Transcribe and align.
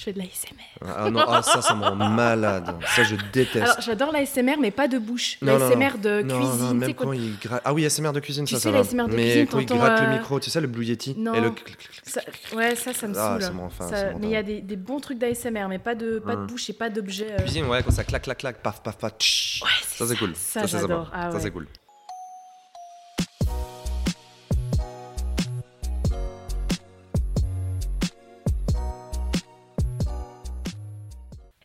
Je 0.00 0.04
fais 0.06 0.12
de 0.14 0.18
l'ASMR. 0.18 0.96
Ah 0.96 1.10
non, 1.10 1.20
ah, 1.28 1.42
ça, 1.42 1.60
ça 1.60 1.74
me 1.74 1.84
rend 1.84 1.94
malade. 2.10 2.74
Ça, 2.96 3.02
je 3.02 3.16
déteste. 3.34 3.56
Alors, 3.62 3.80
j'adore 3.82 4.12
l'ASMR, 4.12 4.56
mais 4.58 4.70
pas 4.70 4.88
de 4.88 4.96
bouche. 4.96 5.36
L'ASMR 5.42 5.98
de 5.98 6.22
Non, 6.22 6.38
cuisine. 6.38 6.58
non, 6.68 6.74
même 6.74 6.94
quand- 6.94 7.12
il 7.12 7.38
gratte. 7.38 7.60
Ah 7.66 7.74
oui, 7.74 7.84
ASMR 7.84 8.10
de 8.12 8.20
cuisine, 8.20 8.46
Tu 8.46 8.54
ça, 8.54 8.60
sais, 8.60 8.70
ça 8.72 8.82
va. 8.82 8.82
de 8.82 9.14
Mais 9.14 9.22
cuisine, 9.24 9.46
quand 9.48 9.58
il 9.58 9.66
gratte 9.66 10.00
euh, 10.00 10.06
le 10.06 10.12
micro, 10.16 10.40
tu 10.40 10.48
sais, 10.48 10.58
le 10.58 10.68
Blue 10.68 10.86
Yeti 10.86 11.14
Non. 11.18 11.34
et 11.34 11.40
le 11.42 11.52
ça-. 12.02 12.22
Ouais, 12.56 12.74
ça, 12.76 12.94
ça 12.94 13.08
me 13.08 13.14
Ah, 13.14 13.32
saoule. 13.38 13.42
ça 13.42 13.52
enfin, 13.62 13.88
Ça- 13.90 14.12
mais 14.18 14.28
il 14.28 14.30
y 14.32 14.36
a 14.36 14.42
des, 14.42 14.62
des 14.62 14.76
bons 14.76 15.00
trucs 15.00 15.18
d'ASMR, 15.18 15.66
mais 15.68 15.78
pas 15.78 15.94
de, 15.94 16.18
pas 16.18 16.34
de 16.34 16.40
Hum. 16.40 16.46
bouche 16.46 16.70
et 16.70 16.72
pas 16.72 16.88
d'objet. 16.88 17.32
euh, 17.32 17.42
Cuisine, 17.42 17.66
ouais, 17.66 17.82
quand 17.82 17.90
ça 17.90 18.04
claque, 18.04 18.22
claque, 18.22 18.38
claque, 18.38 18.62
paf, 18.62 18.82
paf, 18.82 18.96
paf. 18.96 19.12
tch. 19.18 19.60
Ouais, 19.62 19.68
Ça, 19.86 20.06
c'est 20.06 20.16
cool. 20.16 20.32
Ça, 20.34 20.64
j'adore. 20.64 21.10
Ah 21.12 21.30
Ça, 21.30 21.40
c'est 21.40 21.50
cool. 21.50 21.66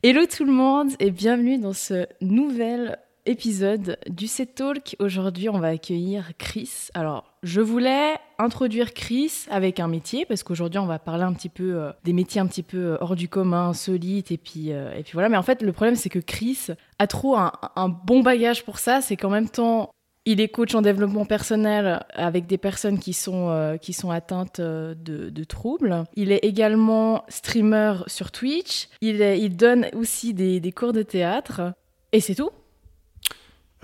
Hello 0.07 0.27
tout 0.27 0.45
le 0.45 0.51
monde 0.51 0.91
et 1.00 1.09
bienvenue 1.09 1.57
dans 1.57 1.73
ce 1.73 2.05
nouvel 2.21 3.00
épisode 3.25 3.97
du 4.07 4.27
Set 4.27 4.54
Talk. 4.54 4.96
Aujourd'hui, 5.00 5.50
on 5.50 5.57
va 5.57 5.69
accueillir 5.69 6.33
Chris. 6.37 6.89
Alors, 6.93 7.33
je 7.41 7.59
voulais 7.59 8.13
introduire 8.37 8.93
Chris 8.93 9.47
avec 9.49 9.79
un 9.79 9.87
métier 9.87 10.27
parce 10.27 10.43
qu'aujourd'hui, 10.43 10.77
on 10.77 10.86
va 10.86 10.99
parler 10.99 11.23
un 11.23 11.33
petit 11.33 11.49
peu 11.49 11.73
euh, 11.73 11.91
des 12.04 12.13
métiers 12.13 12.39
un 12.39 12.46
petit 12.46 12.61
peu 12.61 12.77
euh, 12.77 12.97
hors 12.99 13.15
du 13.15 13.27
commun, 13.27 13.69
insolites 13.69 14.29
et 14.32 14.37
puis 14.37 14.73
euh, 14.73 14.93
et 14.96 15.04
voilà. 15.11 15.27
Mais 15.27 15.37
en 15.37 15.41
fait, 15.41 15.63
le 15.63 15.73
problème 15.73 15.96
c'est 15.96 16.10
que 16.10 16.19
Chris 16.19 16.68
a 16.99 17.07
trop 17.07 17.35
un 17.35 17.89
bon 17.89 18.21
bagage 18.21 18.63
pour 18.63 18.77
ça. 18.77 19.01
C'est 19.01 19.18
qu'en 19.18 19.32
même 19.32 19.49
temps, 19.49 19.89
il 20.25 20.42
est 20.42 20.47
coach 20.50 20.74
en 20.75 20.82
développement 20.82 21.25
personnel 21.25 22.04
avec 22.14 22.47
des 22.47 22.57
personnes 22.57 22.97
qui 23.00 23.14
sont, 23.14 23.50
euh, 23.50 23.78
qui 23.78 23.93
sont 23.93 24.10
atteintes 24.11 24.60
euh, 24.60 24.96
de, 24.97 25.29
de 25.29 25.43
troubles. 25.43 26.04
Il 26.16 26.32
est 26.32 26.43
également 26.43 27.24
streamer 27.29 27.96
sur 28.07 28.32
Twitch. 28.32 28.88
Il, 29.02 29.21
est- 29.21 29.39
il 29.39 29.56
donne 29.56 29.88
aussi 29.93 30.33
des, 30.33 30.60
des 30.60 30.71
cours 30.71 30.93
de 30.93 31.04
théâtre. 31.04 31.74
Et 32.11 32.19
c'est 32.22 32.36
tout. 32.36 32.49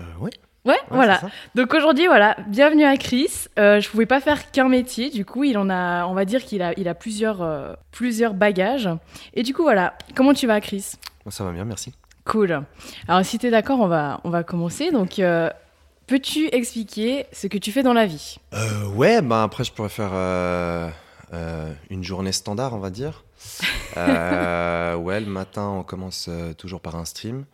Euh, 0.00 0.04
ouais. 0.20 0.30
Ouais, 0.64 0.74
ouais, 0.74 0.78
voilà. 0.90 1.20
Donc 1.56 1.74
aujourd'hui, 1.74 2.06
voilà, 2.06 2.36
bienvenue 2.46 2.84
à 2.84 2.96
Chris. 2.96 3.46
Euh, 3.58 3.80
je 3.80 3.88
pouvais 3.90 4.06
pas 4.06 4.20
faire 4.20 4.52
qu'un 4.52 4.68
métier, 4.68 5.10
du 5.10 5.24
coup, 5.24 5.42
il 5.42 5.58
en 5.58 5.68
a, 5.68 6.06
on 6.06 6.14
va 6.14 6.24
dire 6.24 6.44
qu'il 6.44 6.62
a, 6.62 6.72
il 6.78 6.86
a 6.86 6.94
plusieurs, 6.94 7.42
euh, 7.42 7.74
plusieurs 7.90 8.32
bagages. 8.32 8.88
Et 9.34 9.42
du 9.42 9.54
coup, 9.54 9.62
voilà, 9.62 9.94
comment 10.14 10.32
tu 10.34 10.46
vas, 10.46 10.60
Chris? 10.60 10.92
Ça 11.30 11.42
va 11.42 11.50
bien, 11.50 11.64
merci. 11.64 11.92
Cool. 12.24 12.62
Alors, 13.08 13.24
si 13.24 13.40
tu 13.40 13.48
es 13.48 13.50
d'accord, 13.50 13.80
on 13.80 13.88
va, 13.88 14.20
on 14.22 14.30
va 14.30 14.44
commencer. 14.44 14.92
Donc, 14.92 15.18
euh, 15.18 15.50
peux-tu 16.12 16.48
expliquer 16.54 17.24
ce 17.32 17.46
que 17.46 17.56
tu 17.56 17.72
fais 17.72 17.82
dans 17.82 17.94
la 17.94 18.04
vie? 18.04 18.36
Euh, 18.52 18.86
ouais, 18.88 19.22
bah 19.22 19.44
après, 19.44 19.64
je 19.64 19.72
pourrais 19.72 19.88
faire 19.88 20.10
euh, 20.12 20.90
euh, 21.32 21.72
une 21.88 22.04
journée 22.04 22.32
standard, 22.32 22.74
on 22.74 22.80
va 22.80 22.90
dire. 22.90 23.24
Ouais, 23.96 25.20
le 25.20 25.26
matin, 25.26 25.68
on 25.68 25.82
commence 25.82 26.28
toujours 26.58 26.80
par 26.82 26.96
un 26.96 27.06
stream. 27.06 27.44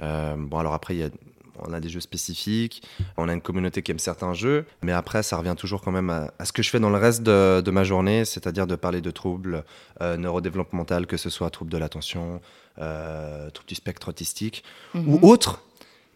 Bon, 0.00 0.58
alors 0.58 0.72
après, 0.72 0.94
il 0.94 1.00
y 1.00 1.02
a, 1.04 1.10
on 1.58 1.72
a 1.74 1.80
des 1.80 1.90
jeux 1.90 2.00
spécifiques, 2.00 2.82
on 3.18 3.28
a 3.28 3.32
une 3.34 3.42
communauté 3.42 3.82
qui 3.82 3.90
aime 3.90 3.98
certains 3.98 4.32
jeux, 4.32 4.64
mais 4.82 4.92
après, 4.92 5.22
ça 5.22 5.36
revient 5.36 5.54
toujours 5.56 5.82
quand 5.82 5.92
même 5.92 6.08
à, 6.08 6.30
à 6.38 6.44
ce 6.46 6.52
que 6.52 6.62
je 6.62 6.70
fais 6.70 6.80
dans 6.80 6.90
le 6.90 6.96
reste 6.98 7.22
de, 7.22 7.60
de 7.60 7.70
ma 7.70 7.84
journée, 7.84 8.24
c'est-à-dire 8.24 8.66
de 8.66 8.74
parler 8.76 9.00
de 9.02 9.10
troubles 9.10 9.64
euh, 10.00 10.16
neurodéveloppementaux, 10.16 11.04
que 11.06 11.16
ce 11.18 11.28
soit 11.30 11.50
troubles 11.50 11.70
de 11.70 11.78
l'attention, 11.78 12.40
euh, 12.78 13.50
troubles 13.50 13.68
du 13.68 13.74
spectre 13.74 14.08
autistique 14.08 14.64
Mhm. 14.94 15.08
ou 15.14 15.28
autres. 15.28 15.62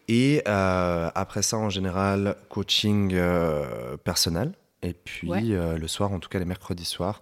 Et 0.07 0.41
euh, 0.47 1.09
après 1.15 1.41
ça, 1.41 1.57
en 1.57 1.69
général, 1.69 2.35
coaching 2.49 3.11
euh, 3.13 3.95
personnel. 3.97 4.51
Et 4.81 4.93
puis 4.93 5.29
Ouais. 5.29 5.41
euh, 5.51 5.77
le 5.77 5.87
soir, 5.87 6.11
en 6.11 6.19
tout 6.19 6.27
cas 6.29 6.39
les 6.39 6.45
mercredis 6.45 6.83
soirs, 6.85 7.21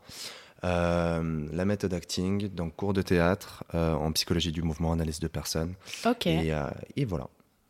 la 0.64 1.66
méthode 1.66 1.94
acting, 1.94 2.48
donc 2.50 2.76
cours 2.76 2.94
de 2.94 3.02
théâtre 3.02 3.64
en 3.74 4.12
psychologie 4.12 4.52
du 4.52 4.62
mouvement, 4.62 4.92
analyse 4.94 5.20
de 5.20 5.28
personnes. 5.28 5.74
Ok. 6.06 6.28
Et, 6.28 6.54
et 6.96 7.06
voilà. 7.06 7.28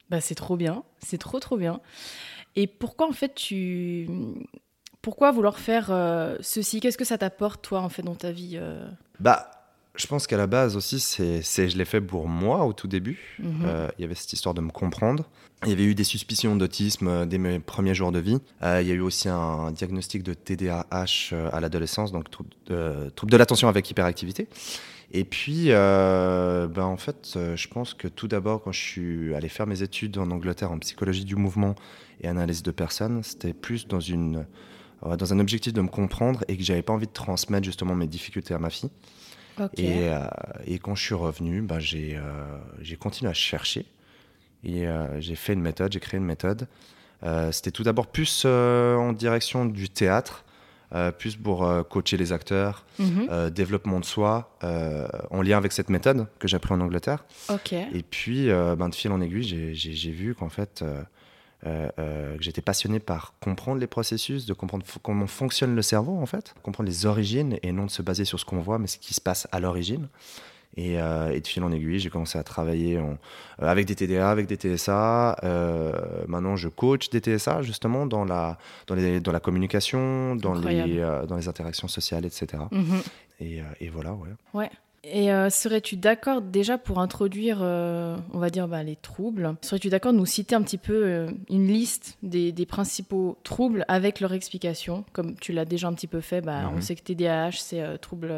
Bah, 0.10 0.20
c'est 0.22 0.36
trop 0.36 0.58
bien, 0.58 0.84
c'est 1.00 1.18
trop 1.18 1.40
trop 1.40 1.58
bien. 1.58 1.80
Et 2.56 2.68
pourquoi 2.68 3.08
en 3.08 3.14
fait 3.14 3.34
tu... 3.36 4.10
Pourquoi 5.02 5.32
vouloir 5.32 5.58
faire 5.58 5.88
ceci? 6.42 6.80
Qu'est-ce 6.82 6.98
que 6.98 7.06
ça 7.06 7.18
t'apporte 7.18 7.62
toi 7.62 7.80
en 7.80 7.90
fait 7.90 8.02
dans 8.04 8.16
ta 8.16 8.32
vie 8.32 8.60
Bah, 9.20 9.50
je 9.96 10.08
pense 10.08 10.26
qu'à 10.26 10.38
la 10.38 10.48
base 10.48 10.78
aussi, 10.78 11.00
c'est, 11.00 11.42
je 11.44 11.78
l'ai 11.78 11.86
fait 11.86 12.00
pour 12.00 12.28
moi 12.28 12.66
au 12.66 12.74
tout 12.74 12.88
début. 12.88 13.38
Mhm. 13.40 13.64
Euh, 13.66 13.88
Il 13.98 14.02
y 14.02 14.06
avait 14.06 14.16
cette 14.16 14.32
histoire 14.32 14.56
de 14.56 14.62
me 14.62 14.72
comprendre. 14.72 15.26
Il 15.64 15.70
y 15.70 15.74
avait 15.74 15.84
eu 15.84 15.96
des 15.96 16.06
suspicions 16.06 16.56
d'autisme 16.56 17.08
euh, 17.08 17.26
dès 17.26 17.38
mes 17.38 17.60
premiers 17.60 17.94
jours 17.94 18.12
de 18.12 18.20
vie. 18.20 18.40
Euh, 18.64 18.82
il 18.82 18.88
y 18.88 18.92
a 18.92 18.96
eu 18.96 19.02
aussi 19.02 19.28
un 19.28 19.72
diagnostic 19.72 20.24
de 20.24 20.34
TDAH 20.34 21.34
à 21.52 21.60
l'adolescence, 21.60 22.12
donc 22.12 22.30
trouble 22.32 22.50
de, 22.68 23.10
trouble 23.16 23.32
de 23.32 23.38
l'attention 23.38 23.68
avec 23.68 23.90
hyperactivité. 23.90 24.48
Et 25.14 25.26
puis, 25.26 25.68
ben, 25.68 26.72
en 26.78 26.96
fait, 26.96 27.38
je 27.56 27.68
pense 27.68 27.94
que 27.94 28.08
tout 28.08 28.30
d'abord, 28.30 28.64
quand 28.64 28.72
je 28.72 28.80
suis 28.80 29.36
allé 29.36 29.50
faire 29.50 29.68
mes 29.68 29.84
études 29.84 30.18
en 30.18 30.32
Angleterre 30.32 30.72
en 30.72 30.80
psychologie 30.80 31.26
du 31.26 31.36
mouvement 31.36 31.76
et 32.22 32.30
analyse 32.30 32.64
de 32.64 32.72
personnes, 32.72 33.22
c'était 33.22 33.52
plus 33.52 33.90
dans, 33.90 34.00
une, 34.00 34.46
dans 35.04 35.34
un 35.34 35.40
objectif 35.40 35.74
de 35.74 35.82
me 35.82 35.90
comprendre 35.90 36.46
et 36.48 36.56
que 36.56 36.64
j'avais 36.64 36.82
pas 36.82 36.94
envie 36.94 37.08
de 37.08 37.12
transmettre 37.12 37.66
justement 37.66 37.94
mes 37.94 38.08
difficultés 38.08 38.54
à 38.54 38.60
ma 38.60 38.70
fille. 38.70 38.90
Et, 39.78 40.10
euh, 40.10 40.20
et 40.66 40.80
quand 40.80 40.96
je 40.96 41.04
suis 41.04 41.16
revenu, 41.16 41.62
ben, 41.62 41.80
j'ai 41.80 42.18
euh, 42.18 42.96
continué 43.00 43.30
à 43.30 43.34
chercher. 43.34 43.86
Et 44.64 44.88
euh, 44.88 45.20
j'ai 45.20 45.36
fait 45.36 45.54
une 45.54 45.62
méthode, 45.62 45.92
j'ai 45.94 46.00
créé 46.00 46.18
une 46.20 46.26
méthode. 46.26 46.68
Euh, 47.24 47.52
C'était 47.52 47.72
tout 47.72 47.84
d'abord 47.84 48.08
plus 48.08 48.46
en 48.46 49.14
direction 49.14 49.66
du 49.66 49.90
théâtre, 49.90 50.44
plus 51.20 51.36
pour 51.38 51.66
coacher 51.90 52.18
les 52.18 52.34
acteurs, 52.34 52.86
Mhm. 53.00 53.50
développement 53.50 54.00
de 54.02 54.06
soi, 54.06 54.58
en 55.32 55.42
lien 55.42 55.58
avec 55.58 55.72
cette 55.72 55.90
méthode 55.90 56.28
que 56.40 56.48
j'ai 56.50 56.58
appris 56.58 56.74
en 56.74 56.82
Angleterre. 56.82 57.24
Et 57.94 58.04
puis, 58.04 58.48
ben, 58.50 58.90
de 58.90 58.96
fil 58.96 59.12
en 59.12 59.22
aiguille, 59.22 59.44
j'ai- 59.44 59.74
j'ai 59.74 60.12
vu 60.12 60.36
qu'en 60.36 60.50
fait, 60.50 60.84
que 61.64 62.38
j'étais 62.44 62.62
passionné 62.62 63.00
par 63.00 63.34
comprendre 63.40 63.80
les 63.80 63.88
processus, 63.88 64.46
de 64.46 64.54
comprendre 64.54 64.86
comment 65.04 65.28
fonctionne 65.28 65.76
le 65.76 65.82
cerveau, 65.82 66.18
en 66.18 66.26
fait, 66.26 66.54
comprendre 66.64 66.88
les 66.90 67.06
origines 67.06 67.58
et 67.64 67.72
non 67.72 67.86
de 67.86 67.92
se 67.92 68.02
baser 68.02 68.26
sur 68.26 68.40
ce 68.40 68.46
qu'on 68.46 68.60
voit, 68.62 68.80
mais 68.80 68.88
ce 68.88 68.98
qui 68.98 69.14
se 69.14 69.22
passe 69.22 69.48
à 69.52 69.60
l'origine. 69.60 70.08
Et, 70.78 71.02
euh, 71.02 71.32
et 71.34 71.42
de 71.42 71.48
fil 71.48 71.62
en 71.66 71.72
aiguille, 71.74 72.00
j'ai 72.00 72.10
commencé 72.10 72.38
à 72.40 72.44
travailler 72.44 72.98
en- 72.98 73.18
euh, 73.62 73.68
avec 73.68 73.86
des 73.88 73.94
TDA, 73.96 74.32
avec 74.32 74.48
des 74.48 74.56
TSA. 74.56 75.36
Euh, 75.44 75.92
maintenant, 76.28 76.56
je 76.56 76.70
coach 76.70 77.10
des 77.10 77.20
TSA 77.20 77.62
justement 77.62 78.06
dans 78.06 78.24
la, 78.24 78.58
dans 78.88 78.96
les, 78.96 79.20
dans 79.20 79.34
la 79.34 79.42
communication, 79.42 80.36
dans 80.38 80.54
les, 80.86 81.00
euh, 81.00 81.26
dans 81.26 81.36
les 81.36 81.50
interactions 81.50 81.90
sociales, 81.90 82.26
etc. 82.26 82.64
Et, 83.42 83.60
euh, 83.60 83.66
et 83.82 83.90
voilà, 83.90 84.14
ouais. 84.14 84.30
Ouais. 84.54 84.70
Et 85.04 85.32
euh, 85.34 85.50
serais-tu 85.50 85.98
d'accord 85.98 86.42
déjà 86.44 86.78
pour 86.78 87.00
introduire, 87.00 87.58
euh, 87.62 88.16
on 88.34 88.38
va 88.38 88.52
dire, 88.52 88.68
bah, 88.68 88.84
les 88.84 88.96
troubles? 88.96 89.56
Serais-tu 89.62 89.90
d'accord 89.90 90.14
de 90.14 90.18
nous 90.20 90.28
citer 90.28 90.54
un 90.54 90.62
petit 90.62 90.78
peu 90.78 90.94
euh, 90.94 91.28
une 91.50 91.66
liste 91.66 92.20
des, 92.22 92.52
des 92.52 92.68
principaux 92.68 93.36
troubles 93.44 93.84
avec 93.88 94.20
leur 94.20 94.32
explication? 94.32 95.04
Comme 95.12 95.36
tu 95.36 95.54
l'as 95.54 95.66
déjà 95.66 95.88
un 95.88 95.94
petit 95.94 96.06
peu 96.06 96.22
fait, 96.22 96.42
bah, 96.42 96.70
on 96.72 96.76
Mhm. 96.76 96.82
sait 96.82 96.96
que 96.96 97.02
TDAH, 97.02 97.54
c'est 97.54 97.98
trouble 98.00 98.32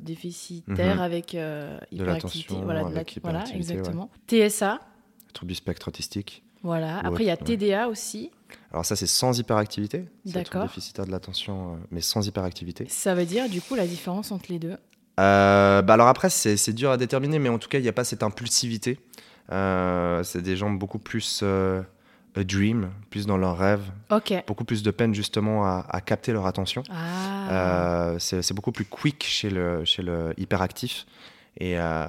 déficitaire 0.00 0.96
Mhm. 0.96 1.00
avec 1.02 1.32
De 1.32 1.68
hyperactivité. 1.92 2.54
Voilà, 2.64 2.80
de 2.82 2.86
avec 2.86 3.16
la- 3.16 3.20
voilà, 3.22 3.44
ouais. 3.44 3.56
exactement. 3.56 4.10
TSA, 4.26 4.80
Trouble 5.34 5.50
du 5.50 5.54
spectre 5.54 5.88
autistique. 5.88 6.42
voilà. 6.62 6.98
Après, 7.00 7.24
il 7.24 7.26
y 7.26 7.30
a 7.30 7.34
ouais. 7.34 7.44
TDA 7.44 7.88
aussi. 7.88 8.30
Alors 8.72 8.84
ça, 8.84 8.96
c'est 8.96 9.06
sans 9.06 9.38
hyperactivité. 9.38 10.06
C'est 10.24 10.32
D'accord. 10.32 10.62
déficitaire 10.62 11.04
de 11.06 11.10
l'attention, 11.10 11.78
mais 11.90 12.00
sans 12.00 12.26
hyperactivité. 12.26 12.86
Ça 12.88 13.14
veut 13.14 13.26
dire, 13.26 13.48
du 13.48 13.60
coup, 13.60 13.74
la 13.74 13.86
différence 13.86 14.32
entre 14.32 14.50
les 14.50 14.58
deux. 14.58 14.76
Euh, 15.18 15.82
bah 15.82 15.94
alors 15.94 16.08
après, 16.08 16.30
c'est 16.30 16.72
dur 16.72 16.90
à 16.90 16.96
déterminer, 16.96 17.38
mais 17.38 17.48
en 17.48 17.58
tout 17.58 17.68
cas, 17.68 17.78
il 17.78 17.82
n'y 17.82 17.88
a 17.88 17.92
pas 17.92 18.04
cette 18.04 18.22
impulsivité. 18.22 18.98
Euh, 19.52 20.22
c'est 20.22 20.42
des 20.42 20.56
gens 20.56 20.70
beaucoup 20.70 20.98
plus 21.00 21.40
euh, 21.42 21.82
a 22.36 22.44
dream, 22.44 22.90
plus 23.10 23.26
dans 23.26 23.36
leurs 23.36 23.58
rêves, 23.58 23.82
Ok. 24.10 24.32
beaucoup 24.46 24.64
plus 24.64 24.82
de 24.84 24.90
peine 24.92 25.12
justement 25.14 25.66
à, 25.66 25.84
à 25.88 26.00
capter 26.00 26.32
leur 26.32 26.46
attention. 26.46 26.82
Ah. 26.90 27.50
Euh, 27.50 28.18
c'est 28.18 28.54
beaucoup 28.54 28.72
plus 28.72 28.84
quick 28.84 29.24
chez 29.24 29.50
le, 29.50 29.84
chez 29.84 30.02
le 30.02 30.32
hyperactif. 30.38 31.06
Et 31.58 31.78
euh, 31.78 32.06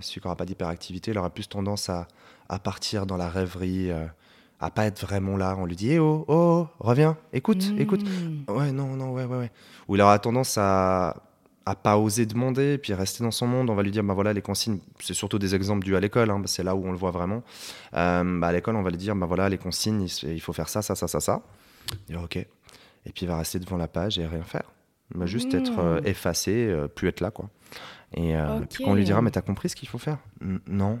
celui 0.00 0.20
qui 0.20 0.26
n'aura 0.26 0.36
pas 0.36 0.44
d'hyperactivité, 0.44 1.12
il 1.12 1.18
aura 1.18 1.30
plus 1.30 1.48
tendance 1.48 1.88
à, 1.88 2.08
à 2.48 2.58
partir 2.58 3.06
dans 3.06 3.16
la 3.16 3.28
rêverie, 3.28 3.90
euh, 3.92 4.04
à 4.58 4.70
pas 4.70 4.84
être 4.86 5.00
vraiment 5.06 5.36
là. 5.36 5.54
On 5.56 5.64
lui 5.64 5.76
dit 5.76 5.92
Eh 5.92 5.98
oh, 6.00 6.24
oh, 6.26 6.66
reviens, 6.80 7.16
écoute, 7.32 7.62
écoute. 7.78 8.02
Hmm. 8.02 8.50
Ouais, 8.52 8.72
non, 8.72 8.96
non, 8.96 9.12
ouais, 9.12 9.24
ouais, 9.24 9.38
ouais. 9.38 9.52
Ou 9.86 9.94
il 9.94 10.02
aura 10.02 10.18
tendance 10.18 10.58
à 10.58 11.22
à 11.66 11.74
pas 11.74 11.98
oser 11.98 12.26
demander, 12.26 12.78
puis 12.78 12.94
rester 12.94 13.22
dans 13.22 13.30
son 13.30 13.46
monde. 13.46 13.70
On 13.70 13.74
va 13.74 13.82
lui 13.82 13.90
dire, 13.90 14.02
bah 14.02 14.14
voilà, 14.14 14.32
les 14.32 14.42
consignes, 14.42 14.78
c'est 14.98 15.14
surtout 15.14 15.38
des 15.38 15.54
exemples 15.54 15.84
dus 15.84 15.94
à 15.96 16.00
l'école, 16.00 16.30
hein, 16.30 16.42
c'est 16.46 16.62
là 16.62 16.74
où 16.74 16.84
on 16.86 16.90
le 16.92 16.98
voit 16.98 17.10
vraiment. 17.10 17.42
Euh, 17.94 18.38
bah, 18.40 18.48
à 18.48 18.52
l'école, 18.52 18.76
on 18.76 18.82
va 18.82 18.90
lui 18.90 18.96
dire, 18.96 19.14
bah 19.14 19.26
voilà, 19.26 19.48
les 19.48 19.58
consignes, 19.58 20.06
il, 20.22 20.40
faut 20.40 20.52
faire 20.52 20.68
ça, 20.68 20.82
ça, 20.82 20.94
ça, 20.94 21.06
ça, 21.06 21.20
ça. 21.20 21.42
Il 22.08 22.16
ok. 22.16 22.36
Et 22.36 22.46
puis 23.12 23.22
il 23.24 23.28
va 23.28 23.36
rester 23.38 23.58
devant 23.58 23.76
la 23.76 23.88
page 23.88 24.18
et 24.18 24.26
rien 24.26 24.42
faire. 24.42 24.64
Il 25.14 25.18
va 25.20 25.26
juste 25.26 25.52
être 25.54 25.78
euh, 25.78 26.00
Mm. 26.00 26.06
effacé, 26.06 26.66
euh, 26.68 26.86
plus 26.88 27.08
être 27.08 27.20
là, 27.20 27.30
quoi. 27.30 27.48
Et 28.14 28.36
euh, 28.36 28.60
puis 28.68 28.84
on 28.86 28.94
lui 28.94 29.04
dira, 29.04 29.22
mais 29.22 29.30
t'as 29.30 29.40
compris 29.42 29.68
ce 29.68 29.76
qu'il 29.76 29.88
faut 29.88 29.98
faire? 29.98 30.18
N- 30.42 30.60
Non. 30.66 30.98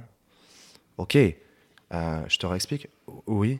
Ok. 0.98 1.16
Euh, 1.16 2.22
je 2.28 2.38
te 2.38 2.46
réexplique 2.46 2.88
Oui. 3.26 3.58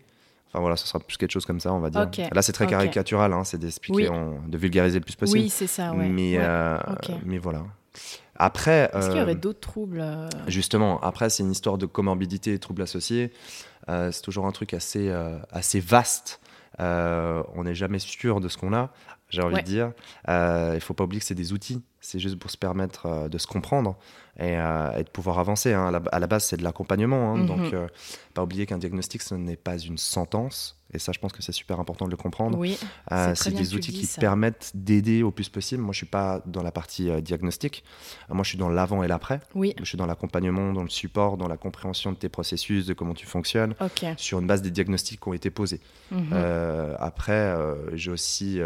Enfin 0.52 0.60
voilà, 0.60 0.76
ce 0.76 0.86
sera 0.86 0.98
plus 0.98 1.16
quelque 1.16 1.30
chose 1.30 1.46
comme 1.46 1.60
ça, 1.60 1.72
on 1.72 1.78
va 1.80 1.90
dire. 1.90 2.08
Là, 2.32 2.42
c'est 2.42 2.52
très 2.52 2.66
caricatural, 2.66 3.32
hein, 3.32 3.44
c'est 3.44 3.58
d'expliquer, 3.58 4.08
Oui. 4.08 4.16
de 4.48 4.58
vulgariser 4.58 4.98
le 4.98 5.04
plus 5.04 5.14
possible. 5.14 5.38
Oui, 5.38 5.48
c'est 5.48 5.66
ça, 5.68 5.92
ouais. 5.92 6.08
Mais, 6.08 6.36
Ouais. 6.38 6.44
euh, 6.44 6.78
mais 7.24 7.38
voilà. 7.38 7.62
Après, 8.36 8.90
Est-ce 8.94 9.08
qu'il 9.10 9.18
y 9.18 9.22
aurait 9.22 9.32
euh, 9.32 9.38
d'autres 9.38 9.60
troubles 9.60 10.00
euh, 10.00 10.28
Justement, 10.48 10.98
après, 11.02 11.28
c'est 11.30 11.42
une 11.42 11.50
histoire 11.52 11.76
de 11.78 11.86
comorbidité 11.86 12.54
et 12.54 12.58
troubles 12.58 12.82
associés. 12.82 13.32
Euh, 13.88 14.10
c'est 14.12 14.22
toujours 14.22 14.46
un 14.46 14.52
truc 14.52 14.74
assez, 14.74 15.12
assez 15.52 15.78
vaste. 15.80 16.40
On 16.78 17.62
n'est 17.64 17.74
jamais 17.74 17.98
sûr 17.98 18.40
de 18.40 18.48
ce 18.48 18.56
qu'on 18.56 18.72
a, 18.72 18.90
j'ai 19.28 19.42
envie 19.42 19.54
Ouais. 19.56 19.62
de 19.62 19.66
dire. 19.66 19.92
Il 20.28 20.80
faut 20.80 20.94
pas 20.94 21.04
oublier 21.04 21.20
que 21.20 21.26
c'est 21.26 21.34
des 21.34 21.52
outils. 21.52 21.82
C'est 22.00 22.18
juste 22.18 22.38
pour 22.38 22.50
se 22.50 22.56
permettre 22.56 23.28
de 23.28 23.38
se 23.38 23.46
comprendre 23.46 23.96
et, 24.40 24.56
euh, 24.56 24.96
et 24.98 25.04
de 25.04 25.10
pouvoir 25.10 25.38
avancer. 25.38 25.72
hein. 25.72 25.86
À, 25.86 25.90
la, 25.90 26.02
à 26.12 26.18
la 26.18 26.26
base, 26.26 26.44
c'est 26.44 26.56
de 26.56 26.64
l'accompagnement. 26.64 27.34
hein. 27.34 27.36
Mhm. 27.38 27.46
Donc, 27.46 27.72
euh, 27.74 27.86
pas 28.34 28.42
oublier 28.42 28.66
qu'un 28.66 28.78
diagnostic, 28.78 29.22
ce 29.22 29.34
n'est 29.34 29.56
pas 29.56 29.76
une 29.78 29.98
sentence. 29.98 30.76
Et 30.92 30.98
ça, 30.98 31.12
je 31.12 31.20
pense 31.20 31.32
que 31.32 31.40
c'est 31.40 31.52
super 31.52 31.78
important 31.78 32.06
de 32.06 32.10
le 32.10 32.16
comprendre. 32.16 32.58
Oui, 32.58 32.76
Euh, 33.12 33.32
c'est 33.36 33.52
des 33.54 33.74
outils 33.76 33.92
qui 33.92 34.06
ça. 34.06 34.20
permettent 34.20 34.72
d'aider 34.74 35.22
au 35.22 35.30
plus 35.30 35.48
possible. 35.48 35.80
Moi, 35.82 35.92
je 35.92 35.98
suis 35.98 36.06
pas 36.06 36.42
dans 36.46 36.64
la 36.64 36.72
partie 36.72 37.10
euh, 37.10 37.20
diagnostic. 37.20 37.84
Moi, 38.28 38.42
je 38.42 38.48
suis 38.48 38.58
dans 38.58 38.68
l'avant 38.68 39.04
et 39.04 39.08
l'après. 39.08 39.38
oui. 39.54 39.72
Je 39.78 39.84
suis 39.84 39.96
dans 39.96 40.06
l'accompagnement, 40.06 40.72
dans 40.72 40.82
le 40.82 40.88
support, 40.88 41.36
dans 41.36 41.46
la 41.46 41.56
compréhension 41.56 42.10
de 42.10 42.16
tes 42.16 42.28
processus, 42.28 42.86
de 42.86 42.94
comment 42.94 43.14
tu 43.14 43.24
fonctionnes, 43.26 43.74
sur 44.16 44.40
une 44.40 44.48
base 44.48 44.62
des 44.62 44.72
diagnostics 44.72 45.20
qui 45.20 45.28
ont 45.28 45.32
été 45.32 45.50
posés. 45.50 45.80
Mhm. 46.10 46.30
Euh, 46.32 46.96
après, 46.98 47.54
j'ai 47.92 48.10
aussi. 48.10 48.60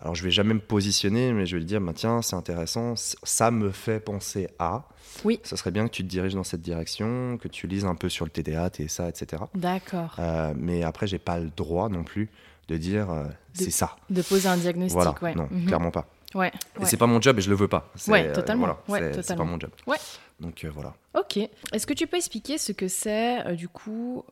alors, 0.00 0.14
je 0.14 0.22
vais 0.24 0.30
jamais 0.30 0.54
me 0.54 0.60
positionner, 0.60 1.32
mais 1.34 1.44
je 1.44 1.58
vais 1.58 1.64
dire 1.64 1.80
bah, 1.82 1.92
tiens, 1.94 2.22
c'est 2.22 2.36
intéressant, 2.36 2.94
ça 2.96 3.50
me 3.50 3.70
fait 3.72 4.00
penser 4.00 4.48
à. 4.58 4.84
Oui. 5.24 5.40
Ce 5.44 5.56
serait 5.56 5.70
bien 5.70 5.86
que 5.86 5.92
tu 5.92 6.02
te 6.02 6.08
diriges 6.08 6.34
dans 6.34 6.44
cette 6.44 6.62
direction, 6.62 7.38
que 7.38 7.48
tu 7.48 7.66
lises 7.66 7.84
un 7.84 7.94
peu 7.94 8.08
sur 8.08 8.24
le 8.24 8.30
TDA, 8.30 8.68
TSA, 8.70 9.08
etc. 9.08 9.42
D'accord. 9.54 10.16
Euh, 10.18 10.52
mais 10.56 10.82
après, 10.82 11.06
j'ai 11.06 11.18
pas 11.18 11.38
le 11.38 11.50
droit 11.56 11.88
non 11.88 12.04
plus 12.04 12.28
de 12.68 12.76
dire 12.76 13.10
euh, 13.10 13.24
c'est 13.52 13.70
ça. 13.70 13.96
De 14.10 14.22
poser 14.22 14.48
un 14.48 14.56
diagnostic, 14.56 14.94
Voilà, 14.94 15.14
ouais. 15.22 15.34
non, 15.34 15.48
Mhm. 15.50 15.66
clairement 15.66 15.90
pas. 15.90 16.06
Ouais. 16.34 16.50
Et 16.76 16.78
ouais. 16.80 16.86
c'est 16.86 16.96
pas 16.96 17.06
mon 17.06 17.20
job 17.20 17.38
et 17.38 17.42
je 17.42 17.50
le 17.50 17.56
veux 17.56 17.68
pas. 17.68 17.90
Ouais, 18.08 18.28
euh, 18.28 18.34
totalement. 18.34 18.76
voilà, 18.86 19.04
Ouais, 19.06 19.22
c'est- 19.22 19.36
pas 19.36 19.44
mon 19.44 19.60
job. 19.60 19.70
Ouais. 19.86 19.98
Donc 20.40 20.64
euh, 20.64 20.70
voilà. 20.72 20.94
Ok. 21.18 21.36
Est-ce 21.72 21.86
que 21.86 21.92
tu 21.92 22.06
peux 22.06 22.16
expliquer 22.16 22.56
ce 22.56 22.72
que 22.72 22.88
c'est, 22.88 23.46
euh, 23.46 23.54
du 23.54 23.68
coup, 23.68 24.24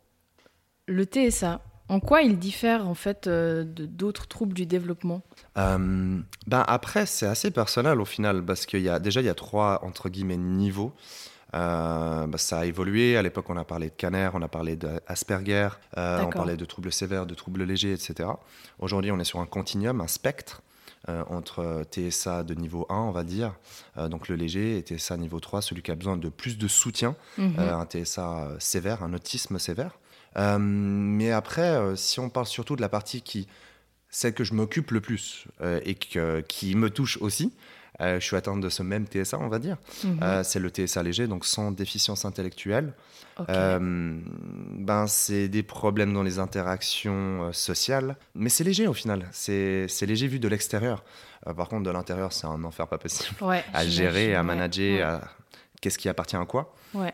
le 0.86 1.04
TSA 1.04 1.60
En 1.90 1.98
quoi 1.98 2.22
il 2.22 2.38
diffère, 2.38 2.86
en 2.86 2.94
fait, 2.94 3.26
euh, 3.26 3.64
d'autres 3.66 4.28
troubles 4.28 4.54
du 4.54 4.64
développement? 4.64 5.22
Euh, 5.58 6.20
ben 6.46 6.64
après, 6.68 7.04
c'est 7.04 7.26
assez 7.26 7.50
personnel 7.50 8.00
au 8.00 8.04
final, 8.04 8.44
parce 8.44 8.64
qu'il 8.64 8.80
y 8.82 8.88
a 8.88 9.00
déjà 9.00 9.20
il 9.20 9.26
y 9.26 9.28
a 9.28 9.34
trois 9.34 9.84
entre 9.84 10.08
guillemets 10.08 10.36
niveaux. 10.36 10.92
Euh, 11.52 12.28
bah, 12.28 12.38
ça 12.38 12.60
a 12.60 12.64
évolué. 12.64 13.16
À 13.16 13.22
l'époque, 13.22 13.50
on 13.50 13.56
a 13.56 13.64
parlé 13.64 13.86
de 13.88 13.94
Canner, 13.96 14.30
on 14.34 14.40
a 14.42 14.46
parlé 14.46 14.76
d'Asperger, 14.76 15.68
on 15.96 16.30
parlait 16.30 16.56
de 16.56 16.64
troubles 16.64 16.92
sévères, 16.92 17.26
de 17.26 17.34
troubles 17.34 17.64
légers, 17.64 17.92
etc. 17.92 18.28
Aujourd'hui, 18.78 19.10
on 19.10 19.18
est 19.18 19.24
sur 19.24 19.40
un 19.40 19.46
continuum, 19.46 20.00
un 20.00 20.06
spectre 20.06 20.62
entre 21.08 21.82
TSA 21.90 22.44
de 22.44 22.54
niveau 22.54 22.86
1, 22.88 22.94
on 22.94 23.10
va 23.10 23.24
dire, 23.24 23.54
euh, 23.96 24.06
donc 24.08 24.28
le 24.28 24.36
léger, 24.36 24.76
et 24.78 24.82
TSA 24.82 25.16
niveau 25.16 25.40
3, 25.40 25.60
celui 25.60 25.82
qui 25.82 25.90
a 25.90 25.96
besoin 25.96 26.16
de 26.16 26.28
plus 26.28 26.56
de 26.56 26.68
soutien, 26.68 27.16
Mhm. 27.38 27.54
euh, 27.58 27.74
un 27.74 27.84
TSA 27.86 28.50
sévère, 28.60 29.02
un 29.02 29.12
autisme 29.14 29.58
sévère. 29.58 29.98
Euh, 30.36 30.58
mais 30.58 31.32
après, 31.32 31.62
euh, 31.70 31.96
si 31.96 32.20
on 32.20 32.28
parle 32.30 32.46
surtout 32.46 32.76
de 32.76 32.80
la 32.80 32.88
partie 32.88 33.20
qui, 33.22 33.48
celle 34.10 34.34
que 34.34 34.44
je 34.44 34.54
m'occupe 34.54 34.90
le 34.92 35.00
plus 35.00 35.46
euh, 35.60 35.80
et 35.84 35.94
que- 35.94 36.40
qui 36.42 36.74
me 36.76 36.90
touche 36.90 37.18
aussi, 37.20 37.52
je 38.02 38.18
suis 38.20 38.34
atteint 38.34 38.56
de 38.56 38.68
ce 38.70 38.82
même 38.82 39.04
TSA, 39.06 39.38
on 39.38 39.48
va 39.48 39.58
dire. 39.58 39.76
Mhm. 40.04 40.42
C'est 40.42 40.58
le 40.58 40.70
TSA 40.70 41.02
léger, 41.02 41.26
donc 41.26 41.44
sans 41.44 41.70
déficience 41.70 42.24
intellectuelle. 42.24 42.94
Ben, 43.38 45.06
c'est 45.06 45.48
des 45.48 45.62
problèmes 45.62 46.12
dans 46.12 46.22
les 46.22 46.38
interactions 46.38 47.52
sociales, 47.52 48.16
mais 48.34 48.48
c'est 48.48 48.64
léger 48.64 48.86
au 48.86 48.94
final. 48.94 49.28
C'est 49.32 49.86
c'est 49.88 50.06
léger 50.06 50.28
vu 50.28 50.38
de 50.38 50.48
l'extérieur. 50.48 51.04
Euh, 51.46 51.54
par 51.54 51.68
contre, 51.68 51.82
de 51.84 51.90
l'intérieur, 51.90 52.32
c'est 52.32 52.46
un 52.46 52.62
enfer 52.64 52.86
pas 52.86 52.98
possible 52.98 53.34
ouais, 53.42 53.64
à 53.72 53.86
gérer, 53.86 54.34
à 54.34 54.42
manager, 54.42 54.94
ouais. 54.96 55.02
à 55.02 55.20
qu'est-ce 55.80 55.98
qui 55.98 56.08
appartient 56.08 56.36
à 56.36 56.44
quoi. 56.44 56.74
Ouais. 56.94 57.12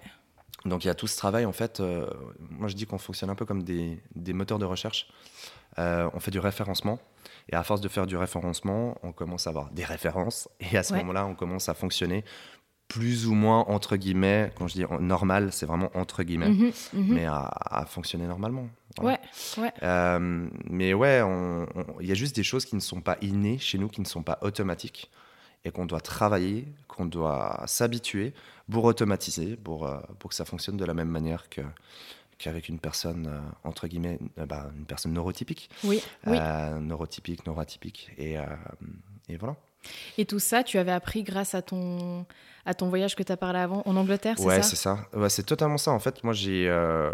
Donc 0.66 0.84
il 0.84 0.88
y 0.88 0.90
a 0.90 0.94
tout 0.94 1.06
ce 1.06 1.16
travail, 1.16 1.44
en 1.46 1.52
fait, 1.52 1.80
euh, 1.80 2.06
moi 2.38 2.68
je 2.68 2.74
dis 2.74 2.86
qu'on 2.86 2.98
fonctionne 2.98 3.30
un 3.30 3.34
peu 3.34 3.44
comme 3.44 3.62
des, 3.62 4.00
des 4.14 4.32
moteurs 4.32 4.58
de 4.58 4.64
recherche. 4.64 5.08
Euh, 5.78 6.08
on 6.14 6.20
fait 6.20 6.30
du 6.30 6.38
référencement, 6.38 6.98
et 7.50 7.54
à 7.56 7.62
force 7.62 7.80
de 7.80 7.88
faire 7.88 8.06
du 8.06 8.16
référencement, 8.16 8.96
on 9.02 9.12
commence 9.12 9.46
à 9.46 9.50
avoir 9.50 9.70
des 9.70 9.84
références, 9.84 10.48
et 10.60 10.76
à 10.78 10.82
ce 10.82 10.92
Ouais. 10.92 11.00
moment-là, 11.00 11.26
on 11.26 11.34
commence 11.34 11.68
à 11.68 11.74
fonctionner 11.74 12.24
plus 12.88 13.26
ou 13.26 13.34
moins, 13.34 13.64
entre 13.66 13.96
guillemets, 13.96 14.52
quand 14.56 14.68
je 14.68 14.74
dis 14.74 14.84
normal, 15.00 15.52
c'est 15.52 15.66
vraiment 15.66 15.90
entre 15.94 16.22
guillemets, 16.22 16.50
Mhm, 16.50 16.72
mhm. 16.94 17.14
mais 17.14 17.24
à, 17.26 17.40
à 17.64 17.84
fonctionner 17.84 18.26
normalement. 18.26 18.68
Voilà. 19.00 19.18
Ouais, 19.58 19.62
ouais. 19.64 19.72
Euh, 19.82 20.48
mais 20.70 20.94
ouais, 20.94 21.20
il 22.00 22.06
y 22.06 22.12
a 22.12 22.14
juste 22.14 22.34
des 22.36 22.44
choses 22.44 22.64
qui 22.64 22.76
ne 22.76 22.80
sont 22.80 23.00
pas 23.00 23.18
innées 23.22 23.58
chez 23.58 23.76
nous, 23.78 23.88
qui 23.88 24.00
ne 24.00 24.06
sont 24.06 24.22
pas 24.22 24.38
automatiques, 24.40 25.10
et 25.66 25.70
qu'on 25.72 25.84
doit 25.84 26.00
travailler, 26.00 26.66
qu'on 26.86 27.04
doit 27.06 27.62
s'habituer 27.66 28.32
pour 28.70 28.84
automatiser, 28.84 29.56
pour, 29.56 29.86
euh, 29.86 29.98
pour 30.20 30.30
que 30.30 30.36
ça 30.36 30.44
fonctionne 30.44 30.76
de 30.76 30.84
la 30.84 30.94
même 30.94 31.08
manière 31.10 31.48
que 31.50 31.60
qu'avec 32.38 32.68
une 32.68 32.78
personne 32.78 33.26
euh, 33.28 33.40
entre 33.64 33.86
guillemets 33.88 34.18
euh, 34.38 34.44
bah, 34.46 34.70
une 34.78 34.84
personne 34.84 35.12
neurotypique. 35.12 35.68
Oui, 35.84 36.00
oui. 36.26 36.36
Euh, 36.38 36.78
neurotypique 36.80 37.46
neuroatypique 37.46 38.10
et, 38.18 38.36
et 39.28 39.36
voilà. 39.36 39.56
Et 40.18 40.24
tout 40.26 40.38
ça, 40.40 40.62
tu 40.64 40.78
avais 40.78 40.90
appris 40.92 41.22
grâce 41.22 41.54
à 41.54 41.62
ton, 41.62 42.26
à 42.66 42.74
ton 42.74 42.88
voyage 42.88 43.14
que 43.16 43.22
tu 43.22 43.30
as 43.32 43.36
parlé 43.36 43.60
avant 43.60 43.82
en 43.86 43.96
Angleterre, 43.96 44.36
c'est 44.36 44.44
ouais 44.44 44.56
ça? 44.62 44.68
c'est 44.70 44.76
ça. 44.76 44.98
Ouais, 45.14 45.30
c'est 45.30 45.44
totalement 45.44 45.78
ça. 45.78 45.92
En 45.92 45.98
fait 46.00 46.22
moi 46.24 46.32
j'ai 46.34 46.68
euh, 46.68 47.10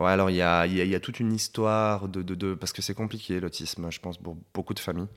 ouais 0.00 0.10
alors 0.10 0.28
il 0.30 0.36
y 0.36 0.42
a, 0.42 0.66
y 0.66 0.80
a- 0.80 0.84
y 0.84 0.94
a 0.94 1.00
toute 1.00 1.20
une 1.20 1.32
histoire 1.32 2.08
de, 2.08 2.22
de, 2.22 2.34
de- 2.34 2.54
parce 2.54 2.72
que 2.72 2.82
c'est 2.82 2.94
compliqué 2.94 3.40
l'autisme 3.40 3.90
je 3.90 4.00
pense 4.00 4.18
pour 4.18 4.36
beaucoup 4.54 4.74
de 4.74 4.80
familles. 4.80 5.08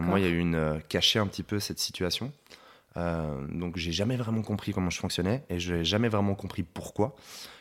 Moi 0.00 0.20
il 0.20 0.24
y 0.24 0.28
a 0.28 0.30
eu 0.30 0.38
une 0.38 0.54
euh, 0.54 0.78
caché 0.88 1.18
un 1.18 1.26
petit 1.26 1.42
peu 1.42 1.58
cette 1.60 1.78
situation 1.78 2.32
Euh, 2.96 3.46
donc 3.48 3.76
j'ai 3.76 3.92
jamais 3.92 4.16
vraiment 4.16 4.40
compris 4.42 4.72
comment 4.72 4.88
je 4.88 4.98
fonctionnais 4.98 5.44
et 5.50 5.60
je 5.60 5.74
n'ai 5.74 5.84
jamais 5.84 6.08
vraiment 6.08 6.34
compris 6.34 6.62
pourquoi 6.62 7.14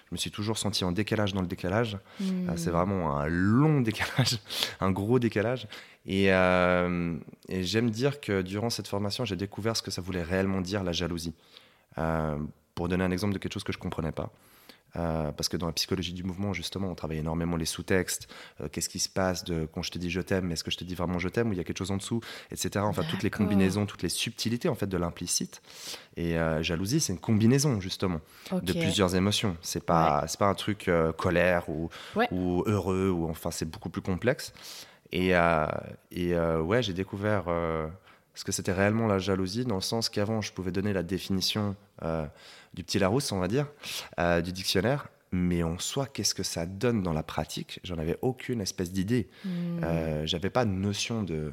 je 0.07 0.16
me 0.16 0.18
suis 0.18 0.31
toujours 0.31 0.57
senti 0.57 0.86
en 0.86 0.94
décalage 0.94 1.34
dans 1.34 1.42
le 1.42 1.48
décalage 1.48 1.98
Hmm. 2.22 2.50
Euh, 2.50 2.54
C'est 2.56 2.69
vraiment 2.69 3.18
un 3.18 3.28
long 3.28 3.81
décalage, 3.90 4.40
un 4.80 4.92
gros 4.92 5.19
décalage. 5.19 5.68
Et, 6.06 6.31
euh, 6.31 7.18
et 7.50 7.63
j'aime 7.63 7.90
dire 7.90 8.22
que 8.22 8.42
durant 8.44 8.69
cette 8.69 8.88
formation, 8.88 9.25
j'ai 9.25 9.36
découvert 9.36 9.75
ce 9.75 9.81
que 9.81 9.92
ça 9.92 10.02
voulait 10.02 10.24
réellement 10.24 10.62
dire 10.62 10.84
la 10.84 10.94
jalousie. 10.94 11.34
Euh, 11.98 12.38
pour 12.75 12.88
donner 12.88 13.04
un 13.04 13.12
exemple 13.12 13.34
de 13.34 13.40
quelque 13.40 13.54
chose 13.54 13.63
que 13.63 13.74
je 13.74 13.78
comprenais 13.80 14.12
pas. 14.13 14.30
Euh, 14.97 15.31
parce 15.31 15.50
que 15.50 15.57
dans 15.57 15.68
la 15.68 15.74
psychologie 15.74 16.13
du 16.13 16.24
mouvement, 16.24 16.53
justement, 16.53 16.89
on 16.89 16.95
travaille 16.95 17.18
énormément 17.18 17.57
les 17.57 17.65
sous-textes. 17.65 18.27
Euh, 18.62 18.68
Qu'est-ce 18.71 18.88
qui 18.89 19.00
se 19.00 19.09
passe 19.09 19.44
de, 19.44 19.68
quand 19.74 19.81
je 19.81 19.92
te 19.92 19.97
dis 19.97 20.09
je 20.09 20.21
t'aime 20.21 20.51
Est-ce 20.51 20.63
que 20.63 20.71
je 20.71 20.77
te 20.77 20.83
dis 20.83 20.95
vraiment 20.95 21.19
je 21.19 21.27
t'aime 21.30 21.50
ou 21.50 21.53
il 21.53 21.57
y 21.57 21.59
a 21.59 21.63
quelque 21.63 21.77
chose 21.80 21.92
en 21.92 21.97
dessous 21.97 22.21
Etc. 22.51 22.69
Enfin, 22.80 23.03
toutes 23.09 23.24
les 23.24 23.30
combinaisons, 23.30 23.86
toutes 23.86 24.03
les 24.03 24.09
subtilités 24.09 24.69
en 24.69 24.75
fait 24.75 24.88
de 24.88 24.97
l'implicite. 24.97 25.62
Et 26.18 26.38
euh, 26.38 26.63
jalousie, 26.63 27.00
c'est 27.01 27.13
une 27.13 27.19
combinaison 27.19 27.80
justement 27.81 28.21
de 28.51 28.73
plusieurs 28.73 29.16
émotions. 29.16 29.57
C'est 29.61 29.83
pas, 29.83 30.23
c'est 30.28 30.40
pas 30.40 30.47
un 30.47 30.54
truc 30.56 30.90
colère 31.18 31.68
ou, 31.69 31.90
Ouais. 32.16 32.28
ou 32.31 32.64
heureux 32.66 33.09
ou 33.09 33.30
enfin 33.30 33.52
c'est 33.52 33.69
beaucoup 33.69 33.90
plus 33.90 34.02
complexe. 34.02 34.54
Et, 35.11 35.31
et 36.11 36.35
ouais, 36.37 36.83
j'ai 36.83 36.94
découvert 36.94 37.45
ce 38.33 38.44
que 38.44 38.52
c'était 38.52 38.73
réellement 38.73 39.07
la 39.07 39.19
jalousie 39.19 39.66
dans 39.66 39.75
le 39.75 39.81
sens 39.81 40.09
qu'avant 40.09 40.42
je 40.42 40.52
pouvais 40.52 40.71
donner 40.71 40.94
la 40.94 41.04
définition 41.04 41.75
du 42.76 42.84
petit 42.84 43.00
Larousse, 43.00 43.32
on 43.32 43.40
va 43.40 43.48
dire, 43.48 43.68
euh, 44.20 44.42
du 44.42 44.52
dictionnaire. 44.52 45.08
Mais 45.32 45.64
en 45.64 45.80
soi, 45.80 46.06
qu'est-ce 46.06 46.34
que 46.36 46.44
ça 46.44 46.66
donne 46.66 47.02
dans 47.02 47.12
la 47.14 47.24
pratique? 47.24 47.80
J'en 47.84 47.98
avais 47.98 48.18
aucune 48.22 48.62
espèce 48.62 48.92
d'idée. 48.92 49.28
Hmm. 49.44 49.84
Euh, 49.84 50.26
J'avais 50.26 50.50
pas 50.50 50.64
de 50.66 50.72
notion 50.72 51.24
de, 51.24 51.52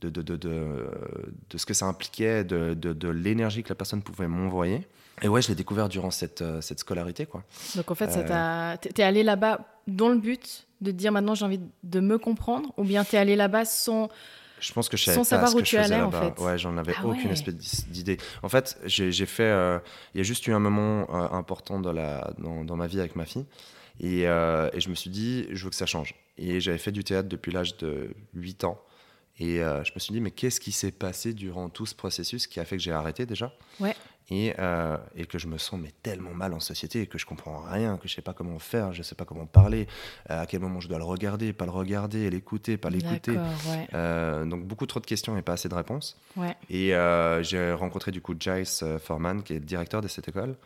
de, 0.00 0.08
de, 0.08 0.22
de, 0.22 0.36
de, 0.36 1.58
ce 1.58 1.66
que 1.66 1.74
ça 1.74 1.86
impliquait, 1.86 2.42
de, 2.44 2.74
de, 2.74 3.08
l'énergie 3.08 3.62
que 3.62 3.68
la 3.68 3.74
personne 3.74 4.02
pouvait 4.02 4.26
m'envoyer. 4.26 4.86
Et 5.22 5.28
ouais, 5.28 5.42
je 5.42 5.48
l'ai 5.48 5.54
découvert 5.54 5.88
durant 5.88 6.10
cette, 6.10 6.42
euh, 6.42 6.60
cette 6.60 6.80
scolarité, 6.80 7.26
quoi. 7.26 7.44
Donc 7.76 7.90
en 7.90 7.94
fait, 7.94 8.08
Euh, 8.16 8.76
t'es 8.80 9.02
allé 9.02 9.22
là-bas 9.22 9.60
dans 9.86 10.08
le 10.08 10.18
but 10.18 10.66
de 10.80 10.90
dire 10.90 11.12
maintenant 11.12 11.34
j'ai 11.34 11.44
envie 11.44 11.60
de 11.82 12.00
me 12.00 12.18
comprendre? 12.18 12.72
Ou 12.78 12.84
bien 12.84 13.04
t'es 13.04 13.18
allé 13.18 13.36
là-bas 13.36 13.64
sans. 13.64 14.08
Je 14.60 14.72
pense 14.72 14.88
que 14.88 14.96
je 14.96 15.04
Sans 15.04 15.24
savais 15.24 15.42
pas 15.42 15.46
savoir 15.46 15.48
ce 15.50 15.56
où 15.56 15.58
que 15.60 15.64
tu 15.64 15.76
je 15.76 15.82
faisais 15.82 15.94
allais, 15.94 16.02
en 16.02 16.10
là-bas. 16.10 16.34
fait. 16.36 16.42
Ouais, 16.42 16.58
j'en 16.58 16.76
avais 16.76 16.94
Ah 16.98 17.06
aucune 17.06 17.26
ouais. 17.28 17.32
espèce 17.32 17.86
d'idée. 17.88 18.18
En 18.42 18.48
fait, 18.48 18.78
j'ai 18.84 19.10
j'ai 19.12 19.26
fait. 19.26 19.42
euh, 19.44 19.78
Il 20.14 20.18
y 20.18 20.20
a 20.20 20.24
juste 20.24 20.46
eu 20.46 20.52
un 20.52 20.58
moment 20.58 21.06
euh, 21.14 21.28
important 21.36 21.80
dans, 21.80 21.92
la, 21.92 22.32
dans, 22.38 22.64
dans 22.64 22.76
ma 22.76 22.86
vie 22.86 23.00
avec 23.00 23.16
ma 23.16 23.24
fille. 23.24 23.46
Et, 24.00 24.26
euh, 24.26 24.70
et 24.72 24.80
je 24.80 24.88
me 24.88 24.94
suis 24.94 25.10
dit, 25.10 25.46
je 25.50 25.64
veux 25.64 25.70
que 25.70 25.76
ça 25.76 25.86
change. 25.86 26.14
Et 26.38 26.60
j'avais 26.60 26.78
fait 26.78 26.92
du 26.92 27.04
théâtre 27.04 27.28
depuis 27.28 27.52
l'âge 27.52 27.76
de 27.78 28.14
8 28.34 28.64
ans. 28.64 28.80
Et 29.38 29.62
euh, 29.62 29.82
je 29.84 29.92
me 29.94 30.00
suis 30.00 30.12
dit, 30.12 30.20
mais 30.20 30.30
qu'est-ce 30.30 30.60
qui 30.60 30.72
s'est 30.72 30.90
passé 30.90 31.32
durant 31.32 31.68
tout 31.70 31.86
ce 31.86 31.94
processus 31.94 32.46
qui 32.46 32.60
a 32.60 32.64
fait 32.64 32.76
que 32.76 32.82
j'ai 32.82 32.92
arrêté 32.92 33.24
déjà? 33.26 33.52
Ouais. 33.78 33.94
Et, 34.30 34.54
euh, 34.58 34.96
et 35.16 35.26
que 35.26 35.38
je 35.38 35.46
me 35.48 35.58
sens 35.58 35.80
mais 35.80 35.92
tellement 36.02 36.32
mal 36.32 36.52
en 36.54 36.60
société 36.60 37.06
que 37.06 37.18
je 37.18 37.26
comprends 37.26 37.60
rien, 37.60 37.96
que 37.96 38.08
je 38.08 38.14
sais 38.14 38.22
pas 38.22 38.32
comment 38.32 38.58
faire, 38.58 38.92
je 38.92 39.02
sais 39.02 39.14
pas 39.14 39.24
comment 39.24 39.46
parler, 39.46 39.86
euh, 40.30 40.42
à 40.42 40.46
quel 40.46 40.60
moment 40.60 40.80
je 40.80 40.88
dois 40.88 40.98
le 40.98 41.04
regarder, 41.04 41.52
pas 41.52 41.64
le 41.64 41.72
regarder, 41.72 42.30
l'écouter, 42.30 42.76
pas 42.76 42.90
l'écouter. 42.90 43.32
Ouais. 43.32 43.88
Euh, 43.94 44.44
donc 44.44 44.64
beaucoup 44.64 44.86
trop 44.86 45.00
de 45.00 45.06
questions 45.06 45.36
et 45.36 45.42
pas 45.42 45.54
assez 45.54 45.68
de 45.68 45.74
réponses. 45.74 46.16
ouais. 46.36 46.56
Et 46.68 46.94
euh, 46.94 47.42
j'ai 47.42 47.72
rencontré 47.72 48.12
du 48.12 48.20
coup 48.20 48.34
Jace 48.38 48.84
Forman, 48.98 49.42
qui 49.42 49.54
est 49.54 49.58
le 49.58 49.64
directeur 49.64 50.00
de 50.00 50.08
cette 50.08 50.28
école, 50.28 50.56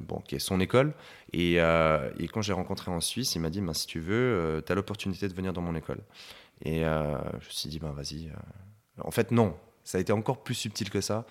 bon, 0.00 0.20
qui 0.26 0.36
est 0.36 0.38
son 0.38 0.60
école. 0.60 0.94
Et, 1.32 1.54
et 1.56 2.28
quand 2.32 2.40
j'ai 2.40 2.54
rencontré 2.54 2.90
en 2.90 3.00
Suisse, 3.00 3.34
il 3.34 3.40
m'a 3.40 3.50
dit, 3.50 3.60
ben, 3.60 3.74
si 3.74 3.86
tu 3.86 4.00
veux, 4.00 4.62
tu 4.64 4.72
as 4.72 4.74
l'opportunité 4.74 5.28
de 5.28 5.34
venir 5.34 5.52
dans 5.52 5.60
mon 5.60 5.74
école. 5.74 6.00
Et 6.64 6.80
je 6.80 7.34
me 7.34 7.50
suis 7.50 7.68
dit, 7.68 7.78
ben 7.78 7.92
vas-y. 7.92 8.30
En 9.00 9.10
fait, 9.10 9.30
non, 9.30 9.54
ça 9.84 9.98
a 9.98 10.00
été 10.00 10.12
encore 10.12 10.42
plus 10.42 10.54
subtil 10.54 10.90
que 10.90 11.00
ça. 11.00 11.26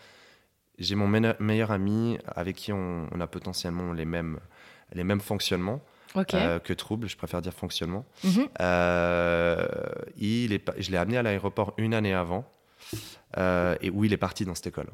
J'ai 0.78 0.96
mon 0.96 1.08
meilleur 1.08 1.72
ami 1.72 2.18
avec 2.28 2.56
qui 2.56 2.72
on, 2.72 3.08
on 3.12 3.20
a 3.20 3.28
potentiellement 3.28 3.94
les 3.94 4.06
mêmes, 4.06 4.40
les 4.94 5.04
mêmes 5.04 5.22
fonctionnements 5.22 5.82
euh, 6.34 6.60
que 6.60 6.74
troubles, 6.74 7.08
je 7.08 7.18
préfère 7.18 7.42
dire 7.42 7.54
fonctionnement. 7.54 8.06
Mhm. 8.24 8.48
Euh, 8.62 9.68
il 10.18 10.54
est, 10.54 10.64
je 10.82 10.92
l'ai 10.92 10.98
amené 10.98 11.18
à 11.18 11.24
l'aéroport 11.24 11.74
une 11.78 11.94
année 11.94 12.14
avant, 12.14 12.46
euh, 13.38 13.76
et 13.82 13.90
où 13.90 14.04
il 14.06 14.14
est 14.14 14.18
parti 14.18 14.46
dans 14.46 14.56
cette 14.56 14.68
école. 14.68 14.90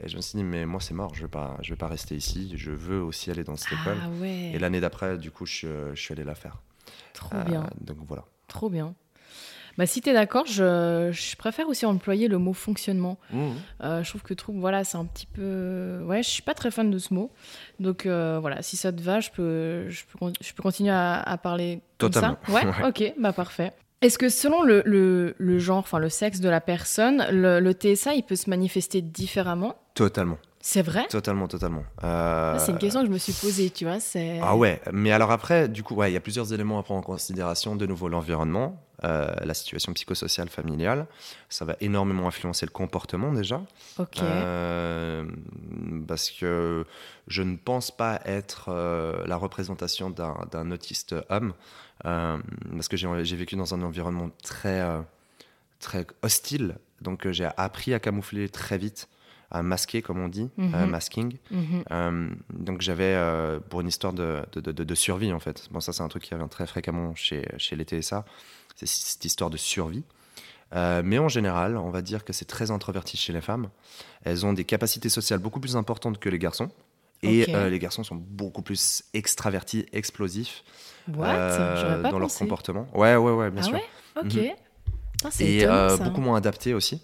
Et 0.00 0.08
je 0.08 0.16
me 0.16 0.20
suis 0.20 0.36
dit, 0.36 0.44
mais 0.44 0.66
moi 0.66 0.80
c'est 0.80 0.94
mort, 0.94 1.14
je 1.14 1.22
vais 1.22 1.28
pas, 1.28 1.56
je 1.62 1.70
vais 1.70 1.76
pas 1.76 1.88
rester 1.88 2.14
ici, 2.16 2.52
je 2.56 2.70
veux 2.70 3.00
aussi 3.00 3.30
aller 3.30 3.44
dans 3.44 3.56
cette 3.56 3.72
école. 3.72 3.98
Ah 4.02 4.08
ouais. 4.20 4.52
Et 4.54 4.58
l'année 4.58 4.80
d'après, 4.80 5.16
du 5.16 5.30
coup, 5.30 5.46
je, 5.46 5.94
je 5.94 6.00
suis 6.00 6.12
allé 6.12 6.24
la 6.24 6.34
faire. 6.34 6.60
Trop 7.14 7.36
bien. 7.46 7.68
donc 7.80 7.98
voilà. 8.06 8.24
Trop 8.46 8.68
bien. 8.68 8.94
Bah, 9.78 9.86
si 9.86 10.00
tu 10.00 10.08
es 10.10 10.12
d'accord, 10.14 10.46
je, 10.46 11.10
je 11.12 11.36
préfère 11.36 11.68
aussi 11.68 11.84
employer 11.86 12.28
le 12.28 12.38
mot 12.38 12.52
fonctionnement. 12.54 13.18
Euh, 13.82 14.02
je 14.02 14.08
trouve 14.08 14.22
que 14.22 14.32
trouble, 14.34 14.58
voilà, 14.60 14.84
c'est 14.84 14.96
un 14.96 15.04
petit 15.04 15.26
peu. 15.26 16.00
Ouais, 16.04 16.22
je 16.22 16.28
suis 16.30 16.42
pas 16.42 16.54
très 16.54 16.70
fan 16.70 16.90
de 16.90 16.98
ce 16.98 17.12
mot. 17.12 17.30
Donc 17.78 18.06
euh, 18.06 18.38
voilà, 18.40 18.62
si 18.62 18.76
ça 18.76 18.92
te 18.92 19.02
va, 19.02 19.20
je 19.20 19.30
peux, 19.30 19.88
je 19.88 20.04
peux, 20.06 20.32
je 20.40 20.52
peux 20.54 20.62
continuer 20.62 20.90
à, 20.92 21.20
à 21.20 21.36
parler 21.36 21.80
comme 21.98 22.10
Totalement. 22.10 22.38
ça. 22.46 22.52
Ouais, 22.52 22.64
Ouais. 22.82 22.88
ok, 22.88 23.14
bah 23.20 23.32
parfait. 23.32 23.72
Est-ce 24.02 24.18
que 24.18 24.28
selon 24.28 24.62
le, 24.62 24.82
le, 24.84 25.34
le 25.38 25.58
genre, 25.58 25.78
enfin 25.78 25.98
le 25.98 26.10
sexe 26.10 26.40
de 26.40 26.48
la 26.50 26.60
personne, 26.60 27.26
le, 27.30 27.60
le 27.60 27.72
TSA, 27.72 28.14
il 28.14 28.22
peut 28.22 28.36
se 28.36 28.48
manifester 28.50 29.00
différemment? 29.00 29.74
Totalement, 29.94 30.38
C'est 30.68 30.82
vrai 30.82 31.06
totalement, 31.06 31.46
totalement. 31.46 31.84
Euh, 32.02 32.58
C'est 32.58 32.72
une 32.72 32.78
question 32.78 33.02
que 33.02 33.06
je 33.06 33.12
me 33.12 33.18
suis 33.18 33.32
posée, 33.32 33.70
tu 33.70 33.84
vois. 33.84 33.98
Ah 34.42 34.56
ouais, 34.56 34.82
mais 34.92 35.12
alors 35.12 35.30
après, 35.30 35.68
du 35.68 35.84
coup, 35.84 35.94
ouais, 35.94 36.10
il 36.10 36.14
y 36.14 36.16
a 36.16 36.20
plusieurs 36.20 36.52
éléments 36.52 36.80
à 36.80 36.82
prendre 36.82 36.98
en 36.98 37.04
considération. 37.04 37.76
De 37.76 37.86
nouveau, 37.86 38.08
l'environnement, 38.08 38.82
euh, 39.04 39.32
la 39.44 39.54
situation 39.54 39.92
psychosociale 39.92 40.48
familiale, 40.48 41.06
ça 41.48 41.64
va 41.64 41.76
énormément 41.80 42.26
influencer 42.26 42.66
le 42.66 42.72
comportement 42.72 43.32
déjà. 43.32 43.62
Ok. 44.00 44.20
Euh, 44.20 45.24
parce 46.08 46.32
que 46.32 46.84
je 47.28 47.42
ne 47.42 47.56
pense 47.56 47.92
pas 47.92 48.20
être 48.24 48.72
la 49.24 49.36
représentation 49.36 50.10
d'un 50.10 50.70
autiste 50.72 51.14
homme, 51.28 51.54
parce 52.02 52.88
que 52.88 52.96
j'ai 52.96 53.36
vécu 53.36 53.54
dans 53.54 53.72
un 53.72 53.82
environnement 53.82 54.30
très, 54.42 54.84
très 55.78 56.08
hostile, 56.22 56.74
donc 57.02 57.30
j'ai 57.30 57.48
appris 57.56 57.94
à 57.94 58.00
camoufler 58.00 58.48
très 58.48 58.78
vite, 58.78 59.08
à 59.50 59.62
masquer 59.62 60.02
comme 60.02 60.18
on 60.20 60.28
dit, 60.28 60.48
euh, 60.58 60.86
masking. 60.86 61.36
Mhm. 61.50 61.84
Euh, 61.90 62.28
donc 62.52 62.80
j'avais, 62.80 63.14
euh, 63.14 63.60
pour 63.60 63.80
une 63.80 63.88
histoire 63.88 64.12
de, 64.12 64.42
de, 64.52 64.60
de- 64.72 64.84
de 64.84 64.94
survie 64.94 65.32
en 65.32 65.38
fait, 65.40 65.68
bon 65.70 65.80
ça 65.80 65.92
c'est 65.92 66.02
un 66.02 66.08
truc 66.08 66.24
qui 66.24 66.34
revient 66.34 66.48
très 66.50 66.66
fréquemment 66.66 67.14
chez, 67.14 67.46
chez 67.58 67.76
les 67.76 67.84
TSA, 67.84 68.24
c'est 68.74 68.86
cette 68.88 69.24
histoire 69.24 69.50
de 69.50 69.56
survie. 69.56 70.02
Euh, 70.74 71.00
mais 71.04 71.18
en 71.20 71.28
général, 71.28 71.76
on 71.76 71.90
va 71.90 72.02
dire 72.02 72.24
que 72.24 72.32
c'est 72.32 72.44
très 72.44 72.72
introverti 72.72 73.16
chez 73.16 73.32
les 73.32 73.40
femmes. 73.40 73.68
Elles 74.24 74.44
ont 74.44 74.52
des 74.52 74.64
capacités 74.64 75.08
sociales 75.08 75.38
beaucoup 75.38 75.60
plus 75.60 75.76
importantes 75.76 76.18
que 76.18 76.28
les 76.28 76.40
garçons. 76.40 76.70
Et 77.22 77.54
euh, 77.54 77.70
les 77.70 77.78
garçons 77.78 78.02
sont 78.04 78.16
beaucoup 78.16 78.62
plus 78.62 79.04
extravertis, 79.14 79.86
explosifs 79.92 80.64
What? 81.14 81.24
euh, 81.28 81.76
J'aurais 81.80 82.02
pas 82.02 82.10
dans 82.10 82.18
leur 82.18 82.34
comportement. 82.34 82.88
Ouais, 82.94 83.14
ouais, 83.16 83.30
ouais, 83.32 83.50
bien 83.52 83.62
ah 83.62 83.64
sûr. 83.64 83.74
ouais? 83.74 83.84
Ok. 84.22 84.56
C'est 85.30 85.44
Et 85.44 85.58
étonnant, 85.62 85.96
ça. 85.96 86.04
beaucoup 86.04 86.20
moins 86.20 86.36
adaptés 86.36 86.74
aussi. 86.74 87.00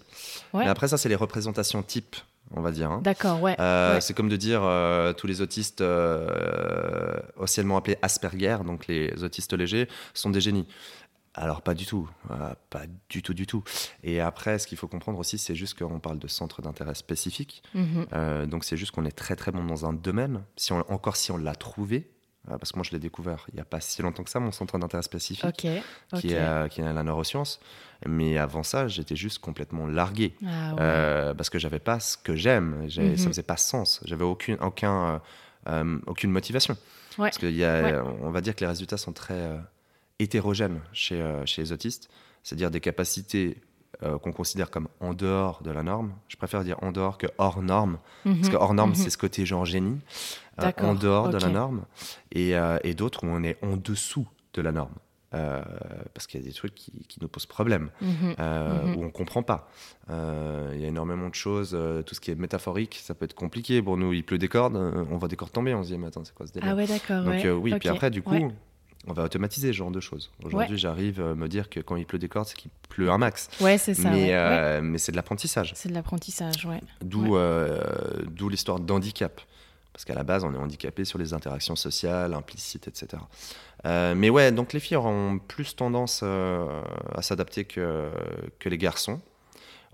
Ouais. 0.53 0.65
Mais 0.65 0.69
après, 0.69 0.87
ça, 0.89 0.97
c'est 0.97 1.09
les 1.09 1.15
représentations 1.15 1.81
types, 1.81 2.15
on 2.53 2.61
va 2.61 2.71
dire. 2.71 2.91
hein. 2.91 3.01
D'accord, 3.03 3.41
ouais. 3.41 3.55
Euh, 3.59 3.95
ouais. 3.95 4.01
C'est 4.01 4.13
comme 4.13 4.29
de 4.29 4.35
dire 4.35 4.61
euh, 4.63 5.13
tous 5.13 5.27
les 5.27 5.41
autistes 5.41 5.81
euh, 5.81 7.19
anciennement 7.39 7.77
appelés 7.77 7.97
Asperger, 8.01 8.57
donc 8.65 8.87
les 8.87 9.23
autistes 9.23 9.53
légers, 9.53 9.87
sont 10.13 10.29
des 10.29 10.41
génies. 10.41 10.67
Alors 11.35 11.63
pas 11.63 11.73
du 11.73 11.87
tout, 11.87 12.07
euh, 12.29 12.53
pas 12.69 12.83
du 13.09 13.23
tout, 13.23 13.33
du 13.33 13.47
tout. 13.47 13.63
Et 14.03 14.19
après, 14.21 14.59
ce 14.59 14.67
qu'il 14.67 14.77
faut 14.77 14.87
comprendre 14.87 15.17
aussi, 15.17 15.39
c'est 15.39 15.55
juste 15.55 15.77
qu'on 15.77 15.99
parle 15.99 16.19
de 16.19 16.27
centres 16.27 16.61
d'intérêt 16.61 16.93
spécifiques. 16.93 17.63
Mhm. 17.73 18.45
Donc 18.47 18.63
c'est 18.63 18.77
juste 18.77 18.91
qu'on 18.91 19.05
est 19.05 19.17
très 19.17 19.35
très 19.35 19.51
bon 19.51 19.63
dans 19.63 19.87
un 19.87 19.93
domaine. 19.93 20.43
Si 20.57 20.73
on, 20.73 20.79
encore 20.91 21.15
si 21.15 21.31
on 21.31 21.37
l'a 21.37 21.55
trouvé, 21.55 22.11
parce 22.47 22.71
que 22.71 22.77
moi 22.77 22.83
je 22.83 22.91
l'ai 22.91 22.99
découvert 22.99 23.45
il 23.51 23.55
n'y 23.55 23.61
a 23.61 23.65
pas 23.65 23.79
si 23.79 24.01
longtemps 24.03 24.23
que 24.23 24.29
ça, 24.29 24.39
mon 24.39 24.51
centre 24.51 24.77
d'intérêt 24.77 25.01
spécifique, 25.01 25.55
qui, 25.57 25.67
est, 25.67 26.69
qui 26.69 26.81
est 26.81 26.93
la 26.93 27.03
neuroscience. 27.03 27.59
Mais 28.07 28.37
avant 28.37 28.63
ça, 28.63 28.87
j'étais 28.87 29.15
juste 29.15 29.39
complètement 29.39 29.87
largué. 29.87 30.35
Ah 30.45 30.73
ouais. 30.73 30.77
Euh, 30.81 31.33
parce 31.33 31.49
que 31.49 31.59
j'avais 31.59 31.79
pas 31.79 31.99
ce 31.99 32.17
que 32.17 32.35
j'aime, 32.35 32.83
Mhm. 32.97 33.17
ça 33.17 33.27
faisait 33.27 33.43
pas 33.43 33.57
sens, 33.57 34.01
j'avais 34.05 34.23
aucune, 34.25 34.57
aucun, 34.61 35.05
euh, 35.05 35.19
euh, 35.67 35.99
aucune 36.07 36.31
motivation. 36.31 36.73
Ouais. 37.17 37.27
Parce 37.27 37.37
qu'il 37.37 37.55
y 37.55 37.63
a, 37.63 37.81
Ouais. 37.83 37.99
on 38.21 38.31
va 38.31 38.41
dire 38.41 38.55
que 38.55 38.61
les 38.61 38.67
résultats 38.67 38.97
sont 38.97 39.13
très 39.13 39.35
euh, 39.35 39.57
hétérogènes 40.19 40.79
chez, 40.93 41.23
chez 41.45 41.61
les 41.61 41.71
autistes, 41.71 42.09
c'est-à-dire 42.43 42.71
des 42.71 42.79
capacités 42.81 43.57
qu'on 44.21 44.33
considère 44.33 44.69
comme 44.69 44.89
en 44.99 45.13
dehors 45.13 45.61
de 45.63 45.71
la 45.71 45.81
norme. 45.81 46.11
Je 46.27 46.35
préfère 46.35 46.63
dire 46.65 46.75
en 46.81 46.91
dehors 46.91 47.17
que 47.17 47.27
hors 47.37 47.61
norme, 47.61 47.99
parce 48.25 48.35
Mhm. 48.37 48.49
que 48.49 48.55
hors 48.57 48.73
norme, 48.73 48.89
Mhm. 48.89 48.95
c'est 48.95 49.09
ce 49.09 49.17
côté 49.17 49.45
genre 49.45 49.63
génie, 49.65 49.99
en 50.57 50.93
dehors 50.95 51.29
de 51.29 51.37
la 51.37 51.47
norme, 51.47 51.85
et, 52.33 52.53
et 52.83 52.93
d'autres 52.95 53.23
où 53.23 53.27
on 53.27 53.43
est 53.43 53.57
en 53.63 53.77
dessous 53.77 54.27
de 54.55 54.61
la 54.61 54.73
norme. 54.73 54.91
Euh, 55.33 55.61
parce 56.13 56.27
qu'il 56.27 56.39
y 56.39 56.43
a 56.43 56.45
des 56.45 56.53
trucs 56.53 56.75
qui, 56.75 56.91
qui 57.07 57.17
nous 57.21 57.27
posent 57.27 57.47
problème 57.47 57.89
Mhm. 58.01 58.35
euh, 58.39 58.83
Mhm. 58.83 58.95
où 58.97 59.03
on 59.03 59.09
comprend 59.09 59.41
pas. 59.41 59.67
Euh, 60.11 60.71
Il 60.75 60.81
y 60.81 60.85
a 60.85 60.87
énormément 60.87 61.27
de 61.29 61.35
choses, 61.35 61.77
tout 62.05 62.13
ce 62.15 62.19
qui 62.19 62.29
est 62.31 62.35
métaphorique, 62.35 62.99
ça 63.03 63.13
peut 63.15 63.25
être 63.25 63.33
compliqué. 63.33 63.81
Pour 63.81 63.97
nous, 63.97 64.13
il 64.13 64.23
pleut 64.23 64.37
des 64.37 64.47
cordes, 64.47 64.75
on 64.75 65.17
voit 65.17 65.27
des 65.27 65.35
cordes 65.35 65.51
tomber, 65.51 65.73
on 65.73 65.83
se 65.83 65.87
dit, 65.89 65.97
mais 65.97 66.07
attends, 66.07 66.23
c'est 66.23 66.35
quoi 66.35 66.45
ce 66.47 66.53
délire? 66.53 66.69
Ah 66.71 66.75
ouais, 66.75 66.85
d'accord. 66.87 67.23
Donc 67.23 67.33
ouais. 67.33 67.49
oui, 67.51 67.73
puis 67.79 67.89
après, 67.89 68.11
du 68.11 68.21
coup, 68.21 68.33
Ouais. 68.35 68.47
on 69.07 69.13
va 69.13 69.23
automatiser 69.23 69.69
ce 69.69 69.73
genre 69.77 69.91
de 69.91 69.99
choses. 69.99 70.29
Aujourd'hui, 70.43 70.77
j'arrive 70.77 71.19
à 71.21 71.33
me 71.35 71.47
dire 71.47 71.69
que 71.69 71.79
quand 71.79 71.95
il 71.95 72.05
pleut 72.05 72.19
des 72.19 72.29
cordes, 72.29 72.47
c'est 72.47 72.55
qu'il 72.57 72.71
pleut 72.89 73.09
un 73.09 73.17
max. 73.17 73.49
Ouais, 73.61 73.77
c'est 73.77 73.93
ça. 73.95 74.09
mais 74.11 74.81
mais 74.81 74.97
c'est 74.99 75.11
de 75.11 75.17
l'apprentissage. 75.17 75.71
C'est 75.75 75.89
de 75.89 75.93
l'apprentissage, 75.95 76.65
ouais. 76.65 76.81
D'où 77.01 77.37
d'où 78.29 78.49
l'histoire 78.49 78.79
d'handicap. 78.79 79.41
Parce 79.93 80.05
qu'à 80.05 80.15
la 80.15 80.23
base, 80.23 80.43
on 80.43 80.51
est 80.55 80.57
handicapé 80.57 81.05
sur 81.05 81.19
les 81.19 81.33
interactions 81.35 81.75
sociales, 81.75 82.33
implicites, 82.33 82.87
etc. 82.87 83.21
Euh, 83.85 84.15
mais 84.15 84.29
ouais, 84.29 84.51
donc 84.51 84.73
les 84.73 84.79
filles 84.79 84.97
auront 84.97 85.39
plus 85.39 85.75
tendance 85.75 86.21
euh, 86.23 86.81
à 87.13 87.21
s'adapter 87.21 87.65
que, 87.65 88.09
que 88.59 88.69
les 88.69 88.77
garçons. 88.77 89.21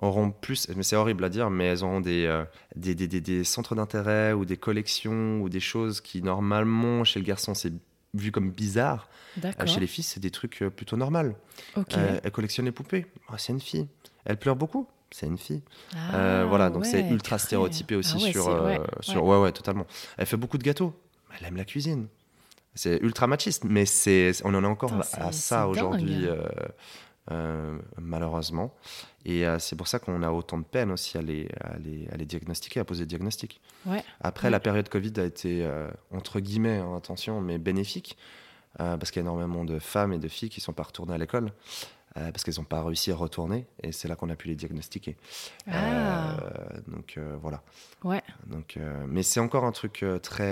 Auront 0.02 0.32
plus, 0.32 0.70
mais 0.78 0.84
c'est 0.84 0.96
horrible 0.96 1.26
à 1.26 1.30
dire, 1.30 1.50
mais 1.50 1.66
elles 1.66 1.84
auront 1.84 2.00
des, 2.00 2.26
euh, 2.26 2.46
des, 2.78 2.96
des, 2.96 3.08
des- 3.10 3.20
des 3.20 3.44
centres 3.44 3.76
d'intérêt 3.76 4.32
ou 4.32 4.46
des 4.46 4.56
collections 4.56 5.42
ou 5.42 5.50
des 5.50 5.60
choses 5.60 6.00
qui, 6.00 6.22
normalement, 6.22 7.04
chez 7.04 7.20
le 7.20 7.26
garçon, 7.26 7.54
c'est 7.54 7.74
vu 8.14 8.32
comme 8.32 8.50
bizarre. 8.50 9.10
Chez 9.68 9.80
les 9.82 9.88
filles, 9.88 10.06
c'est 10.06 10.22
des 10.22 10.32
trucs 10.32 10.64
plutôt 10.76 10.96
normaux. 10.96 11.36
Ok. 11.76 11.96
Euh, 11.98 12.20
elle 12.24 12.32
collectionne 12.32 12.66
les 12.66 12.72
poupées. 12.72 13.08
Ah, 13.28 13.38
c'est 13.38 13.52
une 13.52 13.60
fille. 13.60 13.88
Elle 14.24 14.38
pleure 14.38 14.56
beaucoup. 14.56 14.88
C'est 15.12 15.26
une 15.26 15.38
fille. 15.38 15.62
Ah, 15.96 16.16
Euh, 16.16 16.46
voilà, 16.48 16.70
donc 16.70 16.86
c'est 16.86 17.02
ultra 17.10 17.38
stéréotypé 17.38 17.96
aussi 17.96 18.16
Ah 18.20 18.24
ouais, 18.24 18.32
sur, 18.32 18.48
euh, 18.48 18.66
ouais, 18.68 18.80
sur. 19.02 19.24
Ouais. 19.26 19.38
ouais, 19.40 19.52
totalement. 19.52 19.86
Elle 20.18 20.28
fait 20.28 20.38
beaucoup 20.38 20.58
de 20.58 20.64
gâteaux. 20.64 20.94
Elle 21.40 21.48
aime 21.48 21.58
la 21.58 21.66
cuisine. 21.66 22.08
C'est 22.76 22.98
ultra 23.02 23.28
machiste, 23.28 23.64
mais 23.66 23.86
c'est, 23.86 24.32
on 24.46 24.54
en 24.54 24.64
est 24.64 24.68
encore 24.68 24.92
Putain, 25.02 25.22
à 25.22 25.32
ça 25.32 25.68
aujourd'hui, 25.68 26.28
euh, 26.28 26.44
euh, 27.32 27.78
malheureusement. 27.98 28.74
Et 29.26 29.46
euh, 29.46 29.60
c'est 29.60 29.76
pour 29.76 29.88
ça 29.88 30.00
qu'on 30.00 30.22
a 30.24 30.32
autant 30.32 30.58
de 30.58 30.64
peine 30.64 30.92
aussi 30.92 31.18
à 31.18 31.22
les, 31.22 31.50
à 31.60 31.78
les, 31.78 32.08
à 32.12 32.16
les 32.18 32.26
diagnostiquer, 32.26 32.80
à 32.80 32.86
poser 32.86 33.04
des 33.06 33.10
diagnostics. 33.18 33.60
Ouais. 33.86 34.04
Après, 34.22 34.48
Ouais. 34.48 34.52
la 34.52 34.60
période 34.60 34.88
Covid 34.88 35.14
a 35.18 35.24
été, 35.26 35.70
entre 36.12 36.40
guillemets, 36.40 36.78
hein, 36.78 36.96
attention, 36.96 37.42
mais 37.42 37.58
bénéfique, 37.58 38.18
parce 38.78 39.12
qu'il 39.12 39.22
y 39.22 39.26
a 39.26 39.28
énormément 39.28 39.66
de 39.66 39.80
femmes 39.80 40.14
et 40.14 40.20
de 40.20 40.28
filles 40.28 40.50
qui 40.50 40.60
ne 40.62 40.64
sont 40.64 40.74
pas 40.74 40.84
retournées 40.84 41.14
à 41.16 41.18
l'école. 41.18 41.52
euh, 42.18 42.32
parce 42.32 42.44
qu'elles 42.44 42.56
n'ont 42.58 42.64
pas 42.64 42.84
réussi 42.84 43.12
à 43.12 43.16
retourner, 43.16 43.68
et 43.84 43.92
c'est 43.92 44.08
là 44.08 44.16
qu'on 44.16 44.30
a 44.32 44.36
pu 44.36 44.48
les 44.48 44.56
diagnostiquer. 44.56 45.16
Ah. 45.72 46.38
Euh, 46.42 46.80
donc 46.88 47.14
euh, 47.18 47.38
voilà. 47.40 47.62
Ouais. 48.04 48.24
Donc, 48.48 48.80
mais 49.08 49.22
c'est 49.22 49.40
encore 49.40 49.64
un 49.64 49.72
truc 49.72 50.04
très, 50.24 50.52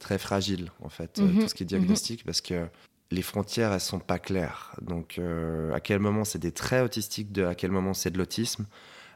très 0.00 0.18
fragile, 0.18 0.72
en 0.82 0.88
fait, 0.88 1.18
Mhm, 1.20 1.38
tout 1.42 1.48
ce 1.48 1.54
qui 1.54 1.62
est 1.62 1.66
diagnostic, 1.66 2.24
parce 2.24 2.40
que 2.40 2.66
les 3.12 3.22
frontières, 3.22 3.72
elles 3.72 3.80
sont 3.80 4.00
pas 4.00 4.18
claires. 4.18 4.74
Donc, 4.82 5.16
euh, 5.18 5.72
à 5.72 5.80
quel 5.80 6.00
moment 6.00 6.24
c'est 6.24 6.38
des 6.40 6.52
traits 6.52 6.84
autistiques, 6.84 7.30
de, 7.30 7.44
à 7.44 7.54
quel 7.54 7.70
moment 7.70 7.94
c'est 7.94 8.10
de 8.10 8.18
l'autisme, 8.18 8.66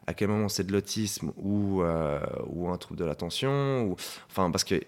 à 0.06 0.14
quel 0.14 0.28
moment 0.28 0.48
c'est 0.48 0.64
de 0.64 0.72
l'autisme 0.72 1.32
ou, 1.36 1.82
euh, 1.82 2.20
ou 2.46 2.68
un 2.70 2.76
trouble 2.76 3.00
de 3.00 3.04
l'attention, 3.04 3.82
ou... 3.84 3.96
enfin, 4.30 4.50
parce 4.50 4.64
que 4.64 4.80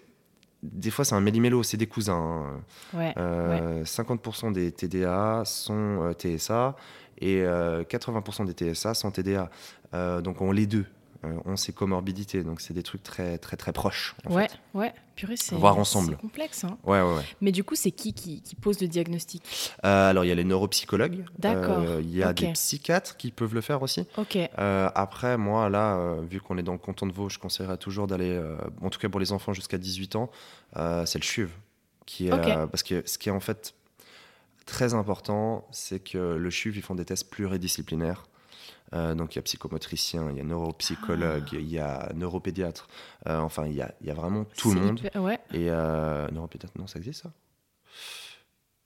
des 0.62 0.90
fois, 0.90 1.04
c'est 1.04 1.14
un 1.14 1.20
méli-mélo, 1.20 1.62
c'est 1.62 1.76
des 1.76 1.86
cousins. 1.86 2.14
hein. 2.14 2.98
Ouais. 2.98 3.14
Euh, 3.16 3.84
50% 3.84 4.52
des 4.52 4.72
TDA 4.72 5.42
sont 5.44 6.12
TSA 6.18 6.74
et 7.18 7.42
euh, 7.42 7.84
80% 7.84 8.44
des 8.46 8.52
TSA 8.74 8.94
sont 8.94 9.10
TDA. 9.10 9.50
Donc 10.22 10.40
on 10.42 10.50
les 10.52 10.66
deux. 10.66 10.84
Euh, 11.26 11.38
ont 11.44 11.56
ces 11.56 11.72
comorbidités, 11.72 12.42
donc 12.42 12.60
c'est 12.60 12.72
des 12.74 12.82
trucs 12.82 13.02
très 13.02 13.38
très 13.38 13.56
très 13.56 13.72
proches. 13.72 14.14
En 14.26 14.34
Ouais, 14.34 14.48
fait. 14.48 14.58
ouais. 14.74 14.94
Purée, 15.16 15.36
c'est 15.36 15.54
Voir 15.56 15.78
ensemble. 15.78 16.10
c'est 16.14 16.20
complexe. 16.20 16.62
Hein. 16.64 16.76
Ouais, 16.84 17.00
ouais, 17.00 17.14
ouais. 17.16 17.22
Mais 17.40 17.50
du 17.50 17.64
coup, 17.64 17.74
c'est 17.74 17.90
qui, 17.90 18.12
qui 18.12 18.42
qui 18.42 18.54
pose 18.54 18.80
le 18.80 18.86
diagnostic? 18.86 19.42
Euh, 19.84 20.10
alors 20.10 20.24
il 20.24 20.28
y 20.28 20.30
a 20.30 20.34
les 20.34 20.44
neuropsychologues. 20.44 21.24
D'accord, 21.38 21.78
Euh, 21.78 22.00
Il 22.02 22.14
y 22.14 22.22
a 22.22 22.32
des 22.34 22.52
psychiatres 22.52 23.16
qui 23.16 23.30
peuvent 23.30 23.54
le 23.54 23.62
faire 23.62 23.80
aussi. 23.82 24.06
Ok. 24.18 24.36
Euh, 24.36 24.90
après, 24.94 25.38
moi, 25.38 25.68
là, 25.70 26.16
vu 26.28 26.40
qu'on 26.40 26.58
est 26.58 26.62
dans 26.62 26.72
le 26.72 26.78
canton 26.78 27.06
de 27.06 27.12
Vaud, 27.12 27.28
je 27.30 27.38
conseillerais 27.38 27.78
toujours 27.78 28.06
d'aller, 28.06 28.38
en 28.82 28.90
tout 28.90 28.98
cas 29.00 29.08
pour 29.08 29.20
les 29.20 29.32
enfants 29.32 29.52
jusqu'à 29.54 29.78
18 29.78 30.16
ans, 30.16 30.30
c'est 30.74 31.18
le 31.18 31.22
CHUV. 31.24 31.50
Qui 32.04 32.28
est, 32.28 32.30
parce 32.30 32.82
que 32.82 33.02
ce 33.06 33.16
qui 33.18 33.30
est 33.30 33.32
en 33.32 33.40
fait 33.40 33.74
très 34.66 34.94
important, 34.94 35.66
c'est 35.72 35.98
que 36.00 36.18
le 36.36 36.50
CHUV, 36.50 36.76
ils 36.78 36.82
font 36.82 36.94
des 36.94 37.04
tests 37.06 37.30
pluridisciplinaires. 37.30 38.26
Euh, 38.94 39.14
donc 39.14 39.34
il 39.34 39.36
y 39.36 39.40
a 39.40 39.42
psychomotricien, 39.42 40.30
il 40.30 40.36
y 40.36 40.40
a 40.40 40.44
neuropsychologue, 40.44 41.48
Ah. 41.52 41.56
il 41.56 41.68
y 41.68 41.78
a 41.78 42.10
neuropédiatre. 42.14 42.86
Euh, 43.28 43.38
enfin, 43.38 43.66
il 43.66 43.74
y 43.74 43.82
a, 43.82 43.92
il 44.00 44.06
y 44.06 44.10
a 44.10 44.14
vraiment 44.14 44.44
tout 44.56 44.72
le 44.72 44.80
monde. 44.80 45.00
hyper- 45.00 45.22
Ouais. 45.22 45.38
Et 45.52 45.70
euh, 45.70 46.28
neuropédiatre, 46.30 46.74
non, 46.78 46.86
ça 46.86 46.98
existe 46.98 47.22
ça? 47.22 47.32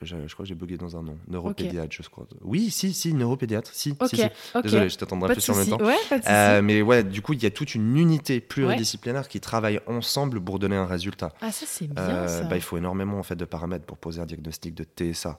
Je, 0.03 0.17
je 0.27 0.33
crois 0.33 0.45
que 0.45 0.49
j'ai 0.49 0.55
bugué 0.55 0.79
dans 0.79 0.97
un 0.97 1.03
nom. 1.03 1.19
Neuropédiatre, 1.29 1.95
je 2.03 2.09
crois. 2.09 2.27
Oui, 2.41 2.71
si, 2.71 2.95
si, 2.95 3.13
neuropédiatre. 3.13 3.71
Si, 3.75 3.95
Ok. 4.01 4.09
si. 4.09 4.23
Désolé, 4.63 4.89
je 4.89 4.97
t'attendrai 4.97 5.29
plus 5.29 5.37
de 5.37 5.41
sur 5.43 5.55
le 5.55 5.67
temps. 5.67 5.77
Ouais. 5.85 5.95
Euh, 6.27 6.63
mais 6.63 6.81
ouais, 6.81 7.05
du 7.05 7.21
coup, 7.21 7.35
il 7.35 7.43
y 7.43 7.47
a 7.47 7.51
toute 7.51 7.75
une 7.75 7.95
unité 7.99 8.41
pluridisciplinaire 8.41 9.29
qui 9.29 9.41
travaille 9.41 9.79
ensemble 9.87 10.41
pour 10.43 10.59
donner 10.59 10.77
un 10.77 10.87
résultat. 10.87 11.35
Ah, 11.43 11.53
ça, 11.53 11.67
c'est 11.69 11.87
bien, 11.87 12.03
Euh, 12.03 12.29
ça. 12.29 12.45
bah, 12.45 12.57
il 12.57 12.63
faut 12.63 12.79
énormément 12.79 13.19
en 13.19 13.23
fait 13.23 13.37
de 13.37 13.45
paramètres 13.45 13.85
pour 13.85 13.99
poser 13.99 14.23
un 14.23 14.27
diagnostic 14.27 14.75
de 14.75 14.85
TSA. 14.85 15.39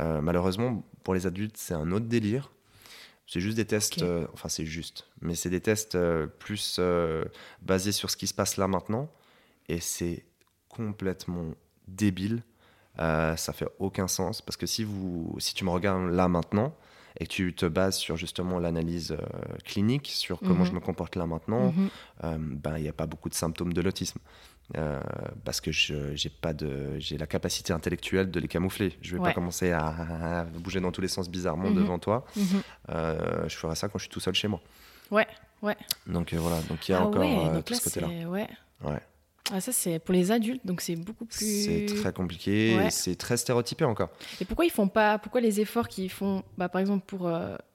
Euh, 0.00 0.20
malheureusement, 0.20 0.82
pour 1.04 1.14
les 1.14 1.28
adultes, 1.28 1.56
c'est 1.56 1.74
un 1.74 1.92
autre 1.92 2.06
délire. 2.06 2.50
C'est 3.32 3.40
juste 3.40 3.56
des 3.56 3.64
tests, 3.64 4.02
euh, 4.02 4.26
enfin 4.34 4.50
c'est 4.50 4.66
juste, 4.66 5.06
mais 5.22 5.34
c'est 5.34 5.48
des 5.48 5.62
tests 5.62 5.94
euh, 5.94 6.26
plus 6.26 6.76
euh, 6.78 7.24
basés 7.62 7.92
sur 7.92 8.10
ce 8.10 8.18
qui 8.18 8.26
se 8.26 8.34
passe 8.34 8.58
là 8.58 8.68
maintenant, 8.68 9.08
et 9.70 9.80
c'est 9.80 10.26
complètement 10.68 11.54
débile. 11.88 12.42
Ça 12.98 13.54
fait 13.54 13.68
aucun 13.78 14.06
sens 14.06 14.42
parce 14.42 14.58
que 14.58 14.66
si 14.66 14.84
vous, 14.84 15.34
si 15.38 15.54
tu 15.54 15.64
me 15.64 15.70
regardes 15.70 16.10
là 16.12 16.28
maintenant 16.28 16.76
et 17.18 17.26
que 17.26 17.32
tu 17.32 17.54
te 17.54 17.64
bases 17.64 17.96
sur 17.96 18.18
justement 18.18 18.58
l'analyse 18.58 19.16
clinique, 19.64 20.08
sur 20.08 20.38
comment 20.40 20.64
Mhm. 20.64 20.66
je 20.66 20.74
me 20.74 20.80
comporte 20.80 21.16
là 21.16 21.24
maintenant, 21.26 21.72
Mhm. 22.22 22.58
ben 22.58 22.76
il 22.76 22.82
n'y 22.82 22.88
a 22.90 22.92
pas 22.92 23.06
beaucoup 23.06 23.30
de 23.30 23.34
symptômes 23.34 23.72
de 23.72 23.80
l'autisme 23.80 24.18
Euh, 24.78 25.00
parce 25.44 25.60
que 25.60 25.70
j'ai 25.70 26.30
pas 26.30 26.54
de 26.54 26.98
j'ai 26.98 27.18
la 27.18 27.26
capacité 27.26 27.72
intellectuelle 27.74 28.30
de 28.30 28.40
les 28.40 28.48
camoufler. 28.48 28.96
Je 29.02 29.14
vais 29.16 29.20
Ouais. 29.20 29.28
pas 29.28 29.34
commencer 29.34 29.70
à, 29.70 30.40
à 30.40 30.44
bouger 30.44 30.80
dans 30.80 30.90
tous 30.92 31.02
les 31.02 31.08
sens 31.08 31.28
bizarrement 31.28 31.68
Mhm. 31.70 31.76
devant 31.76 31.98
toi. 31.98 32.24
Mhm. 32.36 32.44
Euh, 32.88 33.48
je 33.48 33.56
ferai 33.56 33.74
ça 33.76 33.88
quand 33.88 33.98
je 33.98 34.04
suis 34.04 34.10
tout 34.10 34.20
seul 34.20 34.34
chez 34.34 34.48
moi. 34.48 34.60
Ouais, 35.10 35.26
ouais. 35.60 35.76
Donc 36.06 36.32
euh, 36.32 36.38
voilà, 36.38 36.60
donc 36.62 36.88
il 36.88 36.92
y 36.92 36.94
a 36.94 37.00
ah 37.00 37.04
encore 37.06 37.20
ouais, 37.20 37.52
donc 37.52 37.64
tout 37.66 37.74
là, 37.74 37.78
ce 37.78 37.84
côté-là. 37.84 38.08
Ouais. 38.30 38.48
Ouais. 38.82 39.00
Ah, 39.52 39.60
ça, 39.60 39.72
c'est 39.72 39.98
pour 39.98 40.14
les 40.14 40.30
adultes, 40.30 40.64
donc 40.64 40.80
c'est 40.80 40.96
beaucoup 40.96 41.26
plus... 41.26 41.64
C'est 41.64 41.86
très 42.00 42.12
compliqué, 42.12 42.76
Ouais. 42.78 42.90
c'est 42.90 43.16
très 43.16 43.36
stéréotypé 43.36 43.84
encore. 43.84 44.08
Et 44.40 44.44
pourquoi 44.46 44.64
ils 44.64 44.70
font 44.70 44.88
pas... 44.88 45.18
Pourquoi 45.18 45.40
les 45.42 45.60
efforts 45.60 45.88
qu'ils 45.88 46.10
font, 46.10 46.44
bah, 46.56 46.68
par 46.70 46.80
exemple, 46.80 47.04
pour 47.06 47.30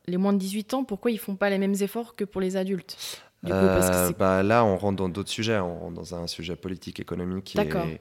les 0.08 0.18
moins 0.18 0.34
de 0.34 0.40
18 0.40 0.74
ans, 0.74 0.84
pourquoi 0.86 1.12
ils 1.12 1.20
font 1.20 1.36
pas 1.36 1.50
les 1.52 1.58
mêmes 1.60 1.76
efforts 1.82 2.16
que 2.16 2.24
pour 2.24 2.42
les 2.42 2.56
adultes? 2.56 2.98
Du 2.98 3.27
coup, 3.44 3.54
Euh, 3.54 4.12
bah, 4.18 4.44
là, 4.44 4.66
on 4.66 4.78
rentre 4.78 4.98
dans 4.98 5.10
d'autres 5.10 5.30
sujets. 5.30 5.60
On 5.60 5.80
rentre 5.80 5.94
dans 5.94 6.16
un 6.16 6.28
sujet 6.28 6.56
politique, 6.56 7.00
économique 7.00 7.56
et, 7.56 8.00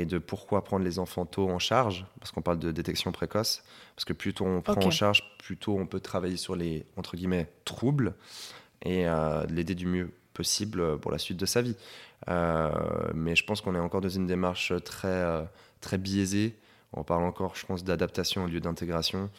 et 0.00 0.04
de 0.06 0.18
pourquoi 0.18 0.64
prendre 0.64 0.84
les 0.84 0.98
enfants 0.98 1.26
tôt 1.26 1.48
en 1.50 1.58
charge. 1.58 2.06
Parce 2.20 2.32
qu'on 2.32 2.42
parle 2.42 2.58
de 2.58 2.72
détection 2.72 3.12
précoce. 3.12 3.62
Parce 3.94 4.04
que 4.04 4.12
plus 4.12 4.32
tôt 4.34 4.46
on 4.46 4.60
prend 4.62 4.82
en 4.82 4.90
charge, 4.90 5.22
plus 5.38 5.56
tôt 5.56 5.76
on 5.78 5.86
peut 5.86 6.00
travailler 6.00 6.36
sur 6.36 6.56
les 6.56 6.86
entre 6.96 7.16
guillemets 7.16 7.48
troubles 7.64 8.14
et 8.82 9.08
euh, 9.08 9.44
l'aider 9.46 9.74
du 9.74 9.86
mieux 9.86 10.10
possible 10.34 10.98
pour 11.00 11.10
la 11.10 11.18
suite 11.18 11.36
de 11.36 11.46
sa 11.46 11.62
vie. 11.62 11.76
Euh, 12.28 12.70
mais 13.14 13.34
je 13.36 13.44
pense 13.44 13.60
qu'on 13.60 13.74
est 13.74 13.80
encore 13.80 14.00
dans 14.00 14.08
une 14.08 14.26
démarche 14.26 14.72
très 14.84 15.08
euh, 15.08 15.42
très 15.80 15.98
biaisée. 15.98 16.56
On 16.92 17.02
parle 17.04 17.24
encore, 17.24 17.54
je 17.56 17.66
pense, 17.66 17.84
d'adaptation 17.84 18.44
au 18.44 18.46
lieu 18.46 18.60
d'intégration. 18.60 19.30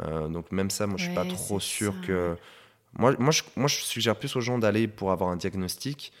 Euh, 0.00 0.28
donc 0.28 0.50
même 0.52 0.70
ça, 0.70 0.86
moi, 0.86 0.96
je 0.98 1.04
suis 1.04 1.14
pas 1.14 1.24
trop 1.24 1.60
sûr 1.60 1.94
ça. 1.94 2.06
que 2.06 2.36
moi, 2.98 3.14
moi, 3.18 3.30
je, 3.32 3.42
moi, 3.56 3.68
je 3.68 3.76
suggère 3.76 4.16
plus 4.16 4.34
aux 4.36 4.40
gens 4.40 4.58
d'aller 4.58 4.88
pour 4.88 5.10
avoir 5.12 5.30
un 5.30 5.36
diagnostic 5.36 6.12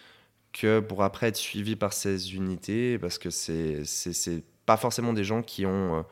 que 0.52 0.80
pour 0.80 1.02
après 1.02 1.28
être 1.28 1.36
suivi 1.36 1.76
par 1.76 1.92
ces 1.92 2.34
unités, 2.34 2.98
parce 2.98 3.18
que 3.18 3.30
c'est 3.30 3.84
c'est 3.84 4.42
pas 4.64 4.76
forcément 4.76 5.12
des 5.12 5.24
gens 5.24 5.42
qui 5.42 5.64
ont, 5.66 5.98
euh, 5.98 6.02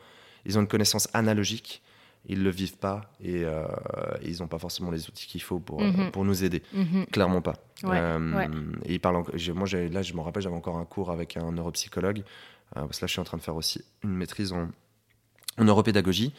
ils 0.44 0.56
ont 0.59 0.61
une 0.61 0.68
connaissance 0.68 1.09
analogique, 1.14 1.83
ils 2.26 2.42
le 2.42 2.50
vivent 2.50 2.76
pas 2.76 3.11
et 3.21 3.44
euh, 3.44 3.64
ils 4.23 4.38
n'ont 4.40 4.47
pas 4.49 4.59
forcément 4.59 4.90
les 4.90 5.09
outils 5.09 5.26
qu'il 5.26 5.42
faut 5.42 5.59
pour, 5.59 5.80
Mhm. 5.80 6.11
pour 6.12 6.25
nous 6.25 6.44
aider. 6.44 6.62
Mhm. 6.73 7.06
Clairement 7.06 7.42
pas. 7.42 7.54
Ouais, 7.83 7.99
Euh, 7.99 8.33
ouais. 8.37 8.49
Et 8.85 8.94
ils 8.94 9.00
parlent 9.00 9.16
moi, 9.54 9.66
là, 9.90 10.02
je 10.02 10.14
me 10.14 10.21
rappelle, 10.21 10.42
j'avais 10.42 10.54
encore 10.56 10.76
un 10.78 10.85
cours 10.85 11.11
avec 11.11 11.37
un 11.37 11.50
neuropsychologue, 11.52 12.23
parce 12.75 12.99
que 12.99 13.04
là, 13.04 13.06
je 13.06 13.12
suis 13.12 13.21
en 13.21 13.25
train 13.25 13.38
de 13.38 13.42
faire 13.42 13.56
aussi 13.56 13.83
une 14.02 14.14
maîtrise 14.14 14.52
en, 14.52 14.68
en 15.58 15.65
neuropédagogie. 15.65 16.32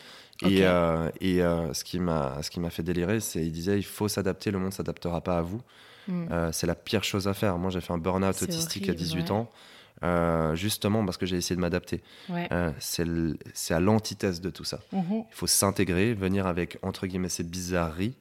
Et, 0.43 0.65
euh, 0.65 1.10
et 1.21 1.41
euh, 1.41 1.74
ce 1.74 1.84
qui 1.84 2.00
m'a 2.00 2.41
ce 2.41 2.50
qui 2.50 2.60
m'a 2.60 2.69
fait 2.69 2.84
délirer, 2.84 3.19
c'est 3.19 3.45
il 3.45 3.52
disait 3.52 3.78
il 3.78 3.86
faut 3.86 4.08
s'adapter, 4.08 4.52
le 4.52 4.60
monde 4.60 4.74
s'adaptera 4.74 5.21
pas 5.21 5.38
à 5.38 5.41
vous. 5.41 5.62
Mm. 6.08 6.28
Euh, 6.32 6.52
c'est 6.52 6.67
la 6.67 6.76
pire 6.76 7.04
chose 7.04 7.28
à 7.28 7.34
faire. 7.34 7.58
Moi, 7.58 7.71
j'ai 7.71 7.82
fait 7.82 7.93
un 7.93 7.98
burn-out 7.98 8.41
autistique 8.41 8.84
à 8.84 8.91
horrible, 8.91 9.04
18 9.04 9.21
ouais. 9.24 9.32
ans, 9.32 10.56
justement 10.56 11.06
parce 11.06 11.17
que 11.17 11.26
j'ai 11.26 11.38
essayé 11.38 11.56
de 11.56 11.62
m'adapter. 11.62 12.04
Ouais. 12.30 12.50
C'est 12.80 13.74
à 13.74 13.80
l'antithèse 13.80 14.41
de 14.41 14.50
tout 14.50 14.65
ça. 14.65 14.82
Mhm. 14.91 15.24
Il 15.30 15.36
faut 15.36 15.48
s'intégrer, 15.48 16.13
venir 16.13 16.48
avec, 16.48 16.78
entre 16.82 17.08
guillemets, 17.08 17.30
ces 17.30 17.43
bizarreries. 17.43 18.15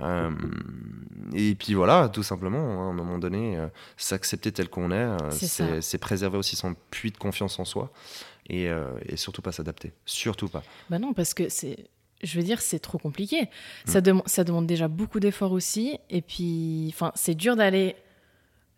Euh, 0.00 0.30
et 1.34 1.54
puis 1.54 1.74
voilà, 1.74 2.08
tout 2.08 2.22
simplement, 2.22 2.58
hein, 2.58 2.86
à 2.88 2.90
un 2.90 2.92
moment 2.94 3.18
donné, 3.18 3.58
euh, 3.58 3.66
s'accepter 3.96 4.50
tel 4.52 4.68
qu'on 4.68 4.90
est, 4.90 4.94
euh, 4.94 5.80
C'est 5.80 5.98
préserver 5.98 6.38
aussi 6.38 6.56
son 6.56 6.74
puits 6.90 7.10
de 7.10 7.18
confiance 7.18 7.58
en 7.58 7.64
soi 7.64 7.92
et, 8.48 8.68
et 9.06 9.16
surtout 9.16 9.42
pas 9.42 9.52
s'adapter. 9.52 9.92
Surtout 10.06 10.48
pas. 10.48 10.62
Bah 10.90 10.98
non, 10.98 11.12
parce 11.12 11.34
que 11.34 11.48
c'est. 11.48 11.86
Je 12.22 12.38
veux 12.38 12.44
dire, 12.44 12.60
c'est 12.60 12.78
trop 12.78 12.98
compliqué. 12.98 13.42
Mm. 13.42 13.46
Ça, 13.90 14.00
dem- 14.00 14.22
ça 14.26 14.44
demande 14.44 14.66
déjà 14.66 14.86
beaucoup 14.88 15.18
d'efforts 15.20 15.52
aussi. 15.52 15.98
Et 16.08 16.22
puis, 16.22 16.94
c'est 17.16 17.34
dur 17.34 17.56
d'aller 17.56 17.96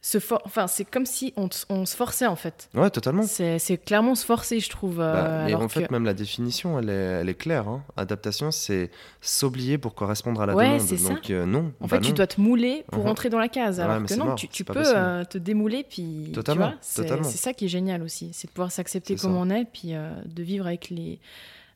se 0.06 0.18
for- 0.20 0.42
Enfin, 0.44 0.66
c'est 0.66 0.84
comme 0.84 1.06
si 1.06 1.32
on, 1.38 1.48
on 1.70 1.86
se 1.86 1.96
forçait, 1.96 2.26
en 2.26 2.36
fait. 2.36 2.68
Ouais, 2.74 2.90
totalement. 2.90 3.22
C'est 3.22 3.78
clairement 3.82 4.14
se 4.14 4.26
forcer, 4.26 4.60
je 4.60 4.68
trouve. 4.68 5.00
euh, 5.00 5.14
Bah, 5.14 5.44
alors 5.44 5.62
en 5.62 5.68
fait, 5.70 5.86
que- 5.86 5.92
même 5.92 6.04
la 6.04 6.12
définition, 6.12 6.78
elle 6.78 6.90
est, 6.90 6.92
elle 7.22 7.28
est 7.30 7.34
claire. 7.34 7.66
hein. 7.68 7.82
Adaptation, 7.96 8.50
c'est 8.50 8.90
s'oublier 9.22 9.78
pour 9.78 9.94
correspondre 9.94 10.42
à 10.42 10.46
la 10.46 10.54
Ouais, 10.54 10.76
demande. 10.76 10.80
ça. 10.98 11.08
Donc 11.08 11.30
euh, 11.30 11.46
non. 11.46 11.72
En 11.80 11.86
bah 11.86 11.96
fait, 11.96 12.02
tu 12.02 12.12
dois 12.12 12.26
te 12.26 12.38
mouler 12.38 12.84
pour 12.90 13.04
Mhm. 13.04 13.08
entrer 13.10 13.30
dans 13.30 13.38
la 13.38 13.48
case. 13.48 13.80
Alors 13.80 14.04
que 14.04 14.14
non, 14.14 14.26
mort, 14.26 14.34
tu, 14.34 14.46
tu 14.48 14.62
peux 14.62 14.74
euh, 14.84 15.24
te 15.24 15.38
démouler, 15.38 15.86
puis. 15.88 16.30
Totalement, 16.34 16.74
c'est 16.82 17.06
ça 17.38 17.54
qui 17.54 17.64
est 17.64 17.68
génial 17.68 18.02
aussi. 18.02 18.30
C'est 18.34 18.48
de 18.48 18.52
pouvoir 18.52 18.70
s'accepter 18.72 19.16
comme 19.16 19.32
ça. 19.32 19.38
on 19.38 19.48
est, 19.48 19.64
puis 19.64 19.94
euh, 19.94 20.10
de 20.26 20.42
vivre 20.42 20.66
avec, 20.66 20.90
les, 20.90 21.18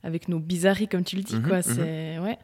avec 0.04 0.28
nos 0.28 0.38
bizarreries, 0.38 0.88
comme 0.88 1.02
tu 1.04 1.16
le 1.16 1.22
dis. 1.22 1.36
Mhm, 1.36 1.48
quoi. 1.48 1.56
mhm. 1.58 1.62
C'est. 1.62 2.18
Ouais. 2.18 2.38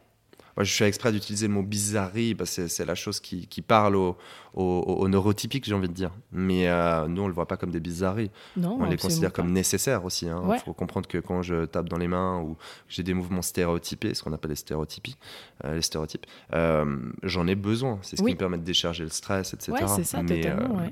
Moi, 0.57 0.63
je 0.65 0.73
fais 0.73 0.87
exprès 0.87 1.11
d'utiliser 1.11 1.49
le 1.49 1.53
mot 1.55 1.63
bizarrerie, 1.63 2.35
parce 2.37 2.55
que 2.57 2.69
c'est- 2.69 2.85
la 2.85 2.95
chose 2.95 3.19
qui, 3.21 3.47
qui 3.49 3.61
parle 3.63 3.97
aux 3.97 4.17
au, 4.55 4.63
au 4.63 5.09
neurotypiques, 5.09 5.65
j'ai 5.65 5.75
envie 5.75 5.89
de 5.89 5.93
dire. 5.95 6.13
Mais 6.31 6.69
euh, 6.69 7.09
nous, 7.09 7.23
on 7.23 7.27
le 7.27 7.35
voit 7.35 7.49
pas 7.49 7.57
comme 7.57 7.73
des 7.73 7.81
bizarreries. 7.81 8.31
Non, 8.57 8.77
on 8.81 8.85
les 8.85 8.97
considère 8.97 9.33
pas. 9.33 9.43
comme 9.43 9.51
nécessaires 9.51 10.05
aussi. 10.05 10.27
Il 10.27 10.33
Ouais. 10.33 10.61
faut 10.61 10.73
comprendre 10.73 11.09
que 11.09 11.19
quand 11.19 11.43
je 11.43 11.65
tape 11.65 11.89
dans 11.89 11.99
les 11.99 12.07
mains 12.07 12.39
ou 12.41 12.55
que 12.55 12.61
j'ai 12.89 13.03
des 13.03 13.15
mouvements 13.15 13.43
stéréotypés, 13.43 14.15
ce 14.15 14.23
qu'on 14.23 14.33
appelle 14.33 14.51
les 14.51 14.57
stéréotypies, 14.57 15.17
euh, 15.65 15.75
les 15.75 15.83
stéréotypes, 15.83 16.25
euh, 16.53 16.99
j'en 17.25 17.49
ai 17.49 17.57
besoin. 17.57 17.99
C'est 18.03 18.15
ce 18.17 18.23
Oui. 18.23 18.31
qui 18.31 18.35
me 18.37 18.39
permet 18.39 18.59
de 18.59 18.63
décharger 18.63 19.03
le 19.03 19.11
stress, 19.11 19.55
etc. 19.55 19.73
Ouais, 19.73 19.89
c'est 19.89 20.05
ça, 20.05 20.23
mais, 20.23 20.41
totalement, 20.43 20.77
ouais. 20.77 20.91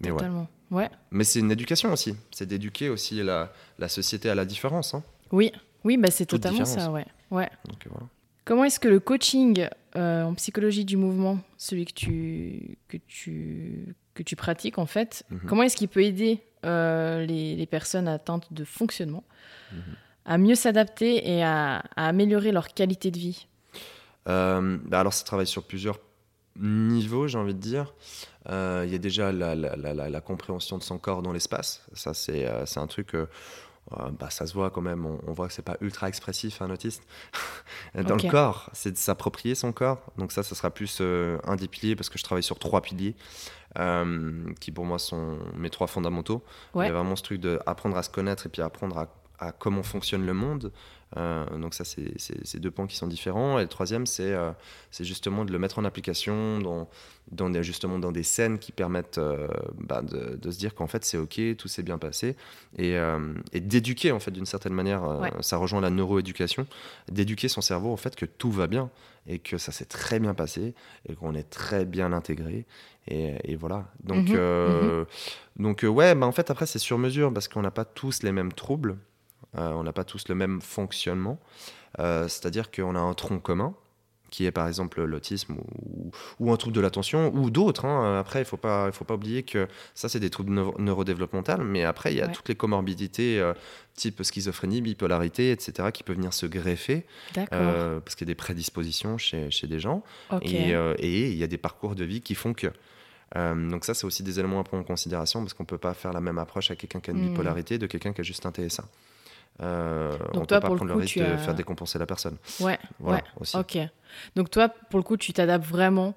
mais. 0.00 0.08
Totalement. 0.08 0.48
Ouais. 0.72 0.90
Mais 1.12 1.22
c'est 1.22 1.38
une 1.38 1.52
éducation 1.52 1.92
aussi. 1.92 2.16
C'est 2.32 2.46
d'éduquer 2.46 2.88
aussi 2.88 3.22
la, 3.22 3.52
la 3.78 3.88
société 3.88 4.28
à 4.30 4.34
la 4.34 4.44
différence. 4.44 4.94
hein. 4.94 5.04
Oui, 5.30 5.52
oui 5.84 5.96
bah, 5.96 6.10
c'est 6.10 6.26
totalement 6.26 6.64
ça, 6.64 6.90
ouais. 6.90 7.06
ouais. 7.30 7.48
Donc, 7.68 7.78
voilà. 7.88 8.06
Comment 8.46 8.64
est-ce 8.64 8.80
que 8.80 8.88
le 8.88 9.00
coaching 9.00 9.68
euh, 9.96 10.22
en 10.22 10.34
psychologie 10.34 10.84
du 10.86 10.96
mouvement, 10.96 11.38
celui 11.58 11.84
que 11.84 11.92
tu, 11.92 12.78
que 12.88 12.96
tu, 12.96 13.94
que 14.14 14.22
tu 14.22 14.36
pratiques 14.36 14.78
en 14.78 14.86
fait, 14.86 15.24
Mhm. 15.30 15.40
comment 15.48 15.62
est-ce 15.64 15.76
qu'il 15.76 15.88
peut 15.88 16.02
aider 16.02 16.40
euh, 16.64 17.26
les, 17.26 17.54
les 17.56 17.66
personnes 17.66 18.08
atteintes 18.08 18.52
de 18.52 18.64
fonctionnement 18.64 19.24
Mhm. 19.72 19.78
à 20.26 20.38
mieux 20.38 20.54
s'adapter 20.54 21.28
et 21.36 21.42
à, 21.42 21.82
à 21.96 22.06
améliorer 22.08 22.52
leur 22.52 22.68
qualité 22.68 23.10
de 23.10 23.18
vie? 23.18 23.46
Euh, 24.28 24.78
bah 24.84 25.00
alors, 25.00 25.12
ça 25.12 25.24
travaille 25.24 25.46
sur 25.46 25.62
plusieurs 25.64 25.98
niveaux, 26.58 27.26
j'ai 27.28 27.38
envie 27.38 27.54
de 27.54 27.60
dire. 27.60 27.94
Euh, 28.48 28.84
Il 28.86 28.92
y 28.92 28.94
a 28.94 28.98
déjà 28.98 29.32
la, 29.32 29.54
la- 29.54 29.76
la- 29.76 29.92
la- 29.94 30.08
la 30.08 30.20
compréhension 30.20 30.78
de 30.78 30.82
son 30.84 30.98
corps 30.98 31.20
dans 31.22 31.32
l'espace. 31.32 31.84
Ça, 31.94 32.14
c'est 32.14 32.46
euh, 32.46 32.64
un 32.76 32.86
truc. 32.86 33.14
euh, 33.14 33.26
euh, 33.92 34.10
bah, 34.10 34.30
ça 34.30 34.46
se 34.46 34.54
voit 34.54 34.70
quand 34.70 34.80
même. 34.80 35.06
On, 35.06 35.20
on 35.26 35.32
voit 35.32 35.46
que 35.46 35.52
c'est 35.52 35.62
pas 35.62 35.76
ultra 35.80 36.08
expressif 36.08 36.60
un 36.60 36.70
autiste. 36.70 37.02
dans 37.94 38.16
le 38.16 38.30
corps, 38.30 38.70
c'est 38.72 38.90
de 38.90 38.96
s'approprier 38.96 39.54
son 39.54 39.72
corps. 39.72 40.00
Donc 40.18 40.32
ça, 40.32 40.42
ça 40.42 40.54
sera 40.54 40.70
plus 40.70 40.98
euh, 41.00 41.38
un 41.44 41.56
des 41.56 41.68
piliers 41.68 41.96
parce 41.96 42.08
que 42.08 42.18
je 42.18 42.24
travaille 42.24 42.42
sur 42.42 42.58
trois 42.58 42.82
piliers 42.82 43.14
euh, 43.78 44.52
qui 44.60 44.72
pour 44.72 44.84
moi 44.84 44.98
sont 44.98 45.38
mes 45.54 45.70
trois 45.70 45.86
fondamentaux. 45.86 46.42
Ouais. 46.74 46.86
Il 46.86 46.88
y 46.88 46.90
a 46.90 46.94
vraiment 46.94 47.16
ce 47.16 47.22
truc 47.22 47.40
de 47.40 47.60
apprendre 47.66 47.96
à 47.96 48.02
se 48.02 48.10
connaître 48.10 48.46
et 48.46 48.48
puis 48.48 48.62
apprendre 48.62 48.98
à, 48.98 49.08
à 49.38 49.52
comment 49.52 49.82
fonctionne 49.82 50.26
le 50.26 50.34
monde. 50.34 50.72
Euh, 51.16 51.44
donc 51.58 51.74
ça, 51.74 51.84
c'est 51.84 52.58
deux 52.58 52.70
points 52.70 52.86
qui 52.88 52.96
sont 52.96 53.06
différents. 53.06 53.58
Et 53.58 53.62
le 53.62 53.68
troisième, 53.68 54.06
c'est 54.06 54.32
euh, 54.32 54.50
justement 55.00 55.44
de 55.44 55.52
le 55.52 55.58
mettre 55.58 55.78
en 55.78 55.84
application 55.84 56.58
dans, 56.58 56.88
dans 57.30 57.48
des, 57.48 57.62
justement 57.62 57.98
dans 57.98 58.10
des 58.10 58.24
scènes 58.24 58.58
qui 58.58 58.72
permettent 58.72 59.18
euh, 59.18 59.46
bah, 59.78 60.02
de, 60.02 60.36
de 60.36 60.50
se 60.50 60.58
dire 60.58 60.74
qu'en 60.74 60.88
fait 60.88 61.04
c'est 61.04 61.16
ok, 61.16 61.40
tout 61.56 61.68
s'est 61.68 61.84
bien 61.84 61.98
passé, 61.98 62.36
et, 62.76 62.96
et 63.52 63.60
d'éduquer 63.60 64.10
en 64.10 64.18
fait 64.18 64.32
d'une 64.32 64.46
certaine 64.46 64.74
manière. 64.74 65.02
Ouais. 65.20 65.30
Ça 65.40 65.56
rejoint 65.58 65.80
la 65.80 65.90
neuroéducation, 65.90 66.66
d'éduquer 67.08 67.48
son 67.48 67.60
cerveau 67.60 67.92
au 67.92 67.96
fait 67.96 68.16
que 68.16 68.26
tout 68.26 68.50
va 68.50 68.66
bien 68.66 68.90
et 69.28 69.38
que 69.38 69.58
ça 69.58 69.72
s'est 69.72 69.84
très 69.84 70.18
bien 70.18 70.34
passé 70.34 70.74
et 71.08 71.14
qu'on 71.14 71.34
est 71.34 71.48
très 71.48 71.84
bien 71.84 72.12
intégré. 72.12 72.66
Et, 73.08 73.34
et 73.44 73.54
voilà. 73.56 73.86
Donc, 74.02 74.30
euh, 74.30 75.04
donc 75.56 75.84
ouais, 75.88 76.14
bah, 76.16 76.26
en 76.26 76.32
fait 76.32 76.50
après 76.50 76.66
c'est 76.66 76.80
sur 76.80 76.98
mesure 76.98 77.32
parce 77.32 77.46
qu'on 77.46 77.62
n'a 77.62 77.70
pas 77.70 77.84
tous 77.84 78.22
les 78.24 78.32
mêmes 78.32 78.52
troubles. 78.52 78.96
Euh, 79.56 79.70
on 79.72 79.82
n'a 79.82 79.92
pas 79.92 80.04
tous 80.04 80.28
le 80.28 80.34
même 80.34 80.60
fonctionnement. 80.60 81.38
Euh, 81.98 82.28
C'est-à-dire 82.28 82.70
qu'on 82.70 82.94
a 82.94 83.00
un 83.00 83.14
tronc 83.14 83.38
commun 83.40 83.74
qui 84.28 84.44
est 84.44 84.50
par 84.50 84.66
exemple 84.66 85.02
l'autisme 85.04 85.54
ou, 85.54 86.10
ou 86.40 86.52
un 86.52 86.56
trouble 86.56 86.74
de 86.74 86.80
l'attention 86.80 87.32
ou 87.32 87.48
d'autres. 87.48 87.84
hein. 87.86 88.18
Après, 88.18 88.40
il 88.40 88.44
faut 88.44 88.56
pas, 88.56 88.90
faut 88.90 89.04
pas 89.04 89.14
oublier 89.14 89.44
que 89.44 89.68
ça, 89.94 90.08
c'est 90.08 90.18
des 90.20 90.30
troubles 90.30 90.52
neuro- 90.52 90.74
neurodéveloppementaux, 90.80 91.58
mais 91.62 91.84
après, 91.84 92.12
il 92.12 92.18
y 92.18 92.20
a 92.20 92.26
Ouais. 92.26 92.32
toutes 92.32 92.48
les 92.48 92.56
comorbidités 92.56 93.38
euh, 93.40 93.54
type 93.94 94.22
schizophrénie, 94.24 94.82
bipolarité, 94.82 95.52
etc., 95.52 95.90
qui 95.92 96.02
peuvent 96.02 96.16
venir 96.16 96.34
se 96.34 96.44
greffer 96.44 97.06
euh, 97.54 98.00
parce 98.00 98.16
qu'il 98.16 98.26
y 98.26 98.30
a 98.30 98.32
des 98.32 98.34
prédispositions 98.34 99.16
chez, 99.16 99.50
chez 99.52 99.68
des 99.68 99.78
gens 99.78 100.02
et 100.42 100.74
euh, 100.74 100.94
et 100.98 101.28
il 101.30 101.36
y 101.38 101.44
a 101.44 101.46
des 101.46 101.56
parcours 101.58 101.94
de 101.94 102.04
vie 102.04 102.20
qui 102.20 102.34
font 102.34 102.52
que. 102.52 102.66
Euh, 103.36 103.70
donc 103.70 103.84
ça, 103.84 103.94
c'est 103.94 104.06
aussi 104.06 104.22
des 104.24 104.38
éléments 104.40 104.60
à 104.60 104.64
prendre 104.64 104.82
en 104.82 104.86
considération 104.86 105.40
parce 105.40 105.54
qu'on 105.54 105.64
peut 105.64 105.78
pas 105.78 105.94
faire 105.94 106.12
la 106.12 106.20
même 106.20 106.38
approche 106.38 106.70
à 106.72 106.76
quelqu'un 106.76 107.00
qui 107.00 107.10
a 107.10 107.12
une 107.14 107.20
Hmm. 107.20 107.28
bipolarité 107.28 107.78
de 107.78 107.86
quelqu'un 107.86 108.12
qui 108.12 108.20
a 108.20 108.24
juste 108.24 108.44
un 108.44 108.50
TSA. 108.52 108.84
Euh, 109.62 110.16
on 110.34 110.44
toi, 110.44 110.46
peut 110.46 110.46
pas 110.46 110.60
pour 110.60 110.74
le 110.74 110.76
prendre 110.78 110.92
coup, 110.92 110.98
le 110.98 111.02
risque 111.02 111.14
tu 111.14 111.20
de 111.20 111.24
as- 111.24 111.38
faire 111.38 111.54
décompenser 111.54 111.98
la 111.98 112.06
personne. 112.06 112.36
ouais. 112.60 112.78
Voilà, 113.00 113.18
ouais. 113.18 113.24
aussi. 113.40 113.56
Ok. 113.56 113.78
Donc 114.34 114.50
toi, 114.50 114.68
pour 114.68 114.98
le 114.98 115.02
coup, 115.02 115.16
tu 115.16 115.32
t'adaptes 115.32 115.64
vraiment 115.66 116.14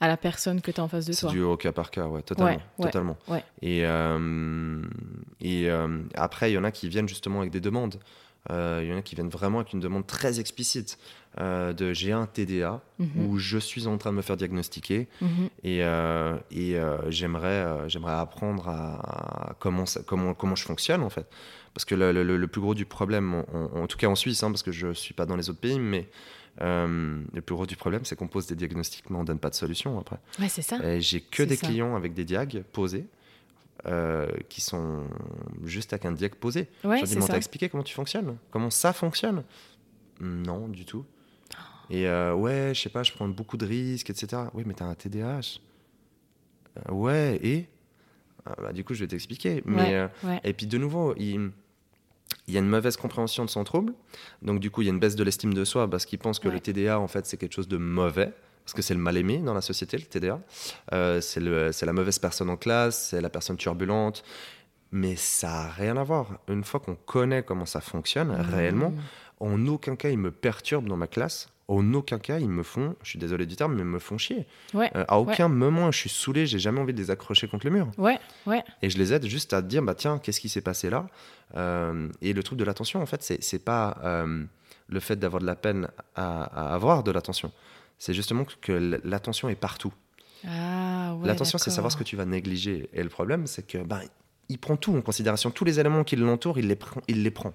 à 0.00 0.08
la 0.08 0.16
personne 0.16 0.60
que 0.60 0.70
tu 0.70 0.80
as 0.80 0.84
en 0.84 0.88
face 0.88 1.04
de 1.04 1.12
C'est 1.12 1.20
toi. 1.22 1.30
du 1.30 1.42
au 1.42 1.56
cas 1.56 1.72
par 1.72 1.90
cas, 1.90 2.06
ouais, 2.06 2.22
totalement. 2.22 2.50
Ouais, 2.52 2.58
ouais, 2.78 2.84
totalement. 2.86 3.16
ouais. 3.28 3.44
Et, 3.62 3.84
euh, 3.86 4.82
et 5.40 5.70
euh, 5.70 6.02
après, 6.14 6.50
il 6.50 6.54
y 6.54 6.58
en 6.58 6.64
a 6.64 6.70
qui 6.70 6.88
viennent 6.88 7.08
justement 7.08 7.40
avec 7.40 7.50
des 7.52 7.60
demandes. 7.60 7.96
Euh, 8.50 8.80
Il 8.82 8.88
y 8.88 8.92
en 8.94 8.96
a 8.96 9.02
qui 9.02 9.14
viennent 9.14 9.28
vraiment 9.28 9.58
avec 9.58 9.74
une 9.74 9.80
demande 9.80 10.06
très 10.06 10.40
explicite 10.40 10.98
de 11.38 11.92
j'ai 11.92 12.10
un 12.12 12.24
TDA 12.26 12.80
Mhm, 12.98 13.08
ou 13.26 13.38
je 13.38 13.58
suis 13.58 13.86
en 13.86 13.96
train 13.98 14.10
de 14.10 14.16
me 14.16 14.22
faire 14.22 14.36
diagnostiquer 14.38 15.08
mhm. 15.20 15.48
et, 15.62 15.80
et 16.50 16.80
j'aimerais 17.08 17.88
j'aimerais 17.88 18.14
apprendre 18.14 18.68
à, 18.68 19.50
à 19.50 19.54
comment, 19.58 19.84
ça- 19.86 20.00
comment, 20.06 20.32
comment 20.34 20.56
je 20.56 20.64
fonctionne 20.64 21.02
en 21.02 21.10
fait. 21.10 21.26
Parce 21.74 21.84
que 21.84 21.94
le, 21.94 22.12
le- 22.12 22.36
le 22.36 22.46
plus 22.48 22.60
gros 22.60 22.74
du 22.74 22.84
problème, 22.84 23.44
en, 23.52 23.86
tout 23.86 23.96
cas 23.96 24.08
en 24.08 24.16
Suisse, 24.16 24.42
hein, 24.42 24.50
parce 24.50 24.62
que 24.62 24.72
je 24.72 24.88
ne 24.88 24.92
suis 24.94 25.14
pas 25.14 25.24
dans 25.26 25.36
les 25.36 25.48
autres 25.50 25.60
pays, 25.60 25.78
mais 25.78 26.08
euh, 26.60 27.22
le 27.32 27.40
plus 27.40 27.54
gros 27.54 27.66
du 27.66 27.76
problème, 27.76 28.04
c'est 28.04 28.16
qu'on 28.16 28.26
pose 28.28 28.46
des 28.48 28.56
diagnostics, 28.56 29.08
mais 29.08 29.16
on 29.16 29.20
ne 29.20 29.26
donne 29.26 29.38
pas 29.38 29.50
de 29.50 29.54
solution 29.54 29.98
après. 29.98 30.18
Ouais, 30.40 30.48
c'est 30.48 30.62
ça. 30.62 30.78
Et 30.84 31.00
J'ai 31.00 31.20
que 31.20 31.42
des 31.44 31.56
ça. 31.56 31.68
clients 31.68 31.94
avec 31.96 32.12
des 32.14 32.24
diags 32.24 32.62
posés. 32.72 33.06
euh, 33.86 34.26
qui 34.50 34.60
sont 34.60 35.04
juste 35.64 35.94
avec 35.94 36.04
un 36.04 36.12
diag 36.12 36.34
posé. 36.34 36.68
Ouais, 36.84 36.98
je 37.06 37.14
leur 37.14 37.26
dis, 37.28 37.36
expliqué 37.36 37.68
comment 37.70 37.82
tu 37.84 37.94
fonctionnes? 37.94 38.36
Comment 38.50 38.68
ça 38.68 38.92
fonctionne? 38.92 39.42
Non, 40.20 40.68
du 40.68 40.84
tout. 40.84 41.06
Et 41.88 42.06
euh, 42.06 42.34
ouais, 42.34 42.72
je 42.74 42.80
sais 42.82 42.90
pas, 42.90 43.02
je 43.04 43.12
prends 43.12 43.26
beaucoup 43.28 43.56
de 43.56 43.64
risques, 43.64 44.10
etc. 44.10 44.42
Oui, 44.52 44.64
mais 44.66 44.74
t'as 44.74 44.84
un 44.84 44.94
TDAH. 44.94 45.60
Euh, 46.88 46.92
ouais, 46.92 47.38
et? 47.42 47.68
Bah, 48.58 48.72
Du 48.72 48.84
coup, 48.84 48.94
je 48.94 49.00
vais 49.00 49.08
t'expliquer. 49.08 49.62
Mais, 49.66 49.76
Ouais, 49.82 49.94
euh, 49.94 50.08
ouais. 50.24 50.40
et 50.44 50.52
puis 50.52 50.66
de 50.66 50.78
nouveau, 50.78 51.14
il, 51.16 51.50
il 52.48 52.54
y 52.54 52.56
a 52.56 52.60
une 52.60 52.68
mauvaise 52.68 52.96
compréhension 52.96 53.44
de 53.44 53.50
son 53.50 53.64
trouble. 53.64 53.92
Donc 54.42 54.60
du 54.60 54.70
coup, 54.70 54.82
il 54.82 54.86
y 54.86 54.88
a 54.88 54.92
une 54.92 54.98
baisse 55.00 55.16
de 55.16 55.24
l'estime 55.24 55.54
de 55.54 55.64
soi 55.64 55.88
parce 55.88 56.06
qu'il 56.06 56.18
pense 56.18 56.38
que 56.38 56.48
Ouais. 56.48 56.54
le 56.54 56.60
TDA, 56.60 56.98
en 56.98 57.08
fait, 57.08 57.26
c'est 57.26 57.36
quelque 57.36 57.54
chose 57.54 57.68
de 57.68 57.76
mauvais. 57.76 58.32
Parce 58.64 58.74
que 58.74 58.82
c'est 58.82 58.94
le 58.94 59.00
mal 59.00 59.16
aimé 59.16 59.38
dans 59.38 59.54
la 59.54 59.62
société, 59.62 59.96
le 59.96 60.04
TDA. 60.04 60.38
Euh, 60.92 61.20
c'est 61.20 61.40
la 61.86 61.92
mauvaise 61.92 62.18
personne 62.18 62.50
en 62.50 62.56
classe, 62.56 63.08
c'est 63.10 63.20
la 63.20 63.30
personne 63.30 63.56
turbulente. 63.56 64.22
Mais 64.92 65.16
ça 65.16 65.48
n'a 65.48 65.68
rien 65.70 65.96
à 65.96 66.04
voir. 66.04 66.38
Une 66.48 66.62
fois 66.64 66.78
qu'on 66.78 66.94
connaît 66.94 67.42
comment 67.42 67.66
ça 67.66 67.80
fonctionne 67.80 68.30
réellement, 68.30 68.90
Mmh. 68.90 68.98
en 69.40 69.66
aucun 69.68 69.96
cas 69.96 70.10
ils 70.10 70.18
me 70.18 70.30
perturbent 70.30 70.88
dans 70.88 70.96
ma 70.96 71.06
classe. 71.06 71.48
En 71.72 71.94
aucun 71.94 72.18
cas 72.18 72.38
ils 72.40 72.48
me 72.48 72.62
font, 72.64 72.96
je 73.02 73.10
suis 73.10 73.18
désolé 73.18 73.46
du 73.46 73.54
terme, 73.54 73.74
mais 73.74 73.82
ils 73.82 73.84
me 73.84 74.00
font 74.00 74.18
chier. 74.18 74.46
Ouais, 74.74 74.90
Euh, 74.96 75.04
à 75.06 75.18
aucun 75.20 75.46
moment 75.48 75.90
je 75.92 75.98
suis 75.98 76.10
saoulé, 76.10 76.44
j'ai 76.46 76.58
jamais 76.58 76.80
envie 76.80 76.92
de 76.92 76.98
les 76.98 77.10
accrocher 77.12 77.46
contre 77.46 77.64
le 77.66 77.72
mur. 77.72 77.88
ouais, 77.96 78.18
ouais. 78.46 78.62
Et 78.82 78.90
je 78.90 78.98
les 78.98 79.12
aide 79.12 79.24
juste 79.26 79.52
à 79.52 79.62
dire, 79.62 79.80
bah 79.82 79.94
tiens, 79.94 80.18
qu'est-ce 80.18 80.40
qui 80.40 80.48
s'est 80.48 80.60
passé 80.62 80.90
là? 80.90 81.06
Euh, 81.56 82.08
Et 82.22 82.32
le 82.32 82.42
truc 82.42 82.58
de 82.58 82.64
l'attention, 82.64 83.00
en 83.00 83.06
fait, 83.06 83.22
c'est 83.40 83.64
pas 83.64 83.98
euh, 84.04 84.44
le 84.88 85.00
fait 85.00 85.16
d'avoir 85.16 85.40
de 85.40 85.46
la 85.46 85.54
peine 85.54 85.88
à, 86.16 86.42
à 86.70 86.74
avoir 86.74 87.02
de 87.04 87.10
l'attention. 87.12 87.52
C'est 87.98 88.14
justement 88.14 88.44
que 88.60 88.72
l'attention 89.04 89.48
est 89.48 89.54
partout. 89.54 89.92
Ah, 90.46 91.14
ouais. 91.20 91.26
l'attention, 91.28 91.58
c'est 91.58 91.70
savoir 91.70 91.92
ce 91.92 91.96
que 91.96 92.02
tu 92.04 92.16
vas 92.16 92.24
négliger. 92.24 92.88
Et 92.94 93.02
le 93.02 93.10
problème, 93.10 93.46
c'est 93.46 93.66
que 93.66 93.78
bah, 93.78 94.00
il 94.48 94.58
prend 94.58 94.76
tout 94.76 94.96
en 94.96 95.02
considération. 95.02 95.50
Tous 95.50 95.64
les 95.64 95.78
éléments 95.78 96.02
qui 96.02 96.16
l'entourent, 96.16 96.58
il 96.58 96.66
les 96.66 96.76
prend. 96.76 97.00
Il 97.08 97.22
les 97.22 97.30
prend. 97.30 97.52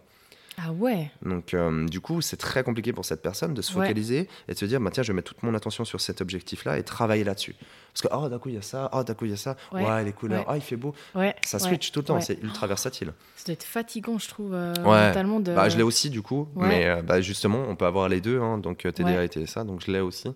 Ah 0.57 0.71
ouais. 0.71 1.11
Donc, 1.21 1.53
euh, 1.53 1.85
du 1.87 1.99
coup, 1.99 2.21
c'est 2.21 2.37
très 2.37 2.63
compliqué 2.63 2.93
pour 2.93 3.03
cette 3.03 3.21
personne 3.21 3.53
de 3.53 3.61
se 3.61 3.73
Ouais. 3.73 3.81
focaliser 3.83 4.29
et 4.47 4.53
de 4.53 4.57
se 4.57 4.65
dire, 4.65 4.79
bah, 4.79 4.89
tiens, 4.91 5.03
je 5.03 5.11
vais 5.11 5.15
mettre 5.15 5.33
toute 5.33 5.43
mon 5.43 5.53
attention 5.53 5.83
sur 5.83 5.99
cet 5.99 6.21
objectif-là 6.21 6.77
et 6.77 6.83
travailler 6.83 7.23
là-dessus. 7.23 7.55
Parce 7.93 8.01
que, 8.01 8.07
oh, 8.17 8.29
d'un 8.29 8.39
coup, 8.39 8.49
il 8.49 8.55
y 8.55 8.57
a 8.57 8.61
ça, 8.61 8.89
oh, 8.93 9.03
d'un 9.03 9.13
coup, 9.13 9.25
il 9.25 9.31
y 9.31 9.33
a 9.33 9.37
ça, 9.37 9.55
Ouais. 9.73 9.83
ouais, 9.85 10.03
les 10.03 10.13
couleurs, 10.13 10.41
Ouais. 10.41 10.45
oh, 10.49 10.55
il 10.55 10.61
fait 10.61 10.75
beau. 10.77 10.93
Ouais. 11.13 11.35
Ça 11.45 11.59
switch 11.59 11.91
tout 11.91 11.99
le 11.99 12.05
temps, 12.05 12.21
c'est 12.21 12.41
ultra 12.41 12.67
versatile. 12.67 13.13
Ça 13.35 13.45
doit 13.47 13.53
être 13.53 13.63
fatigant, 13.63 14.17
je 14.17 14.27
trouve, 14.29 14.53
euh, 14.53 14.73
mentalement. 14.83 15.39
De... 15.39 15.53
Bah, 15.53 15.67
je 15.69 15.77
l'ai 15.77 15.83
aussi, 15.83 16.09
du 16.09 16.21
coup, 16.21 16.47
mais 16.55 16.85
euh, 16.85 17.01
bah, 17.01 17.21
justement, 17.21 17.63
on 17.67 17.75
peut 17.75 17.85
avoir 17.85 18.07
les 18.09 18.21
deux, 18.21 18.39
hein, 18.41 18.57
donc 18.57 18.77
TDA 18.79 19.23
et 19.23 19.27
TSA, 19.27 19.63
donc 19.65 19.81
je 19.85 19.91
l'ai 19.91 19.99
aussi. 19.99 20.29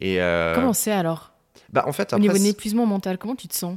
Et, 0.00 0.18
Comment 0.54 0.72
c'est 0.72 0.92
alors? 0.92 1.30
Bah, 1.72 1.84
en 1.86 1.92
fait, 1.92 2.12
Au 2.12 2.16
après, 2.16 2.20
niveau 2.20 2.34
de 2.34 2.42
l'épuisement 2.42 2.86
mental, 2.86 3.18
comment 3.18 3.34
tu 3.34 3.48
te 3.48 3.54
sens? 3.54 3.76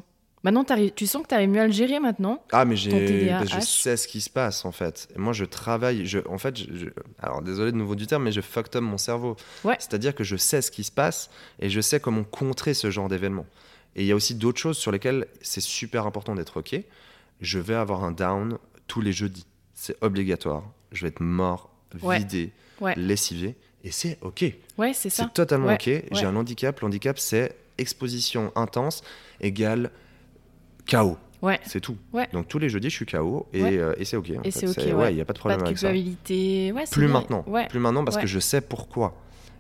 Maintenant, 0.52 0.64
tu 0.96 1.08
sens 1.08 1.24
que 1.24 1.28
tu 1.28 1.36
arrives 1.36 1.50
mieux 1.50 1.60
à 1.60 1.68
le 1.68 1.74
gérer 1.74 2.00
maintenant 2.00 2.42
Ah, 2.54 2.64
mais 2.64 2.78
j'ai, 2.78 3.28
bah, 3.28 3.44
je 3.46 3.60
sais 3.60 3.98
ce 3.98 4.08
qui 4.08 4.22
se 4.22 4.30
passe 4.30 4.64
en 4.64 4.72
fait. 4.72 5.10
Et 5.16 5.20
moi, 5.20 5.34
je 5.34 5.44
travaille. 5.44 6.06
Je, 6.06 6.20
en 6.30 6.38
fait, 6.38 6.58
je, 6.58 6.64
je- 6.74 6.90
alors 7.22 7.42
désolé 7.42 7.74
de 7.74 7.78
nouveau 7.78 7.96
du 7.96 8.08
terme, 8.08 8.24
mais 8.24 8.32
je 8.32 8.40
fucked 8.40 8.76
up 8.78 8.82
mon 8.82 8.98
cerveau. 8.98 9.36
Ouais. 9.66 9.76
C'est-à-dire 9.80 10.16
que 10.16 10.24
je 10.24 10.38
sais 10.38 10.62
ce 10.62 10.72
qui 10.72 10.86
se 10.86 10.92
passe 10.92 11.30
et 11.60 11.70
je 11.70 11.82
sais 11.82 12.00
comment 12.00 12.24
contrer 12.24 12.74
ce 12.74 12.90
genre 12.90 13.10
d'événement. 13.10 13.46
Et 13.98 14.04
il 14.04 14.08
y 14.08 14.12
a 14.14 14.16
aussi 14.16 14.36
d'autres 14.36 14.60
choses 14.60 14.78
sur 14.78 14.92
lesquelles 14.92 15.28
c'est 15.42 15.60
super 15.62 16.06
important 16.06 16.34
d'être 16.34 16.58
ok. 16.58 16.80
Je 17.42 17.60
vais 17.60 17.76
avoir 17.76 18.06
un 18.06 18.12
down 18.12 18.58
tous 18.88 19.02
les 19.02 19.12
jeudis. 19.12 19.46
C'est 19.74 19.98
obligatoire. 20.02 20.64
Je 20.94 21.02
vais 21.02 21.10
être 21.10 21.20
mort, 21.20 21.70
Ouais. 22.02 22.20
vidé, 22.20 22.52
Ouais. 22.80 22.94
lessivé, 22.96 23.56
et 23.84 23.92
c'est 23.92 24.18
ok. 24.22 24.46
Ouais, 24.78 24.94
c'est 24.94 25.10
ça. 25.10 25.24
C'est 25.24 25.34
totalement 25.34 25.74
ok. 25.74 25.90
J'ai 26.12 26.26
un 26.26 26.36
handicap. 26.38 26.80
Le 26.80 26.88
handicap, 26.88 27.20
c'est 27.20 27.54
exposition 27.78 28.52
intense 28.56 29.04
égale 29.42 29.92
chaos. 30.88 31.18
Ouais. 31.44 31.60
C'est 31.66 31.80
tout. 31.82 31.98
Ouais. 32.14 32.28
Donc 32.34 32.48
tous 32.48 32.58
les 32.58 32.68
jeudis, 32.70 32.90
je 32.90 32.96
suis 32.96 33.06
KO 33.06 33.46
et, 33.54 33.62
Ouais. 33.62 33.78
euh, 33.78 33.94
et 33.98 34.06
c'est 34.06 34.18
ok. 34.18 34.32
en 34.40 34.42
Et 34.44 34.50
c'est 34.50 34.68
ok, 34.68 34.98
ouais. 34.98 35.12
il 35.12 35.16
n'y 35.16 35.22
a 35.22 35.26
pas 35.26 35.34
de 35.34 35.38
Pas 35.38 35.40
problème 35.40 35.62
avec 35.64 35.78
ça. 35.78 35.90
Plus 35.90 37.06
bien. 37.06 37.08
maintenant. 37.14 37.46
Plus 37.70 37.80
maintenant 37.80 38.04
parce 38.04 38.18
que 38.18 38.26
je 38.28 38.40
sais 38.40 38.62
pourquoi. 38.62 39.14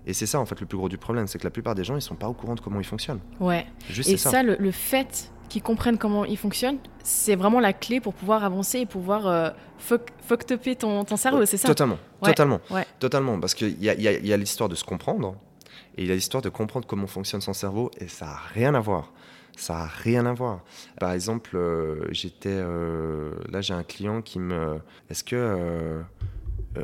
Et 0.08 0.14
c'est 0.14 0.26
ça 0.26 0.40
en 0.40 0.46
fait 0.46 0.60
le 0.60 0.66
plus 0.66 0.78
gros 0.78 0.90
du 0.90 0.98
problème, 0.98 1.28
c'est 1.28 1.38
que 1.38 1.44
la 1.44 1.50
plupart 1.52 1.76
des 1.76 1.84
gens 1.84 1.96
ils 1.96 2.02
sont 2.02 2.16
pas 2.16 2.28
au 2.30 2.34
courant 2.34 2.56
de 2.56 2.62
comment 2.62 2.80
ils 2.80 2.86
fonctionnent. 2.86 3.20
ouais. 3.40 3.68
Juste 3.90 4.10
Et 4.10 4.14
c'est 4.14 4.18
ça, 4.24 4.32
ça. 4.32 4.44
le, 4.44 4.56
le 4.58 4.72
fait 4.72 5.32
qu'ils 5.50 5.62
comprennent 5.62 5.98
comment 5.98 6.26
ils 6.26 6.38
fonctionnent, 6.38 6.78
c'est 7.04 7.36
vraiment 7.36 7.60
la 7.60 7.74
clé 7.74 8.00
pour 8.00 8.14
pouvoir 8.14 8.44
avancer 8.44 8.80
et 8.80 8.86
pouvoir 8.86 9.28
euh, 9.28 9.50
fuck, 9.78 10.12
ton, 10.80 11.04
ton 11.06 11.16
cerveau, 11.18 11.46
c'est 11.46 11.58
ça? 11.58 11.68
Totalement, 11.68 11.98
totalement, 12.24 12.60
totalement. 13.00 13.40
Parce 13.40 13.54
qu'il 13.54 13.82
y 13.84 13.90
a, 13.90 13.94
y 13.96 14.08
a- 14.08 14.18
y 14.20 14.34
a 14.34 14.38
l'histoire 14.38 14.68
de 14.70 14.76
se 14.76 14.84
comprendre 14.84 15.36
et 15.98 16.04
il 16.04 16.08
y 16.08 16.12
a 16.12 16.16
l'histoire 16.16 16.42
de 16.42 16.50
comprendre 16.50 16.86
comment 16.88 17.08
fonctionne 17.08 17.42
son 17.42 17.54
cerveau 17.54 17.92
et 18.00 18.08
ça 18.08 18.26
a 18.28 18.40
rien 18.54 18.74
à 18.76 18.80
voir. 18.80 19.12
Ça 19.58 19.80
a 19.80 19.86
rien 19.88 20.26
à 20.26 20.34
voir. 20.34 20.62
Par 21.00 21.12
exemple, 21.12 21.58
euh, 21.58 22.06
j'étais 22.12 22.48
euh, 22.54 23.32
là, 23.50 23.60
j'ai 23.60 23.74
un 23.74 23.84
client 23.84 24.22
qui 24.22 24.40
me. 24.40 24.80
Est-ce 25.10 25.24
que 25.24 25.36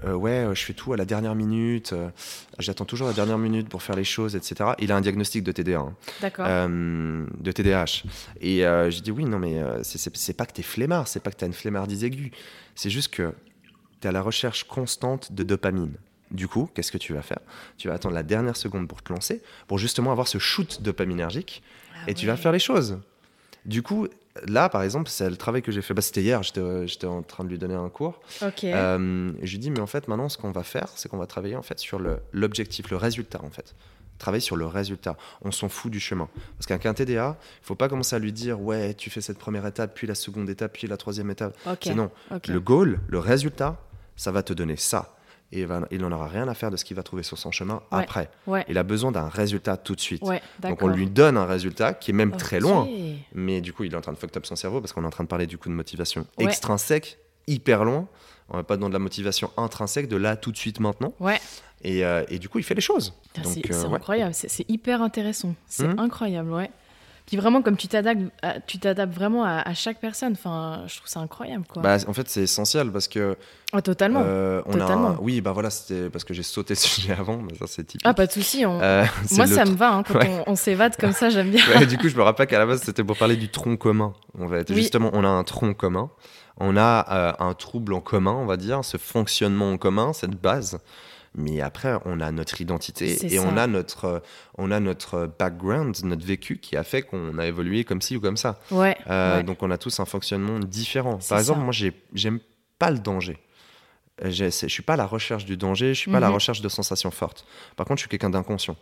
euh, 0.03 0.13
ouais, 0.15 0.47
je 0.53 0.63
fais 0.63 0.73
tout 0.73 0.91
à 0.93 0.97
la 0.97 1.05
dernière 1.05 1.35
minute. 1.35 1.93
euh, 1.93 2.09
J'attends 2.57 2.85
toujours 2.85 3.07
la 3.07 3.13
dernière 3.13 3.37
minute 3.37 3.69
pour 3.69 3.83
faire 3.83 3.95
les 3.95 4.03
choses, 4.03 4.35
etc. 4.35 4.71
Il 4.79 4.91
a 4.91 4.95
un 4.95 5.01
diagnostic 5.01 5.43
de 5.43 5.51
TDA. 5.51 5.79
hein. 5.79 5.93
D'accord. 6.21 6.45
euh, 6.49 7.25
de 7.39 7.51
TDAH. 7.51 8.03
Et 8.41 8.63
j'ai 8.89 9.01
dit 9.01 9.11
oui, 9.11 9.25
non, 9.25 9.37
mais 9.39 9.61
c'est 9.83 10.33
pas 10.35 10.45
que 10.45 10.53
t'es 10.53 10.63
flemmard, 10.63 11.07
c'est 11.07 11.21
pas 11.21 11.31
que 11.31 11.37
t'as 11.37 11.45
une 11.47 11.53
flemmardise 11.53 12.03
aiguë. 12.03 12.31
C'est 12.75 12.89
juste 12.89 13.13
que 13.13 13.33
t'es 13.99 14.07
à 14.09 14.11
la 14.11 14.21
recherche 14.21 14.63
constante 14.63 15.31
de 15.31 15.43
dopamine. 15.43 15.93
Du 16.31 16.47
coup, 16.47 16.67
qu'est-ce 16.73 16.91
que 16.91 16.97
tu 16.97 17.13
vas 17.13 17.21
faire? 17.21 17.37
Tu 17.77 17.87
vas 17.87 17.93
attendre 17.93 18.15
la 18.15 18.23
dernière 18.23 18.57
seconde 18.57 18.87
pour 18.87 19.03
te 19.03 19.13
lancer, 19.13 19.43
pour 19.67 19.77
justement 19.77 20.11
avoir 20.11 20.27
ce 20.27 20.39
shoot 20.39 20.81
dopaminergique, 20.81 21.61
Ah 22.03 22.11
et 22.11 22.13
tu 22.13 22.27
vas 22.27 22.37
faire 22.37 22.51
les 22.51 22.59
choses. 22.59 22.99
Du 23.65 23.81
coup, 23.81 24.07
là, 24.47 24.69
par 24.69 24.83
exemple, 24.83 25.09
c'est 25.09 25.29
le 25.29 25.37
travail 25.37 25.61
que 25.61 25.71
j'ai 25.71 25.81
fait. 25.81 25.93
Bah, 25.93 26.01
C'était 26.01 26.21
hier, 26.21 26.43
j'étais 26.43 26.59
euh, 26.59 26.87
j'étais 26.87 27.07
en 27.07 27.21
train 27.21 27.43
de 27.43 27.49
lui 27.49 27.57
donner 27.57 27.75
un 27.75 27.89
cours. 27.89 28.19
Ok. 28.41 28.63
Euh, 28.63 29.31
et 29.41 29.47
je 29.47 29.51
lui 29.51 29.59
dis, 29.59 29.71
mais 29.71 29.79
en 29.79 29.87
fait, 29.87 30.07
maintenant, 30.07 30.29
ce 30.29 30.37
qu'on 30.37 30.51
va 30.51 30.63
faire, 30.63 30.89
c'est 30.95 31.09
qu'on 31.09 31.17
va 31.17 31.27
travailler 31.27 31.55
en 31.55 31.61
fait 31.61 31.79
sur 31.79 31.99
l'objectif, 32.31 32.89
le, 32.89 32.97
résultat, 32.97 33.41
en 33.43 33.49
fait. 33.49 33.75
Travailler 34.19 34.41
sur 34.41 34.55
le 34.55 34.65
résultat. 34.65 35.17
On 35.41 35.51
s'en 35.51 35.69
fout 35.69 35.91
du 35.91 35.99
chemin. 35.99 36.29
Parce 36.57 36.67
qu'avec 36.67 36.85
un 36.85 36.93
TDA, 36.93 37.37
il 37.39 37.65
faut 37.65 37.75
pas 37.75 37.89
commencer 37.89 38.15
à 38.15 38.19
lui 38.19 38.31
dire, 38.31 38.61
ouais, 38.61 38.93
tu 38.93 39.09
fais 39.09 39.21
cette 39.21 39.39
première 39.39 39.65
étape, 39.65 39.93
puis 39.95 40.07
la 40.07 40.15
seconde 40.15 40.49
étape, 40.49 40.73
puis 40.73 40.87
la 40.87 40.97
troisième 40.97 41.29
étape. 41.31 41.57
ok. 41.65 41.77
C'est 41.81 41.95
non. 41.95 42.11
Le 42.47 42.59
goal, 42.59 42.99
le 43.07 43.19
résultat, 43.19 43.79
ça 44.15 44.31
va 44.31 44.43
te 44.43 44.53
donner 44.53 44.75
ça. 44.75 45.15
Et 45.55 45.59
il 45.61 45.67
va- 45.67 45.81
il 45.91 46.01
n'en 46.01 46.11
aura 46.11 46.27
rien 46.27 46.47
à 46.47 46.53
faire 46.55 46.71
de 46.71 46.77
ce 46.77 46.83
qu'il 46.83 46.97
va 46.97 47.03
trouver 47.03 47.21
sur 47.21 47.37
son 47.37 47.51
chemin 47.51 47.75
Ouais. 47.91 47.99
après. 47.99 48.29
Ouais. 48.47 48.65
Il 48.67 48.77
a 48.79 48.83
besoin 48.83 49.11
d'un 49.11 49.29
résultat 49.29 49.77
tout 49.77 49.93
de 49.95 50.01
suite. 50.01 50.23
Ouais, 50.23 50.41
Donc 50.59 50.81
on 50.81 50.87
lui 50.87 51.05
donne 51.05 51.37
un 51.37 51.45
résultat 51.45 51.93
qui 51.93 52.09
est 52.09 52.13
même 52.13 52.31
très 52.35 52.59
loin. 52.59 52.87
Mais 53.35 53.61
du 53.61 53.71
coup, 53.71 53.83
il 53.83 53.93
est 53.93 53.95
en 53.95 54.01
train 54.01 54.13
de 54.13 54.17
fuck 54.17 54.35
up 54.35 54.45
son 54.47 54.55
cerveau 54.55 54.81
parce 54.81 54.93
qu'on 54.93 55.03
est 55.03 55.07
en 55.07 55.11
train 55.11 55.23
de 55.23 55.29
parler 55.29 55.45
du 55.45 55.57
coup 55.59 55.69
de 55.69 55.75
motivation 55.75 56.25
extrinsèque, 56.39 57.19
hyper 57.47 57.83
loin. 57.85 58.07
On 58.49 58.57
va 58.57 58.63
pas 58.63 58.77
dans 58.77 58.87
de 58.89 58.93
la 58.93 58.99
motivation 58.99 59.51
intrinsèque, 59.57 60.07
de 60.07 60.17
là 60.17 60.35
tout 60.35 60.51
de 60.51 60.57
suite 60.57 60.79
maintenant. 60.79 61.13
Ouais. 61.19 61.39
Et, 61.83 62.03
euh, 62.05 62.23
et 62.29 62.39
du 62.39 62.49
coup, 62.49 62.59
il 62.59 62.63
fait 62.63 62.75
les 62.75 62.81
choses. 62.81 63.13
C'est 63.43 63.69
euh, 63.71 63.93
incroyable, 63.93 64.33
c'est 64.33 64.69
hyper 64.69 65.01
intéressant. 65.01 65.53
C'est 65.67 65.87
Mhm. 65.87 65.99
incroyable, 65.99 66.51
ouais. 66.51 66.71
Puis 67.25 67.37
vraiment, 67.37 67.61
comme 67.61 67.77
tu 67.77 67.87
t'adaptes, 67.87 68.19
tu 68.67 68.79
t'adaptes 68.79 69.13
vraiment 69.13 69.45
à, 69.45 69.59
à 69.67 69.73
chaque 69.73 69.99
personne. 70.01 70.33
Enfin, 70.33 70.83
je 70.87 70.97
trouve 70.97 71.07
ça 71.07 71.21
incroyable, 71.21 71.63
quoi. 71.67 71.81
Bah, 71.81 71.95
en 72.07 72.13
fait, 72.13 72.27
c'est 72.29 72.41
essentiel 72.43 72.91
parce 72.91 73.07
que. 73.07 73.37
Ah, 73.71 73.81
totalement. 73.81 74.21
euh, 74.23 74.61
on 74.65 74.73
a 74.75 74.79
Totalement. 74.79 75.07
un- 75.11 75.17
Oui, 75.21 75.39
bah 75.41 75.51
voilà, 75.53 75.69
c'était 75.69 76.09
parce 76.09 76.25
que 76.25 76.33
j'ai 76.33 76.43
sauté 76.43 76.75
ce 76.75 76.87
sujet 76.87 77.13
avant, 77.13 77.37
mais 77.37 77.55
ça, 77.57 77.65
c'est 77.67 77.85
typique. 77.85 78.05
Ah, 78.05 78.13
pas 78.13 78.27
de 78.27 78.31
souci. 78.31 78.65
on- 78.65 78.81
Euh, 78.81 79.05
Moi, 79.31 79.47
ça 79.47 79.63
me 79.65 79.75
va. 79.75 79.93
hein, 79.93 80.03
quand 80.03 80.15
Ouais. 80.19 80.43
on, 80.47 80.51
on 80.51 80.55
s'évade 80.55 80.95
comme 80.97 81.13
ça, 81.13 81.29
j'aime 81.29 81.49
bien. 81.51 81.63
Ouais, 81.73 81.85
du 81.85 81.97
coup, 81.97 82.09
je 82.09 82.15
me 82.17 82.21
rappelle 82.23 82.47
qu'à 82.47 82.59
la 82.59 82.65
base, 82.65 82.81
c'était 82.83 83.03
pour 83.05 83.17
parler 83.17 83.37
du 83.37 83.49
tronc 83.49 83.77
commun. 83.77 84.13
Fait, 84.49 84.69
Oui. 84.69 84.75
justement, 84.75 85.09
on 85.13 85.23
a 85.23 85.29
un 85.29 85.43
tronc 85.45 85.73
commun. 85.75 86.09
On 86.57 86.77
a 86.77 87.05
euh, 87.09 87.33
un 87.39 87.53
trouble 87.55 87.93
en 87.93 88.01
commun, 88.01 88.33
on 88.33 88.45
va 88.45 88.57
dire, 88.57 88.83
ce 88.85 88.97
fonctionnement 88.97 89.71
en 89.71 89.77
commun, 89.77 90.13
cette 90.13 90.39
base. 90.39 90.79
Mais 91.35 91.61
après, 91.61 91.95
on 92.05 92.19
a 92.19 92.31
notre 92.31 92.61
identité 92.61 93.33
et 93.33 93.39
on 93.39 93.57
a 93.57 93.65
notre, 93.65 94.21
on 94.57 94.69
a 94.71 94.79
notre 94.79 95.25
background, 95.39 95.97
notre 96.03 96.25
vécu 96.25 96.59
qui 96.59 96.77
a 96.77 96.83
fait 96.83 97.01
qu'on 97.01 97.37
a 97.39 97.45
évolué 97.47 97.83
comme 97.83 98.01
ci 98.01 98.15
ou 98.17 98.21
comme 98.21 98.37
ça. 98.37 98.59
Ouais. 98.69 98.95
Euh, 99.09 99.37
ouais. 99.37 99.43
Donc, 99.43 99.63
on 99.63 99.71
a 99.71 99.77
tous 99.79 99.99
un 99.99 100.05
fonctionnement 100.05 100.59
différent. 100.59 101.17
Par 101.27 101.39
exemple, 101.39 101.59
ça. 101.59 101.63
moi, 101.63 101.71
j'ai- 101.73 101.93
j'aime 102.13 102.39
pas 102.77 102.91
le 102.91 102.99
danger. 102.99 103.39
Euh, 104.23 104.29
Je 104.29 104.49
suis 104.67 104.83
pas 104.83 104.93
à 104.93 104.97
la 104.97 105.07
recherche 105.07 105.43
du 105.45 105.57
danger, 105.57 105.95
je 105.95 105.99
suis 106.01 106.11
pas 106.11 106.17
à 106.17 106.19
la 106.19 106.27
Mhm. 106.27 106.35
recherche 106.35 106.61
de 106.61 106.69
sensations 106.69 107.09
fortes. 107.09 107.45
Par 107.75 107.87
contre, 107.87 107.97
je 107.97 108.01
suis 108.03 108.09
quelqu'un 108.09 108.29
d'inconscient. 108.29 108.75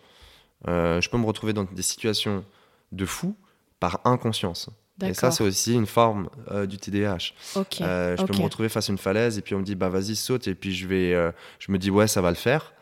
Euh, 0.68 1.00
je 1.00 1.10
peux 1.10 1.18
me 1.18 1.26
retrouver 1.26 1.54
dans 1.54 1.64
des 1.64 1.82
situations 1.82 2.44
de 2.92 3.06
fou 3.06 3.34
par 3.80 4.02
inconscience. 4.04 4.70
Et 5.04 5.14
ça, 5.14 5.32
c'est 5.32 5.44
aussi 5.44 5.74
une 5.74 5.86
forme 5.86 6.30
euh, 6.52 6.66
du 6.66 6.78
TDAH. 6.78 7.34
Euh, 7.82 8.16
je 8.18 8.24
peux 8.24 8.38
me 8.38 8.44
retrouver 8.44 8.70
face 8.70 8.90
à 8.90 8.92
une 8.92 8.98
falaise 8.98 9.38
et 9.38 9.42
puis 9.42 9.56
on 9.56 9.60
me 9.60 9.64
dit 9.64 9.76
bah 9.76 9.90
vas-y 9.90 10.16
saute 10.16 10.48
et 10.48 10.56
puis 10.56 10.74
je 10.74 10.88
vais, 10.88 11.14
euh, 11.14 11.32
je 11.60 11.72
me 11.72 11.78
dis 11.78 11.90
ouais 11.90 12.08
ça 12.08 12.22
va 12.22 12.30
le 12.30 12.36
faire. 12.36 12.74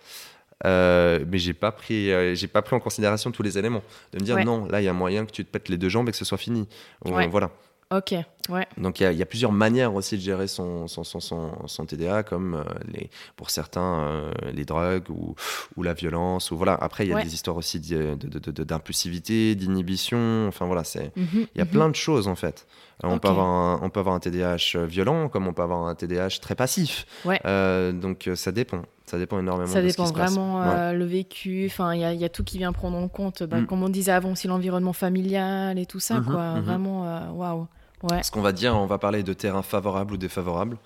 Mais 0.65 1.37
j'ai 1.37 1.53
pas 1.53 1.71
pris, 1.71 2.35
j'ai 2.35 2.47
pas 2.47 2.61
pris 2.61 2.75
en 2.75 2.79
considération 2.79 3.31
tous 3.31 3.43
les 3.43 3.57
éléments. 3.57 3.83
De 4.13 4.19
me 4.19 4.25
dire 4.25 4.35
Ouais. 4.35 4.43
non, 4.43 4.65
là 4.65 4.81
il 4.81 4.85
y 4.85 4.89
a 4.89 4.93
moyen 4.93 5.25
que 5.25 5.31
tu 5.31 5.43
te 5.43 5.49
pètes 5.49 5.69
les 5.69 5.77
deux 5.77 5.89
jambes 5.89 6.09
et 6.09 6.11
que 6.11 6.17
ce 6.17 6.25
soit 6.25 6.37
fini. 6.37 6.67
Ouais. 7.05 7.27
Voilà. 7.27 7.51
Ok. 7.91 8.13
Ouais. 8.49 8.67
Donc 8.77 8.99
il 8.99 9.03
y, 9.03 9.05
a- 9.07 9.11
il 9.11 9.17
y 9.17 9.21
a 9.23 9.25
plusieurs 9.25 9.51
manières 9.51 9.93
aussi 9.95 10.15
de 10.15 10.21
gérer 10.21 10.47
son, 10.47 10.87
son, 10.87 11.03
son, 11.03 11.19
son, 11.19 11.51
son 11.65 11.85
TDA, 11.85 12.21
comme 12.23 12.53
euh, 12.55 12.63
les, 12.91 13.09
pour 13.35 13.49
certains 13.49 13.99
euh, 14.03 14.31
les 14.53 14.63
drogues 14.63 15.09
ou, 15.09 15.33
ou 15.75 15.81
la 15.83 15.93
violence. 15.93 16.51
Ou 16.51 16.57
voilà. 16.57 16.73
Après 16.75 17.05
il 17.05 17.09
y 17.09 17.13
a 17.13 17.15
Ouais. 17.15 17.23
des 17.23 17.33
histoires 17.33 17.57
aussi 17.57 17.79
de- 17.79 18.15
d'impulsivité, 18.63 19.55
d'inhibition. 19.55 20.45
Enfin 20.47 20.65
voilà, 20.67 20.83
il 20.95 21.47
y 21.55 21.61
a 21.61 21.65
mhm. 21.65 21.69
plein 21.71 21.89
de 21.89 21.95
choses 21.95 22.27
en 22.27 22.35
fait. 22.35 22.67
Euh, 23.03 23.07
On, 23.09 23.17
peut 23.17 23.29
avoir 23.29 23.47
un, 23.47 23.79
on 23.81 23.89
peut 23.89 23.99
avoir 24.01 24.13
un 24.15 24.19
TDAH 24.19 24.85
violent, 24.85 25.29
comme 25.29 25.47
on 25.47 25.53
peut 25.53 25.61
avoir 25.63 25.87
un 25.87 25.95
TDAH 25.95 26.39
très 26.41 26.55
passif. 26.55 27.05
Ouais. 27.25 27.39
Euh, 27.45 27.91
donc 27.91 28.27
euh, 28.27 28.35
ça 28.35 28.51
dépend. 28.51 28.83
Ça 29.05 29.17
dépend 29.17 29.39
énormément 29.39 29.67
Ça 29.71 29.81
de 29.81 29.87
ce 29.89 29.95
qui 29.95 30.01
dépend 30.01 30.07
se 30.09 30.13
passe. 30.13 30.31
vraiment 30.33 30.59
Ouais. 30.59 30.67
euh, 30.69 30.93
le 30.93 31.05
vécu. 31.05 31.65
Enfin, 31.65 31.95
il 31.95 32.01
y, 32.01 32.03
a- 32.03 32.13
il 32.13 32.19
y 32.19 32.25
a 32.25 32.29
tout 32.29 32.43
qui 32.43 32.57
vient 32.59 32.71
prendre 32.71 32.97
en 32.97 33.07
compte. 33.07 33.41
Bah, 33.43 33.61
Mm. 33.61 33.65
Comme 33.65 33.81
on 33.83 33.89
disait 33.89 34.11
avant, 34.11 34.31
aussi 34.33 34.47
l'environnement 34.47 34.93
familial 34.93 35.79
et 35.79 35.85
tout 35.87 35.99
ça, 35.99 36.19
Mhm, 36.19 36.25
quoi. 36.25 36.59
Vraiment, 36.59 37.07
euh, 37.07 37.29
waouh. 37.31 37.67
Ouais. 38.03 38.23
Ce 38.23 38.31
qu'on 38.31 38.41
va 38.41 38.51
dire, 38.51 38.75
on 38.75 38.85
va 38.85 38.97
parler 38.97 39.23
de 39.23 39.33
terrain 39.33 39.61
favorable 39.61 40.13
ou 40.13 40.17
défavorable, 40.17 40.77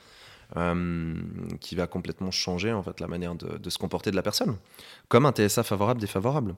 euh, 0.58 1.16
qui 1.62 1.76
va 1.76 1.88
complètement 1.88 2.32
changer 2.32 2.74
en 2.74 2.84
fait 2.84 3.00
la 3.00 3.08
manière 3.08 3.36
de, 3.36 3.58
de 3.58 3.70
se 3.70 3.78
comporter 3.78 4.12
de 4.12 4.16
la 4.16 4.22
personne, 4.24 4.56
comme 5.10 5.26
un 5.26 5.32
TSA 5.32 5.64
favorable, 5.64 6.00
défavorable. 6.02 6.56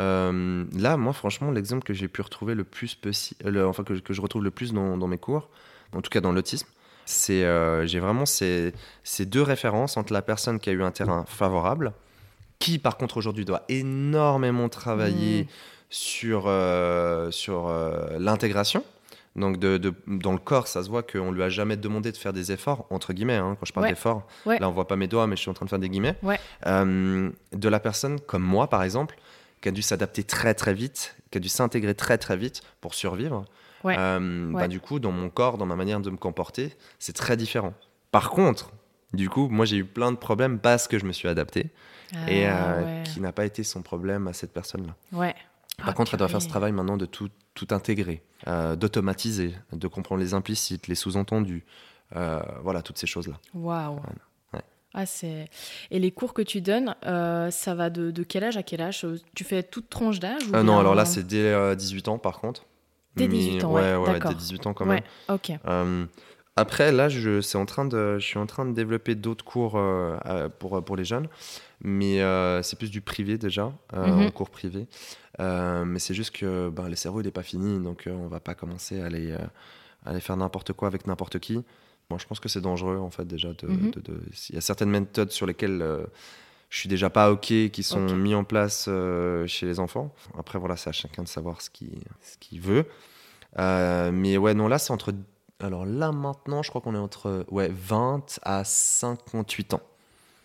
Euh, 0.00 0.64
là, 0.76 0.96
moi, 0.96 1.12
franchement, 1.12 1.50
l'exemple 1.52 1.84
que 1.84 1.94
j'ai 1.94 2.08
pu 2.08 2.20
retrouver 2.22 2.54
le 2.54 2.64
plus, 2.64 2.98
le- 3.44 3.66
enfin 3.66 3.84
que, 3.84 3.94
que 3.94 4.12
je 4.12 4.20
retrouve 4.20 4.42
le 4.42 4.50
plus 4.50 4.72
dans, 4.72 4.96
dans 4.98 5.06
mes 5.06 5.18
cours, 5.18 5.48
en 5.92 6.00
tout 6.00 6.10
cas 6.10 6.20
dans 6.20 6.32
l'autisme, 6.32 6.66
c'est 7.06 7.44
euh, 7.44 7.86
j'ai 7.86 8.00
vraiment 8.00 8.26
ces, 8.26 8.72
ces 9.04 9.26
deux 9.26 9.42
références 9.42 9.96
entre 9.96 10.12
la 10.12 10.22
personne 10.22 10.58
qui 10.58 10.70
a 10.70 10.72
eu 10.72 10.82
un 10.82 10.90
terrain 10.90 11.24
favorable, 11.28 11.92
qui 12.58 12.78
par 12.78 12.96
contre 12.96 13.16
aujourd'hui 13.18 13.44
doit 13.44 13.62
énormément 13.68 14.68
travailler 14.68 15.44
Mm. 15.44 15.46
sur, 15.90 16.44
euh, 16.46 17.30
sur 17.30 17.68
euh, 17.68 18.18
l'intégration. 18.18 18.82
Donc 19.36 19.58
de, 19.58 19.78
de- 19.78 19.94
dans 20.06 20.32
le 20.32 20.38
corps, 20.38 20.68
ça 20.68 20.82
se 20.84 20.88
voit 20.88 21.02
qu'on 21.02 21.32
lui 21.32 21.42
a 21.42 21.48
jamais 21.48 21.76
demandé 21.76 22.12
de 22.12 22.16
faire 22.16 22.32
des 22.32 22.52
efforts, 22.52 22.86
entre 22.90 23.12
guillemets, 23.12 23.34
hein, 23.36 23.56
quand 23.58 23.66
je 23.66 23.72
parle 23.72 23.84
Ouais. 23.86 23.90
d'efforts. 23.90 24.26
Ouais. 24.46 24.58
Là, 24.60 24.68
on 24.68 24.72
voit 24.72 24.86
pas 24.86 24.96
mes 24.96 25.08
doigts, 25.08 25.26
mais 25.26 25.34
je 25.36 25.40
suis 25.40 25.50
en 25.50 25.54
train 25.54 25.64
de 25.66 25.70
faire 25.70 25.78
des 25.80 25.88
guillemets. 25.88 26.14
Ouais. 26.22 26.38
Euh, 26.66 27.30
de 27.52 27.68
la 27.68 27.80
personne 27.80 28.20
comme 28.20 28.44
moi, 28.44 28.68
par 28.68 28.82
exemple, 28.84 29.16
qui 29.60 29.68
a 29.68 29.72
dû 29.72 29.82
s'adapter 29.82 30.22
très 30.22 30.54
très 30.54 30.72
vite, 30.74 31.16
qui 31.32 31.38
a 31.38 31.40
dû 31.40 31.48
s'intégrer 31.48 31.94
très 31.94 32.16
très 32.18 32.36
vite 32.36 32.62
pour 32.80 32.94
survivre. 32.94 33.44
Euh, 33.86 34.50
bah, 34.52 34.68
du 34.68 34.80
coup, 34.80 34.98
dans 34.98 35.10
mon 35.12 35.28
corps, 35.28 35.58
dans 35.58 35.66
ma 35.66 35.76
manière 35.76 36.00
de 36.00 36.08
me 36.10 36.16
comporter, 36.16 36.74
c'est 36.98 37.12
très 37.14 37.36
différent. 37.36 37.74
Par 38.12 38.30
contre, 38.30 38.70
du 39.12 39.28
coup, 39.28 39.48
moi 39.48 39.66
j'ai 39.66 39.76
eu 39.78 39.84
plein 39.84 40.10
de 40.12 40.16
problèmes 40.16 40.58
parce 40.58 40.88
que 40.88 40.98
je 40.98 41.04
me 41.04 41.12
suis 41.12 41.28
adapté 41.28 41.70
et 42.28 42.46
Ah, 42.46 42.74
euh, 42.76 42.82
ouais. 42.84 43.02
qui 43.04 43.20
n'a 43.20 43.32
pas 43.32 43.44
été 43.44 43.62
son 43.64 43.82
problème 43.82 44.26
à 44.28 44.32
cette 44.32 44.52
personne-là. 44.54 44.94
Par 45.76 45.88
Ah, 45.88 45.92
contre, 45.92 46.14
elle 46.14 46.18
doit 46.18 46.28
faire 46.28 46.40
ce 46.40 46.48
travail 46.48 46.72
maintenant 46.72 46.96
de 46.96 47.04
tout, 47.06 47.28
tout 47.54 47.68
intégrer, 47.70 48.22
euh, 48.48 48.76
d'automatiser, 48.76 49.54
de 49.72 49.88
comprendre 49.88 50.20
les 50.20 50.34
implicites, 50.34 50.88
les 50.88 50.94
sous-entendus, 50.94 51.64
euh, 52.16 52.40
voilà, 52.62 52.82
toutes 52.82 52.98
ces 52.98 53.06
choses-là. 53.06 53.38
Waouh. 53.54 53.96
Ouais. 54.52 54.60
Ah, 54.92 55.06
c'est... 55.06 55.48
Et 55.90 55.98
les 55.98 56.10
cours 56.12 56.34
que 56.34 56.42
tu 56.42 56.60
donnes, 56.60 56.94
euh, 57.06 57.50
ça 57.50 57.74
va 57.74 57.90
de, 57.90 58.10
de 58.10 58.22
quel 58.22 58.44
âge 58.44 58.56
à 58.56 58.62
quel 58.62 58.80
âge? 58.80 59.04
Tu 59.34 59.42
fais 59.44 59.62
toute 59.62 59.88
tranche 59.88 60.20
d'âge 60.20 60.42
ou 60.46 60.56
non, 60.62 60.78
alors 60.78 60.94
là, 60.94 61.04
c'est 61.04 61.26
dès 61.26 61.52
euh, 61.52 61.74
18 61.74 62.08
ans, 62.08 62.18
par 62.18 62.40
contre. 62.40 62.64
Dès 63.16 63.28
Mais- 63.28 63.34
18 63.38 63.64
ans, 63.64 63.72
ouais, 63.72 63.82
ouais, 63.82 63.96
ouais, 63.96 64.12
d'accord. 64.14 64.30
dès 64.32 64.36
18 64.36 64.66
ans 64.66 64.74
quand 64.74 64.86
même. 64.86 65.02
Ouais, 65.28 65.34
ok. 65.34 65.52
Après, 66.56 66.92
là, 66.92 67.08
je, 67.08 67.40
c'est 67.40 67.58
en 67.58 67.66
train 67.66 67.84
de, 67.84 68.18
je 68.18 68.24
suis 68.24 68.38
en 68.38 68.46
train 68.46 68.64
de 68.64 68.72
développer 68.72 69.16
d'autres 69.16 69.44
cours 69.44 69.76
euh, 69.76 70.16
euh, 70.26 70.48
pour, 70.48 70.84
pour 70.84 70.94
les 70.96 71.04
jeunes, 71.04 71.26
mais 71.82 72.22
euh, 72.22 72.62
c'est 72.62 72.78
plus 72.78 72.90
du 72.92 73.00
privé 73.00 73.38
déjà, 73.38 73.72
euh, 73.94 74.06
Mhm. 74.06 74.26
en 74.26 74.30
cours 74.30 74.50
privé. 74.50 74.86
Mais 75.40 75.98
c'est 75.98 76.14
juste 76.14 76.30
que 76.36 76.68
ben, 76.68 76.88
le 76.88 76.94
cerveau, 76.94 77.20
il 77.20 77.24
n'est 77.24 77.32
pas 77.32 77.42
fini, 77.42 77.80
donc 77.82 78.04
on 78.08 78.28
va 78.28 78.38
pas 78.38 78.54
commencer 78.54 79.00
à 79.00 79.06
aller, 79.06 79.32
à 79.32 79.50
aller 80.10 80.20
faire 80.20 80.36
n'importe 80.36 80.72
quoi 80.72 80.86
avec 80.86 81.08
n'importe 81.08 81.40
qui. 81.40 81.54
Moi, 82.10 82.18
je 82.20 82.26
pense 82.26 82.38
que 82.38 82.48
c'est 82.48 82.60
dangereux, 82.60 82.98
en 82.98 83.10
fait, 83.10 83.24
déjà. 83.26 83.52
de- 83.54 83.66
Mhm. 83.66 83.90
de- 83.90 84.00
de- 84.00 84.20
Il 84.50 84.54
y 84.54 84.58
a 84.58 84.60
certaines 84.60 84.90
méthodes 84.90 85.32
sur 85.32 85.46
lesquelles 85.46 85.84
je 86.70 86.78
suis 86.78 86.88
déjà 86.88 87.10
pas 87.10 87.32
OK, 87.32 87.46
qui 87.46 87.82
sont 87.82 88.06
Ok. 88.06 88.12
mis 88.12 88.36
en 88.36 88.44
place 88.44 88.88
chez 89.46 89.66
les 89.66 89.80
enfants. 89.80 90.14
Après, 90.38 90.60
voilà, 90.60 90.76
c'est 90.76 90.90
à 90.90 90.92
chacun 90.92 91.24
de 91.24 91.28
savoir 91.28 91.60
ce 91.62 91.68
qu'il 91.70 91.98
ce 92.22 92.38
qu'il 92.38 92.60
veut. 92.60 92.84
Mais 93.58 94.36
ouais, 94.36 94.54
non, 94.54 94.68
là, 94.68 94.78
c'est 94.78 94.92
entre. 94.92 95.12
Alors 95.64 95.86
là, 95.86 96.12
maintenant, 96.12 96.62
je 96.62 96.68
crois 96.68 96.80
qu'on 96.82 96.94
est 96.94 96.98
entre 96.98 97.44
ouais, 97.50 97.70
20 97.72 98.38
à 98.42 98.64
58 98.64 99.74
ans. 99.74 99.80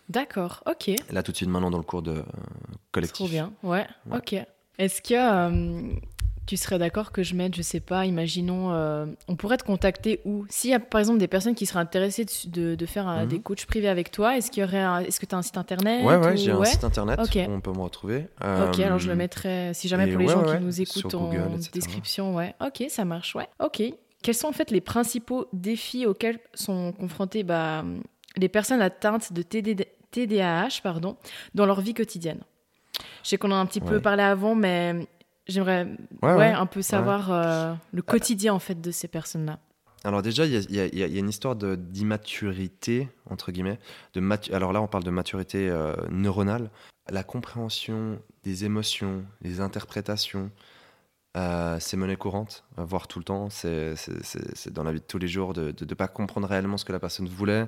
D'accord, 0.08 0.62
ok. 0.66 0.90
Là, 1.12 1.22
tout 1.22 1.30
de 1.32 1.36
suite, 1.36 1.48
maintenant, 1.48 1.70
dans 1.70 1.78
le 1.78 1.84
cours 1.84 2.02
de 2.02 2.12
euh, 2.12 2.22
collectif. 2.90 3.16
Trop 3.16 3.28
bien, 3.28 3.52
ouais, 3.62 3.86
Ouais. 4.10 4.16
ok. 4.18 4.34
Est-ce 4.78 5.02
que 5.02 5.14
euh, 5.14 5.92
tu 6.46 6.56
serais 6.56 6.78
d'accord 6.78 7.12
que 7.12 7.22
je 7.22 7.34
mette, 7.36 7.54
je 7.54 7.62
sais 7.62 7.78
pas, 7.80 8.06
imaginons, 8.06 8.72
euh, 8.72 9.06
on 9.28 9.36
pourrait 9.36 9.58
te 9.58 9.62
contacter 9.62 10.20
où? 10.24 10.46
S'il 10.48 10.70
y 10.70 10.74
a 10.74 10.80
par 10.80 10.98
exemple 11.00 11.18
des 11.18 11.28
personnes 11.28 11.54
qui 11.54 11.64
seraient 11.66 11.80
intéressées 11.80 12.24
de, 12.24 12.30
de- 12.50 12.74
de 12.74 12.86
faire 12.86 13.06
un- 13.06 13.22
Mhm. 13.24 13.28
des 13.28 13.40
coachs 13.40 13.66
privés 13.66 13.88
avec 13.88 14.10
toi, 14.10 14.36
est-ce 14.36 14.50
qu'il 14.50 14.62
y 14.62 14.64
aurait, 14.64 14.80
un- 14.80 15.00
est-ce 15.00 15.20
que 15.20 15.26
tu 15.26 15.34
as 15.34 15.38
un 15.38 15.42
site 15.42 15.58
internet 15.58 16.04
Ouais, 16.04 16.16
ouais, 16.16 16.32
ou- 16.32 16.36
j'ai 16.36 16.50
un 16.50 16.64
site 16.64 16.82
internet 16.82 17.20
Ok. 17.22 17.36
où 17.46 17.50
on 17.52 17.60
peut 17.60 17.72
me 17.72 17.82
retrouver. 17.82 18.26
Ok, 18.40 18.80
alors 18.80 18.98
je 18.98 19.06
le 19.06 19.12
Euh, 19.12 19.16
mettrai, 19.16 19.72
si 19.74 19.86
jamais 19.86 20.06
pour 20.10 20.18
les 20.18 20.26
ouais, 20.26 20.32
gens 20.32 20.44
qui 20.44 20.64
nous 20.64 20.72
sur 20.72 20.82
écoutent 20.82 21.14
en 21.14 21.26
Google, 21.28 21.52
etc. 21.56 21.70
description, 21.74 22.34
ouais. 22.34 22.54
Ok, 22.60 22.84
ça 22.88 23.04
marche, 23.04 23.36
ouais. 23.36 23.46
Ok. 23.60 23.82
Quels 24.22 24.34
sont 24.34 24.48
en 24.48 24.52
fait 24.52 24.70
les 24.70 24.80
principaux 24.80 25.46
défis 25.52 26.06
auxquels 26.06 26.38
sont 26.54 26.92
confrontés 26.92 27.42
bah, 27.42 27.84
les 28.36 28.48
personnes 28.48 28.82
atteintes 28.82 29.32
de 29.32 29.42
TD 29.42 29.88
TDAH 30.10 30.80
pardon, 30.82 31.16
dans 31.54 31.66
leur 31.66 31.80
vie 31.80 31.94
quotidienne? 31.94 32.40
Je 33.22 33.30
sais 33.30 33.36
qu'on 33.38 33.50
en 33.50 33.56
a 33.56 33.58
un 33.58 33.66
petit 33.66 33.80
peu 33.80 34.00
parlé 34.00 34.22
avant, 34.22 34.54
mais 34.54 35.06
j'aimerais 35.46 35.84
Ouais, 36.22 36.32
ouais, 36.32 36.36
ouais. 36.36 36.52
un 36.52 36.66
peu 36.66 36.82
savoir 36.82 37.32
euh, 37.32 37.74
le 37.92 38.02
quotidien 38.02 38.52
en 38.52 38.58
fait 38.58 38.80
de 38.80 38.90
ces 38.90 39.08
personnes-là. 39.08 39.58
Alors 40.02 40.22
déjà, 40.22 40.46
il 40.46 40.52
y 40.52 40.80
a, 40.80 40.86
y 40.86 40.98
y 40.98 41.18
une 41.18 41.28
histoire 41.28 41.56
d'immaturité, 41.56 43.08
entre 43.28 43.52
guillemets. 43.52 43.78
De 44.14 44.54
Alors 44.54 44.72
là, 44.72 44.80
on 44.80 44.86
parle 44.86 45.04
de 45.04 45.10
maturité 45.10 45.68
euh, 45.68 45.94
neuronale. 46.10 46.70
La 47.10 47.22
compréhension 47.22 48.18
des 48.42 48.64
émotions, 48.64 49.24
les 49.42 49.60
interprétations, 49.60 50.50
euh, 51.36 51.76
c'est 51.78 51.96
monnaie 51.96 52.16
courante, 52.16 52.64
euh, 52.78 52.84
voire 52.84 53.06
tout 53.06 53.18
le 53.20 53.24
temps. 53.24 53.48
C'est 53.50 53.94
dans 54.72 54.82
la 54.82 54.92
vie 54.92 55.00
de 55.00 55.04
tous 55.04 55.18
les 55.18 55.28
jours 55.28 55.52
de 55.52 55.72
ne 55.80 55.94
pas 55.94 56.08
comprendre 56.08 56.48
réellement 56.48 56.76
ce 56.76 56.84
que 56.84 56.92
la 56.92 56.98
personne 56.98 57.28
voulait, 57.28 57.66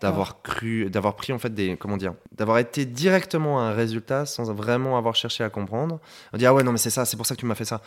d'avoir 0.00 0.42
cru, 0.42 0.88
d'avoir 0.88 1.16
pris 1.16 1.32
en 1.32 1.38
fait 1.38 1.52
des, 1.52 1.76
comment 1.76 1.96
dire, 1.96 2.14
d'avoir 2.32 2.58
été 2.58 2.86
directement 2.86 3.60
à 3.60 3.64
un 3.64 3.72
résultat 3.72 4.24
sans 4.26 4.52
vraiment 4.52 4.96
avoir 4.96 5.14
cherché 5.14 5.44
à 5.44 5.50
comprendre. 5.50 6.00
On 6.32 6.38
dit 6.38 6.46
ah 6.46 6.54
ouais 6.54 6.62
non 6.62 6.72
mais 6.72 6.78
c'est 6.78 6.90
ça, 6.90 7.04
c'est 7.04 7.16
pour 7.16 7.26
ça 7.26 7.34
que 7.34 7.40
tu 7.40 7.46
m'as 7.46 7.54
fait 7.54 7.66
ça. 7.66 7.82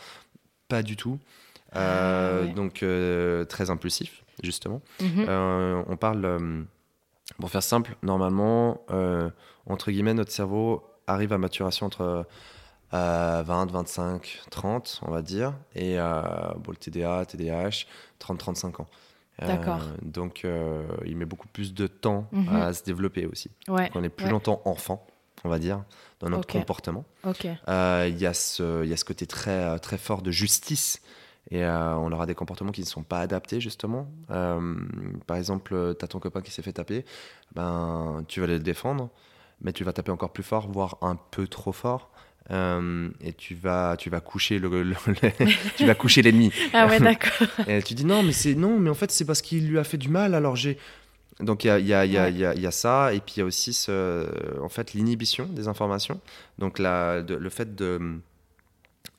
Pas 0.68 0.82
du 0.82 0.96
tout. 0.96 1.18
Euh, 1.74 2.42
Ah, 2.42 2.46
ouais. 2.46 2.52
Donc 2.54 2.82
euh, 2.82 3.44
très 3.44 3.70
impulsif 3.70 4.22
justement. 4.42 4.80
Mhm. 5.00 5.26
Euh, 5.28 5.82
on 5.88 5.96
parle, 5.96 6.24
euh, 6.24 6.62
pour 7.40 7.50
faire 7.50 7.62
simple, 7.62 7.96
normalement, 8.02 8.84
euh, 8.90 9.30
entre 9.66 9.90
guillemets, 9.90 10.14
notre 10.14 10.30
cerveau 10.30 10.84
arrive 11.06 11.32
à 11.32 11.38
maturation 11.38 11.86
entre 11.86 12.26
euh, 12.94 13.42
20, 13.44 13.70
25, 13.70 14.40
30, 14.50 15.00
on 15.02 15.10
va 15.10 15.22
dire, 15.22 15.52
et 15.74 15.98
euh, 15.98 16.22
bon, 16.58 16.70
le 16.72 16.76
TDA, 16.76 17.24
TDAH, 17.26 17.86
30, 18.18 18.38
35 18.38 18.80
ans. 18.80 18.86
Euh, 19.42 19.46
D'accord. 19.48 19.80
donc, 20.02 20.42
euh, 20.44 20.86
il 21.04 21.16
met 21.16 21.26
beaucoup 21.26 21.48
plus 21.48 21.74
de 21.74 21.86
temps 21.86 22.26
Mhm. 22.32 22.48
à 22.56 22.72
se 22.72 22.82
développer 22.84 23.26
aussi. 23.26 23.50
Ouais. 23.68 23.84
Donc, 23.88 23.96
on 23.96 24.02
est 24.04 24.08
plus 24.08 24.26
ouais. 24.26 24.32
longtemps 24.32 24.62
enfant. 24.64 25.06
on 25.44 25.48
va 25.50 25.58
dire, 25.60 25.84
dans 26.18 26.28
notre 26.30 26.48
comportement. 26.48 27.04
Ok. 27.22 27.44
Il 27.44 28.18
y, 28.18 28.26
a 28.26 28.34
ce- 28.34 28.82
il 28.82 28.88
y 28.90 28.92
a 28.92 28.96
ce 28.96 29.04
côté 29.04 29.26
très, 29.28 29.78
très 29.78 29.96
fort 29.98 30.22
de 30.22 30.30
justice. 30.32 31.00
Et 31.52 31.64
on 31.64 32.10
aura 32.10 32.26
des 32.26 32.34
comportements 32.34 32.72
qui 32.72 32.80
ne 32.80 32.86
sont 32.86 33.04
pas 33.04 33.20
adaptés, 33.20 33.60
justement. 33.60 34.08
Par 35.26 35.36
exemple, 35.36 35.94
tu 35.98 36.04
as 36.04 36.08
ton 36.08 36.18
copain 36.18 36.40
qui 36.40 36.50
s'est 36.50 36.62
fait 36.62 36.72
taper, 36.72 37.04
ben, 37.54 38.24
tu 38.28 38.40
vas 38.40 38.44
aller 38.44 38.58
le 38.58 38.62
défendre, 38.64 39.10
mais 39.60 39.72
tu 39.72 39.84
vas 39.84 39.92
taper 39.92 40.10
encore 40.10 40.32
plus 40.32 40.42
fort, 40.42 40.68
voire 40.68 40.96
un 41.02 41.16
peu 41.16 41.46
trop 41.46 41.72
fort. 41.72 42.10
Euh, 42.50 43.08
et 43.22 43.32
tu 43.32 43.54
vas, 43.54 43.96
tu 43.98 44.08
vas 44.08 44.20
coucher 44.20 44.58
le, 44.58 44.68
le- 44.68 44.94
le- 45.06 45.46
tu 45.76 45.84
vas 45.86 45.94
coucher 45.94 46.22
l'ennemi. 46.22 46.52
Ah 46.72 46.86
ouais, 46.86 47.00
d'accord. 47.00 47.48
Et 47.66 47.82
tu 47.82 47.94
dis 47.94 48.04
non, 48.04 48.22
mais 48.22 48.32
c'est 48.32 48.54
non, 48.54 48.78
mais 48.78 48.88
en 48.90 48.94
fait 48.94 49.10
c'est 49.10 49.24
parce 49.24 49.42
qu'il 49.42 49.68
lui 49.68 49.78
a 49.78 49.84
fait 49.84 49.98
du 49.98 50.08
mal. 50.08 50.34
Alors 50.34 50.54
j'ai 50.56 50.78
donc 51.40 51.64
il 51.64 51.66
y 51.66 51.70
a, 51.70 51.78
y, 51.80 51.92
a, 51.92 52.06
y, 52.06 52.16
a, 52.16 52.22
Ouais. 52.24 52.32
y 52.32 52.44
a- 52.44 52.54
il 52.54 52.60
y 52.62 52.66
a 52.66 52.70
ça 52.70 53.12
et 53.12 53.20
puis 53.20 53.34
il 53.36 53.40
y 53.40 53.42
a 53.42 53.46
aussi 53.46 53.72
ce, 53.72 54.26
en 54.62 54.68
fait 54.68 54.94
l'inhibition 54.94 55.46
des 55.46 55.66
informations. 55.68 56.20
Donc 56.58 56.78
la, 56.78 57.22
de- 57.22 57.34
le 57.34 57.50
fait 57.50 57.74
de 57.74 58.00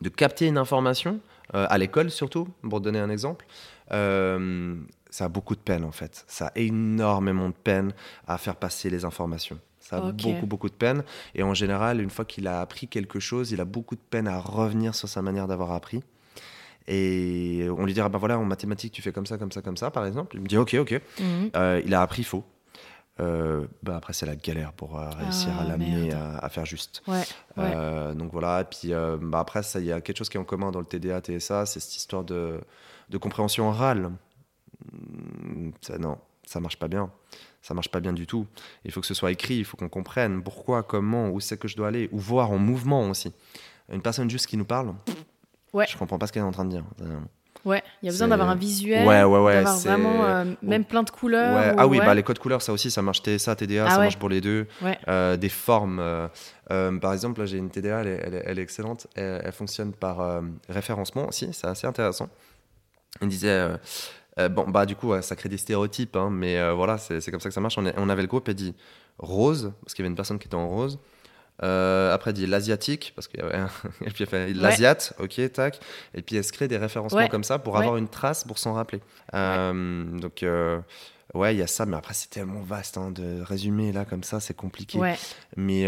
de 0.01 0.09
capter 0.09 0.45
une 0.47 0.57
information 0.57 1.19
euh, 1.55 1.65
à 1.69 1.77
l'école 1.77 2.11
surtout, 2.11 2.47
pour 2.69 2.81
donner 2.81 2.99
un 2.99 3.09
exemple. 3.09 3.45
euh, 3.91 4.75
ça 5.09 5.25
a 5.25 5.29
beaucoup 5.29 5.55
de 5.55 5.61
peine 5.61 5.83
en 5.85 5.91
fait. 5.91 6.23
Ça 6.27 6.47
a 6.47 6.51
énormément 6.55 7.47
de 7.49 7.53
peine 7.53 7.93
à 8.27 8.37
faire 8.37 8.55
passer 8.57 8.89
les 8.89 9.05
informations. 9.05 9.57
Ça 9.89 9.97
a 9.97 10.12
beaucoup, 10.12 10.45
beaucoup 10.45 10.67
de 10.69 10.73
peine. 10.73 11.04
Et 11.34 11.43
en 11.43 11.54
général, 11.54 12.02
une 12.02 12.10
fois 12.10 12.26
qu'il 12.26 12.47
a 12.47 12.60
appris 12.60 12.88
quelque 12.88 13.19
chose, 13.19 13.52
il 13.52 13.62
a 13.62 13.65
beaucoup 13.65 13.95
de 13.95 14.02
peine 14.02 14.28
à 14.28 14.39
revenir 14.39 14.93
sur 14.95 15.08
sa 15.08 15.21
manière 15.21 15.47
d'avoir 15.47 15.71
appris. 15.71 16.04
Et 16.88 17.67
on 17.78 17.86
lui 17.86 17.93
dira, 17.93 18.10
ben 18.10 18.17
voilà, 18.17 18.38
en 18.39 18.45
mathématiques, 18.45 18.93
tu 18.93 19.02
fais 19.02 19.12
comme 19.12 19.26
ça, 19.26 19.38
comme 19.38 19.52
ça, 19.52 19.62
comme 19.62 19.78
ça, 19.78 19.91
par 19.91 20.06
exemple. 20.06 20.36
Il 20.38 20.41
me 20.41 20.47
dit, 20.47 20.58
ok, 20.58 20.76
ok. 20.80 21.02
Mhm. 21.19 21.52
Euh, 21.56 21.82
il 21.86 21.93
a 21.93 22.02
appris 22.02 22.23
faux. 22.23 22.43
Euh, 23.19 23.65
bah 23.82 23.95
après, 23.97 24.13
c'est 24.13 24.26
la 24.28 24.36
galère 24.36 24.73
pour 24.73 25.00
euh, 25.00 25.10
réussir 25.10 25.50
Ah, 25.58 25.62
à 25.63 25.67
l'amener 25.67 26.13
à, 26.13 26.38
à 26.38 26.50
faire 26.50 26.65
juste. 26.65 27.02
Ouais. 27.08 27.15
Ouais. 27.58 27.73
Euh, 27.76 28.13
donc 28.13 28.32
voilà, 28.32 28.62
et 28.62 28.63
puis 28.65 28.91
bah 29.21 29.39
après, 29.39 29.63
ça, 29.63 29.80
il 29.80 29.86
y 29.88 29.91
a 29.91 30.02
quelque 30.02 30.17
chose 30.17 30.30
qui 30.30 30.38
est 30.38 30.39
en 30.39 30.43
commun 30.43 30.69
dans 30.71 30.80
le 30.80 30.86
TDA, 30.86 31.19
TSA, 31.21 31.65
c'est 31.65 31.80
cette 31.80 31.95
histoire 31.95 32.23
de, 32.23 32.62
de 33.10 33.17
compréhension 33.17 33.69
orale. 33.69 34.12
Hmm, 34.91 35.71
Ça, 35.82 35.97
non, 35.97 36.17
ça 36.47 36.60
marche 36.60 36.77
pas 36.79 36.88
bien. 36.88 37.12
Ça 37.62 37.73
marche 37.73 37.89
pas 37.89 37.99
bien 37.99 38.13
du 38.13 38.25
tout. 38.25 38.47
Il 38.86 38.91
faut 38.91 39.01
que 39.01 39.07
ce 39.07 39.13
soit 39.13 39.31
écrit, 39.31 39.55
il 39.57 39.65
faut 39.65 39.75
qu'on 39.77 39.89
comprenne 39.89 40.41
pourquoi, 40.41 40.83
comment, 40.83 41.29
où 41.29 41.39
c'est 41.39 41.57
que 41.57 41.67
je 41.67 41.75
dois 41.75 41.89
aller, 41.89 42.07
ou 42.12 42.17
voir 42.17 42.51
en 42.51 42.57
mouvement 42.57 43.10
aussi. 43.10 43.33
Une 43.91 44.01
personne 44.01 44.29
juste 44.29 44.47
qui 44.47 44.57
nous 44.57 44.65
parle, 44.65 44.93
Ouais. 45.73 45.86
je 45.89 45.97
comprends 45.97 46.17
pas 46.17 46.27
ce 46.27 46.31
qu'elle 46.33 46.43
est 46.43 46.45
en 46.45 46.51
train 46.51 46.65
de 46.65 46.71
dire. 46.71 46.83
Ouais, 47.65 47.83
il 48.01 48.05
y 48.05 48.10
a 48.10 48.12
besoin 48.13 48.29
d'avoir 48.29 48.49
un 48.49 48.55
visuel, 48.55 49.05
Ouais, 49.05 49.23
ouais, 49.23 49.39
ouais, 49.39 49.53
d'avoir 49.55 49.77
vraiment 49.79 50.23
euh, 50.23 50.45
même 50.62 50.86
plein 50.86 51.03
de 51.03 51.10
couleurs. 51.10 51.73
Ou- 51.75 51.77
Ah 51.79 51.88
oui, 51.88 51.97
bah, 51.97 52.13
les 52.15 52.23
codes 52.23 52.39
couleurs, 52.39 52.62
ça 52.62 52.71
aussi, 52.71 52.89
ça 52.89 53.01
marche 53.01 53.21
TSA, 53.23 53.55
TDA, 53.57 53.86
Ah 53.88 53.91
ça 53.91 53.97
marche 53.99 54.17
pour 54.17 54.29
les 54.29 54.39
deux. 54.39 54.67
Euh, 55.10 55.36
des 55.36 55.49
formes. 55.49 55.99
euh, 55.99 56.29
par 56.99 57.12
exemple, 57.12 57.41
là, 57.41 57.45
j'ai 57.45 57.57
une 57.57 57.69
TDA, 57.69 58.01
elle 58.01 58.07
est, 58.07 58.21
elle 58.23 58.33
est- 58.36 58.43
elle 58.45 58.60
est 58.60 58.62
excellente. 58.62 59.07
Elle, 59.15 59.41
elle 59.43 59.51
fonctionne 59.51 59.91
par 59.91 60.41
référencement 60.69 61.27
aussi, 61.27 61.49
c'est 61.51 61.67
assez 61.67 61.88
intéressant. 61.88 62.29
Il 63.21 63.27
disait. 63.27 63.67
Euh, 64.39 64.50
bon, 64.50 64.67
bah, 64.69 64.86
du 64.86 64.95
coup, 64.95 65.10
ouais, 65.10 65.21
ça 65.21 65.36
crée 65.36 65.50
des 65.50 65.58
stéréotypes, 65.58 66.15
hein, 66.15 66.30
mais 66.32 66.58
euh, 66.58 66.73
voilà, 66.73 66.97
c'est 66.97 67.30
comme 67.32 67.39
ça 67.39 67.50
que 67.50 67.54
ça 67.56 67.62
marche. 67.62 67.78
On, 67.78 67.86
est- 67.86 67.93
on 67.97 68.10
avait 68.10 68.21
le 68.21 68.28
groupe, 68.28 68.47
elle 68.50 68.56
dit 68.56 68.76
rose, 69.19 69.73
parce 69.82 69.93
qu'il 69.93 70.04
y 70.04 70.06
avait 70.06 70.12
une 70.12 70.15
personne 70.15 70.39
qui 70.39 70.47
était 70.47 70.56
en 70.56 70.67
rose. 70.69 71.00
Euh, 71.63 72.13
après, 72.13 72.34
dit 72.34 72.45
l'asiatique, 72.45 73.13
parce 73.15 73.28
qu'il 73.28 73.39
y 73.39 73.43
avait 73.43 73.56
un- 73.56 73.69
Et 74.06 74.12
puis, 74.12 74.23
elle 74.23 74.28
fait 74.30 74.54
l'asiate, 74.54 75.13
ok, 75.19 75.52
tac. 75.54 75.80
Et 76.13 76.21
puis, 76.21 76.36
elle 76.36 76.43
se 76.43 76.52
crée 76.52 76.67
des 76.67 76.78
référencements 76.78 77.17
Ouais. 77.19 77.30
comme 77.30 77.43
ça 77.43 77.58
pour 77.58 77.73
Ouais. 77.73 77.80
avoir 77.80 77.97
une 77.97 78.08
trace, 78.10 78.43
pour 78.43 78.60
s'en 78.60 78.73
rappeler. 78.73 79.02
Euh, 79.34 80.04
donc, 80.19 80.45
ouais, 81.34 81.56
il 81.56 81.58
y 81.58 81.63
a 81.63 81.67
ça, 81.67 81.86
mais 81.88 81.97
après, 81.97 82.13
c'est 82.13 82.30
tellement 82.30 82.62
vaste 82.62 82.97
hein, 82.97 83.10
de 83.10 83.41
résumer 83.41 83.91
là, 83.91 84.06
comme 84.06 84.23
ça, 84.23 84.39
c'est 84.39 84.54
compliqué. 84.56 85.00
Ouais. 85.00 85.17
Mais. 85.56 85.88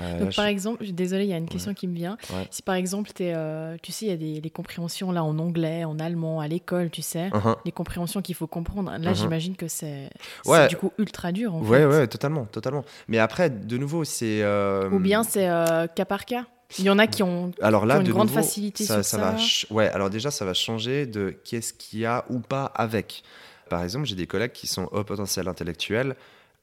Euh, 0.00 0.02
euh, 0.02 0.18
Donc, 0.24 0.34
par 0.34 0.44
je- 0.46 0.50
exemple, 0.50 0.84
désolé, 0.86 1.24
il 1.24 1.30
y 1.30 1.32
a 1.32 1.36
une 1.38 1.48
question 1.48 1.74
qui 1.74 1.86
me 1.88 1.94
vient. 1.94 2.16
Ouais. 2.30 2.46
Si 2.50 2.62
par 2.62 2.74
exemple, 2.74 3.10
euh, 3.20 3.76
tu 3.82 3.92
sais, 3.92 4.06
il 4.06 4.08
y 4.08 4.12
a 4.12 4.16
des 4.16 4.40
les 4.40 4.50
compréhensions 4.50 5.12
là 5.12 5.22
en 5.24 5.38
anglais, 5.38 5.84
en 5.84 5.98
allemand, 5.98 6.40
à 6.40 6.48
l'école, 6.48 6.90
tu 6.90 7.02
sais, 7.02 7.28
Uh-huh. 7.30 7.56
les 7.64 7.72
compréhensions 7.72 8.22
qu'il 8.22 8.34
faut 8.34 8.46
comprendre. 8.46 8.90
Là, 8.90 9.10
Mhm. 9.10 9.14
j'imagine 9.14 9.56
que 9.56 9.68
c'est 9.68 10.10
Ouais. 10.44 10.68
du 10.68 10.76
coup 10.76 10.92
ultra 10.98 11.32
dur 11.32 11.54
en 11.54 11.60
Ouais, 11.62 11.78
fait. 11.78 11.86
ouais, 11.86 12.06
totalement, 12.06 12.44
totalement. 12.46 12.84
Mais 13.08 13.18
après, 13.18 13.50
de 13.50 13.76
nouveau, 13.78 14.04
c'est. 14.04 14.42
euh, 14.42 14.90
Ou 14.90 14.98
bien 14.98 15.22
c'est 15.22 15.48
euh, 15.48 15.86
cas 15.86 16.04
par 16.04 16.24
cas. 16.24 16.44
Il 16.80 16.84
y 16.84 16.90
en 16.90 16.98
a 16.98 17.06
qui 17.06 17.22
ont. 17.22 17.52
Alors 17.62 17.86
là, 17.86 17.94
qui 17.94 17.98
ont 17.98 18.00
une 18.00 18.06
de 18.08 18.12
grande 18.12 18.26
nouveau, 18.28 18.40
facilité 18.40 18.82
ça, 18.84 19.02
sur 19.04 19.18
va 19.20 19.32
ça. 19.32 19.38
ch- 19.38 19.66
Ouais, 19.70 19.88
alors 19.88 20.10
déjà, 20.10 20.32
ça 20.32 20.44
va 20.44 20.52
changer 20.52 21.06
de 21.06 21.30
qu'est-ce 21.44 21.72
qu'il 21.72 22.00
y 22.00 22.06
a 22.06 22.24
ou 22.28 22.40
pas 22.40 22.64
avec. 22.74 23.22
Par 23.70 23.82
exemple, 23.84 24.04
j'ai 24.06 24.16
des 24.16 24.26
collègues 24.26 24.50
qui 24.52 24.66
sont 24.66 24.88
au 24.90 25.04
potentiel 25.04 25.46
intellectuel 25.46 26.16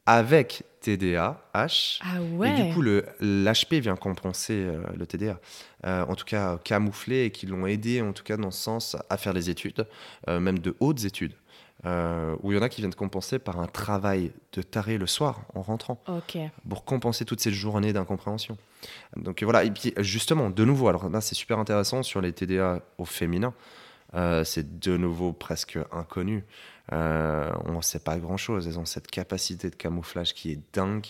avec 0.06 0.64
TDA, 0.84 1.42
H. 1.56 2.00
Ah 2.02 2.22
ouais. 2.22 2.60
Et 2.60 2.64
du 2.64 2.74
coup, 2.74 2.82
l'HP 2.82 3.76
vient 3.76 3.96
compenser 3.96 4.54
euh, 4.54 4.84
le 4.96 5.08
TDA. 5.08 5.40
Euh, 5.86 6.06
en 6.06 6.16
tout 6.16 6.26
cas, 6.26 6.58
camoufler 6.64 7.26
et 7.26 7.32
qui 7.32 7.46
l'ont 7.46 7.66
aidé, 7.66 8.02
en 8.02 8.12
tout 8.12 8.24
cas, 8.24 8.36
dans 8.38 8.52
ce 8.52 8.62
sens, 8.62 8.98
à 9.10 9.18
faire 9.18 9.34
les 9.34 9.50
études, 9.50 9.88
euh, 10.28 10.40
même 10.40 10.60
de 10.60 10.76
hautes 10.80 11.06
études. 11.06 11.34
Où 11.86 12.52
il 12.54 12.56
y 12.56 12.58
en 12.58 12.62
a 12.62 12.70
qui 12.70 12.80
viennent 12.80 12.94
compenser 12.94 13.40
par 13.40 13.60
un 13.60 13.68
travail 13.68 14.32
de 14.54 14.62
taré 14.62 14.98
le 14.98 15.06
soir 15.06 15.42
en 15.54 15.62
rentrant 15.62 16.02
pour 16.70 16.86
compenser 16.86 17.26
toutes 17.26 17.42
ces 17.42 17.52
journées 17.52 17.92
d'incompréhension. 17.92 18.58
Donc 19.18 19.44
voilà, 19.44 19.66
et 19.66 19.72
puis 19.72 19.94
justement, 19.98 20.50
de 20.50 20.64
nouveau, 20.64 20.88
alors 20.88 21.10
là 21.10 21.20
c'est 21.20 21.36
super 21.36 21.60
intéressant 21.60 22.02
sur 22.02 22.22
les 22.22 22.32
TDA 22.32 22.80
au 22.98 23.04
féminin, 23.04 23.54
c'est 24.46 24.80
de 24.80 24.96
nouveau 24.96 25.34
presque 25.34 25.78
inconnu. 25.92 26.46
Euh, 26.92 27.50
on 27.66 27.74
ne 27.78 27.82
sait 27.82 28.00
pas 28.00 28.18
grand-chose, 28.18 28.68
elles 28.68 28.78
ont 28.80 28.86
cette 28.86 29.08
capacité 29.08 29.70
de 29.70 29.76
camouflage 29.76 30.34
qui 30.34 30.52
est 30.52 30.60
dingue. 30.74 31.06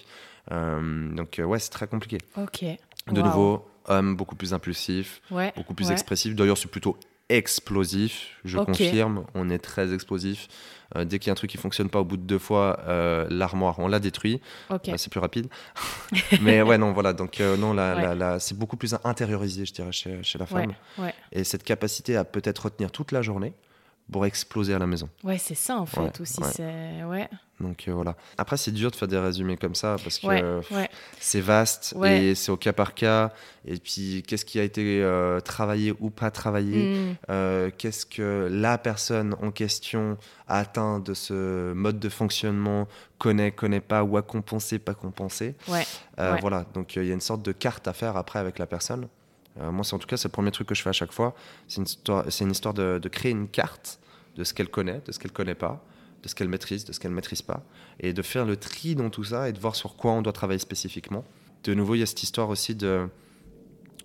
Euh, 0.51 1.11
donc 1.15 1.39
euh, 1.39 1.43
ouais, 1.43 1.59
c'est 1.59 1.71
très 1.71 1.87
compliqué. 1.87 2.19
Ok. 2.37 2.63
De 3.11 3.19
Wow. 3.19 3.25
nouveau, 3.27 3.65
homme 3.87 4.15
beaucoup 4.15 4.35
plus 4.35 4.53
impulsif, 4.53 5.21
Ouais. 5.31 5.51
beaucoup 5.55 5.73
plus 5.73 5.87
ouais. 5.87 5.93
expressif. 5.93 6.35
D'ailleurs, 6.35 6.57
c'est 6.57 6.69
plutôt 6.69 6.95
explosif, 7.29 8.37
je 8.45 8.57
confirme, 8.59 9.25
on 9.33 9.49
est 9.49 9.57
très 9.59 9.93
explosif. 9.93 10.47
Euh, 10.95 11.05
dès 11.05 11.17
qu'il 11.17 11.27
y 11.27 11.31
a 11.31 11.33
un 11.33 11.35
truc 11.35 11.49
qui 11.49 11.57
fonctionne 11.57 11.89
pas 11.89 11.99
au 11.99 12.03
bout 12.05 12.17
de 12.17 12.21
deux 12.21 12.37
fois, 12.37 12.79
euh, 12.87 13.25
l'armoire, 13.31 13.79
on 13.79 13.87
la 13.87 13.99
détruit. 13.99 14.39
Euh, 14.71 14.77
c'est 14.97 15.09
plus 15.09 15.19
rapide. 15.19 15.47
Mais 16.41 16.61
ouais, 16.61 16.77
non, 16.77 16.91
voilà. 16.93 17.13
Donc, 17.13 17.39
non, 17.39 17.73
la, 17.73 17.95
Ouais. 17.95 18.01
la- 18.03 18.15
la- 18.15 18.39
c'est 18.39 18.55
beaucoup 18.57 18.77
plus 18.77 18.95
intériorisé, 19.03 19.65
je 19.65 19.73
dirais, 19.73 19.91
chez, 19.91 20.21
chez 20.21 20.37
la 20.37 20.45
Ouais. 20.45 20.51
femme. 20.51 20.73
Ouais. 20.99 21.13
Et 21.31 21.43
cette 21.43 21.63
capacité 21.63 22.15
à 22.15 22.23
peut-être 22.25 22.65
retenir 22.65 22.91
toute 22.91 23.11
la 23.11 23.21
journée 23.23 23.53
pour 24.11 24.25
exploser 24.25 24.73
à 24.73 24.79
la 24.79 24.87
maison. 24.87 25.09
Ouais, 25.23 25.37
c'est 25.37 25.55
ça 25.55 25.77
en 25.77 25.85
fait 25.85 25.99
Ouais, 25.99 26.11
aussi. 26.21 26.41
ouais. 26.41 26.49
C'est 26.53 27.03
ouais. 27.03 27.29
Donc, 27.59 27.85
euh, 27.87 27.93
voilà. 27.93 28.15
Après, 28.37 28.57
c'est 28.57 28.71
dur 28.71 28.91
de 28.91 28.95
faire 28.95 29.07
des 29.07 29.17
résumés 29.17 29.55
comme 29.57 29.75
ça 29.75 29.95
parce 30.03 30.19
que 30.19 30.27
euh, 30.27 30.61
c'est 31.19 31.39
vaste 31.39 31.95
et 32.03 32.35
c'est 32.35 32.51
au 32.51 32.57
cas 32.57 32.73
par 32.73 32.93
cas. 32.93 33.31
Et 33.65 33.77
puis, 33.77 34.23
qu'est-ce 34.27 34.43
qui 34.43 34.59
a 34.59 34.63
été 34.63 35.01
euh, 35.01 35.39
travaillé 35.39 35.93
ou 35.99 36.09
pas 36.09 36.29
travaillé 36.31 36.83
Mm. 36.83 37.15
Euh, 37.29 37.69
qu'est-ce 37.77 38.05
que 38.05 38.49
la 38.51 38.77
personne 38.77 39.35
en 39.41 39.51
question 39.51 40.17
a 40.47 40.59
atteint 40.59 40.99
de 40.99 41.13
ce 41.13 41.71
mode 41.73 41.99
de 41.99 42.09
fonctionnement, 42.09 42.87
connaît, 43.17 43.51
connaît 43.51 43.79
pas, 43.79 44.03
ou 44.03 44.17
a 44.17 44.21
compensé, 44.21 44.79
pas 44.79 44.93
compensé. 44.93 45.55
Voilà, 46.17 46.65
donc 46.73 46.95
il 46.95 47.05
y 47.05 47.11
a 47.11 47.13
une 47.13 47.21
sorte 47.21 47.43
de 47.43 47.51
carte 47.51 47.87
à 47.87 47.93
faire 47.93 48.17
après 48.17 48.39
avec 48.39 48.59
la 48.59 48.65
personne. 48.65 49.07
Euh, 49.59 49.71
moi, 49.71 49.83
c'est 49.83 49.93
en 49.93 49.99
tout 49.99 50.07
cas 50.07 50.17
c'est 50.17 50.27
le 50.27 50.31
premier 50.33 50.51
truc 50.51 50.67
que 50.67 50.75
je 50.75 50.81
fais 50.81 50.89
à 50.89 50.93
chaque 50.93 51.11
fois. 51.11 51.35
C'est 51.67 51.77
une 51.77 51.83
histoire, 51.85 52.25
c'est 52.29 52.43
une 52.43 52.51
histoire 52.51 52.73
de, 52.73 52.99
de 53.01 53.09
créer 53.09 53.31
une 53.31 53.47
carte 53.47 53.99
de 54.35 54.43
ce 54.43 54.53
qu'elle 54.53 54.69
connaît, 54.69 55.01
de 55.05 55.11
ce 55.11 55.19
qu'elle 55.19 55.31
connaît 55.31 55.55
pas, 55.55 55.83
de 56.23 56.27
ce 56.27 56.33
qu'elle 56.35 56.49
maîtrise, 56.49 56.85
de 56.85 56.93
ce 56.93 56.99
qu'elle 56.99 57.11
maîtrise 57.11 57.41
pas, 57.41 57.63
et 57.99 58.13
de 58.13 58.21
faire 58.21 58.45
le 58.45 58.57
tri 58.57 58.95
dans 58.95 59.09
tout 59.09 59.23
ça 59.25 59.49
et 59.49 59.53
de 59.53 59.59
voir 59.59 59.75
sur 59.75 59.95
quoi 59.95 60.11
on 60.13 60.21
doit 60.21 60.33
travailler 60.33 60.59
spécifiquement. 60.59 61.23
De 61.65 61.73
nouveau, 61.73 61.95
il 61.95 61.99
y 61.99 62.03
a 62.03 62.05
cette 62.07 62.23
histoire 62.23 62.49
aussi 62.49 62.73
de 62.75 63.07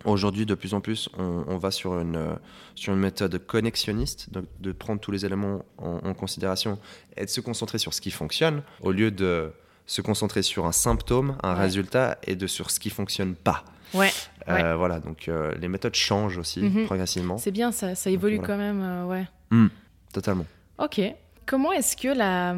Aujourd'hui, 0.04 0.46
de 0.46 0.54
plus 0.54 0.74
en 0.74 0.80
plus, 0.80 1.08
on, 1.18 1.42
on 1.48 1.58
va 1.58 1.72
sur 1.72 1.98
une, 1.98 2.14
euh, 2.14 2.34
sur 2.76 2.92
une 2.92 3.00
méthode 3.00 3.36
connexionniste, 3.44 4.32
donc 4.32 4.44
de 4.60 4.70
prendre 4.70 5.00
tous 5.00 5.10
les 5.10 5.26
éléments 5.26 5.64
en, 5.76 5.98
en 6.04 6.14
considération 6.14 6.78
et 7.16 7.24
de 7.24 7.30
se 7.30 7.40
concentrer 7.40 7.78
sur 7.78 7.92
ce 7.92 8.00
qui 8.00 8.12
fonctionne, 8.12 8.62
au 8.80 8.92
lieu 8.92 9.10
de 9.10 9.50
se 9.86 10.00
concentrer 10.00 10.42
sur 10.42 10.66
un 10.66 10.72
symptôme, 10.72 11.36
un 11.42 11.54
Ouais. 11.54 11.62
résultat, 11.62 12.16
et 12.24 12.36
de 12.36 12.46
sur 12.46 12.70
ce 12.70 12.78
qui 12.78 12.90
fonctionne 12.90 13.34
pas. 13.34 13.64
Ouais. 13.94 14.10
Euh, 14.48 14.76
voilà, 14.76 14.98
donc 15.00 15.28
euh, 15.28 15.52
les 15.60 15.68
méthodes 15.68 15.94
changent 15.94 16.38
aussi 16.38 16.60
Mhm. 16.60 16.86
progressivement. 16.86 17.38
C'est 17.38 17.50
bien 17.50 17.70
ça. 17.72 17.94
Ça 17.94 18.10
évolue 18.10 18.36
voilà. 18.36 18.46
quand 18.54 18.58
même. 18.58 18.82
euh, 18.82 19.04
ouais. 19.06 19.68
Totalement. 20.12 20.46
Ok. 20.78 21.00
Comment 21.46 21.72
est-ce 21.72 21.96
que 21.96 22.08
la, 22.08 22.54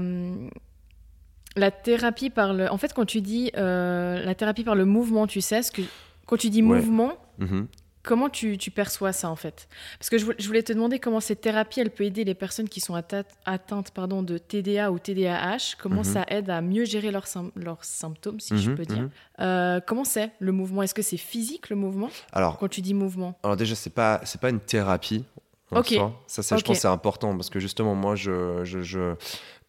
la 1.56 1.70
thérapie 1.70 2.30
par 2.30 2.52
le. 2.54 2.70
En 2.70 2.78
fait, 2.78 2.92
quand 2.92 3.04
tu 3.06 3.20
dis 3.20 3.50
la 3.54 4.34
thérapie 4.34 4.64
par 4.64 4.74
le 4.74 4.84
mouvement, 4.84 5.26
tu 5.26 5.40
sais, 5.40 5.62
ce 5.62 5.72
que, 5.72 5.82
quand 6.26 6.36
tu 6.36 6.50
dis 6.50 6.62
Ouais. 6.62 6.76
mouvement, 6.78 7.12
Mhm. 7.38 7.66
Comment 8.03 8.28
tu, 8.28 8.57
tu 8.59 8.70
perçois 8.70 9.12
ça 9.12 9.28
en 9.30 9.36
fait? 9.36 9.68
Parce 9.98 10.11
que 10.11 10.18
je, 10.18 10.24
vou- 10.24 10.32
je 10.38 10.46
voulais 10.46 10.62
te 10.62 10.72
demander 10.72 10.98
comment 10.98 11.20
cette 11.20 11.40
thérapie, 11.40 11.80
elle 11.80 11.90
peut 11.90 12.05
aider 12.05 12.24
les 12.24 12.34
personnes 12.34 12.68
qui 12.68 12.80
sont 12.80 12.94
atteintes 12.94 13.90
pardon, 13.92 14.22
de 14.22 14.38
TDA 14.38 14.90
ou 14.92 14.98
TDAH, 14.98 15.76
comment 15.80 15.98
Mhm. 16.03 16.05
ça 16.05 16.24
aide 16.28 16.51
à 16.51 16.61
mieux 16.61 16.84
gérer 16.84 17.11
leurs, 17.11 17.26
sym- 17.26 17.51
leurs 17.57 17.84
symptômes, 17.84 18.40
si 18.40 18.57
je 18.59 18.70
Mhm, 18.70 18.76
peux 18.76 18.84
dire? 18.86 19.03
mhm. 19.03 19.11
Euh, 19.40 19.80
comment 19.86 20.05
c'est 20.05 20.30
le 20.38 20.53
mouvement? 20.53 20.82
Est-ce 20.82 20.94
que 20.94 21.03
c'est 21.03 21.16
physique 21.16 21.70
le 21.70 21.76
mouvement? 21.76 22.11
Alors, 22.32 22.59
Quand 22.59 22.68
tu 22.68 22.80
dis 22.80 22.94
mouvement 22.94 23.38
Alors 23.42 23.57
déjà, 23.57 23.74
c'est 23.74 23.90
pas 23.90 24.20
c'est 24.24 24.40
pas 24.40 24.51
une 24.51 24.61
thérapie. 24.61 25.24
En 25.72 25.78
Ok. 25.80 25.86
soi. 25.94 26.20
Ça, 26.26 26.42
c'est, 26.42 26.59
je 26.59 26.64
pense, 26.64 26.74
que 26.76 26.80
c'est 26.82 26.88
important 26.88 27.36
parce 27.36 27.48
que 27.48 27.61
justement, 27.61 27.94
moi, 27.94 28.16
je, 28.16 28.64
je, 28.64 28.82
je- 28.82 29.14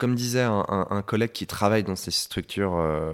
comme 0.01 0.15
disait 0.15 0.41
un, 0.41 0.65
un- 0.67 0.87
un 0.89 1.01
collègue 1.03 1.31
qui 1.31 1.45
travaille 1.45 1.83
dans 1.83 1.95
ces 1.95 2.09
structures 2.09 2.75
euh, 2.75 3.11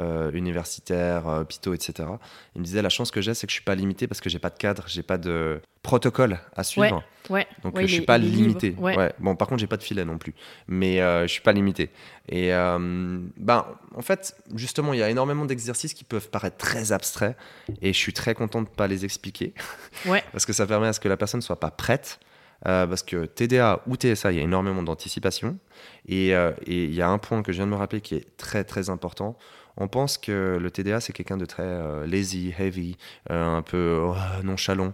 euh, 0.00 0.30
universitaires, 0.32 1.28
euh, 1.28 1.42
hôpitaux, 1.42 1.74
etc., 1.74 2.08
il 2.54 2.60
me 2.60 2.64
disait 2.64 2.80
la 2.80 2.88
chance 2.88 3.10
que 3.10 3.20
j'ai, 3.20 3.34
c'est 3.34 3.46
que 3.46 3.50
je 3.50 3.56
suis 3.56 3.64
pas 3.64 3.74
limité 3.74 4.06
parce 4.06 4.20
que 4.22 4.30
j'ai 4.30 4.38
pas 4.38 4.48
de 4.48 4.56
cadre, 4.56 4.84
j'ai 4.86 5.02
pas 5.02 5.18
de 5.18 5.60
protocole 5.82 6.38
à 6.56 6.64
suivre. 6.64 7.02
Ouais. 7.28 7.46
Donc 7.62 7.74
Ouais, 7.74 7.82
je 7.82 7.86
suis 7.88 8.00
les- 8.00 8.06
pas 8.06 8.16
les 8.16 8.28
limité. 8.28 8.74
Bon, 9.18 9.36
par 9.36 9.46
contre, 9.46 9.60
j'ai 9.60 9.66
pas 9.66 9.76
de 9.76 9.82
filet 9.82 10.04
non 10.06 10.16
plus, 10.16 10.34
mais 10.68 11.00
euh, 11.02 11.22
je 11.22 11.32
suis 11.32 11.42
pas 11.42 11.52
limité. 11.52 11.90
Et 12.28 12.48
ben, 12.50 13.66
en 13.94 14.02
fait, 14.02 14.36
justement, 14.54 14.94
il 14.94 15.00
y 15.00 15.02
a 15.02 15.10
énormément 15.10 15.44
d'exercices 15.44 15.92
qui 15.92 16.04
peuvent 16.04 16.30
paraître 16.30 16.56
très 16.56 16.92
abstraits, 16.92 17.36
et 17.82 17.92
je 17.92 17.98
suis 17.98 18.12
très 18.14 18.34
content 18.34 18.62
de 18.62 18.68
pas 18.68 18.86
les 18.86 19.04
expliquer, 19.04 19.52
parce 20.32 20.46
que 20.46 20.52
ça 20.54 20.66
permet 20.66 20.86
à 20.88 20.92
ce 20.94 21.00
que 21.00 21.08
la 21.08 21.16
personne 21.18 21.42
soit 21.42 21.60
pas 21.60 21.70
prête. 21.70 22.18
Euh, 22.66 22.86
parce 22.86 23.02
que 23.02 23.26
TDA 23.26 23.80
ou 23.86 23.96
TSA, 23.96 24.32
il 24.32 24.38
y 24.38 24.40
a 24.40 24.42
énormément 24.42 24.82
d'anticipation. 24.82 25.58
Et 26.06 26.34
euh, 26.34 26.52
et 26.66 26.84
il 26.84 26.94
y 26.94 27.02
a 27.02 27.08
un 27.08 27.18
point 27.18 27.42
que 27.42 27.52
je 27.52 27.58
viens 27.58 27.66
de 27.66 27.70
me 27.70 27.76
rappeler 27.76 28.00
qui 28.00 28.14
est 28.14 28.36
très 28.36 28.64
très 28.64 28.90
important. 28.90 29.36
On 29.76 29.88
pense 29.88 30.18
que 30.18 30.58
le 30.60 30.70
TDA, 30.70 31.00
c'est 31.00 31.12
quelqu'un 31.12 31.36
de 31.36 31.46
très 31.46 31.62
euh, 31.62 32.06
lazy, 32.06 32.54
heavy, 32.58 32.96
un 33.28 33.62
peu 33.62 34.00
oh, 34.02 34.14
nonchalant. 34.42 34.92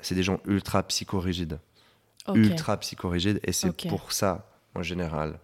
C'est 0.00 0.14
des 0.14 0.22
gens 0.22 0.40
ultra 0.46 0.82
psychorigides 0.84 1.58
Ok. 2.26 2.36
ultra 2.36 2.76
psychorigides 2.76 3.40
et 3.42 3.52
c'est 3.52 3.72
pour 3.88 4.12
ça 4.12 4.50
en 4.74 4.82
général 4.82 5.38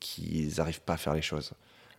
qu'ils 0.00 0.56
n'arrivent 0.56 0.80
pas 0.80 0.94
à 0.94 0.96
faire 0.96 1.14
les 1.14 1.22
choses. 1.22 1.52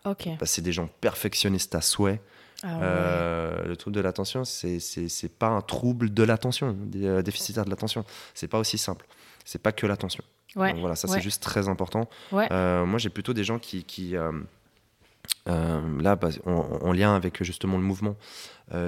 Ok. 0.05 0.25
Parce 0.37 0.51
que 0.51 0.55
c'est 0.55 0.61
des 0.61 0.71
gens 0.71 0.89
perfectionnistes 1.01 1.75
à 1.75 1.81
souhait. 1.81 2.21
Ah 2.63 2.67
ouais. 2.67 2.79
Euh, 2.81 3.65
le 3.65 3.77
trouble 3.77 3.95
de 3.95 4.01
l'attention, 4.01 4.43
c'est 4.43 4.79
c'est 4.79 5.31
pas 5.31 5.47
un 5.47 5.61
trouble 5.61 6.13
de 6.13 6.23
l'attention, 6.23 6.75
euh, 6.95 7.21
déficitaire 7.21 7.65
de 7.65 7.69
l'attention. 7.69 8.03
C'est 8.33 8.47
pas 8.47 8.59
aussi 8.59 8.77
simple. 8.77 9.05
C'est 9.45 9.61
pas 9.61 9.71
que 9.71 9.87
l'attention. 9.87 10.23
Ouais. 10.55 10.71
Donc 10.71 10.81
voilà, 10.81 10.95
ça 10.95 11.07
ouais. 11.07 11.15
c'est 11.15 11.21
juste 11.21 11.41
très 11.43 11.69
important. 11.69 12.09
Euh, 12.33 12.85
moi 12.85 12.99
j'ai 12.99 13.09
plutôt 13.09 13.33
des 13.33 13.43
gens 13.43 13.59
qui, 13.59 13.83
qui 13.83 14.15
là, 15.45 16.15
bah, 16.15 16.29
en, 16.45 16.51
en 16.51 16.91
lien 16.91 17.15
avec 17.15 17.43
justement 17.43 17.77
le 17.77 17.83
mouvement, 17.83 18.15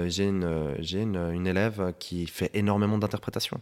j'ai 0.06 0.24
une, 0.26 0.76
une, 0.78 1.16
une 1.32 1.46
élève 1.46 1.94
qui 1.98 2.26
fait 2.26 2.50
énormément 2.54 2.98
d'interprétation. 2.98 3.60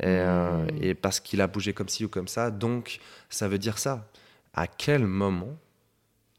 Et, 0.00 0.06
euh, 0.06 0.64
Mm. 0.64 0.68
et 0.82 0.94
parce 0.94 1.20
qu'il 1.20 1.40
a 1.40 1.46
bougé 1.46 1.72
comme 1.72 1.88
ci 1.88 2.04
ou 2.04 2.08
comme 2.08 2.28
ça, 2.28 2.50
donc 2.50 2.98
ça 3.30 3.46
veut 3.48 3.58
dire 3.58 3.78
ça. 3.78 4.06
À 4.54 4.66
quel 4.66 5.06
moment 5.06 5.56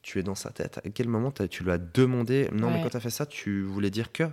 tu 0.06 0.20
es 0.20 0.24
dans 0.24 0.36
sa 0.36 0.52
tête 0.52 0.80
À 0.86 0.90
quel 0.92 1.08
moment 1.10 1.32
tu 1.32 1.64
lui 1.64 1.72
as 1.72 1.80
demandé 1.80 2.48
Non, 2.54 2.70
mais 2.70 2.80
quand 2.84 2.90
tu 2.90 2.98
as 2.98 3.00
fait 3.00 3.10
ça, 3.10 3.26
tu 3.26 3.64
voulais 3.64 3.90
dire 3.90 4.12
que 4.12 4.24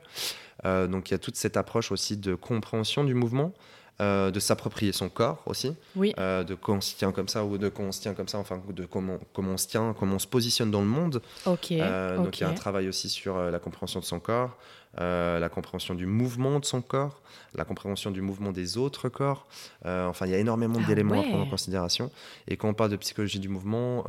Euh, 0.66 0.86
Donc 0.86 1.08
il 1.10 1.12
y 1.12 1.14
a 1.14 1.18
toute 1.18 1.36
cette 1.36 1.56
approche 1.56 1.90
aussi 1.90 2.16
de 2.18 2.34
compréhension 2.36 3.02
du 3.04 3.14
mouvement, 3.14 3.52
euh, 4.00 4.30
de 4.30 4.38
s'approprier 4.38 4.92
son 4.92 5.08
corps 5.08 5.42
aussi 5.46 5.74
Oui. 5.96 6.12
euh, 6.18 6.44
de 6.44 6.54
quand 6.54 6.74
on 6.76 6.80
se 6.80 6.94
tient 6.94 7.10
comme 7.10 7.26
ça 7.28 7.44
ou 7.44 7.56
de 7.58 7.68
quand 7.70 7.84
on 7.84 7.92
se 7.92 8.00
tient 8.02 8.14
comme 8.14 8.28
ça, 8.28 8.38
enfin 8.38 8.60
de 8.68 8.84
comment, 8.84 9.18
comment 9.32 9.52
on 9.52 9.56
se 9.56 9.66
tient, 9.66 9.94
comment 9.98 10.16
on 10.16 10.18
se 10.20 10.26
positionne 10.26 10.70
dans 10.70 10.82
le 10.82 10.86
monde. 10.98 11.22
Ok. 11.46 11.72
Euh, 11.72 12.16
Donc 12.18 12.38
il 12.38 12.42
y 12.42 12.44
a 12.44 12.50
un 12.50 12.54
travail 12.54 12.86
aussi 12.88 13.08
sur 13.08 13.38
la 13.38 13.58
compréhension 13.58 13.98
de 14.00 14.04
son 14.04 14.20
corps, 14.20 14.56
la 14.98 15.48
compréhension 15.48 15.94
du 15.94 16.06
mouvement 16.06 16.60
de 16.60 16.64
son 16.66 16.82
corps, 16.82 17.22
la 17.54 17.64
compréhension 17.64 18.10
du 18.12 18.20
mouvement 18.20 18.52
des 18.52 18.76
autres 18.76 19.08
corps. 19.08 19.46
Enfin, 19.84 20.26
il 20.26 20.32
y 20.32 20.34
a 20.34 20.38
énormément 20.38 20.80
Ah 20.84 20.86
d'éléments 20.86 21.18
à 21.20 21.22
prendre 21.24 21.44
en 21.46 21.50
considération. 21.50 22.10
Et 22.46 22.56
quand 22.58 22.68
on 22.68 22.74
parle 22.74 22.90
de 22.90 22.96
psychologie 23.04 23.40
du 23.40 23.48
mouvement, 23.48 24.04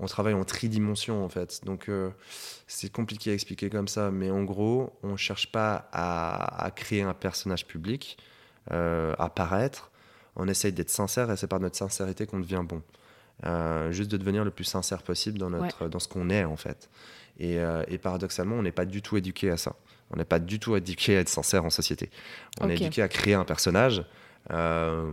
on 0.00 0.06
travaille 0.06 0.34
en 0.34 0.44
tridimension 0.44 1.24
en 1.24 1.28
fait. 1.28 1.64
Donc 1.64 1.88
euh, 1.88 2.10
c'est 2.66 2.90
compliqué 2.90 3.30
à 3.30 3.34
expliquer 3.34 3.70
comme 3.70 3.88
ça, 3.88 4.10
mais 4.10 4.30
en 4.30 4.42
gros, 4.42 4.98
on 5.02 5.16
cherche 5.16 5.52
pas 5.52 5.88
à, 5.92 6.64
à 6.64 6.70
créer 6.70 7.02
un 7.02 7.14
personnage 7.14 7.66
public, 7.66 8.18
euh, 8.72 9.14
à 9.18 9.28
paraître. 9.28 9.90
On 10.36 10.48
essaye 10.48 10.72
d'être 10.72 10.90
sincère 10.90 11.30
et 11.30 11.36
c'est 11.36 11.46
par 11.46 11.60
notre 11.60 11.76
sincérité 11.76 12.26
qu'on 12.26 12.40
devient 12.40 12.64
bon. 12.64 12.82
Euh, 13.46 13.90
juste 13.90 14.10
de 14.10 14.16
devenir 14.16 14.44
le 14.44 14.50
plus 14.50 14.64
sincère 14.64 15.02
possible 15.02 15.38
dans, 15.38 15.50
notre, 15.50 15.88
dans 15.88 15.98
ce 15.98 16.08
qu'on 16.08 16.28
est 16.30 16.44
en 16.44 16.56
fait. 16.56 16.90
Et, 17.38 17.56
et 17.88 17.96
paradoxalement, 17.96 18.56
on 18.56 18.62
n'est 18.62 18.70
pas 18.70 18.84
du 18.84 19.00
tout 19.00 19.16
éduqué 19.16 19.50
à 19.50 19.56
ça. 19.56 19.74
On 20.10 20.16
n'est 20.16 20.26
pas 20.26 20.38
du 20.38 20.58
tout 20.58 20.76
éduqué 20.76 21.16
à 21.16 21.20
être 21.20 21.30
sincère 21.30 21.64
en 21.64 21.70
société. 21.70 22.10
On 22.60 22.68
est 22.68 22.74
éduqué 22.74 23.00
à 23.00 23.08
créer 23.08 23.32
un 23.32 23.44
personnage 23.44 24.04
euh, 24.50 25.10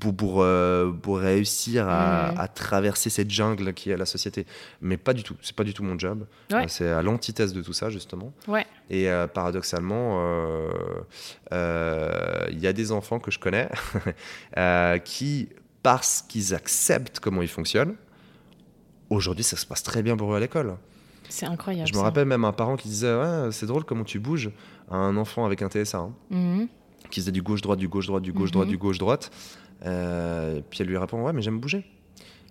pour, 0.00 0.16
pour, 0.16 0.42
euh, 0.42 0.90
pour 0.92 1.18
réussir 1.18 1.86
à, 1.88 2.32
Mhm. 2.32 2.40
à 2.40 2.48
traverser 2.48 3.10
cette 3.10 3.30
jungle 3.30 3.74
qui 3.74 3.90
est 3.90 3.96
la 3.96 4.06
société. 4.06 4.46
Mais 4.80 4.96
pas 4.96 5.12
du 5.12 5.22
tout. 5.22 5.36
C'est 5.42 5.54
pas 5.54 5.64
du 5.64 5.74
tout 5.74 5.82
mon 5.82 5.98
job. 5.98 6.26
Ouais. 6.50 6.64
Euh, 6.64 6.68
c'est 6.68 6.88
à 6.88 7.02
l'antithèse 7.02 7.52
de 7.52 7.60
tout 7.62 7.74
ça 7.74 7.90
justement. 7.90 8.32
Ouais. 8.48 8.64
Et 8.88 9.10
euh, 9.10 9.26
paradoxalement, 9.26 10.22
il 11.52 12.58
y 12.58 12.66
a 12.66 12.72
des 12.72 12.92
enfants 12.92 13.18
que 13.20 13.30
je 13.30 13.38
connais 13.38 13.68
qui, 15.04 15.48
parce 15.82 16.22
qu'ils 16.28 16.54
acceptent 16.54 17.20
comment 17.20 17.42
ils 17.42 17.48
fonctionnent, 17.48 17.94
aujourd'hui 19.10 19.44
ça 19.44 19.56
se 19.56 19.66
passe 19.66 19.82
très 19.82 20.02
bien 20.02 20.16
pour 20.16 20.32
eux 20.32 20.36
à 20.36 20.40
l'école. 20.40 20.76
C'est 21.28 21.46
incroyable. 21.46 21.88
Je 21.88 21.94
me 21.94 22.00
rappelle 22.02 22.26
même 22.26 22.44
un 22.44 22.52
parent 22.52 22.76
qui 22.76 22.88
disait 22.88 23.14
c'est 23.50 23.66
drôle 23.66 23.84
comment 23.84 24.04
tu 24.04 24.18
bouges 24.18 24.50
à 24.90 24.96
un 24.96 25.16
enfant 25.16 25.44
avec 25.46 25.62
un 25.62 25.68
TSA, 25.68 25.98
hein, 25.98 26.12
Mhm. 26.30 26.68
qui 27.10 27.20
faisait 27.20 27.32
du 27.32 27.42
gauche-droite, 27.42 27.78
du 27.78 27.88
gauche-droite, 27.88 28.22
du 28.22 28.32
gauche-droite, 28.32 28.66
Mhm. 28.66 28.70
du 28.72 28.78
gauche-droite. 28.78 29.30
Euh, 29.84 30.60
puis 30.70 30.80
elle 30.82 30.88
lui 30.88 30.98
répond 30.98 31.22
ouais, 31.22 31.32
mais 31.32 31.42
j'aime 31.42 31.60
bouger. 31.60 31.84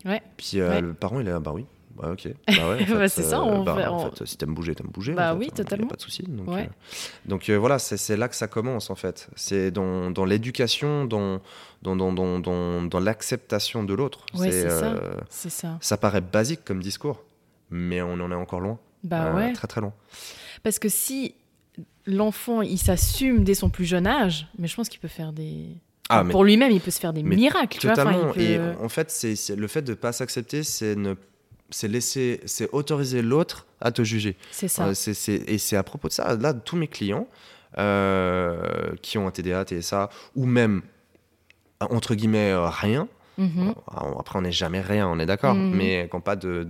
Ouais. 0.05 0.21
Puis 0.37 0.59
euh, 0.59 0.69
Ouais. 0.69 0.81
le 0.81 0.93
parent 0.93 1.19
il 1.19 1.27
est 1.27 1.31
là, 1.31 1.39
bah 1.39 1.51
oui. 1.53 1.65
Bah 1.95 2.09
ok. 2.11 2.27
Bah 2.47 2.69
ouais, 2.71 2.85
Bah, 2.89 3.07
c'est 3.07 3.21
ça, 3.21 3.37
euh, 3.37 3.43
on 3.43 3.63
bah, 3.63 3.75
fait- 3.75 3.85
en 3.85 4.07
on- 4.07 4.11
fait, 4.11 4.25
si 4.25 4.35
t'aimes 4.35 4.53
bouger, 4.55 4.73
t'aimes 4.73 4.87
bouger. 4.91 5.13
Bah 5.13 5.29
en 5.29 5.33
fait, 5.37 5.39
oui, 5.39 5.45
hein, 5.45 5.55
y 5.57 5.61
a 5.61 5.63
totalement. 5.63 5.87
pas 5.87 5.95
de 5.95 6.01
souci. 6.01 6.23
Donc, 6.23 6.47
Ouais. 6.49 6.63
euh, 6.63 7.29
donc 7.29 7.49
euh, 7.49 7.55
voilà, 7.57 7.77
c'est 7.77 8.17
là 8.17 8.27
que 8.27 8.35
ça 8.35 8.47
commence 8.47 8.89
en 8.89 8.95
fait. 8.95 9.29
C'est 9.35 9.69
dans, 9.69 10.09
dans 10.09 10.25
l'éducation, 10.25 11.05
dans, 11.05 11.39
dans, 11.83 11.95
dans, 11.95 12.11
dans, 12.11 12.39
dans, 12.39 12.81
dans 12.81 12.99
l'acceptation 12.99 13.83
de 13.83 13.93
l'autre. 13.93 14.25
Ouais, 14.35 14.51
c'est 14.51 14.69
ça. 14.69 14.85
euh, 14.93 15.13
C'est 15.29 15.51
ça. 15.51 15.77
ça 15.81 15.97
paraît 15.97 16.21
basique 16.21 16.65
comme 16.65 16.81
discours, 16.81 17.23
mais 17.69 18.01
on 18.01 18.13
en 18.13 18.31
est 18.31 18.35
encore 18.35 18.59
loin. 18.59 18.79
Bah 19.03 19.33
ouais. 19.35 19.53
Très 19.53 19.67
très 19.67 19.81
loin. 19.81 19.93
Parce 20.63 20.79
que 20.79 20.89
si 20.89 21.35
l'enfant 22.07 22.61
il 22.63 22.79
s'assume 22.79 23.43
dès 23.43 23.53
son 23.53 23.69
plus 23.69 23.85
jeune 23.85 24.07
âge, 24.07 24.47
mais 24.57 24.67
je 24.67 24.75
pense 24.75 24.89
qu'il 24.89 24.99
peut 24.99 25.07
faire 25.07 25.31
des. 25.31 25.67
Ah, 26.09 26.23
mais 26.23 26.31
Pour 26.31 26.43
lui-même, 26.43 26.71
il 26.71 26.81
peut 26.81 26.91
se 26.91 26.99
faire 26.99 27.13
des 27.13 27.23
mais 27.23 27.35
miracles. 27.35 27.77
tu 27.79 27.87
vois. 27.87 27.93
Enfin, 27.93 28.11
Totalement. 28.13 28.35
Et 28.35 28.59
en 28.81 28.89
fait, 28.89 29.09
c'est 29.09 29.55
le 29.55 29.67
fait 29.67 29.81
de 29.81 29.91
ne 29.91 29.95
pas 29.95 30.11
s'accepter, 30.11 30.63
c'est 30.63 30.95
ne 30.95 31.15
c'est 31.73 31.87
laisser, 31.87 32.39
c'est 32.45 32.69
autoriser 32.71 33.21
l'autre 33.21 33.65
à 33.81 33.91
te 33.91 34.03
juger. 34.03 34.37
C'est 34.51 34.67
ça. 34.67 34.87
Euh, 34.87 34.93
et 35.47 35.57
c'est 35.57 35.75
à 35.75 35.83
propos 35.83 36.07
de 36.07 36.13
ça. 36.13 36.35
Là, 36.35 36.53
tous 36.53 36.75
mes 36.75 36.87
clients 36.87 37.27
euh, 37.77 38.93
qui 39.01 39.17
ont 39.17 39.27
un 39.27 39.31
TDA, 39.31 39.65
TSA, 39.65 40.09
ou 40.35 40.45
même 40.45 40.81
entre 41.81 42.15
guillemets 42.15 42.51
euh, 42.51 42.69
rien. 42.69 43.07
Mhm. 43.37 43.73
Alors, 43.91 44.19
Après, 44.19 44.37
on 44.37 44.43
n'est 44.43 44.51
jamais 44.51 44.81
rien, 44.81 45.07
on 45.07 45.19
est 45.19 45.25
d'accord. 45.25 45.55
Mhm. 45.55 45.75
Mais 45.75 46.07
qui 46.09 46.15
n'ont 46.15 46.21
pas 46.21 46.35
de, 46.35 46.67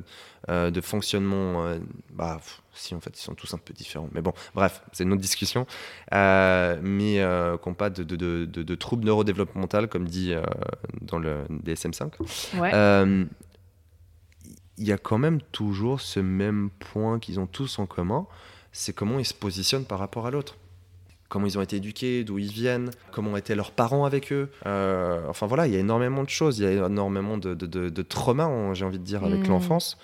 euh, 0.50 0.72
de 0.72 0.82
fonctionnement, 0.82 1.66
euh, 1.66 1.78
bah, 2.12 2.38
pff, 2.38 2.62
si 2.74 2.96
en 2.96 3.00
fait, 3.00 3.18
ils 3.18 3.22
sont 3.22 3.34
tous 3.36 3.54
un 3.54 3.58
peu 3.58 3.74
différents. 3.74 4.10
Mais 4.14 4.22
bon, 4.22 4.34
bref, 4.56 4.82
c'est 4.91 5.04
une 5.04 5.14
autre 5.14 5.22
discussion. 5.22 5.66
Euh, 6.14 6.78
mais 6.82 7.24
qui 7.62 7.70
n'ont 7.70 7.74
pas 7.76 7.89
de, 7.89 8.04
de, 8.04 8.16
de, 8.16 8.46
de- 8.46 8.64
de 8.64 8.76
troubles 8.76 9.06
neurodéveloppementaux, 9.06 9.88
comme 9.88 10.06
dit 10.08 10.34
dans 11.02 11.20
le 11.20 11.44
DSM-5. 11.64 12.12
Ouais. 12.60 12.72
Euh, 12.74 13.26
il 14.78 14.88
y 14.88 14.91
a 14.91 14.98
quand 14.98 15.18
même 15.20 15.39
toujours 15.52 16.02
ce 16.02 16.20
même 16.20 16.70
point 16.80 17.20
qu'ils 17.20 17.39
ont 17.39 17.46
tous 17.48 17.78
en 17.80 17.86
commun, 17.86 18.26
c'est 18.72 18.94
comment 18.94 19.20
ils 19.20 19.26
se 19.26 19.34
positionnent 19.36 19.86
par 19.86 20.00
rapport 20.00 20.26
à 20.26 20.32
l'autre. 20.32 20.58
Comment 21.30 21.46
ils 21.48 21.58
ont 21.58 21.62
été 21.62 21.78
éduqués, 21.78 22.24
d'où 22.24 22.38
ils 22.39 22.52
viennent, 22.52 22.91
comment 23.12 23.38
étaient 23.38 23.56
leurs 23.56 23.72
parents 23.72 24.06
avec 24.06 24.32
eux. 24.32 24.50
Euh, 24.68 25.26
enfin 25.30 25.48
voilà, 25.48 25.66
il 25.68 25.74
y 25.74 25.76
a 25.76 25.80
énormément 25.80 26.24
de 26.24 26.30
choses, 26.30 26.60
il 26.60 26.64
y 26.66 26.68
a 26.68 26.86
énormément 26.88 27.38
de, 27.38 27.54
de, 27.56 27.66
de, 27.66 27.89
de 27.89 28.02
traumas, 28.02 28.46
hein, 28.46 28.74
j'ai 28.74 28.86
envie 28.86 29.00
de 29.00 29.04
dire, 29.04 29.24
avec 29.24 29.41
Mhm. 29.41 29.50
l'enfance. 29.50 29.98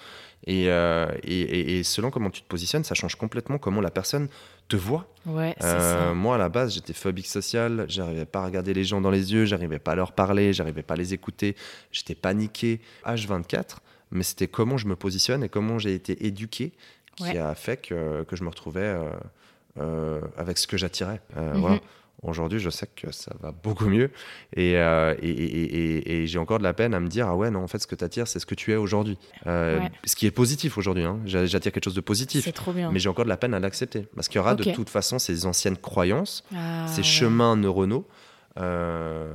Et, 0.47 0.69
euh, 0.69 1.07
et, 1.23 1.39
et- 1.41 1.79
et 1.79 1.83
selon 1.83 2.11
comment 2.11 2.29
tu 2.29 2.41
te 2.41 2.47
positionnes, 2.47 2.83
ça 2.83 2.95
change 2.95 3.15
complètement 3.15 3.57
comment 3.57 3.81
la 3.81 3.91
personne 3.91 4.29
te 4.67 4.75
voit. 4.77 5.07
Ouais, 5.25 5.55
Euh, 5.63 6.07
ça. 6.09 6.13
moi, 6.13 6.35
à 6.35 6.37
la 6.37 6.49
base, 6.49 6.73
j'étais 6.75 6.93
phobique 6.93 7.27
social. 7.27 7.85
J'arrivais 7.89 8.25
pas 8.25 8.41
à 8.41 8.45
regarder 8.45 8.73
les 8.73 8.83
gens 8.85 9.01
dans 9.01 9.11
les 9.11 9.33
yeux. 9.33 9.45
J'arrivais 9.45 9.79
pas 9.79 9.91
à 9.91 9.95
leur 9.95 10.11
parler. 10.13 10.53
J'arrivais 10.53 10.83
pas 10.83 10.93
à 10.93 10.97
les 10.97 11.13
écouter. 11.13 11.55
J'étais 11.91 12.15
paniqué. 12.15 12.79
H24. 13.05 13.77
Mais 14.11 14.23
c'était 14.23 14.47
comment 14.47 14.77
je 14.77 14.87
me 14.87 14.95
positionne 14.95 15.43
et 15.43 15.49
comment 15.49 15.77
j'ai 15.77 15.93
été 15.93 16.25
éduqué 16.25 16.71
qui 17.15 17.23
Ouais. 17.23 17.37
a 17.37 17.53
fait 17.53 17.77
que, 17.77 18.23
que 18.23 18.35
je 18.35 18.43
me 18.43 18.49
retrouvais 18.49 18.79
euh, 18.81 19.09
euh, 19.79 20.21
avec 20.37 20.57
ce 20.57 20.67
que 20.67 20.77
j'attirais. 20.77 21.21
Mhm. 21.35 21.57
voilà. 21.59 21.79
Aujourd'hui, 22.21 22.59
je 22.59 22.69
sais 22.69 22.87
que 22.87 23.11
ça 23.11 23.31
va 23.39 23.51
beaucoup 23.51 23.85
mieux. 23.87 24.11
Et, 24.55 24.75
euh, 24.77 25.15
et, 25.21 25.29
et- 25.29 25.63
et- 25.63 26.23
et 26.23 26.27
j'ai 26.27 26.37
encore 26.37 26.57
de 26.59 26.63
la 26.63 26.73
peine 26.73 26.93
à 26.93 26.99
me 26.99 27.07
dire 27.07 27.27
Ah 27.29 27.35
ouais, 27.37 27.49
non, 27.49 27.63
en 27.63 27.67
fait, 27.67 27.79
ce 27.79 27.87
que 27.87 27.95
tu 27.95 28.03
attires, 28.03 28.27
c'est 28.27 28.39
ce 28.39 28.45
que 28.45 28.55
tu 28.55 28.73
es 28.73 28.75
aujourd'hui. 28.75 29.17
Euh, 29.47 29.79
Ouais. 29.79 29.91
Ce 30.05 30.15
qui 30.17 30.25
est 30.25 30.31
positif 30.31 30.77
aujourd'hui. 30.77 31.05
hein. 31.05 31.19
J'a- 31.25 31.45
J'attire 31.45 31.71
quelque 31.71 31.85
chose 31.85 31.93
de 31.95 32.01
positif. 32.01 32.43
C'est 32.43 32.51
trop 32.51 32.73
bien. 32.73 32.91
Mais 32.91 32.99
j'ai 32.99 33.07
encore 33.09 33.23
de 33.25 33.29
la 33.29 33.37
peine 33.37 33.53
à 33.53 33.59
l'accepter. 33.59 34.07
Parce 34.15 34.27
qu'il 34.27 34.37
y 34.37 34.39
aura 34.39 34.55
de 34.55 34.63
toute 34.73 34.89
façon 34.89 35.17
ces 35.17 35.45
anciennes 35.45 35.77
croyances, 35.77 36.43
Ah, 36.53 36.87
ces 36.87 36.97
ouais. 36.97 37.03
chemins 37.03 37.55
neuronaux 37.55 38.05
euh, 38.57 39.31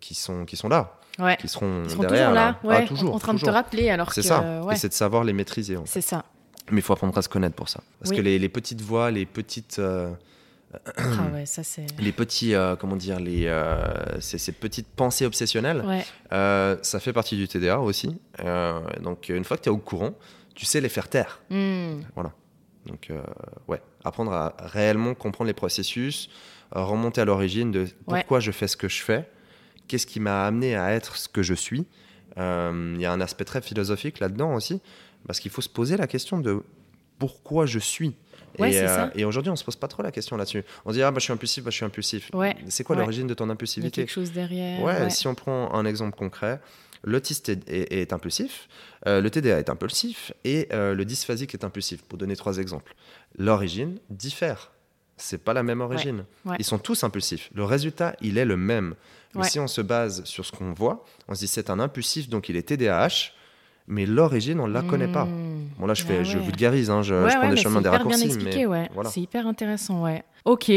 qui, 0.00 0.14
sont, 0.14 0.44
qui 0.44 0.56
sont 0.56 0.68
là, 0.68 0.98
Ouais. 1.20 1.36
qui 1.36 1.46
seront 1.46 1.82
Ils 1.84 1.90
seront 1.90 2.02
derrière. 2.02 2.28
toujours 2.30 2.34
là, 2.34 2.58
Ah, 2.62 2.66
ouais, 2.66 2.86
toujours, 2.86 3.14
en 3.14 3.18
train 3.20 3.34
de 3.34 3.38
toujours. 3.38 3.52
te 3.52 3.54
rappeler 3.56 3.90
alors. 3.90 4.12
C'est 4.12 4.22
ça. 4.22 4.44
Et 4.72 4.76
c'est 4.76 4.88
de 4.88 4.94
savoir 4.94 5.22
les 5.22 5.32
maîtriser. 5.32 5.76
c'est 5.84 6.00
ça. 6.00 6.24
Mais 6.72 6.78
il 6.80 6.82
faut 6.82 6.94
apprendre 6.94 7.16
à 7.16 7.22
se 7.22 7.28
connaître 7.28 7.54
pour 7.54 7.68
ça. 7.68 7.80
Parce 8.00 8.10
Oui. 8.10 8.16
que 8.16 8.22
les, 8.22 8.38
les 8.38 8.48
petites 8.48 8.80
voix, 8.80 9.10
les 9.10 9.26
petites. 9.26 9.78
Ah 10.96 11.28
ouais, 11.32 11.46
ça 11.46 11.62
c'est. 11.62 11.86
les 11.98 12.12
petits, 12.12 12.54
euh, 12.54 12.76
comment 12.76 12.96
dire, 12.96 13.20
les, 13.20 13.46
euh, 13.46 14.20
ces, 14.20 14.38
ces 14.38 14.52
petites 14.52 14.88
pensées 14.88 15.26
obsessionnelles, 15.26 15.82
Ouais. 15.86 16.04
euh, 16.32 16.76
ça 16.82 17.00
fait 17.00 17.12
partie 17.12 17.36
du 17.36 17.46
TDA 17.48 17.80
aussi. 17.80 18.18
Euh, 18.40 18.80
donc, 19.02 19.28
une 19.28 19.44
fois 19.44 19.56
que 19.56 19.62
tu 19.62 19.68
es 19.68 19.72
au 19.72 19.78
courant, 19.78 20.14
tu 20.54 20.64
sais 20.66 20.80
les 20.80 20.88
faire 20.88 21.08
taire. 21.08 21.40
Hmm. 21.50 22.00
Voilà. 22.14 22.32
Donc, 22.86 23.10
ouais, 23.66 23.80
apprendre 24.04 24.32
à 24.32 24.54
réellement 24.58 25.14
comprendre 25.14 25.48
les 25.48 25.54
processus, 25.54 26.28
remonter 26.70 27.22
à 27.22 27.24
l'origine 27.24 27.70
de 27.72 27.86
pourquoi 28.06 28.40
je 28.40 28.50
fais 28.50 28.68
ce 28.68 28.76
que 28.76 28.88
je 28.88 29.02
fais, 29.02 29.28
qu'est-ce 29.88 30.06
qui 30.06 30.20
m'a 30.20 30.46
amené 30.46 30.76
à 30.76 30.92
être 30.92 31.16
ce 31.16 31.28
que 31.28 31.42
je 31.42 31.54
suis. 31.54 31.86
Il 32.36 32.96
y 33.00 33.06
a 33.06 33.12
un 33.12 33.20
aspect 33.22 33.44
très 33.44 33.62
philosophique 33.62 34.18
là-dedans 34.20 34.54
aussi, 34.54 34.82
parce 35.26 35.40
qu'il 35.40 35.50
faut 35.50 35.62
se 35.62 35.68
poser 35.70 35.96
la 35.96 36.06
question 36.06 36.38
de 36.38 36.62
pourquoi 37.18 37.64
je 37.64 37.78
suis. 37.78 38.16
Ouais, 38.58 39.10
et 39.14 39.24
aujourd'hui, 39.24 39.50
on 39.50 39.56
se 39.56 39.64
pose 39.64 39.76
pas 39.76 39.88
trop 39.88 40.02
la 40.02 40.10
question 40.12 40.36
là-dessus. 40.36 40.62
On 40.84 40.90
se 40.90 40.94
dit, 40.96 41.02
ah, 41.02 41.10
bah, 41.10 41.18
je 41.18 41.24
suis 41.24 41.32
impulsif, 41.32 41.64
bah, 41.64 41.70
je 41.70 41.76
suis 41.76 41.84
impulsif. 41.84 42.30
Ouais. 42.32 42.56
C'est 42.68 42.84
quoi 42.84 42.96
Ouais. 42.96 43.02
l'origine 43.02 43.26
de 43.26 43.34
ton 43.34 43.44
Il 43.44 43.48
y 43.48 43.50
a 43.50 43.52
impulsivité 43.54 44.02
quelque 44.02 44.10
chose 44.10 44.32
derrière. 44.32 44.82
Ouais, 44.82 45.10
si 45.10 45.26
on 45.26 45.34
prend 45.34 45.72
un 45.74 45.84
exemple 45.84 46.16
concret, 46.16 46.60
l'autiste 47.02 47.48
est, 47.48 47.68
est- 47.68 47.92
est 47.92 48.12
impulsif, 48.12 48.68
euh, 49.06 49.20
le 49.20 49.30
TDA 49.30 49.58
est 49.58 49.68
impulsif 49.70 50.32
et 50.44 50.68
euh, 50.72 50.94
le 50.94 51.04
dysphasique 51.04 51.52
est 51.54 51.64
impulsif, 51.64 52.02
pour 52.02 52.16
donner 52.18 52.36
trois 52.36 52.58
exemples. 52.58 52.94
L'origine 53.38 53.98
diffère. 54.10 54.70
C'est 55.16 55.38
pas 55.44 55.52
la 55.52 55.62
même 55.62 55.80
origine. 55.80 56.24
Ils 56.58 56.64
sont 56.64 56.78
tous 56.78 57.04
impulsifs. 57.04 57.48
Le 57.54 57.62
résultat, 57.64 58.16
il 58.20 58.36
est 58.36 58.44
le 58.44 58.56
même. 58.56 58.94
Mais 59.36 59.44
si 59.44 59.58
on 59.60 59.66
se 59.68 59.80
base 59.80 60.24
sur 60.24 60.44
ce 60.44 60.50
qu'on 60.52 60.72
voit, 60.72 61.04
on 61.28 61.34
se 61.34 61.40
dit 61.40 61.46
c'est 61.48 61.70
un 61.70 61.78
impulsif, 61.80 62.28
donc 62.28 62.48
il 62.48 62.56
est 62.56 62.62
TDAH, 62.62 63.30
mais 63.86 64.06
l'origine, 64.06 64.60
on 64.60 64.66
ne 64.68 64.72
la 64.72 64.82
connaît 64.82 65.08
pas. 65.08 65.24
Hmm. 65.26 65.64
Bon, 65.78 65.86
là, 65.86 65.94
je, 65.94 66.02
Ah 66.04 66.06
fais, 66.06 66.24
je 66.24 66.38
ouais. 66.38 66.44
vulgarise, 66.44 66.88
hein, 66.90 67.02
je, 67.02 67.14
Ouais, 67.14 67.20
je 67.20 67.24
ouais, 67.34 67.40
prends 67.40 67.50
des 67.50 67.56
chemins 67.56 67.74
c'est 67.78 67.82
des 67.82 67.88
hyper 67.88 67.92
raccourcis. 67.92 68.24
bien 68.26 68.34
expliqué, 68.34 68.66
mais 68.66 68.88
voilà. 68.94 69.10
C'est 69.10 69.20
hyper 69.20 69.46
intéressant, 69.46 70.02
ouais. 70.04 70.22
Ok. 70.44 70.70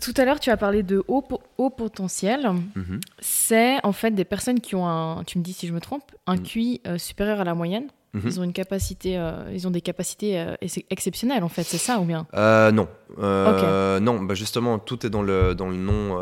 Tout 0.00 0.14
à 0.16 0.24
l'heure, 0.24 0.38
tu 0.38 0.50
as 0.50 0.56
parlé 0.56 0.82
de 0.82 1.02
haut, 1.08 1.22
po- 1.22 1.40
haut 1.58 1.70
potentiel. 1.70 2.48
Mhm. 2.74 3.00
C'est 3.20 3.76
en 3.84 3.92
fait 3.92 4.10
des 4.12 4.24
personnes 4.24 4.60
qui 4.60 4.74
ont 4.76 4.86
un, 4.86 5.24
tu 5.24 5.38
me 5.38 5.42
dis 5.44 5.52
si 5.52 5.66
je 5.66 5.72
me 5.72 5.80
trompe, 5.80 6.02
un 6.26 6.36
Mhm. 6.36 6.42
QI 6.42 6.80
euh, 6.86 6.98
supérieur 6.98 7.40
à 7.40 7.44
la 7.44 7.54
moyenne. 7.54 7.88
Mhm. 8.12 8.22
Ils 8.26 8.38
ont 8.40 8.44
une 8.44 8.52
capacité, 8.52 9.18
euh, 9.18 9.42
ils 9.52 9.66
ont 9.66 9.72
des 9.72 9.80
capacités 9.80 10.38
euh, 10.38 10.54
ex- 10.60 10.78
exceptionnelles 10.88 11.42
en 11.42 11.48
fait, 11.48 11.64
c'est 11.64 11.78
ça 11.78 11.98
ou 11.98 12.04
bien? 12.04 12.26
Non. 12.72 12.86
Euh, 13.18 13.98
Non, 13.98 14.22
bah 14.22 14.34
justement, 14.34 14.78
tout 14.78 15.04
est 15.04 15.10
dans 15.10 15.22
le, 15.22 15.54
dans 15.56 15.68
le 15.68 15.76
nom. 15.76 16.16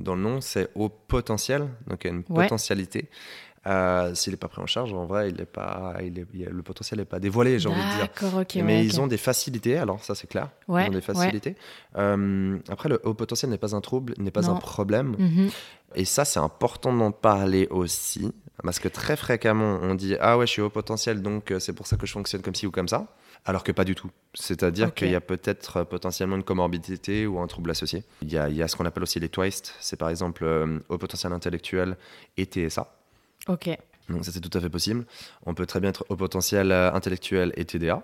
dans 0.00 0.14
le 0.14 0.22
nom, 0.22 0.40
c'est 0.40 0.68
au 0.74 0.88
potentiel, 0.88 1.66
donc 1.88 2.04
il 2.04 2.08
y 2.08 2.10
a 2.10 2.14
une 2.14 2.22
potentialité. 2.22 3.08
Euh, 3.66 4.14
S'il 4.14 4.32
n'est 4.32 4.36
pas 4.36 4.48
pris 4.48 4.62
en 4.62 4.66
charge, 4.66 4.92
en 4.92 5.06
vrai, 5.06 5.30
il 5.30 5.40
est 5.40 5.44
pas, 5.44 5.96
il 6.02 6.18
est, 6.20 6.26
il 6.34 6.40
y 6.40 6.46
a- 6.46 6.50
le 6.50 6.62
potentiel 6.62 7.00
n'est 7.00 7.04
pas 7.04 7.18
dévoilé, 7.18 7.58
j'ai 7.58 7.68
envie 7.68 7.80
de 7.80 7.96
dire. 7.96 8.62
Mais 8.64 8.76
ouais, 8.78 8.84
ils 8.84 9.00
ont 9.00 9.06
des 9.08 9.16
facilités, 9.16 9.76
alors 9.76 10.04
ça 10.04 10.14
c'est 10.14 10.28
clair. 10.28 10.50
Ouais, 10.68 10.84
Ils 10.84 10.88
ont 10.88 10.90
des 10.90 10.96
ouais. 10.96 11.00
facilités. 11.02 11.56
Euh, 11.96 12.58
après, 12.68 12.88
le 12.88 13.00
haut 13.04 13.14
potentiel 13.14 13.50
n'est 13.50 13.58
pas 13.58 13.74
un 13.74 13.80
trouble, 13.80 14.14
n'est 14.18 14.30
pas 14.30 14.48
un 14.50 14.54
problème. 14.56 15.16
Mhm. 15.18 15.50
Et 15.94 16.04
ça, 16.04 16.24
c'est 16.24 16.40
important 16.40 16.92
d'en 16.92 17.10
parler 17.12 17.66
aussi. 17.70 18.32
Parce 18.62 18.78
que 18.78 18.88
très 18.88 19.16
fréquemment, 19.16 19.78
on 19.82 19.94
dit 19.94 20.16
Ah 20.20 20.38
ouais, 20.38 20.46
je 20.46 20.52
suis 20.52 20.62
haut 20.62 20.70
potentiel, 20.70 21.20
donc 21.22 21.50
euh, 21.50 21.58
c'est 21.58 21.72
pour 21.72 21.86
ça 21.86 21.96
que 21.96 22.06
je 22.06 22.12
fonctionne 22.12 22.42
comme 22.42 22.54
ci 22.54 22.66
ou 22.66 22.70
comme 22.70 22.88
ça. 22.88 23.06
Alors 23.44 23.62
que 23.62 23.70
pas 23.70 23.84
du 23.84 23.94
tout. 23.94 24.10
C'est-à-dire 24.34 24.92
qu'il 24.94 25.08
y 25.10 25.14
a 25.14 25.20
peut-être 25.20 25.84
potentiellement 25.84 26.36
une 26.36 26.42
comorbidité 26.42 27.26
ou 27.26 27.38
un 27.38 27.46
trouble 27.46 27.70
associé. 27.70 28.02
Il 28.22 28.32
y 28.32 28.38
a, 28.38 28.48
il 28.48 28.56
y 28.56 28.62
a 28.62 28.66
ce 28.68 28.74
qu'on 28.76 28.84
appelle 28.86 29.04
aussi 29.04 29.20
les 29.20 29.28
TWICE. 29.28 29.74
C'est 29.80 29.96
par 29.96 30.08
exemple 30.08 30.44
euh, 30.44 30.78
haut 30.88 30.98
potentiel 30.98 31.32
intellectuel 31.32 31.96
et 32.36 32.44
TSA. 32.44 32.92
Ok. 33.48 33.70
Donc 34.08 34.24
ça, 34.24 34.32
c'est 34.32 34.40
tout 34.40 34.56
à 34.56 34.60
fait 34.60 34.70
possible. 34.70 35.04
On 35.44 35.54
peut 35.54 35.66
très 35.66 35.80
bien 35.80 35.90
être 35.90 36.04
au 36.08 36.16
potentiel 36.16 36.70
euh, 36.70 36.92
intellectuel 36.92 37.52
et 37.56 37.64
TDA. 37.64 38.02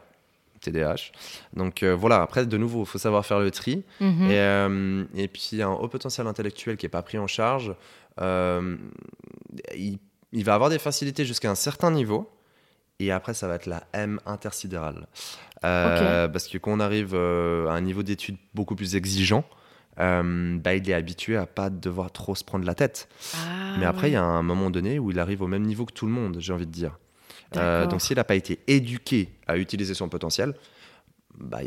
TDAH. 0.63 1.13
Donc 1.55 1.83
euh, 1.83 1.95
voilà, 1.95 2.23
après, 2.23 2.47
de 2.47 2.57
nouveau, 2.57 2.83
il 2.83 2.87
faut 2.87 2.99
savoir 2.99 3.27
faire 3.27 3.41
le 3.41 3.51
tri. 3.51 3.85
Mhm. 4.01 4.31
Et, 4.31 4.39
euh, 4.39 5.05
et 5.15 5.29
puis 5.29 5.61
un 5.61 5.71
haut 5.71 5.89
potentiel 5.89 6.27
intellectuel 6.27 6.77
qui 6.77 6.87
n'est 6.87 6.91
pas 6.91 7.03
pris 7.03 7.19
en 7.19 7.27
charge, 7.27 7.75
euh, 8.21 8.77
il, 9.77 9.99
il 10.33 10.45
va 10.45 10.55
avoir 10.55 10.71
des 10.71 10.79
facilités 10.79 11.25
jusqu'à 11.25 11.51
un 11.51 11.55
certain 11.55 11.91
niveau. 11.91 12.31
Et 12.99 13.11
après, 13.11 13.35
ça 13.35 13.49
va 13.49 13.57
être 13.57 13.67
la 13.67 13.83
M 13.93 14.21
intersidérale. 14.27 15.07
Parce 15.61 16.49
que 16.49 16.59
quand 16.59 16.73
on 16.73 16.81
arrive 16.81 17.15
à 17.15 17.73
un 17.73 17.81
niveau 17.81 18.03
d'études 18.03 18.37
beaucoup 18.55 18.77
plus 18.77 18.95
exigeant, 18.95 19.45
euh, 20.01 20.59
bah, 20.59 20.75
il 20.75 20.89
est 20.89 20.95
habitué 20.95 21.37
à 21.37 21.47
pas 21.47 21.69
devoir 21.71 22.11
trop 22.13 22.35
se 22.35 22.45
prendre 22.45 22.65
la 22.65 22.75
tête. 22.75 23.09
Ah, 23.35 23.77
Mais 23.79 23.85
après, 23.87 24.09
il 24.09 24.13
ouais. 24.13 24.15
y 24.15 24.17
a 24.17 24.25
un 24.25 24.43
moment 24.43 24.71
donné 24.71 24.99
où 24.99 25.11
il 25.11 25.19
arrive 25.19 25.43
au 25.43 25.47
même 25.47 25.63
niveau 25.65 25.85
que 25.85 25.93
tout 25.93 26.07
le 26.07 26.13
monde, 26.13 26.37
j'ai 26.41 26.53
envie 26.53 26.67
de 26.67 26.73
dire. 26.73 26.99
Euh, 27.57 27.87
donc 27.87 28.01
s'il 28.01 28.17
n'a 28.17 28.25
pas 28.25 28.35
été 28.35 28.61
éduqué 28.67 29.29
à 29.47 29.59
utiliser 29.59 29.93
son 29.93 30.09
potentiel, 30.09 30.55
bah, 31.39 31.59
il 31.63 31.67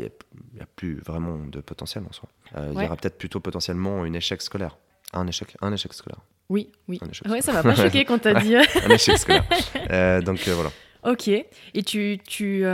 n'y 0.54 0.60
a, 0.60 0.66
plus 0.74 0.98
vraiment 0.98 1.38
de 1.46 1.60
potentiel 1.60 2.02
en 2.08 2.12
soi. 2.12 2.28
Euh, 2.56 2.70
Il 2.72 2.76
Ouais. 2.76 2.84
y 2.84 2.86
aura 2.86 2.96
peut-être 2.96 3.18
plutôt 3.18 3.38
potentiellement 3.40 4.02
un 4.02 4.12
échec 4.12 4.42
scolaire. 4.42 4.76
Un 5.12 5.26
échec, 5.28 5.56
un 5.60 5.72
échec 5.72 5.92
scolaire. 5.94 6.18
Oui, 6.48 6.72
oui. 6.88 6.98
Un 7.02 7.08
échec 7.08 7.28
Ouais, 7.28 7.40
ça 7.40 7.52
m'a 7.52 7.62
pas 7.62 7.76
choqué 7.76 8.04
quand 8.04 8.18
t'as 8.18 8.34
dit. 8.42 8.56
Un 8.56 8.90
échec 8.90 9.16
scolaire. 9.18 9.44
Donc 10.24 10.40
voilà. 10.48 10.70
ok. 11.04 11.28
Et 11.28 11.82
tu, 11.84 12.18
tu, 12.26 12.64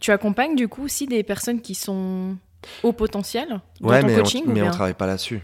tu 0.00 0.10
accompagnes 0.12 0.54
du 0.54 0.68
coup 0.68 0.84
aussi 0.84 1.06
des 1.06 1.24
personnes 1.24 1.60
qui 1.60 1.74
sont 1.74 2.36
au 2.82 2.92
potentiel 2.92 3.60
Ouais, 3.80 4.00
ton 4.00 4.06
mais, 4.06 4.16
coaching 4.16 4.44
on, 4.46 4.52
mais 4.52 4.60
on 4.60 4.64
bien 4.64 4.70
travaille 4.72 4.94
pas 4.94 5.06
là-dessus. 5.06 5.42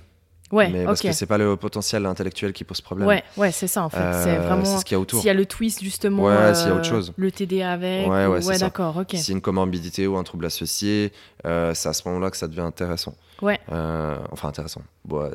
Ouais, 0.52 0.68
mais 0.68 0.84
parce 0.84 1.00
que 1.00 1.12
c'est 1.12 1.26
pas 1.26 1.38
le 1.38 1.54
potentiel 1.56 2.04
intellectuel 2.06 2.52
qui 2.52 2.64
pose 2.64 2.80
problème. 2.80 3.06
Ouais, 3.06 3.22
ouais, 3.36 3.52
c'est 3.52 3.68
ça 3.68 3.84
en 3.84 3.88
fait. 3.88 3.98
c'est 3.98 4.36
Euh, 4.36 4.40
vraiment. 4.40 4.64
c'est 4.64 4.78
ce 4.78 4.84
qu'il 4.84 4.96
y 4.96 4.96
a 4.96 5.00
autour. 5.00 5.20
S'il 5.20 5.28
y 5.28 5.30
a 5.30 5.34
le 5.34 5.46
twist 5.46 5.80
justement. 5.80 6.24
Ouais, 6.24 6.54
s'il 6.56 6.66
y 6.66 6.70
a 6.70 6.74
autre 6.74 6.80
euh, 6.88 6.90
chose. 6.90 7.12
Le 7.16 7.30
TDA 7.30 7.70
avec. 7.72 8.08
Ouais, 8.08 8.26
ou- 8.26 8.32
ouais, 8.32 8.42
ça. 8.42 8.58
d'accord, 8.58 8.96
ok. 8.96 9.14
Si 9.14 9.30
une 9.30 9.40
comorbidité 9.40 10.08
ou 10.08 10.16
un 10.16 10.24
trouble 10.24 10.46
associé, 10.46 11.12
euh, 11.46 11.72
c'est 11.74 11.88
à 11.88 11.92
ce 11.92 12.02
moment-là 12.08 12.30
que 12.32 12.36
ça 12.36 12.48
devient 12.48 12.62
intéressant. 12.62 13.14
Ouais. 13.42 13.58
Euh, 13.72 14.18
enfin, 14.32 14.48
intéressant. 14.48 14.82
Bon, 15.04 15.22
euh, 15.22 15.30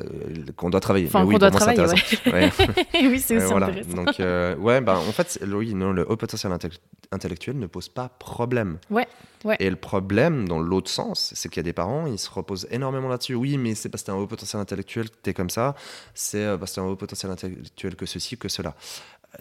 qu'on 0.56 0.70
doit 0.70 0.80
travailler. 0.80 1.06
Enfin, 1.06 1.20
Mais 1.20 1.26
oui, 1.26 1.32
qu'on 1.34 1.38
doit 1.38 1.50
moi, 1.50 1.60
travailler. 1.60 1.80
Ouais. 2.26 2.50
oui, 2.94 3.18
c'est 3.20 3.36
aussi 3.38 3.46
voilà. 3.46 3.66
intéressant. 3.66 3.94
Donc, 4.04 4.20
euh, 4.20 4.54
ouais, 4.56 4.80
bah, 4.80 4.98
en 4.98 5.12
fait, 5.12 5.40
oui, 5.46 5.74
non, 5.74 5.92
le 5.92 6.08
haut 6.10 6.16
potentiel 6.16 6.52
intell- 6.52 6.78
intellectuel 7.12 7.58
ne 7.58 7.66
pose 7.66 7.88
pas 7.88 8.08
problème. 8.08 8.78
Ouais, 8.90 9.08
ouais. 9.44 9.56
Et 9.58 9.68
le 9.70 9.76
problème, 9.76 10.46
dans 10.48 10.58
l'autre 10.60 10.90
sens, 10.90 11.32
c'est 11.34 11.48
qu'il 11.48 11.58
y 11.58 11.60
a 11.60 11.64
des 11.64 11.72
parents, 11.72 12.06
ils 12.06 12.18
se 12.18 12.30
reposent 12.30 12.66
énormément 12.70 13.08
là-dessus. 13.08 13.34
Oui, 13.34 13.58
mais 13.58 13.74
c'est 13.74 13.88
parce 13.88 14.02
que 14.02 14.06
t'as 14.06 14.12
un 14.12 14.16
haut 14.16 14.26
potentiel 14.26 14.60
intellectuel 14.62 15.10
que 15.10 15.16
t'es 15.22 15.34
comme 15.34 15.50
ça. 15.50 15.74
C'est 16.14 16.46
parce 16.58 16.70
que 16.72 16.76
t'as 16.76 16.82
un 16.82 16.86
haut 16.86 16.96
potentiel 16.96 17.32
intellectuel 17.32 17.96
que 17.96 18.06
ceci, 18.06 18.36
que 18.38 18.48
cela. 18.48 18.74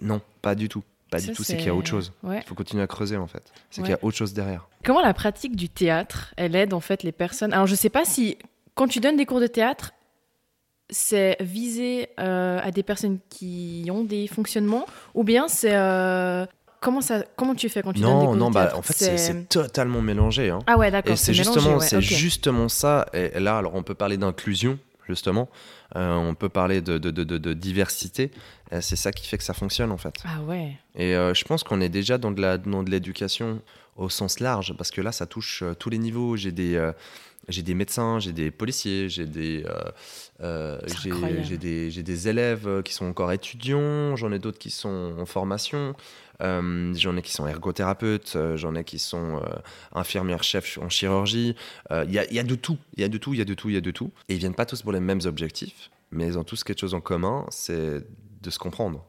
Non, 0.01 0.22
pas 0.41 0.55
du 0.55 0.70
tout. 0.70 0.84
Pas 1.11 1.20
Ça, 1.20 1.28
du 1.28 1.34
tout. 1.34 1.43
C'est 1.43 1.55
qu'il 1.57 1.68
y 1.68 1.70
a 1.70 1.76
autre 1.76 1.88
chose. 1.88 2.11
Ouais. 2.24 2.39
Il 2.43 2.47
faut 2.47 2.55
continuer 2.55 2.82
à 2.82 2.88
creuser, 2.88 3.16
en 3.16 3.28
fait. 3.28 3.43
C'est 3.70 3.82
Ouais. 3.82 3.86
qu'il 3.88 3.95
y 3.95 3.99
a 3.99 4.03
autre 4.03 4.18
chose 4.18 4.34
derrière. 4.34 4.68
Comment 4.84 5.01
la 5.01 5.13
pratique 5.13 5.55
du 5.55 5.70
théâtre, 5.70 6.34
elle 6.36 6.55
aide 6.55 6.74
en 6.74 6.80
fait 6.80 7.03
les 7.03 7.11
personnes? 7.11 7.53
Alors, 7.53 7.68
je 7.68 7.76
sais 7.76 7.89
pas 7.91 8.05
si 8.05 8.38
quand 8.76 8.88
tu 8.88 9.00
donnes 9.00 9.18
des 9.18 9.26
cours 9.26 9.40
de 9.40 9.48
théâtre, 9.48 9.92
c'est 10.90 11.38
visé 11.40 12.10
euh, 12.20 12.60
à 12.62 12.70
des 12.72 12.84
personnes 12.84 13.20
qui 13.30 13.88
ont 13.92 14.04
des 14.04 14.28
fonctionnements 14.28 14.86
ou 15.16 15.24
bien 15.24 15.48
c'est 15.48 15.74
euh, 15.76 16.46
comment 16.80 17.02
ça 17.02 17.24
comment 17.36 17.56
tu 17.56 17.70
fais 17.70 17.82
quand 17.82 17.94
tu 17.94 18.02
donnes 18.02 18.20
des 18.20 18.26
cours 18.28 18.36
non, 18.36 18.50
de 18.50 18.54
bah, 18.54 18.74
en 18.76 18.84
fait, 18.84 18.94
c'est- 18.94 19.50
totalement 19.50 20.02
mélangé. 20.02 20.52
hein. 20.52 20.60
Ah 20.68 20.78
ouais, 20.78 20.92
d'accord. 20.92 21.14
Et 21.14 21.16
c'est 21.16 21.34
justement, 21.34 21.78
ouais, 21.78 21.88
c'est 21.88 22.02
justement 22.02 22.70
ça. 22.70 23.08
Et 23.14 23.40
là, 23.40 23.58
alors, 23.58 23.74
on 23.74 23.82
peut 23.82 23.96
parler 23.96 24.18
d'inclusion, 24.18 24.78
justement. 25.08 25.50
Euh, 25.96 26.14
on 26.16 26.36
peut 26.36 26.50
parler 26.50 26.82
de, 26.82 26.98
de, 27.00 27.10
de, 27.10 27.24
de- 27.24 27.54
diversité. 27.54 28.30
C'est 28.82 28.96
ça 28.96 29.12
qui 29.12 29.28
fait 29.28 29.38
que 29.40 29.44
ça 29.44 29.54
fonctionne, 29.56 29.92
en 29.92 29.98
fait. 29.98 30.14
Ah 30.24 30.42
ouais. 30.44 30.74
Et 30.96 31.14
je 31.14 31.44
pense 31.46 31.64
qu'on 31.64 31.82
est 31.82 31.90
déjà 31.90 32.20
dans 32.20 32.32
de 32.32 32.42
la- 32.42 32.60
dans 32.60 32.84
de 32.84 32.92
l'éducation 32.92 33.60
au 33.96 34.10
sens 34.10 34.40
large, 34.40 34.74
parce 34.78 34.92
que 34.92 35.02
là, 35.02 35.12
ça 35.12 35.26
touche 35.26 35.64
tous 35.80 35.90
les 35.90 35.98
niveaux. 35.98 36.36
J'ai 36.36 36.52
des, 36.52 36.92
j'ai 37.48 37.62
des 37.62 37.74
médecins, 37.76 38.20
j'ai 38.20 38.32
des 38.34 38.52
policiers, 38.52 39.10
j'ai 39.10 39.26
des, 39.26 39.64
euh, 39.68 39.91
euh, 40.41 40.80
j'ai- 41.43 41.58
des, 41.58 41.89
des 42.04 42.28
élèves 42.28 42.68
euh, 42.68 42.82
qui 42.82 42.93
sont 42.93 43.06
encore 43.06 43.32
étudiants, 43.32 44.16
j'en 44.16 44.32
ai 44.32 44.39
d'autres 44.39 44.58
qui 44.60 44.72
sont 44.72 45.16
en 45.20 45.26
formation, 45.26 45.96
euh, 46.41 46.93
j'en 46.96 47.16
ai 47.18 47.22
qui 47.22 47.32
sont 47.32 47.48
ergothérapeutes, 47.48 48.38
j'en 48.56 48.76
ai 48.76 48.84
qui 48.84 49.00
sont 49.00 49.38
euh, 49.38 49.46
infirmières 49.93 50.43
chefs 50.43 50.78
en 50.80 50.89
chirurgie. 50.89 51.56
Il 51.91 52.12
y, 52.12 52.20
a, 52.20 52.32
y 52.32 52.39
a 52.39 52.43
de 52.43 52.56
tout, 52.56 52.78
il 52.98 53.02
y 53.02 53.04
a 53.04 53.10
de 53.10 53.18
tout, 53.18 53.34
il 53.34 53.38
y 53.39 53.41
a 53.41 53.46
de 53.46 53.54
tout, 53.54 53.70
il 53.70 53.76
y 53.76 53.78
a 53.78 53.82
de 53.82 53.91
tout. 53.91 54.12
Et 54.30 54.34
ils 54.36 54.39
viennent 54.39 54.56
pas 54.56 54.66
tous 54.66 54.82
pour 54.82 54.91
les 54.91 55.00
mêmes 55.00 55.22
objectifs, 55.26 55.89
mais 56.12 56.28
ils 56.28 56.38
ont 56.38 56.43
tous 56.43 56.64
quelque 56.64 56.80
chose 56.80 56.93
en 56.93 57.02
commun, 57.02 57.46
c'est 57.50 58.02
de 58.41 58.50
se 58.50 58.60
comprendre. 58.60 59.06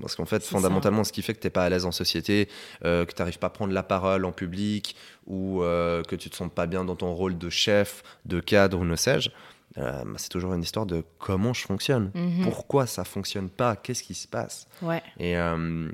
Parce 0.00 0.16
qu'en 0.16 0.24
fait, 0.24 0.42
fondamentalement, 0.42 1.04
ce 1.04 1.12
qui 1.12 1.22
fait 1.22 1.32
que 1.34 1.40
tu 1.40 1.46
n'es 1.46 1.50
pas 1.50 1.64
à 1.64 1.68
l'aise 1.68 1.84
en 1.86 1.92
société, 1.92 2.48
euh, 2.84 3.04
que 3.04 3.12
tu 3.12 3.20
n'arrives 3.22 3.38
pas 3.38 3.46
à 3.46 3.50
prendre 3.50 3.72
la 3.72 3.82
parole 3.84 4.24
en 4.24 4.32
public, 4.32 4.96
ou 5.26 5.62
euh, 5.62 6.02
que 6.02 6.16
tu 6.16 6.28
te 6.28 6.34
sens 6.36 6.50
pas 6.52 6.66
bien 6.66 6.84
dans 6.84 6.96
ton 6.96 7.12
rôle 7.14 7.38
de 7.38 7.50
chef, 7.50 8.02
de 8.24 8.40
cadre, 8.40 8.78
ou 8.80 8.84
ne 8.84 8.96
sais-je, 8.96 9.30
euh, 9.78 10.02
bah, 10.04 10.14
c'est 10.16 10.28
toujours 10.28 10.54
une 10.54 10.62
histoire 10.62 10.86
de 10.86 11.04
comment 11.18 11.52
je 11.52 11.62
fonctionne. 11.62 12.10
Mhm. 12.14 12.42
Pourquoi 12.42 12.86
ça 12.86 13.04
fonctionne 13.04 13.48
pas? 13.48 13.76
Qu'est-ce 13.76 14.02
qui 14.02 14.14
se 14.14 14.26
passe? 14.26 14.66
Ouais. 14.82 15.02
et, 15.20 15.34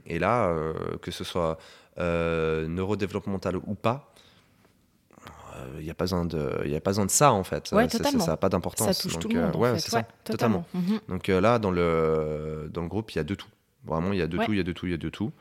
et 0.07 0.19
là, 0.19 0.55
que 1.03 1.11
ce 1.11 1.23
soit 1.25 1.59
neurodéveloppemental 2.67 3.57
ou 3.57 3.75
pas, 3.75 4.09
il 5.79 5.85
n'y 5.85 5.91
a, 5.91 5.95
pas 5.95 6.05
besoin 6.05 6.25
de- 6.25 6.75
a 6.75 6.81
pas 6.81 6.91
besoin 6.91 7.07
de 7.07 7.11
ça 7.11 7.33
en 7.33 7.45
fait. 7.45 7.71
Ouais, 7.73 7.89
Ça- 7.89 8.11
n'a 8.11 8.37
pas 8.37 8.49
d'importance. 8.49 8.97
Ça 8.97 9.03
touche 9.03 9.13
Donc, 9.13 9.23
tout 9.23 9.29
le 9.29 9.41
monde 9.43 9.55
euh, 9.55 9.73
en 9.73 9.75
fait. 9.75 9.81
ça, 9.81 10.03
totalement. 10.25 10.65
Mhm. 10.75 11.01
donc 11.09 11.29
euh, 11.29 11.41
là, 11.41 11.59
dans 11.59 11.71
le, 11.71 12.71
dans 12.73 12.83
le 12.83 12.89
groupe, 12.89 13.11
il 13.13 13.17
y 13.17 13.19
a 13.21 13.25
de 13.25 13.35
tout. 13.35 13.47
Vraiment, 13.85 14.13
il 14.13 14.19
y 14.19 14.23
a 14.23 14.27
de 14.27 14.39
Ouais. 14.39 14.45
tout, 14.47 14.53
il 14.53 14.57
y 14.59 14.61
a 14.61 14.65
de 14.65 14.73
tout, 14.73 14.87
il 14.87 14.93
y 14.93 14.95
a 14.95 14.99
de 14.99 15.09
tout. 15.09 15.33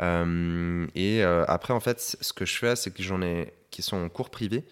Euh, 0.00 0.86
et 0.94 1.22
euh, 1.24 1.44
après, 1.48 1.72
en 1.74 1.80
fait, 1.80 2.00
ce 2.20 2.32
que 2.32 2.44
je 2.44 2.56
fais, 2.56 2.76
c'est 2.76 2.90
que 2.92 3.02
j'en 3.02 3.20
ai 3.22 3.52
qui 3.70 3.82
sont 3.82 3.96
en 3.96 4.08
cours 4.08 4.30
privé 4.30 4.64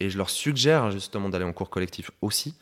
Et 0.00 0.10
je 0.10 0.18
leur 0.18 0.30
suggère 0.30 0.90
justement 0.90 1.28
d'aller 1.28 1.44
en 1.44 1.52
cours 1.52 1.70
collectif 1.70 2.10
aussi. 2.22 2.54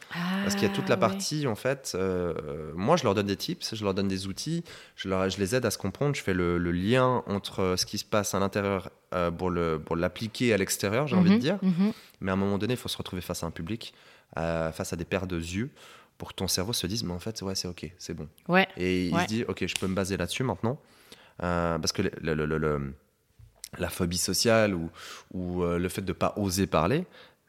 parce 0.42 0.54
qu'il 0.54 0.62
y 0.64 0.70
a 0.70 0.70
toute 0.70 0.88
la 0.88 0.94
Ah, 0.94 0.98
ouais. 0.98 1.00
partie, 1.00 1.46
en 1.46 1.54
fait, 1.54 1.92
euh, 1.94 2.72
moi 2.74 2.96
je 2.96 3.04
leur 3.04 3.14
donne 3.14 3.26
des 3.26 3.36
tips, 3.36 3.74
je 3.74 3.82
leur 3.84 3.94
donne 3.94 4.08
des 4.08 4.26
outils, 4.26 4.62
je, 4.96 5.08
leur, 5.08 5.28
je 5.30 5.38
les 5.38 5.54
aide 5.54 5.64
à 5.66 5.70
se 5.70 5.78
comprendre, 5.78 6.14
je 6.14 6.22
fais 6.22 6.34
le, 6.34 6.58
le 6.58 6.72
lien 6.72 7.22
entre 7.26 7.74
ce 7.78 7.84
qui 7.86 7.96
se 7.98 8.04
passe 8.04 8.34
à 8.34 8.38
l'intérieur 8.38 8.90
pour 9.38 9.50
le- 9.50 9.78
pour 9.84 9.96
l'appliquer 9.96 10.52
à 10.52 10.56
l'extérieur, 10.58 11.06
j'ai 11.08 11.16
envie 11.16 11.30
de 11.30 11.34
Mhm, 11.34 11.40
dire. 11.40 11.58
mhm. 11.62 11.92
Mais 12.20 12.30
à 12.30 12.34
un 12.34 12.36
moment 12.38 12.58
donné, 12.58 12.74
il 12.74 12.76
faut 12.78 12.88
se 12.88 12.96
retrouver 12.98 13.22
face 13.22 13.42
à 13.42 13.46
un 13.46 13.50
public, 13.50 13.92
face 14.36 14.92
à 14.92 14.96
des 14.96 15.04
paires 15.06 15.26
de 15.26 15.36
yeux, 15.38 15.70
pour 16.20 16.28
que 16.28 16.34
ton 16.34 16.48
cerveau 16.48 16.74
se 16.74 16.86
dise, 16.86 17.02
mais 17.02 17.12
en 17.14 17.18
fait, 17.18 17.40
ouais, 17.40 17.54
c'est 17.54 17.66
ok, 17.66 17.90
c'est 17.98 18.12
bon. 18.12 18.28
Ouais. 18.46 18.68
Et 18.76 19.06
il 19.06 19.14
Ouais. 19.14 19.22
se 19.22 19.26
dit, 19.26 19.44
ok, 19.48 19.64
je 19.66 19.74
peux 19.80 19.86
me 19.86 19.94
baser 19.94 20.18
là-dessus 20.18 20.42
maintenant. 20.44 20.78
Euh, 21.42 21.78
parce 21.78 21.92
que 21.92 22.02
le- 22.02 22.94
la 23.78 23.88
phobie 23.88 24.18
sociale 24.18 24.74
ou, 24.74 24.90
ou 25.32 25.62
euh, 25.62 25.78
le 25.78 25.88
fait 25.88 26.02
de 26.02 26.08
ne 26.08 26.12
pas 26.12 26.34
oser 26.36 26.66
parler, 26.66 27.06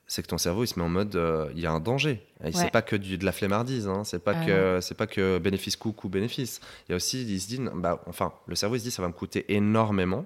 c'est 0.08 0.22
que 0.24 0.28
ton 0.28 0.38
cerveau, 0.38 0.64
il 0.64 0.68
se 0.68 0.80
met 0.80 0.86
en 0.86 0.90
mode, 0.90 1.16
euh, 1.18 1.50
il 1.54 1.60
y 1.60 1.66
a 1.66 1.72
un 1.72 1.80
danger. 1.82 2.26
Et 2.42 2.46
Ouais. 2.46 2.52
C'est 2.54 2.72
pas 2.72 2.82
que 2.82 2.96
du, 2.96 3.18
de 3.18 3.26
la 3.26 3.32
flemmardise, 3.34 3.88
hein. 3.90 4.04
c'est 4.06 4.24
pas, 4.24 4.34
Ah 4.36 4.46
que 4.46 4.80
c'est 4.82 4.96
pas 4.96 5.08
que 5.08 5.38
bénéfice 5.38 5.76
coût 5.76 5.94
ou 6.04 6.10
bénéfice. 6.10 6.62
Il 6.88 6.92
y 6.92 6.94
a 6.94 6.96
aussi, 6.96 7.24
il 7.24 7.42
se 7.42 7.48
dit, 7.48 7.60
bah, 7.76 8.02
enfin, 8.08 8.32
le 8.48 8.56
cerveau, 8.56 8.76
il 8.76 8.80
se 8.80 8.86
dit, 8.86 8.92
ça 8.92 9.02
va 9.02 9.08
me 9.10 9.14
coûter 9.14 9.54
énormément. 9.54 10.26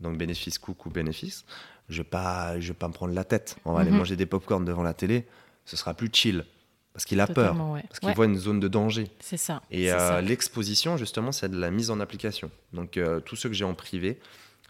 Donc 0.00 0.18
bénéfice 0.18 0.58
coût 0.58 0.76
ou 0.84 0.90
bénéfice. 0.90 1.44
Je 1.88 1.98
vais 2.02 2.08
pas, 2.08 2.60
je 2.60 2.68
vais 2.68 2.74
pas 2.74 2.88
me 2.88 2.92
prendre 2.92 3.14
la 3.14 3.24
tête. 3.24 3.56
On 3.64 3.72
va 3.72 3.80
aller 3.80 3.90
Mhm. 3.90 3.96
manger 3.98 4.16
des 4.16 4.26
pop-corn 4.26 4.64
devant 4.66 4.82
la 4.82 4.92
télé. 4.94 5.26
Ce 5.64 5.76
sera 5.76 5.94
plus 5.94 6.10
chill. 6.12 6.44
Parce 6.98 7.04
qu'il 7.04 7.20
a 7.20 7.28
peur. 7.28 7.54
Ouais. 7.70 7.84
Parce 7.88 8.00
qu'il 8.00 8.08
Ouais, 8.08 8.14
voit 8.16 8.24
une 8.24 8.36
zone 8.36 8.58
de 8.58 8.66
danger. 8.66 9.06
C'est 9.20 9.36
ça. 9.36 9.62
Et 9.70 9.92
euh, 9.92 10.20
l'exposition, 10.20 10.96
justement, 10.96 11.30
c'est 11.30 11.48
de 11.48 11.56
la 11.56 11.70
mise 11.70 11.90
en 11.92 12.00
application. 12.00 12.50
Donc, 12.72 12.96
euh, 12.96 13.20
tous 13.20 13.36
ceux 13.36 13.48
que 13.48 13.54
j'ai 13.54 13.64
en 13.64 13.74
privé, 13.74 14.18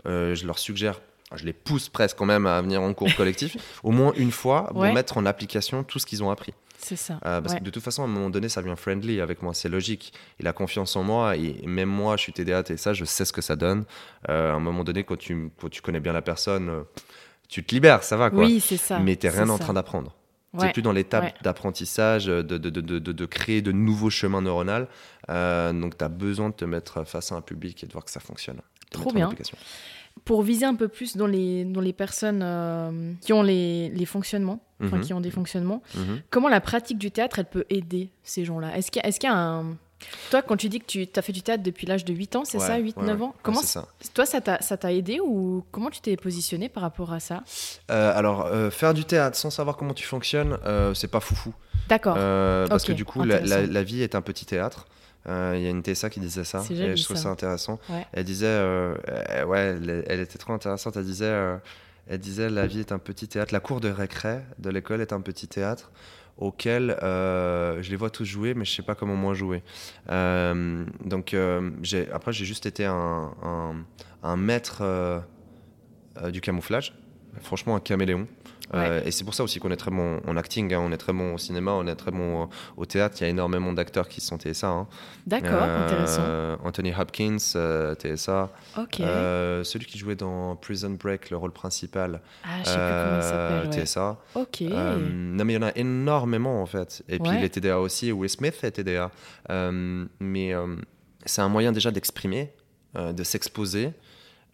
euh, 0.04 0.34
je 0.34 0.46
leur 0.46 0.58
suggère, 0.58 1.00
je 1.34 1.46
les 1.46 1.54
pousse 1.54 1.88
presque 1.88 2.18
quand 2.18 2.26
même 2.26 2.44
à 2.44 2.60
venir 2.60 2.82
en 2.82 2.92
cours 2.92 3.14
collectif, 3.16 3.56
au 3.82 3.92
moins 3.92 4.12
une 4.14 4.30
fois, 4.30 4.66
pour 4.66 4.76
Ouais. 4.82 4.92
mettre 4.92 5.16
en 5.16 5.24
application 5.24 5.84
tout 5.84 5.98
ce 5.98 6.04
qu'ils 6.04 6.22
ont 6.22 6.30
appris. 6.30 6.52
C'est 6.76 6.96
ça. 6.96 7.18
Parce 7.22 7.54
que 7.54 7.62
de 7.64 7.70
toute 7.70 7.82
façon, 7.82 8.02
à 8.02 8.04
un 8.04 8.08
moment 8.08 8.28
donné, 8.28 8.50
ça 8.50 8.60
vient 8.60 8.76
friendly 8.76 9.22
avec 9.22 9.40
moi, 9.40 9.54
c'est 9.54 9.70
logique. 9.70 10.12
Il 10.38 10.46
a 10.46 10.52
confiance 10.52 10.94
en 10.96 11.02
moi, 11.02 11.34
et 11.34 11.64
même 11.66 11.88
moi, 11.88 12.18
je 12.18 12.22
suis 12.24 12.32
TDA, 12.34 12.62
et 12.68 12.76
ça, 12.76 12.92
je 12.92 13.06
sais 13.06 13.24
ce 13.24 13.32
que 13.32 13.40
ça 13.40 13.56
donne. 13.56 13.84
À 14.28 14.34
un 14.52 14.60
moment 14.60 14.84
donné, 14.84 15.02
quand 15.02 15.16
tu, 15.16 15.50
quand 15.58 15.70
tu 15.70 15.80
connais 15.80 15.98
bien 16.00 16.12
la 16.12 16.22
personne, 16.22 16.84
tu 17.48 17.64
te 17.64 17.74
libères, 17.74 18.04
ça 18.04 18.18
va 18.18 18.28
quoi. 18.28 18.44
Oui, 18.44 18.60
c'est 18.60 18.76
ça. 18.76 18.98
Mais 18.98 19.16
t'es 19.16 19.30
rien 19.30 19.48
en 19.48 19.56
train 19.58 19.72
d'apprendre. 19.72 20.14
Ouais. 20.54 20.66
C'est 20.68 20.72
plus 20.72 20.82
dans 20.82 20.92
l'étape 20.92 21.24
ouais. 21.24 21.34
d'apprentissage, 21.42 22.24
de, 22.26 22.40
de, 22.42 22.56
de, 22.58 22.80
de, 22.80 22.98
de- 22.98 23.26
créer 23.26 23.60
de 23.60 23.70
nouveaux 23.72 24.08
chemins 24.10 24.40
neuronaux. 24.40 24.86
Euh, 25.28 25.72
donc, 25.74 25.98
tu 25.98 26.04
as 26.04 26.08
besoin 26.08 26.48
de 26.48 26.54
te 26.54 26.64
mettre 26.64 27.04
face 27.04 27.32
à 27.32 27.34
un 27.34 27.42
public 27.42 27.84
et 27.84 27.86
de 27.86 27.92
voir 27.92 28.04
que 28.04 28.10
ça 28.10 28.20
fonctionne. 28.20 28.60
Trop 28.90 29.12
bien. 29.12 29.30
Pour 30.24 30.42
viser 30.42 30.64
un 30.64 30.74
peu 30.74 30.88
plus 30.88 31.16
dans 31.16 31.26
les, 31.26 31.64
dans 31.64 31.80
les 31.82 31.92
personnes 31.92 32.40
euh, 32.42 33.12
qui 33.20 33.32
ont 33.32 33.42
les, 33.42 33.90
les 33.90 34.06
fonctionnements, 34.06 34.60
enfin, 34.82 34.96
Mhm. 34.96 35.02
qui 35.02 35.12
ont 35.12 35.20
des 35.20 35.30
fonctionnements, 35.30 35.82
Mhm. 35.94 36.22
comment 36.30 36.48
la 36.48 36.60
pratique 36.60 36.98
du 36.98 37.10
théâtre, 37.10 37.38
elle 37.38 37.44
peut 37.44 37.64
aider 37.70 38.10
ces 38.24 38.44
gens-là? 38.44 38.76
Est-ce 38.76 38.90
qu'il 38.90 39.00
y, 39.02 39.04
a- 39.04 39.08
est-ce 39.08 39.20
qu'il 39.20 39.28
y 39.28 39.32
a 39.32 39.36
un... 39.36 39.76
Toi, 40.30 40.42
quand 40.42 40.56
tu 40.56 40.68
dis 40.68 40.78
que 40.80 40.86
tu 40.86 41.08
as 41.16 41.22
fait 41.22 41.32
du 41.32 41.42
théâtre 41.42 41.62
depuis 41.64 41.86
l'âge 41.86 42.04
de 42.04 42.12
8 42.14 42.36
ans, 42.36 42.44
c'est 42.44 42.58
Ouais, 42.58 42.66
ça, 42.66 42.78
8-9 42.78 42.96
ouais, 42.96 43.12
ouais. 43.14 43.22
ans 43.22 43.34
Comment 43.42 43.62
ça. 43.62 43.88
Toi, 44.14 44.26
ça 44.26 44.40
t'a 44.40 44.92
aidé 44.92 45.18
ou 45.20 45.64
comment 45.72 45.90
tu 45.90 46.00
t'es 46.00 46.16
positionné 46.16 46.68
par 46.68 46.82
rapport 46.82 47.12
à 47.12 47.20
ça 47.20 47.42
Euh, 47.90 48.16
alors, 48.16 48.46
euh, 48.46 48.70
faire 48.70 48.94
du 48.94 49.04
théâtre 49.04 49.36
sans 49.36 49.50
savoir 49.50 49.76
comment 49.76 49.94
tu 49.94 50.04
fonctionnes, 50.06 50.56
euh, 50.64 50.94
c'est 50.94 51.08
pas 51.08 51.20
foufou. 51.20 51.52
D'accord. 51.88 52.14
Parce 52.68 52.84
que 52.84 52.92
du 52.92 53.04
coup, 53.04 53.22
la, 53.24 53.36
la- 53.36 53.42
intéressant. 53.42 53.72
la 53.72 53.82
vie 53.82 54.02
est 54.02 54.14
un 54.14 54.22
petit 54.22 54.44
théâtre. 54.46 54.86
Il 55.26 55.60
y 55.60 55.66
a 55.66 55.70
une 55.70 55.82
Tessa 55.82 56.08
qui 56.08 56.20
disait 56.20 56.44
ça, 56.44 56.62
et 56.70 56.96
je 56.96 57.04
trouve 57.04 57.16
ça. 57.16 57.24
ça 57.24 57.28
intéressant. 57.28 57.78
Elle 58.12 58.24
disait, 58.24 58.46
ouais, 59.46 59.58
elle, 59.58 60.04
elle 60.06 60.20
était 60.20 60.38
trop 60.38 60.52
intéressante. 60.54 60.96
Elle 60.96 61.04
disait, 61.04 61.34
elle 62.08 62.18
disait, 62.18 62.48
la 62.48 62.66
vie 62.66 62.80
est 62.80 62.92
un 62.92 62.98
petit 62.98 63.28
théâtre. 63.28 63.52
La 63.52 63.60
cour 63.60 63.80
de 63.80 63.90
récré 63.90 64.38
de 64.58 64.70
l'école 64.70 65.00
est 65.02 65.12
un 65.12 65.20
petit 65.20 65.48
théâtre 65.48 65.90
auquel 66.38 66.96
euh, 67.02 67.82
je 67.82 67.90
les 67.90 67.96
vois 67.96 68.10
tous 68.10 68.24
jouer, 68.24 68.54
mais 68.54 68.64
je 68.64 68.74
sais 68.74 68.82
pas 68.82 68.94
comment 68.94 69.16
moi 69.16 69.34
jouer. 69.34 69.62
Euh, 70.08 70.84
donc, 71.04 71.34
euh, 71.34 71.70
après, 72.12 72.32
j'ai 72.32 72.44
juste 72.44 72.66
été 72.66 72.84
un, 72.86 73.34
maître 74.36 75.22
du 76.30 76.40
camouflage. 76.40 76.94
Franchement, 77.40 77.76
un 77.76 77.80
caméléon. 77.80 78.26
Euh, 78.74 79.00
et 79.04 79.10
c'est 79.10 79.24
pour 79.24 79.32
ça 79.34 79.42
aussi 79.44 79.60
qu'on 79.60 79.70
est 79.70 79.76
très 79.76 79.90
bon 79.90 80.20
en 80.26 80.36
acting, 80.36 80.74
hein, 80.74 80.80
on 80.82 80.92
est 80.92 80.96
très 80.98 81.12
bon 81.12 81.34
au 81.34 81.38
cinéma, 81.38 81.72
on 81.72 81.86
est 81.86 81.94
très 81.94 82.10
bon 82.10 82.42
au, 82.44 82.48
au 82.76 82.84
théâtre. 82.84 83.16
Il 83.20 83.24
y 83.24 83.26
a 83.26 83.30
énormément 83.30 83.72
d'acteurs 83.72 84.08
qui 84.08 84.20
sont 84.20 84.38
TSA. 84.38 84.66
hein. 84.68 84.86
D'accord, 85.26 85.62
Euh, 85.62 85.84
intéressant. 85.86 86.22
Anthony 86.66 86.92
Hopkins, 86.92 87.36
euh, 87.56 87.94
TSA. 87.94 88.50
Ok. 88.76 88.96
Celui 89.64 89.86
qui 89.86 89.96
jouait 89.98 90.16
dans 90.16 90.54
Prison 90.56 90.90
Break, 90.90 91.30
le 91.30 91.36
rôle 91.38 91.52
principal, 91.52 92.20
ah, 92.44 92.48
je 92.60 92.64
sais 92.68 92.74
plus 92.74 92.80
comment 92.80 93.16
il 93.16 93.22
s'appelle. 93.22 93.68
ouais. 93.80 93.84
TSA. 93.86 94.16
Ok. 94.34 94.60
Non, 94.60 95.44
mais 95.44 95.54
il 95.54 95.56
y 95.56 95.64
en 95.64 95.66
a 95.66 95.72
énormément 95.76 96.60
en 96.62 96.66
fait. 96.66 97.02
Et 97.08 97.18
puis 97.18 97.30
Ouais. 97.30 97.40
les 97.40 97.50
TDA 97.50 97.78
aussi, 97.80 98.12
Will 98.12 98.28
Smith 98.30 98.58
est 98.62 98.70
TDA. 98.72 99.10
Mais 100.20 100.52
c'est 101.24 101.40
un 101.42 101.48
moyen 101.48 101.72
déjà 101.72 101.90
d'exprimer, 101.90 102.52
de 102.94 103.22
s'exposer, 103.24 103.92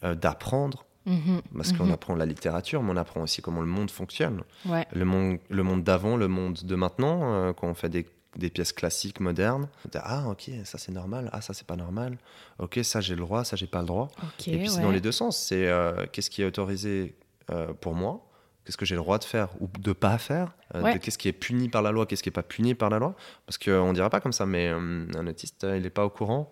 d'apprendre. 0.02 0.84
Mhm, 1.06 1.42
Parce 1.54 1.72
qu'on 1.72 1.90
apprend 1.92 2.14
la 2.14 2.26
littérature, 2.26 2.82
mais 2.82 2.92
on 2.92 2.96
apprend 2.96 3.20
aussi 3.22 3.42
comment 3.42 3.60
le 3.60 3.66
monde 3.66 3.90
fonctionne. 3.90 4.42
Ouais. 4.66 4.86
Le 4.92 5.04
monde, 5.04 5.38
le 5.50 5.62
monde 5.62 5.82
d'avant, 5.84 6.16
le 6.16 6.28
monde 6.28 6.60
de 6.64 6.74
maintenant, 6.74 7.34
euh, 7.34 7.52
quand 7.52 7.68
on 7.68 7.74
fait 7.74 7.88
des, 7.90 8.06
des 8.36 8.48
pièces 8.50 8.72
classiques, 8.72 9.20
modernes. 9.20 9.68
Ah, 9.94 10.24
ok, 10.28 10.50
ça 10.64 10.78
c'est 10.78 10.92
normal, 10.92 11.28
ah, 11.32 11.40
ça 11.42 11.52
c'est 11.52 11.66
pas 11.66 11.76
normal. 11.76 12.16
Ok, 12.58 12.80
ça 12.82 13.00
j'ai 13.00 13.14
le 13.14 13.20
droit, 13.20 13.44
ça 13.44 13.54
j'ai 13.56 13.66
pas 13.66 13.80
le 13.80 13.86
droit. 13.86 14.08
Et 14.46 14.58
puis 14.58 14.68
c'est 14.70 14.80
dans 14.80 14.90
les 14.90 15.00
deux 15.00 15.12
sens. 15.12 15.36
C'est 15.38 15.66
euh, 15.68 16.06
qu'est-ce 16.10 16.30
qui 16.30 16.42
est 16.42 16.46
autorisé 16.46 17.14
euh, 17.50 17.72
pour 17.74 17.94
moi? 17.94 18.24
Qu'est-ce 18.64 18.78
que 18.78 18.86
j'ai 18.86 18.94
le 18.94 19.02
droit 19.02 19.18
de 19.18 19.24
faire 19.24 19.50
ou 19.60 19.68
de 19.78 19.92
pas 19.92 20.16
faire? 20.16 20.54
Euh, 20.74 20.80
Ouais. 20.80 20.98
Qu'est-ce 20.98 21.18
qui 21.18 21.28
est 21.28 21.32
puni 21.34 21.68
par 21.68 21.82
la 21.82 21.90
loi 21.92 22.06
Qu'est-ce 22.06 22.22
qui 22.22 22.30
est 22.30 22.32
pas 22.32 22.42
puni 22.42 22.74
par 22.74 22.88
la 22.88 22.98
loi? 22.98 23.14
Parce 23.44 23.58
qu'on 23.58 23.92
dirait 23.92 24.08
pas 24.08 24.20
comme 24.20 24.32
ça, 24.32 24.46
mais 24.46 24.68
euh, 24.70 25.06
un 25.14 25.26
autiste, 25.26 25.64
euh, 25.64 25.76
il 25.76 25.84
est 25.84 25.90
pas 25.90 26.04
au 26.06 26.08
courant. 26.10 26.50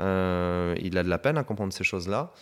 Euh, 0.00 0.74
il 0.80 0.98
a 0.98 1.02
de 1.04 1.08
la 1.08 1.18
peine 1.18 1.38
à 1.38 1.44
comprendre 1.44 1.72
ces 1.72 1.84
choses-là. 1.84 2.32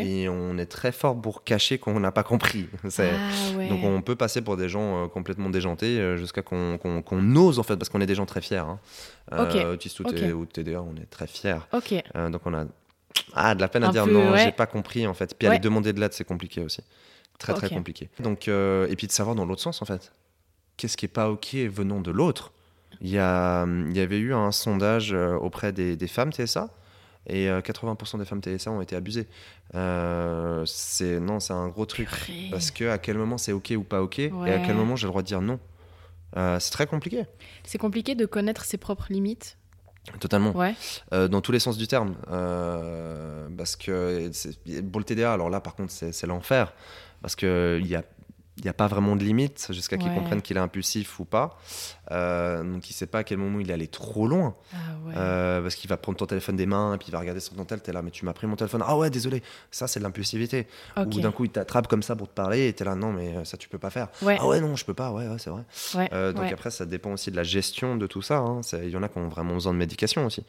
Et 0.00 0.28
on 0.28 0.56
est 0.56 0.66
très 0.66 0.92
fort 0.92 1.20
pour 1.20 1.44
cacher 1.44 1.78
qu'on 1.78 2.00
n'a 2.00 2.12
pas 2.12 2.22
compris. 2.22 2.68
Ah 2.98 3.56
ouais. 3.56 3.68
Donc 3.68 3.84
on 3.84 4.00
peut 4.02 4.16
passer 4.16 4.40
pour 4.42 4.56
des 4.56 4.68
gens 4.68 5.04
euh, 5.04 5.08
complètement 5.08 5.50
déjantés 5.50 5.98
euh, 6.00 6.16
jusqu'à 6.16 6.42
qu'on 6.42 6.78
qu'on- 6.78 7.02
qu'on 7.02 7.36
ose 7.36 7.58
en 7.58 7.62
fait, 7.62 7.76
parce 7.76 7.88
qu'on 7.90 8.00
est 8.00 8.06
des 8.06 8.14
gens 8.14 8.26
très 8.26 8.40
fiers. 8.40 8.56
Hein. 8.58 8.78
Ok, 9.32 9.54
autistes 9.72 10.00
ou, 10.00 10.04
ok. 10.04 10.14
T- 10.14 10.32
ou 10.32 10.46
TDA, 10.46 10.82
on 10.82 10.96
est 10.96 11.08
très 11.10 11.26
fiers. 11.26 11.56
Euh, 12.16 12.30
donc 12.30 12.42
on 12.46 12.54
a 12.54 12.64
ah, 13.34 13.54
de 13.54 13.60
la 13.60 13.68
peine 13.68 13.84
à 13.84 13.88
Un 13.88 13.92
dire 13.92 14.04
peu, 14.04 14.12
non, 14.12 14.32
ouais. 14.32 14.44
j'ai 14.44 14.52
pas 14.52 14.66
compris 14.66 15.06
en 15.06 15.14
fait. 15.14 15.34
Puis 15.38 15.46
Ouais. 15.48 15.54
aller 15.54 15.60
demander 15.62 15.92
de 15.92 16.00
l'aide, 16.00 16.12
c'est 16.14 16.24
compliqué 16.24 16.62
aussi. 16.62 16.82
Très 17.38 17.52
très 17.54 17.68
compliqué. 17.68 18.08
Donc, 18.20 18.46
euh, 18.48 18.86
et 18.88 18.96
puis 18.96 19.06
de 19.06 19.12
savoir 19.12 19.34
dans 19.36 19.44
l'autre 19.44 19.62
sens 19.62 19.82
en 19.82 19.84
fait. 19.84 20.12
Qu'est-ce 20.76 20.96
qui 20.96 21.04
est 21.06 21.08
pas 21.08 21.28
ok 21.30 21.54
venant 21.70 22.00
de 22.00 22.10
l'autre? 22.10 22.52
Il 23.00 23.08
y, 23.10 23.18
a, 23.18 23.66
il 23.66 23.96
y 23.96 24.00
avait 24.00 24.18
eu 24.18 24.32
un 24.32 24.52
sondage 24.52 25.12
euh, 25.12 25.34
auprès 25.34 25.72
des, 25.72 25.96
des 25.96 26.06
femmes 26.06 26.32
TSA 26.32 26.68
et 27.26 27.48
euh, 27.48 27.60
80% 27.60 28.18
des 28.18 28.24
femmes 28.24 28.40
TSA 28.40 28.70
ont 28.70 28.80
été 28.80 28.96
abusées. 28.96 29.28
Euh, 29.74 30.64
c'est 30.66 31.20
non, 31.20 31.40
c'est 31.40 31.52
un 31.52 31.68
gros 31.68 31.86
truc. 31.86 32.08
Purée. 32.08 32.48
Parce 32.50 32.70
que 32.70 32.88
à 32.88 32.98
quel 32.98 33.16
moment 33.16 33.38
c'est 33.38 33.52
ok 33.52 33.72
ou 33.76 33.82
pas 33.82 34.02
ok 34.02 34.18
et 34.18 34.30
à 34.46 34.58
quel 34.58 34.74
moment 34.74 34.96
j'ai 34.96 35.06
le 35.06 35.10
droit 35.10 35.22
de 35.22 35.26
dire 35.26 35.40
non. 35.40 35.58
Euh, 36.36 36.58
c'est 36.60 36.70
très 36.70 36.86
compliqué. 36.86 37.24
C'est 37.64 37.78
compliqué 37.78 38.14
de 38.14 38.26
connaître 38.26 38.64
ses 38.64 38.78
propres 38.78 39.06
limites. 39.10 39.58
Totalement. 40.18 40.50
Ouais. 40.56 40.74
Euh, 41.12 41.28
dans 41.28 41.40
tous 41.40 41.52
les 41.52 41.60
sens 41.60 41.76
du 41.76 41.86
terme. 41.86 42.16
Euh, 42.30 43.48
parce 43.56 43.76
que 43.76 44.30
pour 44.90 45.00
le 45.00 45.04
TDA, 45.04 45.32
alors 45.32 45.50
là, 45.50 45.60
par 45.60 45.74
contre, 45.74 45.92
c'est 45.92 46.26
l'enfer. 46.26 46.72
Parce 47.20 47.36
qu'il 47.36 47.84
n'y 47.84 47.94
a, 47.94 48.02
il 48.58 48.66
y 48.66 48.68
a 48.68 48.74
pas 48.74 48.86
vraiment 48.86 49.16
de 49.16 49.24
limite 49.24 49.68
jusqu'à 49.70 49.96
qu'il 49.96 50.08
Ouais. 50.10 50.14
comprenne 50.14 50.42
qu'il 50.42 50.56
est 50.58 50.60
impulsif 50.60 51.18
ou 51.20 51.24
pas. 51.24 51.58
Euh, 52.10 52.62
donc 52.62 52.88
il 52.90 52.92
ne 52.92 52.96
sait 52.96 53.06
pas 53.06 53.20
à 53.20 53.24
quel 53.24 53.38
moment 53.38 53.60
il 53.60 53.70
est 53.70 53.72
allé 53.72 53.88
trop 53.88 54.26
loin. 54.28 54.54
Ah 54.72 54.76
ouais. 55.06 55.14
Euh, 55.16 55.62
parce 55.62 55.74
qu'il 55.74 55.88
va 55.88 55.96
prendre 55.96 56.18
ton 56.18 56.26
téléphone 56.26 56.56
des 56.56 56.66
mains 56.66 56.94
et 56.94 56.98
puis 56.98 57.08
il 57.08 57.12
va 57.12 57.18
regarder 57.18 57.40
sur 57.40 57.54
ton 57.54 57.64
tel, 57.64 57.80
t'es 57.80 57.92
là, 57.92 58.02
mais 58.02 58.10
tu 58.10 58.24
m'as 58.26 58.34
pris 58.34 58.46
mon 58.46 58.56
téléphone. 58.56 58.82
Ah 58.86 58.96
ouais, 58.98 59.08
désolé. 59.08 59.42
Ça, 59.70 59.86
c'est 59.88 60.00
de 60.00 60.04
l'impulsivité. 60.04 60.66
Ou 60.98 61.04
d'un 61.06 61.32
coup, 61.32 61.44
il 61.46 61.50
t'attrape 61.50 61.88
comme 61.88 62.02
ça 62.02 62.14
pour 62.14 62.28
te 62.28 62.34
parler 62.34 62.68
et 62.68 62.72
t'es 62.74 62.84
là, 62.84 62.94
non, 62.94 63.12
mais 63.12 63.36
euh, 63.36 63.44
ça, 63.44 63.56
tu 63.56 63.68
peux 63.70 63.78
pas 63.78 63.90
faire. 63.90 64.08
Ouais. 64.20 64.36
Ah 64.38 64.46
ouais, 64.46 64.60
non, 64.60 64.76
je 64.76 64.84
peux 64.84 64.94
pas. 64.94 65.10
Ouais, 65.12 65.26
ouais, 65.26 65.36
c'est 65.38 65.50
vrai. 65.50 65.62
Euh, 66.12 66.32
donc 66.32 66.52
après, 66.52 66.70
ça 66.70 66.84
dépend 66.84 67.12
aussi 67.12 67.30
de 67.30 67.36
la 67.36 67.44
gestion 67.44 67.96
de 67.96 68.06
tout 68.06 68.22
ça. 68.22 68.38
hein. 68.38 68.60
Il 68.74 68.90
y 68.90 68.96
en 68.96 69.02
a 69.02 69.08
qui 69.08 69.18
ont 69.18 69.28
vraiment 69.28 69.54
besoin 69.54 69.72
de 69.72 69.78
médication 69.78 70.26
aussi. 70.26 70.44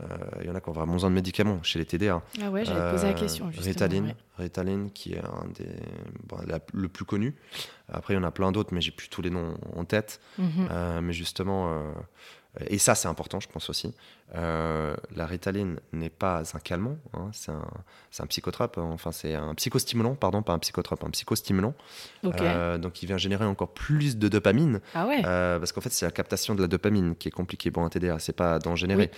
Euh, 0.00 0.04
Il 0.40 0.46
y 0.46 0.50
en 0.50 0.54
a 0.54 0.60
qui 0.60 0.68
ont 0.68 0.72
vraiment 0.72 0.92
besoin 0.94 1.08
de 1.10 1.14
médicaments 1.14 1.62
chez 1.62 1.78
les 1.78 1.86
TDA. 1.86 2.20
Ah 2.42 2.50
ouais, 2.50 2.64
j'avais 2.64 2.90
posé 2.92 3.06
la 3.06 3.12
Euh, 3.12 3.14
question. 3.18 3.50
Ritaline, 3.56 4.06
ouais. 4.06 4.16
Ritaline, 4.38 4.90
qui 4.90 5.14
est 5.14 5.20
un 5.24 5.46
des, 5.54 5.66
bon, 6.28 6.36
la- 6.46 6.60
le 6.74 6.88
plus 6.88 7.04
connu. 7.06 7.34
Après, 7.90 8.12
il 8.14 8.16
y 8.16 8.20
en 8.20 8.24
a 8.24 8.30
plein 8.30 8.52
d'autres, 8.52 8.74
mais 8.74 8.80
j'ai 8.82 8.90
plus 8.90 9.08
tous 9.08 9.22
les 9.22 9.30
noms 9.30 9.56
en 9.74 9.84
tête. 9.84 10.20
Mhm. 10.38 10.68
Euh, 10.70 11.00
mais 11.00 11.12
justement, 11.14 11.82
et 12.68 12.78
ça 12.78 12.94
c'est 12.94 13.08
important, 13.08 13.40
je 13.40 13.48
pense 13.48 13.68
aussi. 13.70 13.94
Euh, 14.34 14.96
la 15.14 15.24
ritaline 15.24 15.78
n'est 15.92 16.10
pas 16.10 16.42
un 16.54 16.58
calmant, 16.58 16.96
hein, 17.14 17.28
c'est 17.32 17.52
un, 17.52 17.62
un, 18.18 18.26
psychotrope, 18.26 18.76
hein, 18.76 18.88
enfin 18.92 19.12
c'est 19.12 19.34
un 19.34 19.54
psychostimulant, 19.54 20.16
pardon, 20.16 20.42
pas 20.42 20.52
un 20.52 20.58
psychotrope, 20.58 21.04
un 21.04 21.10
psychostimulant. 21.10 21.74
Euh, 22.24 22.76
donc 22.76 23.02
il 23.02 23.06
vient 23.06 23.18
générer 23.18 23.44
encore 23.44 23.72
plus 23.72 24.16
de 24.16 24.26
dopamine. 24.26 24.80
Ah 24.94 25.06
ouais. 25.06 25.22
Euh, 25.24 25.60
parce 25.60 25.70
qu'en 25.70 25.80
fait 25.80 25.92
c'est 25.92 26.06
la 26.06 26.10
captation 26.10 26.56
de 26.56 26.62
la 26.62 26.66
dopamine 26.66 27.14
qui 27.14 27.28
est 27.28 27.32
compliquée 27.32 27.70
pour 27.70 27.84
un 27.84 27.88
TDA, 27.88 28.18
c'est 28.18 28.32
pas 28.32 28.58
d'en 28.58 28.74
générer. 28.74 29.10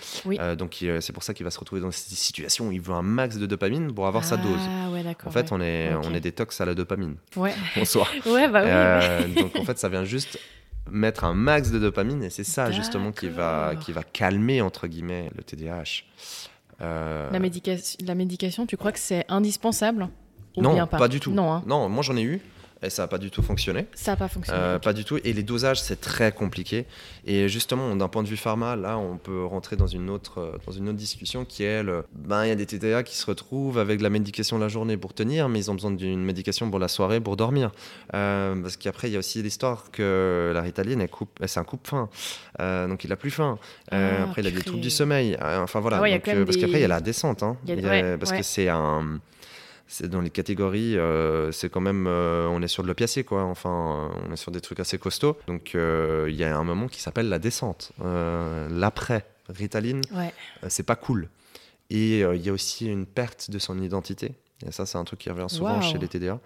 donc 0.57 0.85
c'est 0.99 1.13
pour 1.13 1.23
ça 1.23 1.33
qu'il 1.33 1.43
va 1.43 1.51
se 1.51 1.59
retrouver 1.59 1.81
dans 1.81 1.91
ces 1.91 2.15
situations 2.15 2.67
où 2.67 2.71
il 2.71 2.81
veut 2.81 2.93
un 2.93 3.01
max 3.01 3.37
de 3.37 3.47
dopamine 3.47 3.93
pour 3.93 4.05
avoir 4.05 4.23
sa 4.23 4.37
dose. 4.37 4.59
Ah 4.69 4.91
ouais, 4.91 5.03
en 5.25 5.31
fait 5.31 5.51
on 5.51 5.59
est 5.59 5.93
on 5.95 6.13
est 6.13 6.21
détox 6.21 6.61
à 6.61 6.65
la 6.65 6.75
dopamine. 6.75 7.15
Ouais. 7.35 7.55
Bonsoir. 7.75 8.11
ouais 8.27 8.47
bah 8.47 8.99
oui. 9.25 9.33
donc 9.33 9.55
en 9.55 9.63
fait 9.63 9.79
ça 9.79 9.89
vient 9.89 10.03
juste 10.03 10.37
mettre 10.91 11.23
un 11.23 11.33
max 11.33 11.71
de 11.71 11.79
dopamine 11.79 12.23
et 12.23 12.29
c'est 12.29 12.43
ça 12.43 12.71
justement 12.71 13.11
qui 13.11 13.29
va, 13.29 13.73
qui 13.79 13.91
va 13.91 14.03
calmer 14.03 14.61
entre 14.61 14.87
guillemets 14.87 15.31
le 15.35 15.43
TDAH. 15.43 16.03
Euh, 16.81 17.29
la, 17.31 17.39
médication, 17.39 17.97
la 18.05 18.15
médication, 18.15 18.65
tu 18.65 18.77
crois 18.77 18.91
que 18.91 18.99
c'est 18.99 19.25
indispensable 19.27 20.09
Non, 20.57 20.87
pas. 20.87 21.07
du 21.07 21.19
tout. 21.19 21.31
Non, 21.31 21.51
hein. 21.51 21.63
non 21.65 21.89
moi 21.89 22.03
j'en 22.03 22.15
ai 22.15 22.23
eu 22.23 22.41
et 22.81 22.89
ça 22.89 23.03
n'a 23.03 23.07
pas 23.07 23.17
du 23.17 23.29
tout 23.29 23.41
fonctionné. 23.41 23.87
Ça 23.93 24.11
n'a 24.11 24.17
pas 24.17 24.29
fonctionné. 24.29 24.59
Euh, 24.59 24.79
pas 24.79 24.93
du 24.93 25.03
tout. 25.03 25.17
Et 25.23 25.33
les 25.33 25.43
dosages, 25.43 25.81
c'est 25.81 25.99
très 25.99 26.31
compliqué. 26.31 26.85
Et 27.25 27.49
justement, 27.49 27.93
d'un 27.95 28.07
point 28.07 28.23
de 28.23 28.27
vue 28.27 28.37
pharma, 28.37 28.77
là, 28.77 28.97
on 28.97 29.17
peut 29.17 29.43
rentrer 29.43 29.75
dans 29.75 29.87
une 29.87 30.09
autre, 30.09 30.39
euh, 30.39 30.57
dans 30.65 30.71
une 30.71 30.87
autre 30.87 30.97
discussion 30.97 31.43
qui 31.43 31.63
est 31.63 31.83
ben, 32.13 32.45
il 32.45 32.49
y 32.49 32.51
a 32.51 32.55
des 32.55 32.65
TTA 32.65 33.03
qui 33.03 33.17
se 33.17 33.25
retrouvent 33.25 33.79
avec 33.79 33.99
de 33.99 34.03
la 34.03 34.09
médication 34.09 34.57
la 34.57 34.69
journée 34.69 34.95
pour 34.95 35.13
tenir, 35.13 35.49
mais 35.49 35.59
ils 35.59 35.71
ont 35.71 35.73
besoin 35.73 35.91
d'une 35.91 36.23
médication 36.23 36.69
pour 36.69 36.79
la 36.79 36.87
soirée 36.87 37.19
pour 37.19 37.35
dormir. 37.35 37.71
Euh, 38.13 38.55
parce 38.61 38.77
qu'après, 38.77 39.09
il 39.09 39.13
y 39.13 39.15
a 39.17 39.19
aussi 39.19 39.41
l'histoire 39.41 39.91
que 39.91 40.51
la 40.53 40.61
ritaline, 40.61 41.05
c'est 41.45 41.59
un 41.59 41.63
coupe-faim. 41.63 42.09
donc, 42.59 43.03
il 43.03 43.11
a 43.11 43.17
plus 43.17 43.31
faim. 43.31 43.57
Ah, 43.91 44.23
après, 44.23 44.41
il 44.41 44.47
a 44.47 44.51
des 44.51 44.61
troubles 44.61 44.81
du 44.81 44.89
sommeil. 44.89 45.37
enfin, 45.41 45.81
voilà. 45.81 45.97
Parce 45.99 46.57
qu'après, 46.57 46.79
il 46.79 46.81
y 46.81 46.85
a 46.85 46.87
la 46.87 47.01
descente. 47.01 47.43
Hein. 47.43 47.57
parce 48.19 48.31
que 48.31 48.43
c'est 48.43 48.69
un 48.69 49.19
c'est 49.91 50.07
dans 50.07 50.21
les 50.21 50.29
catégories, 50.29 50.97
euh, 50.97 51.51
c'est 51.51 51.67
quand 51.69 51.81
même, 51.81 52.05
euh, 52.07 52.47
on 52.47 52.61
est 52.61 52.67
sur 52.67 52.83
de 52.83 52.87
l'opiacé 52.87 53.23
quoi. 53.23 53.43
Enfin, 53.43 54.11
on 54.23 54.31
est 54.31 54.37
sur 54.37 54.51
des 54.51 54.61
trucs 54.61 54.79
assez 54.79 54.99
costauds. 54.99 55.35
Donc 55.47 55.73
euh, 55.73 56.27
il 56.29 56.35
y 56.35 56.43
a 56.43 56.55
un 56.55 56.63
moment 56.63 56.87
qui 56.87 57.01
s'appelle 57.01 57.27
la 57.27 57.39
descente, 57.39 57.91
l'après 57.99 59.25
Ritaline. 59.49 60.01
c'est 60.67 60.83
pas 60.83 60.95
cool. 60.95 61.27
Et 61.89 62.19
il 62.19 62.41
y 62.41 62.49
a 62.49 62.53
aussi 62.53 62.87
une 62.87 63.07
perte 63.07 63.49
de 63.49 63.57
son 63.57 63.81
identité. 63.81 64.33
Et 64.65 64.71
ça, 64.71 64.85
c'est 64.85 64.97
un 64.97 65.03
truc 65.05 65.19
qui 65.19 65.29
revient 65.31 65.49
souvent 65.49 65.81
chez 65.81 65.97
les 65.97 66.07
TDA, 66.07 66.39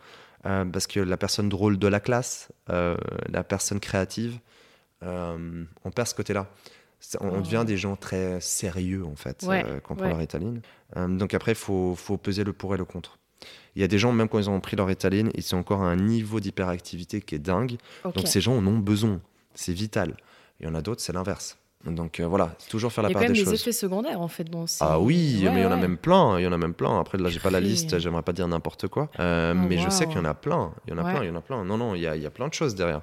parce 0.44 0.88
que 0.88 1.02
la 1.02 1.18
personne 1.18 1.50
drôle 1.50 1.78
de 1.78 1.88
la 1.88 2.00
classe, 2.00 2.50
la 2.70 3.44
personne 3.44 3.82
créative, 3.82 4.40
on 5.02 5.92
perd 5.94 6.08
ce 6.08 6.16
côté-là. 6.16 6.48
On, 7.20 7.42
devient 7.42 7.60
oh. 7.64 7.66
des 7.66 7.76
gens 7.76 7.98
très 7.98 8.40
sérieux 8.40 9.04
en 9.06 9.18
fait 9.18 9.46
quand 9.84 9.96
on 9.96 9.98
prend 9.98 10.08
la 10.08 10.16
Ritaline. 10.16 10.62
donc 10.96 11.34
après, 11.34 11.52
il 11.52 11.58
faut, 11.58 11.94
faut 11.96 12.16
peser 12.16 12.46
le 12.46 12.54
pour 12.54 12.74
et 12.74 12.78
le 12.78 12.86
contre. 12.86 13.20
Il 13.76 13.82
y 13.82 13.86
a 13.86 13.88
des 13.88 13.98
gens, 13.98 14.12
même 14.12 14.30
quand 14.30 14.40
ils 14.40 14.50
ont 14.50 14.60
pris 14.60 14.76
leur 14.76 14.90
étaline, 14.90 15.32
ils 15.36 15.44
sont 15.44 15.58
encore 15.58 15.82
à 15.82 15.88
un 15.88 15.96
niveau 15.96 16.40
d'hyperactivité 16.40 17.22
qui 17.22 17.36
est 17.36 17.40
dingue. 17.40 17.78
Donc 18.04 18.28
ces 18.28 18.42
gens 18.42 18.56
en 18.56 18.66
ont 18.68 18.78
besoin. 18.78 19.20
C'est 19.56 19.74
vital. 19.74 20.16
Il 20.60 20.68
y 20.68 20.70
en 20.70 20.76
a 20.76 20.82
d'autres, 20.82 21.02
c'est 21.02 21.14
l'inverse. 21.14 21.58
Donc 21.86 22.20
euh, 22.20 22.28
voilà, 22.28 22.56
toujours 22.70 22.94
faire 22.94 23.04
la 23.04 23.10
part 23.10 23.24
des 23.24 23.28
choses. 23.28 23.36
Il 23.36 23.40
y 23.40 23.42
a 23.42 23.44
quand 23.44 23.50
même 23.50 23.58
des 23.58 23.62
effets 23.62 23.72
secondaires 23.74 24.22
en 24.22 24.30
fait. 24.30 24.46
Dans 24.46 24.66
Ah 24.80 25.00
oui, 25.00 25.42
mais 25.44 25.60
il 25.60 25.64
y 25.64 25.66
en 25.66 25.72
a 25.72 25.76
même 25.76 25.98
plein. 25.98 26.40
Il 26.40 26.44
y 26.44 26.48
en 26.48 26.54
a 26.54 26.58
même 26.58 26.74
plein. 26.74 26.98
Après 27.00 27.18
là, 27.18 27.30
j'ai 27.30 27.40
pas 27.40 27.50
la 27.50 27.60
liste. 27.60 28.00
J'aimerais 28.00 28.22
pas 28.22 28.32
dire 28.32 28.48
n'importe 28.48 28.88
quoi, 28.88 29.10
euh, 29.20 29.54
oh, 29.54 29.66
mais 29.68 29.78
je 29.78 29.90
sais 29.90 30.06
qu'il 30.08 30.16
y 30.16 30.20
en 30.20 30.26
a 30.26 30.34
plein. 30.34 30.72
Il 30.88 30.92
y 30.92 30.94
en 30.94 30.98
a 31.00 31.12
plein. 31.12 31.24
Il 31.24 31.28
y 31.28 31.30
en 31.30 31.36
a 31.36 31.42
plein. 31.42 31.66
Non 31.66 31.78
non, 31.78 31.96
il 31.96 32.02
y 32.02 32.08
a, 32.08 32.16
il 32.16 32.24
y 32.24 32.26
a 32.26 32.30
plein 32.32 32.48
de 32.48 32.54
choses 32.54 32.76
derrière. 32.76 33.02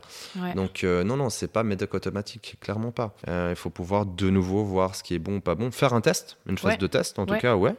Donc 0.57 0.83
euh, 0.85 1.05
non 1.05 1.17
non, 1.17 1.29
c'est 1.29 1.49
pas 1.49 1.63
médoc 1.63 1.95
automatique, 1.95 2.57
clairement 2.61 2.91
pas. 2.91 3.15
Il 3.27 3.57
faut 3.57 3.71
pouvoir 3.71 4.07
de 4.07 4.31
nouveau 4.31 4.65
voir 4.65 4.95
ce 4.95 5.03
qui 5.03 5.15
est 5.15 5.19
bon 5.19 5.37
ou 5.37 5.41
pas 5.41 5.55
bon, 5.55 5.71
faire 5.71 5.93
un 5.93 6.01
test, 6.01 6.39
une 6.47 6.57
phase 6.57 6.79
de 6.79 6.87
test 6.87 7.19
en 7.19 7.27
tout 7.27 7.37
cas, 7.37 7.57
ouais. 7.57 7.75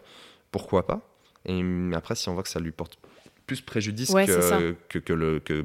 Pourquoi 0.52 0.86
pas 0.86 1.00
et 1.46 1.62
après, 1.96 2.16
si 2.16 2.30
on 2.30 2.34
voit 2.34 2.44
que 2.44 2.50
ça 2.50 2.60
lui 2.60 2.72
porte 2.72 2.98
plus 3.46 3.62
préjudice 3.62 4.14
que, 4.14 4.76
que, 4.88 5.00
que, 5.00 5.14
le, 5.14 5.40
que, 5.40 5.62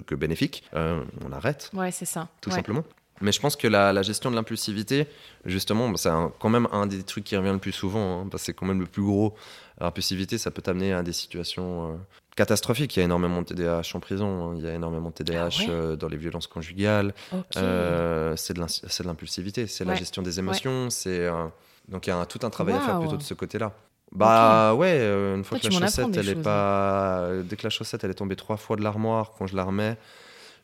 que, 0.00 0.14
bénéfique, 0.14 0.64
euh, 0.74 1.02
on 1.24 1.32
arrête. 1.32 1.70
Ouais, 1.72 1.90
c'est 1.92 2.06
ça. 2.06 2.28
Tout 2.40 2.50
simplement. 2.50 2.84
Mais 3.20 3.32
je 3.32 3.40
pense 3.40 3.56
que 3.56 3.66
la, 3.66 3.92
la 3.92 4.02
gestion 4.02 4.30
de 4.30 4.36
l'impulsivité, 4.36 5.06
justement, 5.44 5.94
c'est 5.96 6.10
quand 6.38 6.48
même 6.48 6.68
un 6.72 6.86
des 6.86 7.02
trucs 7.02 7.24
qui 7.24 7.36
revient 7.36 7.52
le 7.52 7.58
plus 7.58 7.72
souvent. 7.72 8.22
Hein, 8.22 8.28
c'est 8.36 8.52
quand 8.52 8.66
même 8.66 8.80
le 8.80 8.86
plus 8.86 9.02
gros. 9.02 9.34
L'impulsivité, 9.80 10.38
ça 10.38 10.50
peut 10.50 10.62
t'amener 10.62 10.92
à 10.92 11.02
des 11.02 11.12
situations 11.12 11.92
euh, 11.92 11.96
catastrophiques. 12.36 12.96
Il 12.96 13.00
y 13.00 13.02
a 13.02 13.04
énormément 13.04 13.42
de 13.42 13.46
TDAH 13.46 13.90
en 13.94 14.00
prison. 14.00 14.50
Hein, 14.50 14.54
il 14.56 14.64
y 14.64 14.68
a 14.68 14.74
énormément 14.74 15.10
de 15.10 15.14
TDAH 15.14 15.48
ah 15.60 15.70
euh, 15.70 15.96
dans 15.96 16.08
les 16.08 16.16
violences 16.16 16.46
conjugales. 16.46 17.12
c'est 17.50 18.54
de 18.54 19.04
l'impulsivité. 19.04 19.66
C'est 19.66 19.84
la 19.84 19.94
gestion 19.94 20.22
des 20.22 20.38
émotions. 20.38 20.90
C'est 20.90 21.28
donc 21.88 22.06
il 22.06 22.10
y 22.10 22.12
a 22.12 22.26
tout 22.26 22.40
un 22.42 22.50
travail 22.50 22.74
à 22.74 22.80
faire 22.80 23.00
plutôt 23.00 23.16
de 23.16 23.22
ce 23.22 23.34
côté-là. 23.34 23.72
Bah 24.12 24.74
ouais, 24.74 24.98
euh, 25.00 25.36
une 25.36 25.44
fois 25.44 25.58
que 25.58 25.66
la 25.66 25.70
chaussette, 25.70 26.16
elle 26.16 26.28
est 26.28 26.42
pas. 26.42 27.28
Dès 27.44 27.56
que 27.56 27.64
la 27.64 27.70
chaussette, 27.70 28.04
elle 28.04 28.10
est 28.10 28.14
tombée 28.14 28.36
trois 28.36 28.56
fois 28.56 28.76
de 28.76 28.82
l'armoire, 28.82 29.32
quand 29.36 29.46
je 29.46 29.56
la 29.56 29.64
remets, 29.64 29.96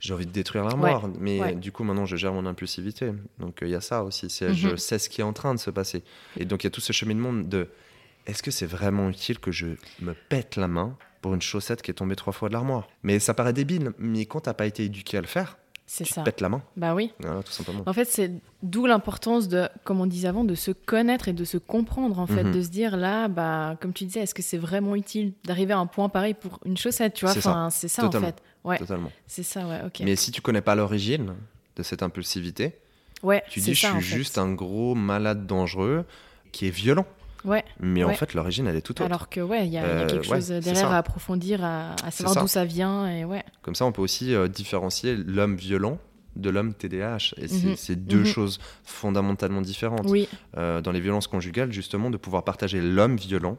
j'ai 0.00 0.14
envie 0.14 0.26
de 0.26 0.32
détruire 0.32 0.64
l'armoire. 0.64 1.08
mais 1.18 1.54
du 1.54 1.72
coup, 1.72 1.84
maintenant, 1.84 2.06
je 2.06 2.16
gère 2.16 2.32
mon 2.32 2.46
impulsivité. 2.46 3.12
Donc 3.38 3.58
il 3.62 3.68
y 3.68 3.74
a 3.74 3.80
ça 3.80 4.04
aussi. 4.04 4.30
C'est 4.30 4.54
Je 4.54 4.70
mhm. 4.70 4.76
sais 4.76 4.98
ce 4.98 5.08
qui 5.08 5.20
est 5.20 5.24
en 5.24 5.32
train 5.32 5.54
de 5.54 5.60
se 5.60 5.70
passer. 5.70 6.02
Et 6.36 6.44
donc 6.44 6.64
il 6.64 6.66
y 6.66 6.68
a 6.68 6.70
tout 6.70 6.80
ce 6.80 6.92
cheminement 6.92 7.32
de 7.32 7.68
est-ce 8.26 8.42
que 8.42 8.50
c'est 8.50 8.66
vraiment 8.66 9.10
utile 9.10 9.38
que 9.38 9.52
je 9.52 9.66
me 10.00 10.14
pète 10.14 10.56
la 10.56 10.68
main 10.68 10.96
pour 11.20 11.34
une 11.34 11.42
chaussette 11.42 11.82
qui 11.82 11.90
est 11.90 11.94
tombée 11.94 12.16
trois 12.16 12.32
fois 12.32 12.48
de 12.48 12.54
l'armoire? 12.54 12.88
Mais 13.02 13.18
ça 13.18 13.34
paraît 13.34 13.52
débile. 13.52 13.92
Mais 13.98 14.24
quand 14.24 14.40
t'as 14.40 14.54
pas 14.54 14.66
été 14.66 14.84
éduqué 14.84 15.18
à 15.18 15.20
le 15.20 15.26
faire, 15.26 15.58
c'est 15.86 16.06
ça. 16.06 16.22
Pète 16.22 16.40
la 16.40 16.48
main. 16.48 16.62
Bah 16.76 16.94
oui. 16.94 17.12
tout 17.20 17.52
simplement. 17.52 17.82
En 17.86 17.92
fait, 17.92 18.06
c'est 18.06 18.32
d'où 18.62 18.86
l'importance 18.86 19.48
de, 19.48 19.68
comme 19.84 20.00
on 20.00 20.06
disait 20.06 20.28
avant, 20.28 20.44
de 20.44 20.54
se 20.54 20.70
connaître 20.70 21.28
et 21.28 21.32
de 21.32 21.44
se 21.44 21.58
comprendre, 21.58 22.18
en 22.18 22.26
fait, 22.26 22.44
mhm. 22.44 22.52
de 22.52 22.62
se 22.62 22.68
dire 22.68 22.96
là, 22.96 23.28
bah, 23.28 23.76
comme 23.80 23.92
tu 23.92 24.04
disais, 24.04 24.20
est-ce 24.20 24.34
que 24.34 24.42
c'est 24.42 24.58
vraiment 24.58 24.96
utile 24.96 25.32
d'arriver 25.44 25.74
à 25.74 25.78
un 25.78 25.86
point 25.86 26.08
pareil 26.08 26.34
pour 26.34 26.58
une 26.64 26.76
chaussette, 26.76 27.14
tu 27.14 27.26
vois? 27.26 27.36
Enfin, 27.36 27.68
c'est 27.70 27.88
ça, 27.88 28.06
en 28.06 28.10
fait. 28.10 28.42
Ouais. 28.64 28.78
Totalement. 28.78 29.12
C'est 29.26 29.42
ça, 29.42 29.66
ouais, 29.66 29.80
ok. 29.84 30.00
Mais 30.04 30.16
si 30.16 30.30
tu 30.30 30.40
connais 30.40 30.62
pas 30.62 30.74
l'origine 30.74 31.34
de 31.76 31.82
cette 31.82 32.02
impulsivité, 32.02 32.78
ouais, 33.22 33.42
tu 33.50 33.60
dis 33.60 33.74
je 33.74 33.86
suis 33.86 34.00
juste 34.00 34.38
un 34.38 34.52
gros 34.52 34.94
malade 34.94 35.46
dangereux 35.46 36.06
qui 36.50 36.66
est 36.66 36.70
violent. 36.70 37.06
Ouais, 37.44 37.64
mais 37.78 38.04
en 38.04 38.14
fait, 38.14 38.34
l'origine, 38.34 38.66
elle 38.66 38.76
est 38.76 38.80
tout 38.80 38.92
autre. 38.92 39.02
Alors 39.02 39.28
que, 39.28 39.40
ouais, 39.40 39.66
il 39.66 39.72
y, 39.72 39.78
a 39.78 39.84
euh, 39.84 40.06
quelque 40.06 40.24
chose 40.24 40.48
derrière 40.48 40.90
à 40.90 40.98
approfondir, 40.98 41.62
à, 41.62 41.94
savoir 42.10 42.42
d'où 42.42 42.48
ça 42.48 42.64
vient. 42.64 43.08
Et 43.08 43.24
ouais. 43.24 43.44
Comme 43.62 43.74
ça, 43.74 43.84
on 43.84 43.92
peut 43.92 44.02
aussi 44.02 44.34
euh, 44.34 44.48
différencier 44.48 45.16
l'homme 45.16 45.56
violent 45.56 45.98
de 46.36 46.50
l'homme 46.50 46.74
TDAH. 46.74 47.34
Et 47.36 47.48
c'est 47.48 47.96
mhm. 47.96 48.02
deux 48.02 48.18
mhm. 48.20 48.24
choses 48.24 48.58
fondamentalement 48.82 49.60
différentes. 49.60 50.06
Oui. 50.08 50.28
Euh, 50.56 50.80
dans 50.80 50.90
les 50.90 51.00
violences 51.00 51.26
conjugales, 51.26 51.72
justement, 51.72 52.10
de 52.10 52.16
pouvoir 52.16 52.44
partager 52.44 52.80
l'homme 52.80 53.16
violent 53.16 53.58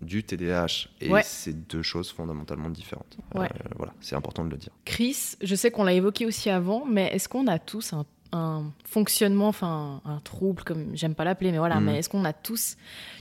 du 0.00 0.24
TDAH. 0.24 0.88
Et 1.00 1.10
c'est 1.22 1.68
deux 1.68 1.82
choses 1.82 2.10
fondamentalement 2.10 2.70
différentes. 2.70 3.18
voilà, 3.34 3.92
c'est 4.00 4.16
important 4.16 4.44
de 4.44 4.50
le 4.50 4.56
dire. 4.56 4.72
Chris, 4.84 5.34
je 5.42 5.54
sais 5.54 5.70
qu'on 5.70 5.84
l'a 5.84 5.92
évoqué 5.92 6.24
aussi 6.24 6.50
avant, 6.50 6.86
mais 6.86 7.08
est-ce 7.08 7.28
qu'on 7.28 7.46
a 7.46 7.58
tous 7.58 7.92
un 7.92 8.06
un 8.32 8.64
fonctionnement, 8.84 9.48
enfin 9.48 10.00
un 10.04 10.20
trouble, 10.20 10.62
comme 10.62 10.94
j'aime 10.94 11.14
pas 11.14 11.24
l'appeler, 11.24 11.52
mais 11.52 11.58
voilà, 11.58 11.80
mm. 11.80 11.84
mais 11.84 11.98
est-ce 11.98 12.08
qu'on 12.08 12.24
a 12.24 12.32
tous, 12.32 12.76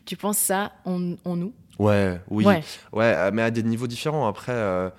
tu 0.05 0.18
penses 0.18 0.38
ça 0.38 0.74
en, 0.86 0.99
nous? 1.36 1.53
Ouais, 1.80 2.20
oui. 2.30 2.45
Ouais. 2.45 2.64
Euh, 2.95 3.32
mais 3.34 3.41
à 3.41 3.51
des 3.51 3.64
niveaux 3.64 3.88
différents. 3.88 4.28
Après, 4.28 4.53
euh, 4.53 4.89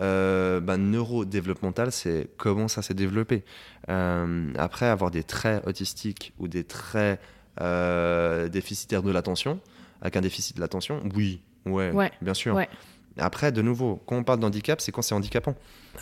euh, 0.00 0.60
bah, 0.60 0.76
neurodéveloppemental, 0.76 1.90
c'est 1.92 2.28
comment 2.36 2.68
ça 2.68 2.82
s'est 2.82 2.94
développé. 2.94 3.44
Euh, 3.88 4.52
après, 4.56 4.86
avoir 4.86 5.10
des 5.10 5.22
traits 5.22 5.66
autistiques 5.66 6.32
ou 6.38 6.48
des 6.48 6.64
traits 6.64 7.20
déficitaires 7.58 9.02
de 9.02 9.10
l'attention, 9.10 9.60
avec 10.02 10.16
un 10.16 10.20
déficit 10.20 10.56
de 10.56 10.60
l'attention, 10.60 11.02
oui, 11.14 11.40
ouais, 11.64 11.90
ouais, 11.90 12.12
bien 12.20 12.34
sûr. 12.34 12.54
Ouais. 12.54 12.68
Après, 13.18 13.52
de 13.52 13.62
nouveau, 13.62 14.02
quand 14.06 14.16
on 14.16 14.24
parle 14.24 14.40
d'handicap, 14.40 14.80
c'est 14.80 14.92
quand 14.92 15.02
c'est 15.02 15.14
handicapant. 15.14 15.54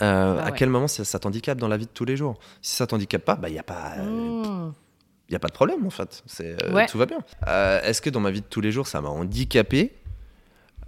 Euh, 0.02 0.36
bah 0.36 0.44
à 0.44 0.50
quel 0.50 0.68
moment 0.68 0.88
ça, 0.88 1.18
t'handicape 1.18 1.58
dans 1.58 1.68
la 1.68 1.76
vie 1.76 1.86
de 1.86 1.90
tous 1.90 2.04
les 2.04 2.16
jours? 2.16 2.38
Si 2.60 2.74
ça 2.74 2.86
t'handicape 2.86 3.24
pas, 3.24 3.36
il 3.36 3.42
bah, 3.42 3.50
n'y 3.50 3.58
a 3.58 3.62
pas. 3.62 3.94
il 5.28 5.32
y 5.32 5.36
a 5.36 5.38
pas 5.38 5.48
de 5.48 5.52
problème 5.52 5.86
en 5.86 5.90
fait, 5.90 6.22
c'est 6.26 6.56
euh, 6.64 6.86
tout 6.88 6.98
va 6.98 7.06
bien. 7.06 7.18
Euh, 7.46 7.80
est-ce 7.82 8.02
que 8.02 8.10
dans 8.10 8.20
ma 8.20 8.30
vie 8.30 8.40
de 8.40 8.46
tous 8.46 8.60
les 8.60 8.72
jours 8.72 8.86
ça 8.86 9.00
m'a 9.00 9.08
handicapé? 9.08 9.94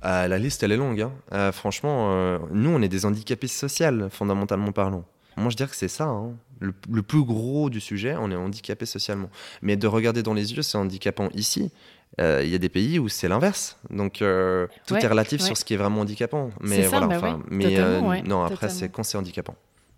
La 0.03 0.39
liste 0.39 0.62
elle 0.62 0.72
est 0.72 0.77
longue. 0.77 1.07
Hein. 1.33 1.53
franchement, 1.53 2.39
nous 2.51 2.70
on 2.70 2.81
est 2.83 2.89
des 2.89 3.07
handicapés 3.07 3.49
sociaux 3.49 4.09
fondamentalement 4.11 4.72
parlant. 4.72 5.05
Moi 5.37 5.51
je 5.51 5.57
dirais 5.57 5.68
que 5.68 5.77
c'est 5.77 5.89
ça. 5.89 6.05
Hein. 6.05 6.33
Le, 6.61 6.72
le, 6.91 7.03
plus 7.03 7.22
gros 7.22 7.68
du 7.68 7.81
sujet, 7.81 8.16
on 8.18 8.31
est 8.31 8.37
handicapé 8.37 8.87
socialement. 8.87 9.29
Mais 9.61 9.77
de 9.77 9.87
regarder 9.87 10.22
dans 10.22 10.33
les 10.33 10.55
yeux, 10.55 10.62
c'est 10.62 10.79
handicapant 10.79 11.29
ici. 11.35 11.70
Euh, 12.19 12.41
il 12.43 12.51
y 12.51 12.55
a 12.55 12.59
des 12.59 12.71
pays 12.71 12.99
où 12.99 13.09
c'est 13.09 13.29
l'inverse. 13.29 13.79
Donc 13.91 14.23
euh, 14.23 14.67
tout 14.87 14.95
est 14.95 15.07
relatif 15.07 15.41
sur 15.41 15.57
ce 15.57 15.65
qui 15.65 15.75
est 15.75 15.77
vraiment 15.77 16.01
handicapant. 16.01 16.51
Mais 16.61 16.87
voilà, 16.87 17.07
bah 17.07 17.39
mais 17.49 17.79
euh, 17.79 18.23
non, 18.23 18.45
après 18.45 18.69
c'est 18.69 18.89
quand 18.89 19.03
c'est 19.03 19.19
handicapant. 19.19 19.55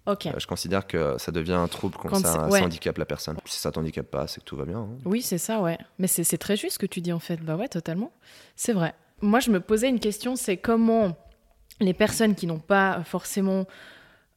je 0.07 0.47
considère 0.47 0.87
que 0.87 1.17
ça 1.19 1.31
devient 1.31 1.53
un 1.53 1.69
trouble 1.69 1.97
quand, 1.97 2.17
ça, 2.17 2.49
handicape 2.49 2.99
la 2.99 3.07
personne. 3.07 3.37
Si 3.45 3.61
ça 3.61 3.71
t'handicape 3.71 4.11
pas, 4.11 4.27
c'est 4.27 4.41
que 4.41 4.45
tout 4.45 4.57
va 4.57 4.65
bien. 4.65 4.79
Hein. 4.79 4.99
Oui, 5.05 5.23
c'est 5.23 5.39
ça, 5.39 5.61
ouais. 5.61 5.79
Mais 5.99 6.09
c'est 6.09 6.39
très 6.39 6.57
juste 6.57 6.75
ce 6.75 6.79
que 6.79 6.87
tu 6.87 7.01
dis 7.01 7.13
en 7.13 7.21
fait. 7.21 7.41
Bah 7.41 7.57
ouais, 7.57 7.69
totalement. 7.69 8.13
C'est 8.57 8.73
vrai. 8.73 8.95
Moi, 9.21 9.41
je 9.41 9.51
me 9.51 9.61
posais 9.61 9.89
une 9.89 10.01
question, 10.01 10.37
c'est 10.37 10.57
comment 10.57 11.17
les 11.81 11.95
personnes 11.95 12.35
qui 12.35 12.47
n'ont 12.47 12.59
pas 12.59 13.03
forcément 13.05 13.67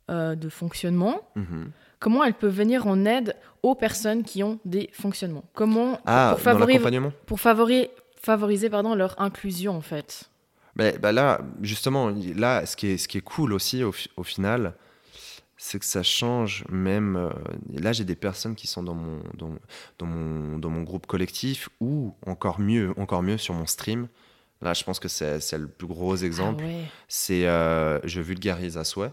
de 0.09 0.49
fonctionnement, 0.49 1.21
mhm. 1.35 1.71
Comment 2.01 2.25
elle 2.25 2.33
peut 2.33 2.47
venir 2.49 2.85
en 2.87 3.05
aide 3.05 3.35
aux 3.63 3.75
personnes 3.75 4.23
qui 4.23 4.43
ont 4.43 4.59
des 4.65 4.89
fonctionnements? 4.91 5.45
Comment 5.53 5.97
Ah, 6.05 6.35
pour, 6.35 6.43
dans 6.53 6.59
favori- 6.59 6.67
l'accompagnement? 6.73 7.13
pour 7.25 7.39
favori- 7.39 7.89
favoriser 8.21 8.69
pardon, 8.69 8.93
leur 8.95 9.19
inclusion 9.21 9.73
en 9.77 9.81
fait? 9.81 10.25
Ben 10.75 10.99
là, 11.11 11.39
justement, 11.61 12.11
là, 12.35 12.65
ce 12.65 12.75
qui 12.75 12.87
est, 12.87 12.97
ce 12.97 13.07
qui 13.07 13.17
est 13.19 13.21
cool 13.21 13.53
aussi 13.53 13.83
au, 13.83 13.91
fi- 13.91 14.09
au 14.17 14.23
final, 14.23 14.73
c'est 15.57 15.77
que 15.79 15.85
ça 15.85 16.01
change 16.01 16.63
même. 16.69 17.15
euh, 17.17 17.29
là, 17.79 17.91
j'ai 17.93 18.03
des 18.05 18.15
personnes 18.15 18.55
qui 18.55 18.65
sont 18.67 18.81
dans 18.81 18.95
mon, 18.95 19.19
dans, 19.37 19.51
dans 19.99 20.05
mon, 20.07 20.57
dans 20.57 20.69
mon 20.69 20.81
groupe 20.83 21.05
collectif 21.07 21.69
ou 21.81 22.15
encore 22.25 22.59
mieux, 22.59 22.93
encore 22.97 23.21
mieux 23.21 23.37
sur 23.37 23.53
mon 23.53 23.65
stream. 23.67 24.07
Là, 24.61 24.73
je 24.73 24.83
pense 24.83 24.99
que 24.99 25.07
c'est 25.07 25.39
c'est 25.39 25.57
le 25.57 25.67
plus 25.67 25.87
gros 25.87 26.15
exemple. 26.15 26.63
Ah 26.65 26.67
ouais. 26.69 26.83
C'est 27.07 27.47
euh, 27.47 27.99
je 28.05 28.21
vulgarise 28.21 28.77
à 28.77 28.83
souhait. 28.83 29.11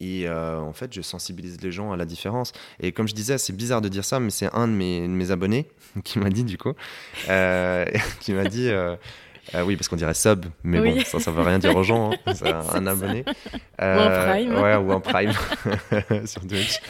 Et 0.00 0.28
euh, 0.28 0.58
en 0.58 0.72
fait, 0.72 0.92
je 0.92 1.00
sensibilise 1.02 1.60
les 1.62 1.70
gens 1.72 1.92
à 1.92 1.96
la 1.96 2.04
différence. 2.04 2.52
Et 2.80 2.92
comme 2.92 3.06
je 3.08 3.14
disais, 3.14 3.38
c'est 3.38 3.52
bizarre 3.54 3.80
de 3.80 3.88
dire 3.88 4.04
ça, 4.04 4.18
mais 4.20 4.30
c'est 4.30 4.52
un 4.52 4.66
de 4.68 4.72
mes, 4.72 5.02
de 5.02 5.06
mes 5.12 5.30
abonnés 5.30 5.68
qui 6.04 6.18
m'a 6.18 6.30
dit, 6.30 6.44
du 6.44 6.58
coup, 6.58 6.72
euh, 7.28 7.86
qui 8.20 8.32
m'a 8.32 8.44
dit, 8.44 8.68
euh, 8.68 8.96
oui, 9.64 9.76
parce 9.76 9.88
qu'on 9.88 9.96
dirait 9.96 10.14
sub, 10.14 10.46
mais 10.64 10.80
Oui. 10.80 10.94
bon, 10.94 11.00
ça, 11.04 11.20
ça 11.20 11.30
veut 11.30 11.42
rien 11.42 11.58
dire 11.58 11.76
aux 11.76 11.82
gens, 11.84 12.10
hein. 12.12 12.16
un, 12.26 12.32
un 12.32 12.62
ça. 12.62 12.76
abonné. 12.90 13.24
en 13.78 14.08
prime. 14.08 14.54
Ouais, 14.56 14.76
ou 14.76 14.92
en 14.92 15.00
prime 15.00 15.32
sur 16.26 16.46
Twitch. 16.46 16.80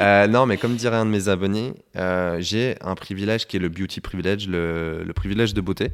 Non, 0.00 0.46
mais 0.46 0.56
comme 0.56 0.74
dirait 0.76 0.96
un 0.96 1.04
de 1.06 1.10
mes 1.10 1.28
abonnés, 1.28 1.74
j'ai 2.38 2.76
un 2.80 2.94
privilège 2.94 3.46
qui 3.46 3.56
est 3.56 3.60
le 3.60 3.68
beauty 3.68 4.00
privilege, 4.00 4.48
le, 4.48 5.02
le 5.04 5.12
privilège 5.12 5.54
de 5.54 5.60
beauté. 5.60 5.90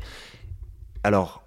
Alors, 1.02 1.42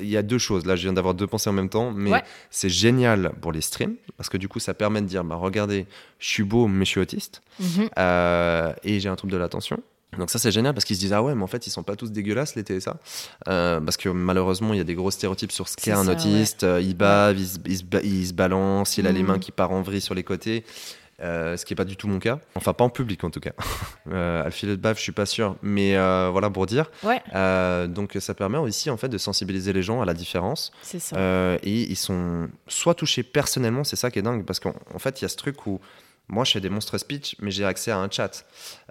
il 0.00 0.08
y 0.08 0.16
a 0.16 0.22
deux 0.22 0.38
choses. 0.38 0.66
Là, 0.66 0.76
je 0.76 0.82
viens 0.82 0.92
d'avoir 0.92 1.14
deux 1.14 1.26
pensées 1.26 1.50
en 1.50 1.52
même 1.52 1.68
temps, 1.68 1.92
mais 1.92 2.10
Ouais. 2.12 2.22
c'est 2.50 2.68
génial 2.68 3.32
pour 3.40 3.52
les 3.52 3.60
streams 3.60 3.94
parce 4.16 4.28
que 4.28 4.36
du 4.36 4.48
coup, 4.48 4.58
ça 4.60 4.74
permet 4.74 5.00
de 5.02 5.06
dire 5.06 5.22
bah, 5.24 5.36
regardez, 5.36 5.86
je 6.18 6.28
suis 6.28 6.42
beau, 6.42 6.66
mais 6.66 6.84
je 6.84 6.90
suis 6.90 7.00
autiste 7.00 7.42
Mhm. 7.60 7.88
euh, 7.98 8.72
et 8.82 8.98
j'ai 9.00 9.08
un 9.08 9.16
trouble 9.16 9.32
de 9.32 9.38
l'attention. 9.38 9.80
Donc 10.18 10.28
ça 10.28 10.40
c'est 10.40 10.50
génial 10.50 10.74
parce 10.74 10.84
qu'ils 10.84 10.96
se 10.96 11.00
disent 11.00 11.12
ah 11.12 11.22
ouais 11.22 11.36
mais 11.36 11.42
en 11.44 11.46
fait 11.46 11.68
ils 11.68 11.70
sont 11.70 11.84
pas 11.84 11.94
tous 11.94 12.10
dégueulasses 12.10 12.56
les 12.56 12.62
TSA 12.64 12.98
Euh, 13.46 13.80
parce 13.80 13.96
que 13.96 14.08
malheureusement 14.08 14.74
il 14.74 14.78
y 14.78 14.80
a 14.80 14.84
des 14.84 14.96
gros 14.96 15.12
stéréotypes 15.12 15.52
sur 15.52 15.68
ce 15.68 15.76
qu'est 15.76 15.92
un 15.92 16.04
ça, 16.06 16.10
autiste 16.10 16.64
Euh, 16.64 16.80
il 16.80 16.96
bave 16.96 17.38
il, 17.38 17.46
se, 17.46 17.58
il 17.64 17.76
se 17.78 17.84
il 18.02 18.26
se 18.26 18.32
balance 18.32 18.98
il 18.98 19.06
a 19.06 19.12
les 19.12 19.20
Mhm. 19.22 19.28
mains 19.28 19.38
qui 19.38 19.52
partent 19.52 19.70
en 19.70 19.82
vrille 19.82 20.00
sur 20.00 20.14
les 20.16 20.24
côtés 20.24 20.64
euh, 21.22 21.56
ce 21.56 21.64
qui 21.64 21.74
est 21.74 21.76
pas 21.76 21.84
du 21.84 21.96
tout 21.96 22.08
mon 22.08 22.18
cas. 22.18 22.38
Enfin 22.54 22.72
pas 22.72 22.84
en 22.84 22.90
public 22.90 23.22
en 23.24 23.30
tout 23.30 23.40
cas. 23.40 23.52
Euh, 24.10 24.42
à 24.42 24.46
le 24.46 24.50
filet 24.50 24.72
de 24.72 24.80
bave 24.80 24.96
je 24.96 25.02
suis 25.02 25.12
pas 25.12 25.26
sûr. 25.26 25.56
Mais 25.62 25.94
euh, 25.94 26.30
voilà 26.32 26.50
pour 26.50 26.66
dire. 26.66 26.90
Ouais, 27.04 27.20
donc 27.86 28.16
ça 28.18 28.34
permet 28.34 28.58
aussi 28.58 28.90
en 28.90 28.96
fait 28.96 29.08
de 29.08 29.18
sensibiliser 29.18 29.72
les 29.72 29.82
gens 29.82 30.00
à 30.00 30.04
la 30.04 30.14
différence. 30.14 30.72
C'est 30.82 30.98
ça. 30.98 31.16
et 31.62 31.82
ils 31.82 31.96
sont 31.96 32.48
soit 32.66 32.94
touchés 32.94 33.22
personnellement, 33.22 33.84
c'est 33.84 33.96
ça 33.96 34.10
qui 34.10 34.18
est 34.18 34.22
dingue, 34.22 34.44
parce 34.44 34.58
qu'en 34.58 34.74
en 34.94 34.98
fait, 34.98 35.20
il 35.20 35.22
y 35.22 35.24
a 35.26 35.28
ce 35.28 35.36
truc 35.36 35.66
où 35.66 35.80
moi, 36.30 36.44
je 36.44 36.52
fais 36.52 36.60
des 36.60 36.68
monstres 36.70 36.96
speech, 36.96 37.36
mais 37.40 37.50
j'ai 37.50 37.64
accès 37.64 37.90
à 37.90 37.98
un 37.98 38.08
chat. 38.10 38.44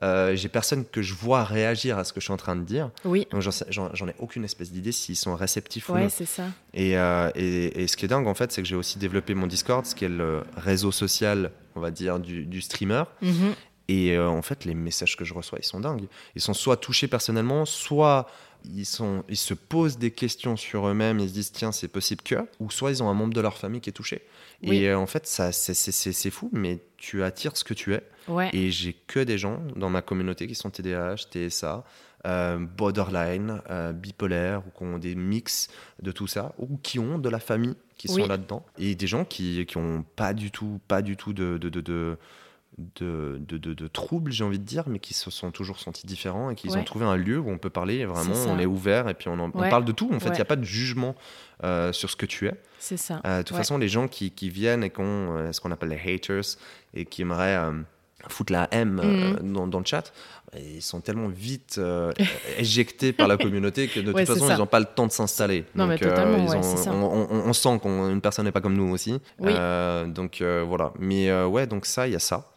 Euh, 0.04 0.36
j'ai 0.36 0.50
personne 0.50 0.86
que 0.86 1.02
je 1.02 1.14
vois 1.14 1.44
réagir 1.44 1.98
à 1.98 2.04
ce 2.04 2.12
que 2.14 2.20
je 2.20 2.26
suis 2.26 2.34
en 2.34 2.38
train 2.38 2.56
de 2.56 2.64
dire. 2.64 2.92
oui, 3.06 3.28
Donc, 3.32 3.42
j'en 3.42 4.08
ai 4.08 4.16
aucune 4.20 4.44
espèce 4.44 4.72
d'idée 4.72 4.92
s'ils 4.92 5.16
sont 5.16 5.36
réceptifs 5.36 5.90
ou 5.90 5.94
ouais, 5.94 6.04
non. 6.04 6.10
c'est 6.10 6.26
ça. 6.26 6.44
Et, 6.74 6.98
euh, 6.98 7.32
et, 7.36 7.84
et 7.84 7.88
ce 7.88 7.96
qui 7.98 8.06
est 8.06 8.10
dingue, 8.10 8.28
en 8.28 8.34
fait, 8.34 8.52
c'est 8.52 8.62
que 8.62 8.68
j'ai 8.68 8.76
aussi 8.76 9.00
développé 9.00 9.34
mon 9.34 9.48
Discord, 9.48 9.86
ce 9.86 9.96
qui 9.96 10.06
est 10.06 10.10
le 10.10 10.44
réseau 10.58 10.92
social, 10.92 11.52
on 11.76 11.80
va 11.80 11.92
dire, 11.92 12.20
du, 12.20 12.46
du 12.46 12.62
streamer. 12.62 13.04
Mhm. 13.22 13.54
Et 13.88 14.16
euh, 14.16 14.30
en 14.30 14.44
fait, 14.44 14.66
les 14.66 14.76
messages 14.76 15.18
que 15.18 15.26
je 15.26 15.34
reçois, 15.34 15.58
ils 15.60 15.66
sont 15.66 15.80
dingues. 15.80 16.08
Ils 16.36 16.42
sont 16.42 16.54
soit 16.54 16.78
touchés 16.78 17.08
personnellement, 17.08 17.66
soit 17.66 18.28
ils, 18.66 18.86
sont, 18.86 19.24
ils 19.30 19.38
se 19.38 19.54
posent 19.54 19.98
des 19.98 20.12
questions 20.12 20.56
sur 20.58 20.88
eux-mêmes, 20.88 21.20
ils 21.20 21.30
se 21.30 21.34
disent 21.34 21.52
tiens, 21.52 21.72
c'est 21.72 21.88
possible 21.88 22.22
que, 22.24 22.36
ou 22.60 22.70
soit 22.72 22.92
ils 22.92 23.02
ont 23.04 23.10
un 23.10 23.14
membre 23.14 23.34
de 23.34 23.42
leur 23.42 23.58
famille 23.58 23.82
qui 23.82 23.90
est 23.90 23.94
touché. 23.94 24.22
Oui. 24.64 24.78
Et 24.78 24.90
euh, 24.90 24.98
en 24.98 25.08
fait, 25.08 25.26
ça, 25.28 25.52
c'est- 25.52 26.30
fou, 26.30 26.50
mais 26.52 26.80
tu 26.98 27.24
attires 27.24 27.56
ce 27.56 27.64
que 27.64 27.74
tu 27.74 27.94
es. 27.94 28.04
Ouais, 28.28 28.50
Et 28.54 28.70
j'ai 28.72 28.94
que 29.08 29.20
des 29.20 29.38
gens 29.38 29.62
dans 29.76 29.90
ma 29.90 30.02
communauté 30.02 30.46
qui 30.48 30.56
sont 30.56 30.70
TDAH, 30.70 31.16
TSA, 31.32 31.84
euh, 32.28 32.60
borderline, 32.60 33.62
euh, 33.70 33.94
bipolaire, 33.94 34.62
ou 34.68 34.78
qui 34.78 34.84
ont 34.84 34.98
des 34.98 35.16
mix 35.16 35.70
de 36.02 36.12
tout 36.12 36.28
ça, 36.28 36.54
ou 36.58 36.78
qui 36.78 37.00
ont 37.00 37.18
de 37.18 37.30
la 37.30 37.40
famille 37.40 37.76
qui 37.98 38.08
Oui. 38.12 38.22
sont 38.22 38.28
là-dedans. 38.28 38.66
Et 38.78 38.96
des 38.96 39.08
gens 39.08 39.26
qui, 39.26 39.66
qui 39.66 39.78
ont 39.78 40.04
pas 40.16 40.34
du 40.34 40.52
tout, 40.52 40.80
pas 40.88 41.02
du 41.02 41.16
tout 41.18 41.34
de, 41.34 41.58
de, 41.58 41.70
de, 41.70 41.82
de 41.82 42.18
de, 42.96 43.40
de, 43.48 43.58
de- 43.58 43.74
de 43.74 43.88
troubles, 43.88 44.32
j'ai 44.32 44.44
envie 44.44 44.60
de 44.60 44.64
dire, 44.64 44.84
mais 44.88 45.00
qui 45.00 45.14
se 45.14 45.30
sont 45.32 45.52
toujours 45.52 45.80
sentis 45.80 46.08
différents 46.08 46.50
et 46.50 46.56
qu'ils 46.56 46.72
Ouais. 46.72 46.78
ont 46.80 46.84
trouvé 46.84 47.06
un 47.06 47.16
lieu 47.18 47.40
où 47.40 47.50
on 47.50 47.58
peut 47.58 47.70
parler 47.70 48.06
vraiment, 48.06 48.34
on 48.48 48.58
est 48.60 48.66
ouvert 48.66 49.10
et 49.10 49.14
puis 49.14 49.28
on, 49.30 49.40
en- 49.40 49.52
on 49.54 49.70
parle 49.70 49.86
de 49.86 49.92
tout. 49.92 50.10
En 50.14 50.20
fait, 50.20 50.28
il 50.28 50.30
Ouais. 50.30 50.36
n'y 50.36 50.42
a 50.42 50.46
pas 50.46 50.56
de 50.56 50.64
jugement 50.64 51.16
euh, 51.64 51.92
sur 51.92 52.10
ce 52.10 52.16
que 52.16 52.26
tu 52.26 52.48
es. 52.48 52.54
c'est 52.80 52.96
ça. 52.98 53.22
Euh, 53.26 53.40
de 53.40 53.44
toute 53.44 53.58
façon, 53.58 53.78
les 53.78 53.90
gens 53.90 54.08
qui, 54.08 54.32
qui 54.32 54.50
viennent 54.50 54.84
et 54.84 54.90
qui 54.90 55.02
ont 55.02 55.36
euh, 55.38 55.52
ce 55.52 55.60
qu'on 55.60 55.72
appelle 55.72 55.90
les 55.90 56.14
haters 56.14 56.44
et 56.94 57.06
qui 57.06 57.22
aimeraient 57.24 57.56
foutre 58.28 58.52
la 58.52 58.68
M 58.72 59.00
euh, 59.04 59.34
Mhm. 59.42 59.54
dans, 59.54 59.68
dans 59.68 59.80
le 59.80 59.86
chat, 59.86 60.12
ils 60.58 60.82
sont 60.82 61.00
tellement 61.00 61.28
vite 61.30 61.76
euh, 61.78 62.12
éjectés 62.58 63.14
par 63.14 63.28
la 63.28 63.38
communauté 63.38 63.88
que 63.88 64.00
de 64.00 64.12
Ouais, 64.12 64.26
toute 64.26 64.34
façon, 64.36 64.48
ça. 64.48 64.56
ils 64.56 64.58
n'ont 64.58 64.66
pas 64.66 64.80
le 64.80 64.86
temps 64.88 65.08
de 65.08 65.12
s'installer. 65.12 65.64
Donc, 65.76 66.02
euh, 66.02 66.38
ils 66.38 66.50
ouais, 66.50 66.56
ont- 66.58 66.92
on, 66.92 67.28
on- 67.32 67.50
on 67.50 67.54
sent 67.54 67.80
qu'une 67.82 68.20
personne 68.22 68.46
n'est 68.46 68.52
pas 68.52 68.60
comme 68.62 68.76
nous 68.76 68.92
aussi. 68.92 69.22
Oui. 69.40 69.52
Euh, 69.54 70.06
donc 70.08 70.42
voilà. 70.42 70.92
Mais 71.00 71.32
ouais, 71.44 71.66
donc 71.68 71.86
ça, 71.86 72.08
il 72.08 72.14
y 72.14 72.16
a 72.16 72.20
ça 72.20 72.52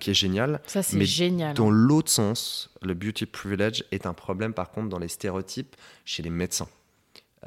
qui 0.00 0.10
est 0.10 0.14
génial. 0.14 0.60
Ça, 0.66 0.82
c'est 0.82 1.04
génial. 1.04 1.54
Dans 1.54 1.70
l'autre 1.70 2.10
sens, 2.10 2.70
le 2.82 2.94
beauty 2.94 3.26
privilege 3.26 3.84
est 3.92 4.06
un 4.06 4.14
problème 4.14 4.52
par 4.54 4.70
contre 4.70 4.88
dans 4.88 4.98
les 4.98 5.08
stéréotypes 5.08 5.76
chez 6.04 6.22
les 6.22 6.30
médecins. 6.30 6.68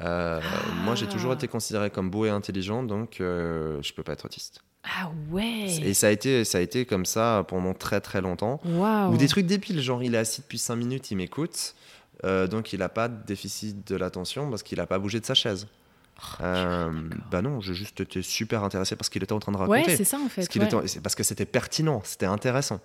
Moi, 0.00 0.94
j'ai 0.94 1.06
toujours 1.08 1.32
Ah. 1.32 1.34
été 1.34 1.46
considéré 1.48 1.90
comme 1.90 2.10
beau 2.10 2.24
et 2.24 2.30
intelligent, 2.30 2.82
donc 2.82 3.16
je 3.18 3.92
peux 3.92 4.02
pas 4.02 4.12
être 4.12 4.24
autiste. 4.24 4.62
Ah 4.84 5.10
ouais. 5.30 5.66
Et 5.82 5.94
ça 5.94 6.08
a 6.08 6.10
été, 6.10 6.44
ça 6.44 6.58
a 6.58 6.60
été 6.60 6.86
comme 6.86 7.04
ça 7.04 7.44
pendant 7.48 7.74
très 7.74 8.00
très 8.00 8.20
longtemps. 8.20 8.60
Ou 9.12 9.16
des 9.16 9.28
trucs 9.28 9.46
débiles, 9.46 9.80
genre 9.80 10.02
il 10.02 10.14
est 10.14 10.18
assis 10.18 10.40
depuis 10.40 10.58
5 10.58 10.76
minutes, 10.76 11.10
il 11.10 11.16
m'écoute, 11.16 11.74
euh, 12.24 12.46
donc 12.46 12.72
il 12.72 12.78
n'a 12.78 12.88
pas 12.88 13.08
de 13.08 13.24
déficit 13.26 13.86
de 13.86 13.96
l'attention 13.96 14.48
parce 14.48 14.62
qu'il 14.62 14.78
n'a 14.78 14.86
pas 14.86 14.98
bougé 14.98 15.20
de 15.20 15.26
sa 15.26 15.34
chaise. 15.34 15.66
Euh, 16.40 16.90
bah 17.30 17.42
non, 17.42 17.60
j'ai 17.60 17.74
juste 17.74 18.00
été 18.00 18.22
super 18.22 18.64
intéressé 18.64 18.96
parce 18.96 19.08
qu'il 19.08 19.22
était 19.22 19.32
en 19.32 19.38
train 19.38 19.52
de 19.52 19.56
raconter. 19.56 19.86
Ouais, 19.86 19.96
c'est 19.96 20.04
ça 20.04 20.18
en 20.18 20.28
fait. 20.28 20.42
Parce, 20.42 20.48
qu'il 20.48 20.60
ouais. 20.62 20.68
était- 20.68 20.86
c'est 20.86 21.00
parce 21.00 21.14
que 21.14 21.22
c'était 21.22 21.46
pertinent, 21.46 22.00
c'était 22.04 22.26
intéressant. 22.26 22.80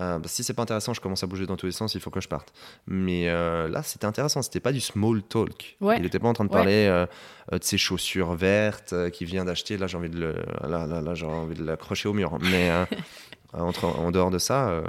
Euh, 0.00 0.18
bah, 0.18 0.26
si 0.28 0.42
c'est 0.42 0.54
pas 0.54 0.62
intéressant, 0.62 0.92
je 0.92 1.00
commence 1.00 1.22
à 1.22 1.26
bouger 1.28 1.46
dans 1.46 1.56
tous 1.56 1.66
les 1.66 1.72
sens, 1.72 1.94
il 1.94 2.00
faut 2.00 2.10
que 2.10 2.20
je 2.20 2.26
parte. 2.28 2.52
Mais 2.88 3.28
euh, 3.28 3.68
là, 3.68 3.82
c'était 3.84 4.06
intéressant, 4.06 4.42
c'était 4.42 4.60
pas 4.60 4.72
du 4.72 4.80
small 4.80 5.22
talk. 5.22 5.76
Ouais. 5.80 5.96
Il 5.98 6.02
n'était 6.02 6.18
pas 6.18 6.28
en 6.28 6.32
train 6.32 6.44
de 6.44 6.50
parler 6.50 6.86
euh, 6.88 7.06
de 7.52 7.62
ses 7.62 7.78
chaussures 7.78 8.34
vertes 8.34 8.92
qu'il 9.12 9.26
vient 9.28 9.44
d'acheter. 9.44 9.76
Là, 9.76 9.86
j'ai 9.86 9.96
envie 9.96 10.10
de 10.10 10.18
le, 10.18 10.32
là, 10.68 10.86
là, 10.86 11.00
là, 11.00 11.14
j'ai 11.14 11.26
envie 11.26 11.54
de 11.54 11.64
l'accrocher 11.64 12.08
au 12.08 12.12
mur. 12.12 12.38
Mais 12.40 12.70
entre, 13.58 13.84
en 13.86 14.10
dehors 14.10 14.30
de 14.30 14.38
ça, 14.38 14.68
euh, 14.68 14.82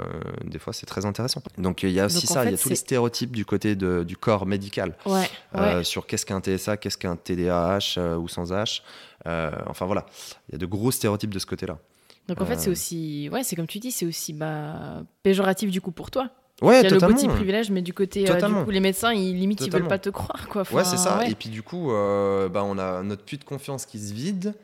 des 0.44 0.58
fois, 0.58 0.72
c'est 0.72 0.86
très 0.86 1.04
intéressant. 1.06 1.42
Donc 1.58 1.82
il 1.82 1.90
y 1.90 2.00
a 2.00 2.06
aussi 2.06 2.26
Donc, 2.26 2.34
ça, 2.34 2.44
il 2.44 2.50
y 2.50 2.54
a 2.54 2.58
tous 2.58 2.68
les 2.68 2.74
stéréotypes 2.76 3.30
du 3.32 3.44
côté 3.44 3.76
de- 3.76 4.02
du 4.04 4.16
corps 4.16 4.46
médical 4.46 4.96
Ouais, 5.06 5.12
ouais. 5.12 5.28
euh, 5.60 5.82
sur 5.82 6.06
qu'est-ce 6.06 6.26
qu'un 6.26 6.40
TSA, 6.40 6.76
qu'est-ce 6.76 6.98
qu'un 6.98 7.16
TDAH 7.16 7.94
euh, 7.98 8.16
ou 8.16 8.28
sans 8.28 8.52
H. 8.52 8.82
Euh, 9.26 9.50
enfin 9.66 9.86
voilà, 9.86 10.06
il 10.48 10.52
y 10.52 10.54
a 10.54 10.58
de 10.58 10.66
gros 10.66 10.90
stéréotypes 10.90 11.32
de 11.34 11.38
ce 11.38 11.46
côté-là. 11.46 11.78
Donc 12.28 12.40
en 12.40 12.46
fait, 12.46 12.58
c'est 12.58 12.68
euh, 12.68 12.72
aussi, 12.72 13.28
ouais, 13.32 13.42
c'est 13.44 13.54
comme 13.56 13.66
tu 13.68 13.78
dis, 13.78 13.92
c'est 13.92 14.06
aussi 14.06 14.32
bah, 14.32 15.02
péjoratif 15.22 15.70
du 15.70 15.80
coup 15.80 15.92
pour 15.92 16.10
toi. 16.10 16.28
Ouais, 16.62 16.80
Il 16.80 16.84
y 16.84 16.86
a 16.86 16.88
le 16.88 16.96
totalement. 16.96 17.14
petit 17.16 17.28
privilège, 17.28 17.70
mais 17.70 17.82
du 17.82 17.92
côté, 17.92 18.20
euh, 18.20 18.24
du 18.24 18.32
Totalement. 18.32 18.64
coup, 18.64 18.70
les 18.70 18.80
médecins, 18.80 19.12
ils 19.12 19.34
limite, 19.38 19.60
ils 19.60 19.64
veulent 19.64 19.82
Totalement. 19.82 19.88
pas 19.90 19.98
te 19.98 20.08
croire, 20.08 20.48
quoi. 20.48 20.62
Ouais, 20.62 20.68
Enfin, 20.80 20.84
c'est 20.84 20.96
ça. 20.96 21.18
ouais. 21.18 21.30
Et 21.30 21.34
puis 21.34 21.50
du 21.50 21.62
coup, 21.62 21.92
euh, 21.92 22.48
bah, 22.48 22.64
on 22.64 22.78
a 22.78 23.02
notre 23.02 23.22
puits 23.24 23.36
de 23.36 23.44
confiance 23.44 23.84
qui 23.84 23.98
se 23.98 24.14
vide. 24.14 24.54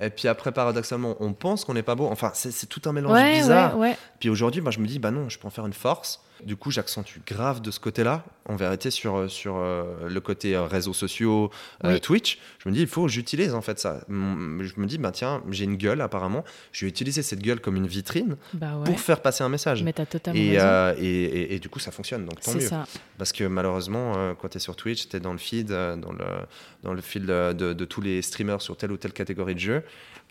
Et 0.00 0.10
puis 0.10 0.28
après, 0.28 0.52
paradoxalement, 0.52 1.16
on 1.20 1.32
pense 1.32 1.64
qu'on 1.64 1.74
n'est 1.74 1.82
pas 1.82 1.94
beau. 1.94 2.06
Enfin, 2.06 2.30
c'est 2.34 2.68
tout 2.68 2.82
un 2.84 2.92
mélange 2.92 3.12
ouais, 3.12 3.40
bizarre. 3.40 3.78
ouais, 3.78 3.90
ouais. 3.90 3.96
Puis 4.20 4.28
aujourd'hui, 4.28 4.60
bah, 4.60 4.70
je 4.70 4.78
me 4.80 4.86
dis, 4.86 4.98
bah 4.98 5.10
non, 5.10 5.28
je 5.28 5.38
peux 5.38 5.46
en 5.46 5.50
faire 5.50 5.66
une 5.66 5.72
force. 5.72 6.20
Du 6.44 6.56
coup, 6.56 6.70
j'accentue 6.70 7.18
grave 7.26 7.60
de 7.62 7.70
ce 7.70 7.80
côté-là, 7.80 8.24
en 8.46 8.56
vérité, 8.56 8.90
sur, 8.90 9.16
euh, 9.16 9.28
sur 9.28 9.56
euh, 9.56 10.08
le 10.08 10.20
côté 10.20 10.54
euh, 10.54 10.64
réseaux 10.66 10.92
sociaux, 10.92 11.50
Oui. 11.82 12.00
Twitch. 12.00 12.38
Je 12.58 12.68
me 12.68 12.74
dis, 12.74 12.80
il 12.82 12.86
faut 12.86 13.06
que 13.06 13.10
j'utilise 13.10 13.54
en 13.54 13.62
fait 13.62 13.78
ça. 13.78 14.00
Je 14.08 14.12
me 14.14 14.84
dis, 14.86 14.98
bah 14.98 15.12
tiens, 15.12 15.42
j'ai 15.50 15.64
une 15.64 15.76
gueule 15.76 16.00
apparemment. 16.00 16.44
Je 16.72 16.84
vais 16.84 16.88
utiliser 16.90 17.22
cette 17.22 17.40
gueule 17.40 17.60
comme 17.60 17.76
une 17.76 17.86
vitrine 17.86 18.36
Bah 18.52 18.76
ouais. 18.78 18.84
pour 18.84 19.00
faire 19.00 19.22
passer 19.22 19.42
un 19.44 19.48
message. 19.48 19.82
Mais 19.82 19.92
t'as 19.92 20.06
totalement 20.06 20.38
Et, 20.40 20.58
raison. 20.58 21.00
et, 21.00 21.06
et- 21.06 21.54
et 21.54 21.58
du 21.58 21.68
coup, 21.68 21.78
ça 21.78 21.90
fonctionne, 21.90 22.24
donc 22.26 22.40
tant 22.40 22.52
mieux. 22.54 22.60
ça. 22.60 22.86
Parce 23.18 23.32
que 23.32 23.44
malheureusement, 23.44 24.34
quand 24.40 24.48
tu 24.48 24.58
es 24.58 24.60
sur 24.60 24.76
Twitch, 24.76 25.08
tu 25.08 25.16
es 25.16 25.20
dans 25.20 25.32
le 25.32 25.38
feed, 25.38 25.68
dans, 25.68 26.12
le, 26.12 26.24
dans 26.82 26.92
le 26.92 27.00
fil 27.00 27.24
de, 27.26 27.52
de- 27.52 27.72
de 27.72 27.84
tous 27.84 28.00
les 28.02 28.20
streamers 28.22 28.60
sur 28.62 28.76
telle 28.76 28.92
ou 28.92 28.96
telle 28.96 29.12
catégorie 29.12 29.54
de 29.54 29.60
jeu. 29.60 29.82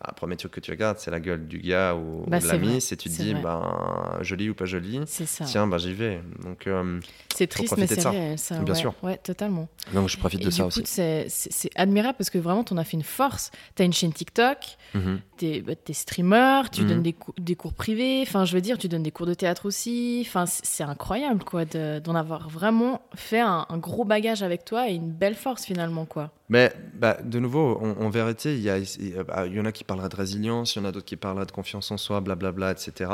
Ah, 0.02 0.10
Le 0.12 0.16
premier 0.16 0.36
truc 0.36 0.52
que 0.52 0.60
tu 0.60 0.72
regardes, 0.72 0.98
c'est 1.00 1.10
la 1.10 1.20
gueule 1.22 1.48
du 1.48 1.60
gars 1.60 1.96
ou, 1.96 2.26
Bah, 2.28 2.38
ou 2.38 2.42
de 2.42 2.48
l'ami. 2.48 2.82
C'est 2.82 2.98
tu 2.98 3.10
te 3.10 3.14
dis, 3.16 3.34
ben, 3.34 4.18
joli 4.22 4.50
ou 4.50 4.54
pas 4.54 4.66
joli. 4.66 5.00
Tiens, 5.46 5.68
bah, 5.68 5.78
j'y 5.78 5.94
vais. 5.94 6.22
Donc, 6.44 6.68
euh, 6.68 7.00
C'est 7.34 7.48
triste, 7.48 7.76
mais 7.78 7.88
c'est 7.88 8.02
ça. 8.02 8.12
réel, 8.12 8.38
ça. 8.38 8.60
Bien 8.60 8.74
ouais. 8.74 8.80
sûr. 8.80 8.94
Ouais, 9.04 9.18
totalement. 9.18 9.68
donc 9.94 10.10
je 10.10 10.18
profite 10.18 10.42
Et 10.42 10.46
de 10.46 10.50
du 10.50 10.56
ça 10.56 10.64
coup, 10.64 10.70
aussi. 10.70 10.84
c'est 10.86 11.70
admirable 11.76 12.16
parce 12.18 12.30
que 12.30 12.38
vraiment, 12.38 12.64
t'en 12.66 12.76
as 12.78 12.84
fait 12.84 12.98
une 12.98 13.04
force. 13.04 13.52
T'as 13.76 13.86
une 13.86 13.94
chaîne 13.94 14.12
TikTok, 14.14 14.58
Mhm. 14.96 15.20
t'es 15.38 15.62
bah, 15.62 15.76
t'es 15.76 15.94
streamer, 15.94 16.64
tu 16.72 16.82
Mhm. 16.82 16.88
donnes 16.90 17.02
des, 17.04 17.14
cou- 17.14 17.34
des 17.38 17.56
cours 17.56 17.74
privés. 17.74 18.22
Enfin, 18.24 18.44
je 18.46 18.54
veux 18.54 18.62
dire, 18.62 18.78
tu 18.78 18.88
donnes 18.90 19.04
des 19.04 19.12
cours 19.12 19.26
de 19.28 19.34
théâtre 19.34 19.66
aussi. 19.66 20.24
Enfin, 20.28 20.46
c'est 20.46 20.66
c'est 20.66 20.84
incroyable, 20.84 21.44
quoi, 21.46 21.64
de- 21.64 22.00
d'en 22.00 22.16
avoir 22.16 22.50
vraiment 22.50 23.02
fait 23.16 23.40
un, 23.40 23.66
un 23.70 23.78
gros 23.78 24.04
bagage 24.04 24.44
avec 24.44 24.66
toi 24.66 24.90
et 24.90 24.94
une 24.96 25.12
belle 25.12 25.36
force 25.36 25.64
finalement, 25.64 26.06
quoi. 26.06 26.32
Mais 26.48 26.72
bah, 26.94 27.18
de 27.24 27.40
nouveau, 27.40 27.78
en, 27.82 28.06
en 28.06 28.10
vérité, 28.10 28.54
il 28.56 28.62
y, 28.62 28.70
a- 28.70 28.78
il 28.78 29.24
bah, 29.28 29.48
il 29.48 29.54
y 29.56 29.60
en 29.60 29.66
a 29.66 29.72
qui 29.72 29.84
parleraient 29.84 30.10
de 30.10 30.16
résilience, 30.16 30.76
il 30.76 30.80
y 30.80 30.82
en 30.84 30.86
a 30.86 30.92
d'autres 30.92 31.06
qui 31.06 31.16
parleraient 31.16 31.48
de 31.48 31.52
confiance 31.52 31.90
en 31.90 31.98
soi, 31.98 32.22
blablabla, 32.22 32.72
etc. 32.72 33.12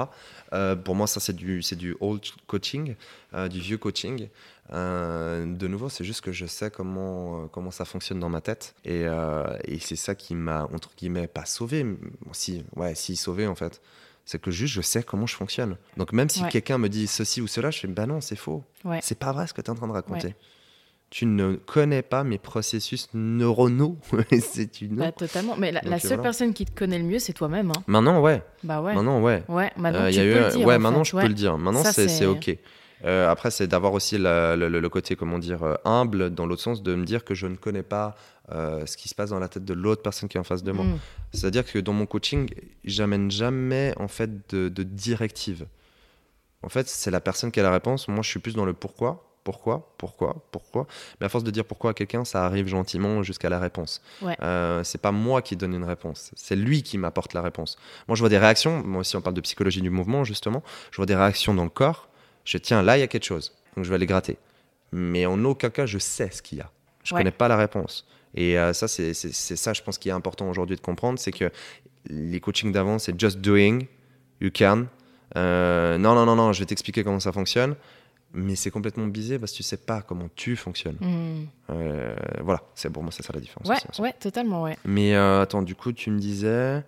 Euh, 0.53 0.75
pour 0.75 0.95
moi, 0.95 1.07
ça, 1.07 1.21
c'est 1.21 1.35
du, 1.35 1.61
du 1.61 1.95
old 2.01 2.21
coaching, 2.47 2.95
euh, 3.33 3.47
du 3.47 3.59
vieux 3.61 3.77
coaching. 3.77 4.27
Euh, 4.73 5.45
de 5.45 5.67
nouveau, 5.67 5.89
c'est 5.89 6.03
juste 6.03 6.21
que 6.21 6.31
je 6.31 6.45
sais 6.45 6.69
comment, 6.71 7.43
euh, 7.43 7.47
comment 7.51 7.71
ça 7.71 7.85
fonctionne 7.85 8.19
dans 8.19 8.29
ma 8.29 8.41
tête. 8.41 8.75
Et, 8.85 9.03
euh, 9.05 9.45
et 9.65 9.79
c'est 9.79 9.95
ça 9.95 10.13
qui 10.15 10.35
m'a, 10.35 10.63
entre 10.73 10.89
guillemets, 10.97 11.27
pas 11.27 11.45
sauvé. 11.45 11.85
Si, 12.33 12.63
ouais, 12.75 12.95
si 12.95 13.15
sauvé, 13.15 13.47
en 13.47 13.55
fait. 13.55 13.81
C'est 14.25 14.39
que 14.41 14.51
juste, 14.51 14.73
je 14.73 14.81
sais 14.81 15.03
comment 15.03 15.25
je 15.25 15.35
fonctionne. 15.35 15.77
Donc, 15.97 16.13
même 16.13 16.29
si 16.29 16.43
Ouais. 16.43 16.49
quelqu'un 16.49 16.77
me 16.77 16.89
dit 16.89 17.07
ceci 17.07 17.41
ou 17.41 17.47
cela, 17.47 17.71
je 17.71 17.79
fais, 17.79 17.87
bah 17.87 18.05
non, 18.05 18.21
c'est 18.21 18.35
faux. 18.35 18.63
Ouais. 18.85 18.99
C'est 19.01 19.17
pas 19.17 19.31
vrai 19.33 19.47
ce 19.47 19.53
que 19.53 19.61
tu 19.61 19.67
es 19.67 19.69
en 19.71 19.75
train 19.75 19.87
de 19.87 19.93
raconter. 19.93 20.27
Ouais. 20.27 20.35
Tu 21.11 21.25
ne 21.25 21.55
connais 21.55 22.01
pas 22.01 22.23
mes 22.23 22.37
processus 22.37 23.09
neuronaux. 23.13 23.97
c'est 24.41 24.81
une. 24.81 24.95
Bah, 24.95 25.11
totalement. 25.11 25.55
Mais 25.57 25.71
la, 25.73 25.81
seule 25.99 26.07
voilà. 26.11 26.23
personne 26.23 26.53
qui 26.53 26.65
te 26.65 26.71
connaît 26.73 26.97
le 26.97 27.03
mieux, 27.03 27.19
c'est 27.19 27.33
toi-même. 27.33 27.69
hein. 27.69 27.83
Maintenant, 27.85 28.21
ouais. 28.21 28.41
Bah 28.63 28.81
ouais. 28.81 28.95
Maintenant, 28.95 29.21
ouais. 29.21 29.43
Ouais, 29.49 29.71
maintenant 29.77 29.99
Euh, 30.05 30.09
tu 30.09 30.15
y 30.15 30.19
a 30.19 30.23
peux 30.23 30.29
eu 30.29 30.33
le 30.35 30.45
un- 30.45 30.49
dire. 30.49 30.65
ouais, 30.67 30.75
en 30.75 30.79
maintenant 30.79 31.03
je 31.03 31.15
Ouais. 31.15 31.23
peux 31.23 31.27
le 31.27 31.33
dire. 31.33 31.57
Maintenant, 31.57 31.83
c'est 31.83 32.25
ok. 32.25 32.57
Euh, 33.03 33.29
après, 33.29 33.51
c'est 33.51 33.67
d'avoir 33.67 33.93
aussi 33.93 34.17
la- 34.17 34.55
le, 34.55 34.89
côté, 34.89 35.15
comment 35.17 35.37
dire, 35.37 35.63
euh, 35.63 35.75
humble 35.85 36.29
dans 36.29 36.45
l'autre 36.45 36.61
sens, 36.61 36.81
de 36.81 36.95
me 36.95 37.03
dire 37.03 37.25
que 37.25 37.33
je 37.35 37.45
ne 37.47 37.55
connais 37.55 37.83
pas 37.83 38.15
euh, 38.53 38.85
ce 38.85 38.95
qui 38.97 39.07
se 39.09 39.15
passe 39.15 39.29
dans 39.31 39.39
la 39.39 39.47
tête 39.47 39.63
de 39.65 39.73
l'autre 39.73 40.01
personne 40.01 40.27
qui 40.29 40.35
est 40.37 40.39
en 40.39 40.43
face 40.45 40.63
de 40.63 40.71
moi. 40.73 40.83
Mm. 40.85 40.97
C'est-à-dire 41.33 41.65
que 41.65 41.79
dans 41.79 41.93
mon 41.93 42.05
coaching, 42.05 42.49
j'amène 42.83 43.31
jamais 43.31 43.93
en 43.97 44.07
fait 44.09 44.29
de, 44.53 44.67
de 44.69 44.83
directive. 44.83 45.65
En 46.63 46.69
fait, 46.69 46.87
c'est 46.87 47.11
la 47.11 47.21
personne 47.21 47.51
qui 47.51 47.59
a 47.59 47.63
la 47.63 47.71
réponse. 47.71 48.07
Moi, 48.07 48.21
je 48.23 48.29
suis 48.29 48.39
plus 48.39 48.53
dans 48.55 48.65
le 48.65 48.73
pourquoi, 48.73 49.30
pourquoi, 49.43 49.93
pourquoi, 49.97 50.35
pourquoi. 50.51 50.87
Mais 51.19 51.25
à 51.25 51.29
force 51.29 51.43
de 51.43 51.51
dire 51.51 51.65
pourquoi 51.65 51.91
à 51.91 51.93
quelqu'un, 51.93 52.25
ça 52.25 52.45
arrive 52.45 52.67
gentiment 52.67 53.23
jusqu'à 53.23 53.49
la 53.49 53.59
réponse. 53.59 54.01
Ouais. 54.21 54.37
Euh, 54.41 54.83
c'est 54.83 55.01
pas 55.01 55.11
moi 55.11 55.41
qui 55.41 55.55
donne 55.55 55.73
une 55.73 55.83
réponse, 55.83 56.31
c'est 56.35 56.55
lui 56.55 56.83
qui 56.83 56.97
m'apporte 56.97 57.33
la 57.33 57.41
réponse. 57.41 57.77
Moi, 58.07 58.15
je 58.15 58.21
vois 58.21 58.29
des 58.29 58.37
réactions. 58.37 58.83
Moi 58.83 59.01
aussi, 59.01 59.15
on 59.15 59.21
parle 59.21 59.35
de 59.35 59.41
psychologie 59.41 59.81
du 59.81 59.89
mouvement 59.89 60.23
justement. 60.23 60.61
Je 60.91 60.97
vois 60.97 61.05
des 61.05 61.15
réactions 61.15 61.53
dans 61.53 61.63
le 61.63 61.69
corps. 61.69 62.07
Je 62.45 62.57
tiens, 62.57 62.81
là, 62.83 62.97
il 62.97 63.01
y 63.01 63.03
a 63.03 63.07
quelque 63.07 63.25
chose. 63.25 63.55
Donc, 63.75 63.85
je 63.85 63.89
vais 63.89 63.95
aller 63.95 64.05
gratter. 64.07 64.37
Mais 64.91 65.25
en 65.25 65.43
aucun 65.45 65.69
cas, 65.69 65.85
je 65.85 65.97
sais 65.97 66.29
ce 66.31 66.41
qu'il 66.41 66.57
y 66.57 66.61
a. 66.61 66.69
Je 67.03 67.13
Ouais. 67.15 67.21
connais 67.21 67.31
pas 67.31 67.47
la 67.47 67.57
réponse. 67.57 68.05
Et 68.35 68.57
euh, 68.57 68.73
ça, 68.73 68.87
c'est 68.87 69.13
ça, 69.13 69.73
je 69.73 69.81
pense, 69.81 69.97
qui 69.97 70.09
est 70.09 70.13
important 70.13 70.49
aujourd'hui 70.49 70.75
de 70.75 70.81
comprendre, 70.81 71.17
c'est 71.19 71.31
que 71.31 71.51
les 72.07 72.39
coachings 72.39 72.71
d'avant, 72.71 72.97
c'est 72.99 73.19
just 73.19 73.39
doing, 73.39 73.81
you 74.39 74.49
can. 74.53 74.85
Euh, 75.37 75.97
non, 75.97 76.13
non, 76.15 76.25
non, 76.25 76.35
non, 76.35 76.53
je 76.53 76.59
vais 76.59 76.65
t'expliquer 76.65 77.03
comment 77.03 77.19
ça 77.19 77.31
fonctionne. 77.31 77.75
Mais 78.33 78.55
c'est 78.55 78.71
complètement 78.71 79.07
biaisé 79.07 79.37
parce 79.39 79.51
que 79.51 79.57
tu 79.57 79.63
sais 79.63 79.75
pas 79.77 80.01
comment 80.01 80.29
tu 80.35 80.55
fonctionnes. 80.55 80.95
Mm. 81.01 81.47
Euh, 81.71 82.15
voilà, 82.41 82.61
c'est 82.75 82.89
pour 82.89 83.03
moi, 83.03 83.11
c'est 83.11 83.23
ça 83.23 83.33
la 83.33 83.41
différence. 83.41 83.67
Ouais, 83.67 83.75
aussi, 83.89 84.01
ouais, 84.01 84.13
totalement, 84.19 84.63
ouais. 84.63 84.77
Mais 84.85 85.15
euh, 85.15 85.41
attends, 85.41 85.61
du 85.61 85.75
coup, 85.75 85.91
tu 85.91 86.11
me 86.11 86.17
disais. 86.19 86.83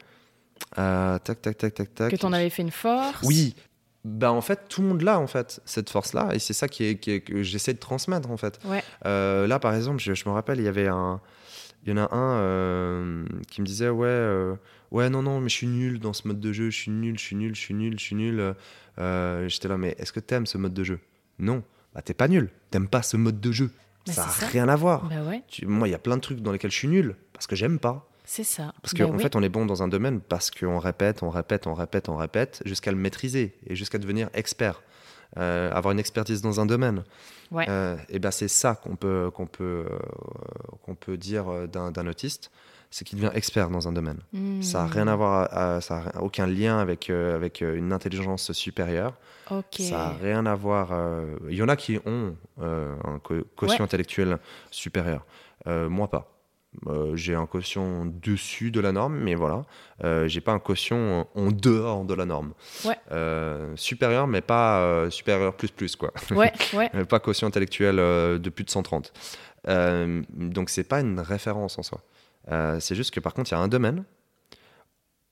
euh, 0.77 1.19
tac, 1.19 1.41
tac, 1.41 1.57
tac, 1.57 1.73
tac, 1.73 1.93
tac. 1.93 2.11
Que 2.11 2.15
t'en 2.15 2.31
avais 2.33 2.49
fait 2.49 2.61
une 2.61 2.71
force. 2.71 3.21
Oui. 3.23 3.55
Bah, 4.05 4.31
en 4.31 4.41
fait, 4.41 4.67
tout 4.69 4.81
le 4.81 4.87
monde 4.87 5.01
l'a, 5.01 5.19
en 5.19 5.27
fait, 5.27 5.61
cette 5.65 5.89
force-là. 5.89 6.29
Et 6.33 6.39
c'est 6.39 6.53
ça 6.53 6.67
qui 6.67 6.85
est, 6.85 6.95
qui 6.97 7.11
est- 7.11 7.21
que 7.21 7.41
j'essaie 7.43 7.73
de 7.73 7.79
transmettre, 7.79 8.29
en 8.31 8.37
fait. 8.37 8.59
Ouais. 8.65 8.83
Euh, 9.05 9.45
là, 9.47 9.59
par 9.59 9.73
exemple, 9.75 9.99
je, 10.01 10.13
je 10.13 10.27
me 10.27 10.33
rappelle, 10.33 10.59
il 10.59 10.65
y 10.65 10.67
avait 10.69 10.87
un. 10.87 11.19
Il 11.85 11.89
y 11.89 11.99
en 11.99 12.05
a 12.05 12.15
un 12.15 13.25
qui 13.49 13.59
me 13.59 13.65
disait 13.65 13.89
Ouais, 13.89 14.53
ouais, 14.91 15.09
non, 15.09 15.21
non, 15.21 15.41
mais 15.41 15.49
je 15.49 15.55
suis 15.55 15.67
nul 15.67 15.99
dans 15.99 16.13
ce 16.13 16.25
mode 16.27 16.39
de 16.39 16.53
jeu, 16.53 16.69
je 16.69 16.77
suis 16.79 16.91
nul, 16.91 17.19
je 17.19 17.23
suis 17.25 17.35
nul, 17.35 17.53
je 17.55 17.59
suis 17.59 17.73
nul, 17.73 17.99
je 17.99 18.03
suis 18.05 18.15
nul. 18.15 18.55
J'étais 18.97 19.67
là, 19.67 19.77
mais 19.77 19.93
est-ce 19.99 20.13
que 20.13 20.21
t'aimes 20.21 20.45
ce 20.45 20.57
mode 20.57 20.73
de 20.73 20.83
jeu? 20.85 20.99
Non. 21.39 21.63
Bah, 21.93 22.01
t'es 22.01 22.13
pas 22.13 22.27
nul. 22.27 22.49
T'aimes 22.71 22.87
pas 22.87 23.01
ce 23.03 23.17
mode 23.17 23.39
de 23.39 23.51
jeu. 23.51 23.71
Bah, 24.07 24.13
ça 24.13 24.25
n'a 24.25 24.47
rien 24.47 24.67
à 24.69 24.75
voir. 24.75 25.05
Bah 25.07 25.23
ouais, 25.23 25.43
Tu- 25.47 25.65
moi, 25.65 25.87
il 25.87 25.91
y 25.91 25.95
a 25.95 25.99
plein 25.99 26.15
de 26.17 26.21
trucs 26.21 26.39
dans 26.41 26.51
lesquels 26.51 26.71
je 26.71 26.77
suis 26.77 26.87
nul 26.87 27.15
parce 27.33 27.47
que 27.47 27.55
j'aime 27.55 27.79
pas. 27.79 28.07
c'est 28.25 28.43
ça. 28.43 28.73
Parce 28.81 28.93
qu'en 28.93 29.09
Bah 29.09 29.13
oui. 29.17 29.21
fait, 29.23 29.35
on 29.35 29.43
est 29.43 29.49
bon 29.49 29.65
dans 29.65 29.83
un 29.83 29.87
domaine 29.87 30.19
parce 30.21 30.49
qu'on 30.51 30.79
répète, 30.79 31.23
on 31.23 31.29
répète, 31.29 31.67
on 31.67 31.73
répète, 31.73 32.09
on 32.09 32.15
répète, 32.15 32.61
jusqu'à 32.65 32.91
le 32.91 32.97
maîtriser 32.97 33.57
et 33.67 33.75
jusqu'à 33.75 33.97
devenir 33.97 34.29
expert. 34.33 34.81
Euh, 35.37 35.71
avoir 35.71 35.91
une 35.93 35.99
expertise 35.99 36.41
dans 36.41 36.59
un 36.59 36.65
domaine. 36.65 37.03
Ouais. 37.51 37.65
Euh, 37.67 37.97
et 38.09 38.19
ben 38.19 38.29
c'est 38.31 38.47
ça 38.47 38.75
qu'on 38.75 38.95
peut, 38.95 39.31
qu'on 39.33 39.47
peut, 39.47 39.85
euh, 39.89 39.97
qu'on 40.83 40.95
peut 40.95 41.17
dire 41.17 41.67
d'un 41.67 41.91
d'un 41.91 42.05
autiste, 42.07 42.51
c'est 42.95 43.05
qu'il 43.05 43.17
devient 43.19 43.31
expert 43.33 43.71
dans 43.71 43.87
un 43.87 43.91
domaine. 43.91 44.19
Mm. 44.33 44.61
Ça 44.61 44.83
n'a 44.83 44.85
rien 44.87 45.07
à 45.07 45.15
voir, 45.15 45.47
à- 45.51 45.81
ça 45.81 46.03
a 46.13 46.21
aucun 46.21 46.45
lien 46.45 46.77
avec, 46.77 47.09
euh, 47.09 47.35
avec 47.35 47.63
euh, 47.63 47.75
une 47.75 47.91
intelligence 47.91 48.51
supérieure. 48.51 49.15
Ça 49.71 49.91
n'a 49.97 50.09
rien 50.21 50.45
à 50.45 50.53
voir. 50.53 50.89
euh, 50.91 51.35
Il 51.49 51.55
y 51.55 51.63
en 51.63 51.69
a 51.69 51.75
qui 51.75 51.99
ont 52.05 52.35
euh, 52.61 52.95
un 53.03 53.17
co- 53.17 53.43
quotient 53.55 53.77
Ouais. 53.77 53.81
intellectuel 53.81 54.37
supérieur. 54.69 55.25
Moi, 55.65 56.07
pas. 56.09 56.29
J'ai 57.15 57.35
un 57.35 57.45
quotient 57.45 58.05
dessus 58.05 58.69
de 58.71 58.79
la 58.79 58.91
norme, 58.91 59.15
mais 59.17 59.33
voilà. 59.35 59.63
J'ai 60.27 60.41
pas 60.41 60.51
un 60.53 60.59
quotient 60.59 61.27
en 61.35 61.51
dehors 61.51 62.03
de 62.05 62.13
la 62.13 62.25
norme. 62.25 62.53
Ouais. 62.85 62.97
Supérieur, 63.75 64.27
mais 64.27 64.41
pas 64.41 65.09
supérieur 65.09 65.55
plus 65.55 65.69
plus, 65.71 65.95
quoi. 65.95 66.11
Ouais, 66.31 66.51
pas 67.09 67.19
quotient 67.19 67.47
intellectuel 67.47 67.95
de 67.97 68.49
plus 68.49 68.63
de 68.65 68.69
130. 68.69 69.13
Euh, 69.67 70.21
donc, 70.29 70.69
c'est 70.69 70.83
pas 70.83 70.99
une 70.99 71.19
référence 71.19 71.77
en 71.79 71.83
soi. 71.83 72.01
Euh, 72.51 72.79
c'est 72.79 72.95
juste 72.95 73.11
que 73.11 73.19
par 73.19 73.33
contre, 73.33 73.51
il 73.51 73.55
y 73.55 73.57
a 73.57 73.59
un 73.59 73.67
domaine 73.67 74.03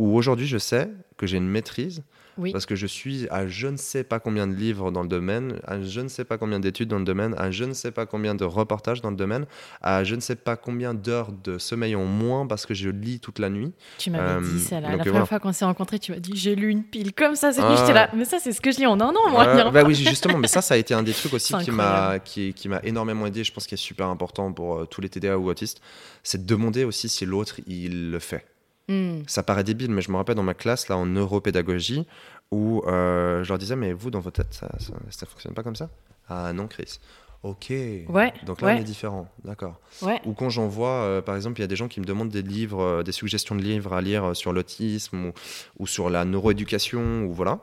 où 0.01 0.15
aujourd'hui, 0.17 0.47
je 0.47 0.57
sais 0.57 0.89
que 1.17 1.27
j'ai 1.27 1.37
une 1.37 1.47
maîtrise 1.47 2.01
Oui. 2.37 2.51
parce 2.51 2.65
que 2.65 2.75
je 2.75 2.87
suis 2.87 3.27
à 3.29 3.45
je 3.47 3.67
ne 3.67 3.77
sais 3.77 4.03
pas 4.03 4.19
combien 4.19 4.47
de 4.47 4.55
livres 4.55 4.89
dans 4.89 5.03
le 5.03 5.07
domaine, 5.07 5.59
à 5.67 5.79
je 5.81 6.01
ne 6.01 6.07
sais 6.07 6.23
pas 6.23 6.37
combien 6.39 6.59
d'études 6.59 6.87
dans 6.87 6.97
le 6.97 7.03
domaine, 7.05 7.35
à 7.37 7.51
je 7.51 7.63
ne 7.65 7.73
sais 7.73 7.91
pas 7.91 8.05
combien 8.07 8.33
de 8.33 8.43
reportages 8.43 9.01
dans 9.01 9.11
le 9.11 9.15
domaine, 9.15 9.45
à 9.81 10.03
je 10.03 10.15
ne 10.15 10.21
sais 10.21 10.35
pas 10.35 10.55
combien 10.55 10.95
d'heures 10.95 11.31
de 11.31 11.59
sommeil 11.59 11.95
en 11.95 12.05
moins 12.05 12.47
parce 12.47 12.65
que 12.65 12.73
je 12.73 12.89
lis 12.89 13.19
toute 13.19 13.37
la 13.37 13.49
nuit. 13.49 13.73
Tu 13.99 14.09
m'avais 14.09 14.39
Euh, 14.39 14.41
dit 14.41 14.59
ça 14.59 14.79
là. 14.79 14.81
La 14.81 14.87
donc, 14.93 14.99
première 15.01 15.11
voilà. 15.11 15.25
fois 15.27 15.39
qu'on 15.39 15.51
s'est 15.53 15.65
rencontrés, 15.65 15.99
tu 15.99 16.11
m'as 16.13 16.19
dit 16.19 16.31
j'ai 16.35 16.55
lu 16.55 16.69
une 16.69 16.83
pile 16.83 17.13
comme 17.13 17.35
ça 17.35 17.51
cette 17.51 17.63
Ah. 17.63 17.69
nuit. 17.69 17.77
J'étais 17.79 17.93
là. 17.93 18.09
Mais 18.15 18.25
ça, 18.25 18.37
c'est 18.41 18.53
ce 18.53 18.61
que 18.61 18.71
je 18.71 18.77
lis 18.79 18.87
en 18.87 18.99
un 18.99 19.09
an, 19.09 19.29
moi. 19.29 19.69
Bah 19.71 19.83
oui, 19.85 19.93
justement, 19.93 20.37
mais 20.39 20.47
ça, 20.47 20.61
ça 20.63 20.73
a 20.73 20.77
été 20.77 20.95
un 20.95 21.03
des 21.03 21.13
trucs 21.13 21.33
aussi 21.33 21.53
C'est 21.59 21.63
qui 21.65 21.71
m'a 21.71 21.83
incroyable. 21.97 22.23
qui, 22.25 22.53
qui 22.55 22.69
m'a 22.69 22.79
énormément 22.83 23.27
aidé. 23.27 23.43
Je 23.43 23.51
pense 23.53 23.67
qu'il 23.67 23.75
est 23.75 23.77
super 23.77 24.07
important 24.07 24.51
pour 24.51 24.79
euh, 24.79 24.85
tous 24.85 25.01
les 25.01 25.09
TDA 25.09 25.37
ou 25.37 25.49
autistes, 25.49 25.79
c'est 26.23 26.41
de 26.43 26.47
demander 26.47 26.85
aussi 26.85 27.07
si 27.09 27.25
l'autre 27.25 27.59
il 27.67 28.09
le 28.09 28.19
fait. 28.19 28.45
Mm. 28.91 29.23
Ça 29.27 29.43
paraît 29.43 29.63
débile, 29.63 29.91
mais 29.91 30.01
je 30.01 30.11
me 30.11 30.17
rappelle 30.17 30.35
dans 30.35 30.43
ma 30.43 30.53
classe 30.53 30.89
là 30.89 30.97
en 30.97 31.05
neuropédagogie 31.05 32.05
où 32.51 32.83
euh, 32.87 33.43
je 33.43 33.49
leur 33.49 33.57
disais 33.57 33.75
mais 33.77 33.93
vous 33.93 34.11
dans 34.11 34.19
votre 34.19 34.43
tête 34.43 34.53
ça, 34.53 34.69
ça, 34.79 34.93
ça 35.09 35.25
fonctionne 35.25 35.53
pas 35.53 35.63
comme 35.63 35.75
ça? 35.75 35.89
Ah 36.27 36.51
non, 36.53 36.67
Chris. 36.67 36.99
Ok. 37.43 37.69
Ouais, 37.69 38.33
Donc 38.45 38.61
là 38.61 38.67
ouais. 38.67 38.73
on 38.75 38.81
est 38.81 38.83
différent, 38.83 39.27
d'accord. 39.43 39.79
Ouais. 40.03 40.21
Ou 40.25 40.33
quand 40.33 40.49
j'en 40.49 40.67
vois, 40.67 41.03
euh, 41.03 41.21
par 41.23 41.35
exemple, 41.35 41.59
il 41.59 41.63
y 41.63 41.65
a 41.65 41.67
des 41.67 41.75
gens 41.75 41.87
qui 41.87 41.99
me 41.99 42.05
demandent 42.05 42.29
des 42.29 42.43
livres, 42.43 42.81
euh, 42.83 43.03
des 43.03 43.11
suggestions 43.11 43.55
de 43.55 43.61
livres 43.63 43.93
à 43.93 44.01
lire 44.01 44.25
euh, 44.25 44.33
sur 44.35 44.53
l'autisme 44.53 45.25
ou, 45.25 45.33
ou 45.79 45.87
sur 45.87 46.11
la 46.11 46.23
neuroéducation, 46.23 47.23
ou 47.23 47.33
voilà. 47.33 47.59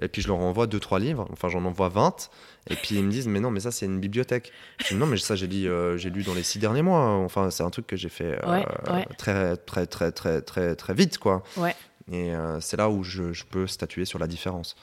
Et 0.00 0.08
puis 0.08 0.22
je 0.22 0.28
leur 0.28 0.38
envoie 0.38 0.66
deux, 0.66 0.80
trois 0.80 0.98
livres, 0.98 1.28
enfin 1.30 1.48
j'en 1.48 1.64
envoie 1.64 1.88
20, 1.90 2.30
et 2.70 2.76
puis 2.76 2.96
ils 2.96 3.04
me 3.04 3.10
disent, 3.10 3.28
mais 3.28 3.40
non, 3.40 3.50
mais 3.50 3.60
ça 3.60 3.70
c'est 3.70 3.86
une 3.86 4.00
bibliothèque. 4.00 4.52
Je 4.78 4.88
dis, 4.88 4.94
non, 4.94 5.06
mais 5.06 5.16
ça 5.16 5.34
j'ai 5.36 5.46
lu, 5.46 5.68
euh, 5.68 5.96
j'ai 5.96 6.10
lu 6.10 6.22
dans 6.22 6.34
les 6.34 6.42
six 6.42 6.58
derniers 6.58 6.82
mois, 6.82 7.00
enfin 7.24 7.50
c'est 7.50 7.62
un 7.62 7.70
truc 7.70 7.86
que 7.86 7.96
j'ai 7.96 8.08
fait 8.08 8.38
euh, 8.44 8.50
Ouais, 8.52 8.66
ouais. 8.92 9.06
très, 9.16 9.56
très, 9.56 9.86
très, 9.86 10.12
très, 10.12 10.40
très, 10.42 10.74
très 10.76 10.94
vite, 10.94 11.18
quoi. 11.18 11.42
Ouais. 11.56 11.74
Et 12.10 12.34
euh, 12.34 12.60
c'est 12.60 12.76
là 12.76 12.88
où 12.88 13.02
je, 13.04 13.32
je 13.32 13.44
peux 13.44 13.66
statuer 13.66 14.04
sur 14.04 14.18
la 14.18 14.26
différence. 14.26 14.76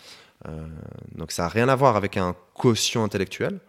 Euh, 0.47 0.65
donc 1.15 1.31
ça 1.31 1.43
n'a 1.43 1.49
rien 1.49 1.69
à 1.69 1.75
voir 1.75 1.95
avec 1.95 2.17
un 2.17 2.36
quotient 2.53 3.03
intellectuel, 3.03 3.59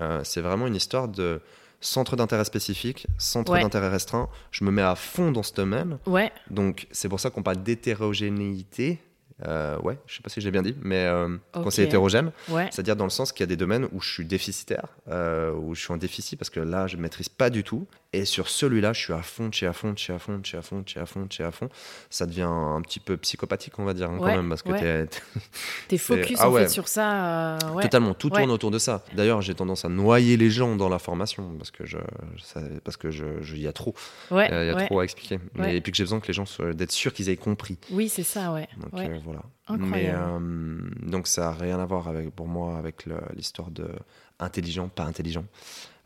Euh, 0.00 0.22
c'est 0.24 0.40
vraiment 0.40 0.66
une 0.66 0.74
histoire 0.74 1.06
de 1.06 1.40
centre 1.80 2.16
d'intérêt 2.16 2.44
spécifique, 2.44 3.06
centre 3.18 3.52
Ouais. 3.52 3.60
d'intérêt 3.62 3.88
restreint. 3.90 4.28
Je 4.50 4.64
me 4.64 4.70
mets 4.72 4.82
à 4.82 4.96
fond 4.96 5.30
dans 5.30 5.44
ce 5.44 5.52
domaine. 5.54 5.98
Ouais. 6.06 6.32
Donc, 6.50 6.88
c'est 6.90 7.08
pour 7.08 7.20
ça 7.20 7.30
qu'on 7.30 7.42
parle 7.44 7.62
d'hétérogénéité. 7.62 8.98
Euh, 9.46 9.78
ouais, 9.80 9.98
je 10.06 10.14
sais 10.14 10.22
pas 10.22 10.28
si 10.30 10.40
j'ai 10.40 10.50
bien 10.52 10.62
dit, 10.62 10.76
mais 10.82 11.06
euh, 11.06 11.28
c'est 11.70 11.82
hétérogène, 11.82 12.30
Ouais. 12.48 12.68
c'est-à-dire 12.70 12.94
dans 12.94 13.04
le 13.04 13.10
sens 13.10 13.32
qu'il 13.32 13.40
y 13.40 13.44
a 13.44 13.46
des 13.48 13.56
domaines 13.56 13.88
où 13.92 14.00
je 14.00 14.08
suis 14.12 14.24
déficitaire, 14.24 14.86
euh, 15.08 15.52
où 15.52 15.74
je 15.74 15.80
suis 15.80 15.92
en 15.92 15.96
déficit 15.96 16.38
parce 16.38 16.50
que 16.50 16.60
là, 16.60 16.86
je 16.86 16.96
maîtrise 16.96 17.28
pas 17.28 17.50
du 17.50 17.64
tout. 17.64 17.86
Et 18.14 18.24
sur 18.24 18.48
celui-là, 18.48 18.92
je 18.92 19.00
suis 19.00 19.12
à 19.12 19.22
fond, 19.22 19.50
chez 19.50 19.66
à 19.66 19.72
fond, 19.72 19.94
chez 19.96 20.12
à 20.12 20.18
fond, 20.18 20.40
chez 20.44 20.56
à 20.56 20.62
fond, 20.62 20.82
chez 20.86 21.00
à 21.00 21.06
fond, 21.06 21.26
chez 21.28 21.42
à 21.44 21.50
fond. 21.50 21.68
Ça 22.10 22.26
devient 22.26 22.42
un 22.42 22.80
petit 22.82 23.00
peu 23.00 23.16
psychopathique, 23.16 23.78
on 23.78 23.84
va 23.84 23.92
dire, 23.94 24.08
hein, 24.10 24.18
quand 24.20 24.26
même, 24.26 24.48
parce 24.48 24.62
que 24.62 24.70
ouais. 24.70 25.06
t'es- 25.88 25.98
focus 25.98 26.38
ah 26.40 26.48
en 26.48 26.54
fait 26.54 26.68
sur 26.68 26.86
ça. 26.88 27.56
euh. 27.56 27.80
Totalement, 27.82 28.14
tout 28.14 28.30
tourne 28.30 28.50
autour 28.50 28.70
de 28.70 28.78
ça. 28.78 29.04
D'ailleurs, 29.14 29.42
j'ai 29.42 29.54
tendance 29.54 29.84
à 29.84 29.88
noyer 29.88 30.36
les 30.36 30.50
gens 30.50 30.76
dans 30.76 30.88
la 30.88 30.98
formation 30.98 31.52
parce 31.58 31.70
que 31.70 31.84
je, 31.84 31.98
ça- 32.42 32.60
parce 32.84 32.96
que 32.96 33.10
je, 33.10 33.24
je- 33.42 33.56
il 33.56 33.62
y 33.62 33.66
a 33.68 33.72
trop, 33.72 33.94
Ouais. 34.30 34.52
Euh, 34.52 34.64
il 34.64 34.66
y 34.68 34.70
a 34.82 34.86
trop 34.86 35.00
à 35.00 35.04
expliquer. 35.04 35.40
Mais- 35.54 35.76
et 35.76 35.80
puis 35.80 35.90
que 35.92 35.96
j'ai 35.96 36.04
besoin 36.04 36.20
que 36.20 36.28
les 36.28 36.34
gens 36.34 36.46
soient 36.46 36.72
d'être 36.72 36.92
sûrs 36.92 37.12
qu'ils 37.12 37.28
aient 37.28 37.36
compris. 37.36 37.78
Oui, 37.90 38.08
c'est 38.08 38.22
ça, 38.22 38.52
ouais. 38.52 38.68
Donc 38.78 39.00
euh, 39.00 39.18
voilà. 39.24 39.42
Incroyable. 39.66 40.40
Mais 40.40 41.10
donc 41.10 41.26
ça 41.26 41.48
a 41.48 41.52
rien 41.52 41.80
à 41.80 41.84
voir 41.86 42.08
avec 42.08 42.30
pour 42.34 42.46
moi 42.46 42.76
avec 42.78 43.06
l'histoire 43.34 43.70
de 43.70 43.88
intelligent, 44.38 44.88
pas 44.88 45.04
intelligent. 45.04 45.44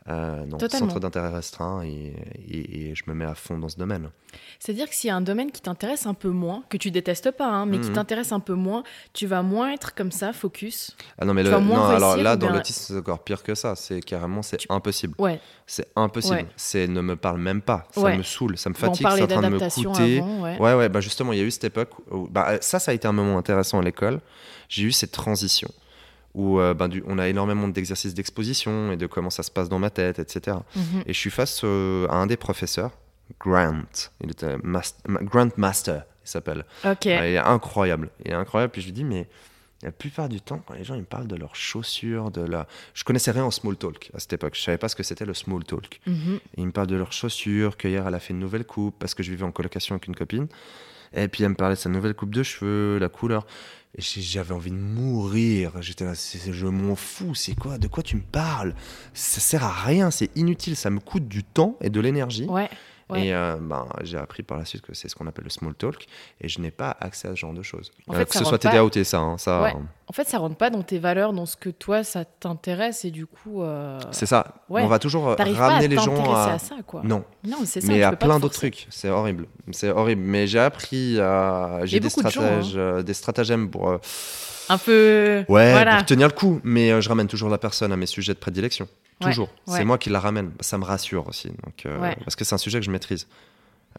Euh, 0.07 0.43
non, 0.45 0.57
Totalement. 0.57 0.87
centre 0.89 0.99
d'intérêt 1.01 1.29
restreint 1.29 1.83
et, 1.83 2.13
et- 2.49 2.89
et 2.89 2.95
je 2.95 3.03
me 3.07 3.13
mets 3.13 3.25
à 3.25 3.35
fond 3.35 3.59
dans 3.59 3.69
ce 3.69 3.77
domaine. 3.77 4.09
C'est-à-dire 4.57 4.89
que 4.89 4.95
s'il 4.95 5.09
y 5.09 5.11
a 5.11 5.15
un 5.15 5.21
domaine 5.21 5.51
qui 5.51 5.61
t'intéresse 5.61 6.07
un 6.07 6.15
peu 6.15 6.29
moins, 6.29 6.63
que 6.69 6.77
tu 6.77 6.89
détestes 6.89 7.29
pas, 7.31 7.47
hein, 7.47 7.65
mais 7.67 7.79
qui 7.79 7.89
Mhm. 7.89 7.93
t'intéresse 7.95 8.31
un 8.31 8.39
peu 8.39 8.53
moins, 8.53 8.83
tu 9.13 9.27
vas 9.27 9.43
moins 9.43 9.71
être 9.71 9.93
comme 9.93 10.11
ça, 10.11 10.33
focus. 10.33 10.95
Ah 11.19 11.25
non, 11.25 11.33
mais 11.35 11.43
le- 11.43 11.51
non, 11.51 11.83
alors 11.85 12.17
là, 12.17 12.35
dans 12.37 12.47
bien- 12.47 12.55
l'autisme, 12.55 12.81
c'est 12.87 12.97
encore 12.97 13.19
pire 13.23 13.43
que 13.43 13.53
ça. 13.53 13.75
C'est 13.75 14.01
carrément, 14.01 14.41
c'est 14.41 14.57
Tu- 14.57 14.67
impossible. 14.71 15.13
Ouais, 15.19 15.39
C'est 15.67 15.87
impossible. 15.95 16.35
Ouais. 16.37 16.47
C'est 16.55 16.87
ne 16.87 17.01
me 17.01 17.15
parle 17.15 17.39
même 17.39 17.61
pas. 17.61 17.85
Ça 17.91 18.01
Ouais. 18.01 18.17
me 18.17 18.23
saoule, 18.23 18.57
ça 18.57 18.69
me 18.71 18.75
fatigue, 18.75 19.05
c'est 19.15 19.21
en 19.23 19.27
train 19.27 19.41
de 19.41 19.49
me 19.49 19.59
coûter. 19.59 20.19
avant, 20.19 20.41
ouais. 20.41 20.57
Ouais, 20.59 20.73
ouais, 20.73 20.89
bah 20.89 21.01
justement, 21.01 21.33
il 21.33 21.39
y 21.39 21.41
a 21.41 21.45
eu 21.45 21.51
cette 21.51 21.65
époque 21.65 21.91
où, 22.09 22.27
bah, 22.27 22.57
ça, 22.61 22.79
ça 22.79 22.89
a 22.89 22.93
été 22.95 23.07
un 23.07 23.11
moment 23.11 23.37
intéressant 23.37 23.77
à 23.79 23.83
l'école. 23.83 24.21
J'ai 24.69 24.83
eu 24.83 24.91
cette 24.91 25.11
transition 25.11 25.69
où 26.35 26.59
euh, 26.59 26.73
ben, 26.73 26.87
du- 26.87 27.03
on 27.07 27.17
a 27.19 27.27
énormément 27.27 27.67
d'exercices 27.67 28.13
d'exposition 28.13 28.91
et 28.91 28.97
de 28.97 29.07
comment 29.07 29.29
ça 29.29 29.43
se 29.43 29.51
passe 29.51 29.69
dans 29.69 29.79
ma 29.79 29.89
tête, 29.89 30.19
etc. 30.19 30.57
Mhm. 30.75 31.03
Et 31.05 31.13
je 31.13 31.19
suis 31.19 31.31
face 31.31 31.61
euh, 31.63 32.07
à 32.09 32.15
un 32.15 32.27
des 32.27 32.37
professeurs, 32.37 32.91
Grant. 33.39 33.81
Il 34.23 34.31
était 34.31 34.57
mas- 34.63 34.95
ma- 35.07 35.21
Grant 35.21 35.49
Master, 35.57 36.03
il 36.25 36.29
s'appelle. 36.29 36.65
Ok. 36.83 37.05
Ah, 37.07 37.27
il 37.27 37.33
est 37.35 37.37
incroyable. 37.37 38.09
Il 38.25 38.31
est 38.31 38.35
incroyable. 38.35 38.71
Puis 38.71 38.81
je 38.81 38.87
lui 38.87 38.93
dis, 38.93 39.03
mais 39.03 39.27
la 39.83 39.91
plupart 39.91 40.27
du 40.29 40.41
temps, 40.41 40.61
quand 40.65 40.73
les 40.73 40.83
gens 40.83 40.95
ils 40.95 41.01
me 41.01 41.05
parlent 41.05 41.27
de 41.27 41.35
leurs 41.35 41.55
chaussures, 41.55 42.31
de 42.31 42.41
la... 42.41 42.67
Je 42.93 43.03
connaissais 43.03 43.31
rien 43.31 43.43
en 43.45 43.51
small 43.51 43.75
talk 43.77 44.11
à 44.13 44.19
cette 44.19 44.33
époque. 44.33 44.55
Je 44.55 44.61
savais 44.61 44.77
pas 44.77 44.89
ce 44.89 44.95
que 44.95 45.03
c'était 45.03 45.25
le 45.25 45.33
small 45.33 45.63
talk. 45.63 46.01
Mhm. 46.07 46.39
Et 46.57 46.61
il 46.61 46.65
me 46.65 46.71
parle 46.71 46.87
de 46.87 46.95
leurs 46.95 47.13
chaussures, 47.13 47.77
qu'hier 47.77 48.07
elle 48.07 48.15
a 48.15 48.19
fait 48.19 48.33
une 48.33 48.39
nouvelle 48.39 48.65
coupe 48.65 48.95
parce 48.99 49.13
que 49.13 49.23
je 49.23 49.31
vivais 49.31 49.43
en 49.45 49.51
colocation 49.51 49.93
avec 49.95 50.07
une 50.07 50.15
copine. 50.15 50.47
Et 51.13 51.27
puis 51.27 51.43
elle 51.43 51.49
me 51.49 51.55
parlait 51.55 51.75
de 51.75 51.79
sa 51.79 51.89
nouvelle 51.89 52.13
coupe 52.13 52.33
de 52.35 52.43
cheveux, 52.43 52.97
la 52.99 53.09
couleur. 53.09 53.45
J'avais 53.97 54.53
envie 54.53 54.71
de 54.71 54.75
mourir. 54.75 55.81
J'étais 55.81 56.05
là, 56.05 56.13
je 56.13 56.67
m'en 56.67 56.95
fous. 56.95 57.33
C'est 57.35 57.55
quoi? 57.55 57.77
De 57.77 57.87
quoi 57.87 58.03
tu 58.03 58.15
me 58.15 58.21
parles? 58.21 58.75
Ça 59.13 59.41
sert 59.41 59.63
à 59.63 59.73
rien. 59.73 60.11
C'est 60.11 60.29
inutile. 60.37 60.75
Ça 60.75 60.89
me 60.89 60.99
coûte 60.99 61.27
du 61.27 61.43
temps 61.43 61.75
et 61.81 61.89
de 61.89 61.99
l'énergie. 61.99 62.45
Ouais. 62.45 62.69
Ouais. 63.09 63.27
Et 63.27 63.33
euh, 63.33 63.57
ben, 63.59 63.87
j'ai 64.03 64.17
appris 64.17 64.43
par 64.43 64.57
la 64.57 64.65
suite 64.65 64.81
que 64.81 64.93
c'est 64.93 65.07
ce 65.09 65.15
qu'on 65.15 65.27
appelle 65.27 65.43
le 65.45 65.49
small 65.49 65.73
talk. 65.73 66.05
Et 66.41 66.47
je 66.47 66.59
n'ai 66.61 66.71
pas 66.71 66.95
accès 66.99 67.27
à 67.27 67.31
ce 67.31 67.35
genre 67.37 67.53
de 67.53 67.61
choses. 67.63 67.91
En 68.07 68.13
Euh, 68.15 68.25
que 68.25 68.33
ce 68.33 68.43
soit 68.43 68.57
pas- 68.59 68.69
TDA 68.69 68.83
ou 68.85 68.89
TSA. 68.89 69.17
hein, 69.19 69.37
ça, 69.37 69.61
Ouais. 69.61 69.73
En 70.07 70.13
fait, 70.13 70.27
ça 70.27 70.39
rentre 70.39 70.55
pas 70.55 70.69
dans 70.71 70.81
tes 70.81 70.97
valeurs, 70.97 71.33
dans 71.33 71.45
ce 71.45 71.55
que 71.55 71.69
toi, 71.69 72.03
ça 72.03 72.25
t'intéresse, 72.25 73.05
et 73.05 73.11
du 73.11 73.27
coup, 73.27 73.61
euh, 73.61 73.99
c'est 74.11 74.25
ça. 74.25 74.55
Ouais. 74.67 74.81
On 74.81 74.87
va 74.87 74.97
toujours 74.99 75.29
euh, 75.29 75.35
t'arrives 75.35 75.55
pas 75.57 75.65
à 75.65 75.69
ramener 75.69 75.87
les 75.87 75.97
gens 75.97 76.33
à. 76.33 76.53
à... 76.53 76.59
ça, 76.59 76.75
quoi. 76.85 77.01
Non, 77.03 77.23
Non, 77.47 77.59
c'est 77.65 77.81
ça. 77.81 77.87
mais 77.87 78.01
à 78.01 78.13
plein 78.15 78.39
d'autres 78.39 78.55
trucs. 78.55 78.87
C'est 78.89 79.09
horrible. 79.09 79.45
C'est 79.71 79.89
horrible. 79.89 80.21
Mais 80.23 80.47
j'ai 80.47 80.59
appris 80.59 81.19
à. 81.19 81.81
J'ai 81.83 81.99
des 81.99 82.07
de 82.09 82.29
gens, 82.29 82.41
euh, 82.75 83.03
des 83.03 83.13
stratagèmes 83.13 83.69
pour. 83.69 83.99
Un 84.69 84.77
peu. 84.77 85.43
Ouais, 85.49 85.71
Voilà. 85.71 85.97
pour 85.97 86.05
tenir 86.05 86.27
le 86.27 86.33
coup. 86.33 86.59
Mais 86.63 86.91
euh, 86.91 87.01
je 87.01 87.09
ramène 87.09 87.27
toujours 87.27 87.49
la 87.49 87.57
personne 87.57 87.91
à 87.91 87.97
mes 87.97 88.05
sujets 88.05 88.33
de 88.33 88.39
prédilection. 88.39 88.87
Toujours. 89.19 89.49
ouais. 89.67 89.77
C'est 89.79 89.83
moi 89.85 89.97
qui 89.97 90.09
la 90.09 90.19
ramène. 90.19 90.51
Ça 90.61 90.77
me 90.77 90.85
rassure 90.85 91.27
aussi. 91.27 91.49
Donc, 91.65 91.85
euh, 91.85 91.99
Ouais. 91.99 92.15
Parce 92.23 92.35
que 92.35 92.45
c'est 92.45 92.55
un 92.55 92.59
sujet 92.59 92.79
que 92.79 92.85
je 92.85 92.91
maîtrise. 92.91 93.27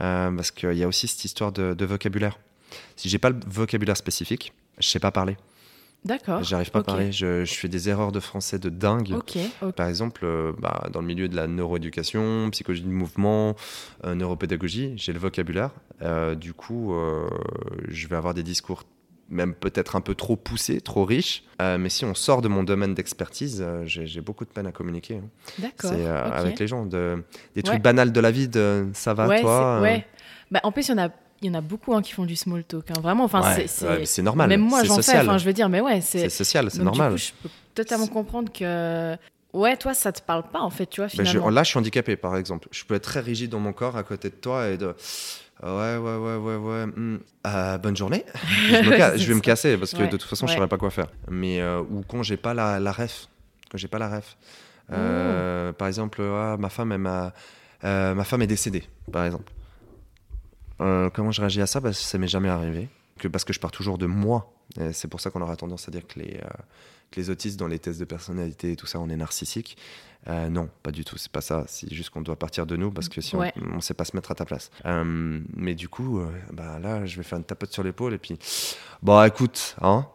Euh, 0.00 0.30
parce 0.30 0.50
qu'il 0.50 0.72
y 0.72 0.82
a 0.84 0.88
aussi 0.88 1.08
cette 1.08 1.24
histoire 1.24 1.52
de, 1.52 1.74
de 1.74 1.84
vocabulaire. 1.84 2.38
Si 2.96 3.08
j'ai 3.08 3.18
pas 3.18 3.30
le 3.30 3.36
vocabulaire 3.46 3.96
spécifique, 3.96 4.52
je 4.78 4.86
sais 4.88 5.00
pas 5.00 5.10
parler. 5.10 5.36
D'accord. 6.06 6.42
J'arrive 6.42 6.70
pas 6.70 6.78
à 6.78 6.82
parler. 6.84 7.12
Je, 7.12 7.44
je 7.44 7.54
fais 7.54 7.68
des 7.68 7.90
erreurs 7.90 8.12
de 8.12 8.20
français 8.20 8.58
de 8.58 8.70
dingue. 8.70 9.12
Ok. 9.14 9.36
ok. 9.60 9.72
Par 9.74 9.88
exemple, 9.88 10.22
euh, 10.24 10.52
bah, 10.58 10.86
dans 10.90 11.00
le 11.02 11.06
milieu 11.06 11.28
de 11.28 11.36
la 11.36 11.46
neuroéducation, 11.46 12.48
psychologie 12.52 12.82
du 12.84 12.88
mouvement, 12.88 13.54
neuropédagogie, 14.06 14.94
j'ai 14.96 15.12
le 15.12 15.18
vocabulaire. 15.18 15.70
Du 16.36 16.54
coup, 16.54 16.94
je 17.88 18.08
vais 18.08 18.16
avoir 18.16 18.32
des 18.32 18.42
discours 18.42 18.84
même 19.30 19.54
peut-être 19.54 19.96
un 19.96 20.00
peu 20.00 20.14
trop 20.14 20.36
poussés, 20.36 20.80
trop 20.80 21.04
riches. 21.04 21.44
Euh, 21.62 21.78
mais 21.78 21.88
si 21.88 22.04
on 22.04 22.14
sort 22.14 22.42
de 22.42 22.48
mon 22.48 22.62
domaine 22.64 22.94
d'expertise, 22.94 23.62
euh, 23.64 23.82
j'ai 23.86 24.20
beaucoup 24.20 24.44
de 24.44 24.50
peine 24.50 24.66
à 24.66 24.72
communiquer. 24.72 25.16
hein. 25.16 25.28
D'accord. 25.58 25.92
C'est 25.94 26.04
euh, 26.06 26.24
avec 26.30 26.58
les 26.58 26.66
gens. 26.66 26.84
De, 26.86 27.22
des 27.54 27.62
trucs 27.62 27.74
Ouais. 27.76 27.80
banals 27.80 28.12
de 28.12 28.20
la 28.20 28.30
vie, 28.30 28.48
de 28.48 28.88
ça 28.92 29.14
va 29.14 29.26
ouais, 29.28 29.40
toi 29.40 29.80
ouais. 29.80 30.04
Bah, 30.50 30.60
en 30.64 30.72
plus, 30.72 30.88
il 30.88 30.90
y 30.90 30.94
en 30.94 30.98
a, 31.04 31.08
il 31.42 31.48
y 31.48 31.50
en 31.50 31.54
a 31.54 31.60
beaucoup 31.60 31.94
hein, 31.94 32.02
qui 32.02 32.12
font 32.12 32.24
du 32.24 32.34
small 32.36 32.64
talk. 32.64 32.90
hein. 32.90 33.00
Vraiment, 33.00 33.24
enfin, 33.24 33.40
ouais, 33.56 33.66
c'est- 34.04 34.22
normal. 34.22 34.48
Même 34.48 34.60
moi, 34.62 34.82
j'en 34.84 34.96
fais. 34.96 35.02
social. 35.02 35.28
Enfin, 35.28 35.38
je 35.38 35.44
veux 35.44 35.52
dire, 35.52 35.68
mais 35.68 35.80
ouais, 35.80 36.00
C'est 36.00 36.28
social, 36.28 36.70
c'est 36.70 36.82
normal. 36.82 37.14
Du 37.14 37.20
coup, 37.20 37.22
je 37.22 37.32
peux 37.48 37.54
totalement 37.74 38.06
comprendre 38.08 38.52
que. 38.52 39.16
Ouais, 39.52 39.76
toi, 39.76 39.94
ça 39.94 40.12
te 40.12 40.22
parle 40.22 40.44
pas, 40.44 40.60
en 40.60 40.70
fait, 40.70 40.86
tu 40.86 41.00
vois, 41.00 41.08
Ben, 41.08 41.24
je- 41.24 41.30
finalement. 41.30 41.50
là, 41.50 41.64
je 41.64 41.70
suis 41.70 41.78
handicapé, 41.78 42.14
par 42.16 42.36
exemple. 42.36 42.68
Je 42.70 42.84
peux 42.84 42.94
être 42.94 43.02
très 43.02 43.18
rigide 43.20 43.50
dans 43.50 43.58
mon 43.58 43.72
corps 43.72 43.96
à 43.96 44.02
côté 44.04 44.28
de 44.30 44.34
toi 44.34 44.68
et 44.68 44.76
de. 44.76 44.94
Ouais, 45.62 45.96
ouais, 45.98 46.16
ouais, 46.16 46.36
ouais, 46.36 46.56
ouais. 46.56 46.86
hmm, 46.86 47.18
euh, 47.46 47.78
bonne 47.78 47.96
journée. 47.96 48.24
je, 48.82 48.90
ca- 48.96 49.16
vais 49.16 49.34
me 49.34 49.40
casser 49.40 49.76
parce 49.76 49.92
que 49.92 49.98
Ouais, 50.02 50.06
de 50.08 50.16
toute 50.16 50.28
façon, 50.28 50.46
je 50.46 50.52
ouais. 50.52 50.56
saurais 50.56 50.68
pas 50.68 50.78
quoi 50.78 50.90
faire. 50.90 51.08
Mais 51.28 51.61
euh, 51.61 51.80
ou 51.80 52.02
quand 52.08 52.22
j'ai 52.22 52.36
pas 52.38 52.54
la, 52.54 52.80
la 52.80 52.92
ref, 52.92 53.28
quand 53.70 53.76
j'ai 53.78 53.88
pas 53.88 53.98
la 53.98 54.08
ref. 54.16 54.36
Euh, 54.92 55.72
Par 55.72 55.86
exemple, 55.88 56.22
ah, 56.22 56.56
ma 56.58 56.68
femme, 56.70 56.92
elle 56.92 56.98
m'a- 56.98 57.32
euh, 57.84 58.14
ma 58.14 58.24
femme 58.24 58.42
est 58.42 58.46
décédée, 58.46 58.84
par 59.12 59.24
exemple. 59.24 59.52
Comment 60.78 61.30
je 61.30 61.40
réagis 61.42 61.61
à 61.61 61.66
ça? 61.66 61.80
Parce 61.80 61.98
que 61.98 62.04
ça 62.04 62.16
m'est 62.16 62.26
jamais 62.28 62.48
arrivé. 62.48 62.88
Que 63.20 63.28
parce 63.28 63.44
que 63.44 63.52
je 63.52 63.60
pars 63.60 63.70
toujours 63.70 63.98
de 63.98 64.06
moi. 64.06 64.52
Et 64.80 64.92
C'est 64.92 65.08
pour 65.08 65.20
ça 65.20 65.30
qu'on 65.30 65.42
aura 65.42 65.54
tendance 65.56 65.86
à 65.88 65.90
dire 65.90 66.06
que 66.06 66.18
les, 66.18 66.38
euh, 66.38 66.48
que 67.10 67.20
les 67.20 67.28
autistes, 67.30 67.58
dans 67.58 67.66
les 67.68 67.78
tests 67.78 68.00
de 68.00 68.04
personnalité 68.06 68.72
et 68.72 68.76
tout 68.76 68.86
ça, 68.86 68.98
on 68.98 69.08
est 69.10 69.16
narcissique. 69.16 69.76
Euh, 70.28 70.48
non, 70.48 70.68
pas 70.82 70.90
du 70.90 71.04
tout, 71.04 71.16
c'est 71.18 71.30
pas 71.32 71.40
ça. 71.40 71.64
C'est 71.66 71.92
juste 71.92 72.10
qu'on 72.10 72.22
doit 72.22 72.36
partir 72.38 72.66
de 72.66 72.76
nous 72.76 72.90
parce 72.90 73.08
que 73.08 73.20
si 73.20 73.36
Ouais. 73.36 73.52
on, 73.56 73.76
on 73.76 73.80
sait 73.80 73.94
pas 73.94 74.04
se 74.04 74.14
mettre 74.16 74.30
à 74.30 74.34
ta 74.34 74.44
place. 74.44 74.70
Euh, 74.86 75.40
mais 75.54 75.74
du 75.74 75.88
coup, 75.88 76.18
euh, 76.20 76.30
bah 76.52 76.78
là, 76.78 77.04
je 77.06 77.16
vais 77.16 77.22
faire 77.22 77.38
une 77.38 77.44
tapote 77.44 77.72
sur 77.72 77.82
l'épaule 77.82 78.14
et 78.14 78.18
puis, 78.18 78.38
bon, 79.02 79.22
écoute, 79.24 79.76
hein. 79.82 80.06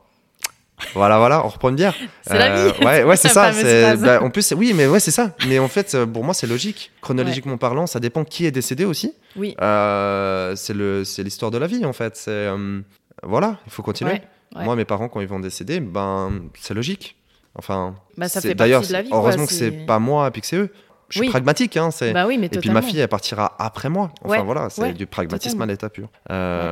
Voilà, 0.93 1.17
voilà, 1.19 1.45
on 1.45 1.47
reprend 1.47 1.69
une 1.69 1.75
bière. 1.75 1.95
C'est 2.21 2.37
la 2.37 2.55
Euh, 2.57 2.71
vie. 2.71 2.85
Ouais, 2.85 3.03
ouais, 3.05 3.15
c'est 3.15 3.29
ça. 3.29 3.51
bah, 3.97 4.21
en 4.21 4.29
plus, 4.29 4.53
oui, 4.57 4.73
mais 4.75 4.87
ouais, 4.87 4.99
c'est 4.99 5.11
ça. 5.11 5.33
Mais 5.47 5.57
en 5.59 5.67
fait, 5.69 5.95
euh, 5.95 6.05
pour 6.05 6.23
moi, 6.23 6.33
c'est 6.33 6.47
logique. 6.47 6.91
Chronologiquement 7.01 7.57
parlant, 7.57 7.87
ça 7.87 7.99
dépend 7.99 8.23
qui 8.25 8.45
est 8.45 8.51
décédé 8.51 8.83
aussi. 8.85 9.13
Oui. 9.37 9.55
Euh, 9.61 10.53
c'est 10.55 10.73
le, 10.73 11.03
c'est 11.05 11.23
l'histoire 11.23 11.51
de 11.51 11.57
la 11.57 11.67
vie 11.67 11.85
en 11.85 11.93
fait. 11.93 12.15
C'est 12.17 12.31
euh, 12.31 12.81
voilà, 13.23 13.57
il 13.65 13.71
faut 13.71 13.83
continuer. 13.83 14.21
Ouais. 14.55 14.63
Moi, 14.63 14.75
mes 14.75 14.85
parents 14.85 15.07
quand 15.09 15.21
ils 15.21 15.27
vont 15.27 15.39
décéder, 15.39 15.79
ben 15.79 16.31
c'est 16.59 16.73
logique. 16.73 17.15
Enfin, 17.57 17.95
Bah, 18.17 18.27
d'ailleurs, 18.55 18.81
vie, 18.81 19.09
quoi, 19.09 19.17
heureusement 19.19 19.45
que 19.45 19.53
c'est- 19.53 19.85
pas 19.85 19.99
moi 19.99 20.29
puis 20.31 20.41
que 20.41 20.47
c'est 20.47 20.57
eux. 20.57 20.69
Je 21.07 21.19
suis 21.19 21.27
Oui. 21.27 21.29
pragmatique, 21.29 21.77
hein. 21.77 21.91
C'est 21.91 22.11
Bah 22.13 22.25
oui, 22.27 22.37
et 22.41 22.49
puis 22.49 22.69
ma 22.71 22.81
fille, 22.81 22.99
elle 22.99 23.07
partira 23.07 23.55
après 23.59 23.89
moi. 23.89 24.11
Enfin 24.23 24.43
voilà, 24.43 24.69
c'est 24.69 24.91
du 24.93 25.05
pragmatisme 25.05 25.53
totalement. 25.59 25.63
à 25.63 25.67
l'état 25.67 25.89
pur. 25.89 26.09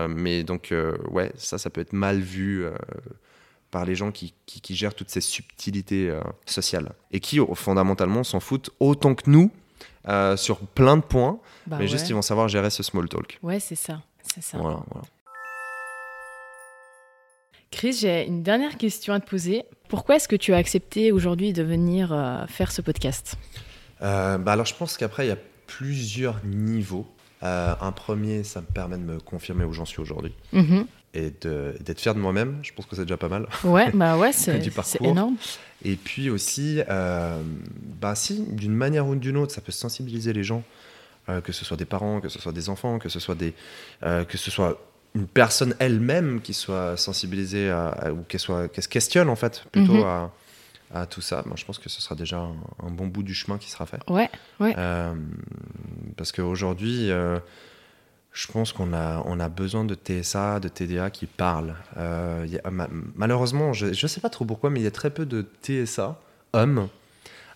Mais 0.09 0.43
donc, 0.43 0.73
ouais, 1.11 1.31
ça, 1.37 1.57
ça 1.57 1.69
peut 1.69 1.81
être 1.81 1.93
mal 1.93 2.19
vu 2.19 2.65
par 3.73 3.83
les 3.85 3.95
gens 3.95 4.11
qui, 4.11 4.33
qui, 4.45 4.61
qui 4.61 4.75
gèrent 4.75 4.93
toutes 4.93 5.09
ces 5.09 5.19
subtilités 5.19 6.09
euh, 6.09 6.21
sociales 6.45 6.93
et 7.11 7.19
qui, 7.19 7.39
fondamentalement, 7.55 8.23
s'en 8.23 8.39
foutent 8.39 8.69
autant 8.79 9.15
que 9.15 9.29
nous 9.29 9.51
euh, 10.07 10.37
sur 10.37 10.59
plein 10.59 10.95
de 10.97 11.01
points, 11.01 11.39
Bah 11.67 11.77
mais 11.77 11.83
ouais. 11.85 11.87
juste 11.89 12.07
ils 12.09 12.13
vont 12.13 12.21
savoir 12.21 12.47
gérer 12.47 12.69
ce 12.69 12.83
small 12.83 13.09
talk. 13.09 13.39
Ouais, 13.41 13.59
c'est 13.59 13.75
ça. 13.75 14.01
C'est 14.21 14.41
ça. 14.43 14.57
Voilà, 14.57 14.79
voilà. 14.91 15.07
Chris, 17.71 17.93
j'ai 18.01 18.27
une 18.27 18.43
dernière 18.43 18.77
question 18.77 19.13
à 19.13 19.19
te 19.19 19.27
poser. 19.29 19.63
Pourquoi 19.89 20.15
est-ce 20.17 20.27
que 20.27 20.35
tu 20.35 20.53
as 20.53 20.57
accepté 20.57 21.11
aujourd'hui 21.11 21.53
de 21.53 21.63
venir 21.63 22.13
euh, 22.13 22.45
faire 22.47 22.71
ce 22.71 22.81
podcast? 22.81 23.35
Euh, 24.01 24.37
bah 24.37 24.51
alors, 24.53 24.65
je 24.67 24.75
pense 24.75 24.95
qu'après, 24.97 25.25
il 25.25 25.29
y 25.29 25.31
a 25.33 25.37
plusieurs 25.65 26.39
niveaux. 26.45 27.07
Euh, 27.41 27.73
un 27.81 27.91
premier, 27.91 28.43
ça 28.43 28.61
me 28.61 28.67
permet 28.67 28.97
de 28.97 29.03
me 29.03 29.19
confirmer 29.19 29.65
où 29.65 29.73
j'en 29.73 29.85
suis 29.85 29.99
aujourd'hui 30.01 30.33
Mhm. 30.53 30.85
Et 31.13 31.31
d'être 31.31 31.99
fier 31.99 32.15
de 32.15 32.19
moi-même. 32.19 32.59
Je 32.63 32.71
pense 32.73 32.85
que 32.85 32.95
c'est 32.95 33.03
déjà 33.03 33.17
pas 33.17 33.29
mal. 33.29 33.47
Ouais, 33.63 33.91
bah 33.93 34.17
ouais, 34.17 34.31
c'est 34.33 35.01
énorme. 35.01 35.35
Et 35.85 35.95
puis 35.95 36.29
aussi, 36.29 36.81
euh, 36.89 37.41
bah 38.01 38.15
si, 38.15 38.43
d'une 38.49 38.73
manière 38.73 39.05
ou 39.07 39.15
d'une 39.15 39.37
autre, 39.37 39.53
ça 39.53 39.61
peut 39.61 39.71
sensibiliser 39.71 40.33
les 40.33 40.43
gens, 40.43 40.63
euh, 41.29 41.41
que 41.41 41.51
ce 41.51 41.65
soit 41.65 41.77
des 41.77 41.85
parents, 41.85 42.19
que 42.21 42.29
ce 42.29 42.39
soit 42.39 42.51
des 42.53 42.69
enfants, 42.69 42.99
que 42.99 43.09
ce 43.09 43.19
soit 43.19 43.35
des, 43.35 43.53
euh, 44.03 44.23
que 44.23 44.37
ce 44.37 44.49
soit 44.49 44.79
une 45.15 45.27
personne 45.27 45.75
elle-même 45.79 46.41
qui 46.41 46.53
soit 46.55 46.97
sensibilisée 46.97 47.69
à- 47.69 47.89
à- 47.89 48.11
ou 48.11 48.23
qu'elle 48.27 48.39
soit, 48.39 48.67
qu'elle 48.69 48.83
se 48.83 48.89
questionne 48.89 49.29
en 49.29 49.35
fait 49.35 49.63
plutôt 49.71 49.93
Mhm. 49.93 50.03
à, 50.05 50.31
à 50.95 51.05
tout 51.05 51.21
ça. 51.21 51.43
Moi, 51.45 51.55
je 51.57 51.65
pense 51.65 51.77
que 51.79 51.89
ce 51.89 52.01
sera 52.01 52.15
déjà 52.15 52.37
un, 52.39 52.55
un 52.83 52.89
bon 52.89 53.05
bout 53.07 53.21
du 53.23 53.33
chemin 53.35 53.57
qui 53.59 53.69
sera 53.69 53.85
fait. 53.85 53.99
Ouais, 54.09 54.29
ouais. 54.59 54.73
Parce 56.17 56.31
qu'aujourd'hui, 56.31 57.11
euh, 57.11 57.39
je 58.33 58.47
pense 58.47 58.73
qu'on 58.73 58.93
a, 58.93 59.21
on 59.25 59.39
a 59.39 59.47
besoin 59.47 59.85
de 59.85 59.95
TSA, 59.95 60.59
de 60.59 60.67
TDA 60.67 61.09
qui 61.11 61.27
parlent. 61.27 61.75
Euh, 61.97 62.43
il 62.45 62.53
y 62.53 62.59
a- 62.59 62.71
ma- 62.71 62.89
malheureusement, 63.15 63.73
je 63.73 63.85
ne 63.87 63.93
sais 64.07 64.21
pas 64.21 64.29
trop 64.29 64.43
pourquoi, 64.45 64.69
mais 64.71 64.79
il 64.79 64.83
y 64.83 64.87
a 64.87 64.91
très 64.91 65.11
peu 65.11 65.25
de 65.25 65.45
TSA, 65.61 66.19
hommes, 66.53 66.87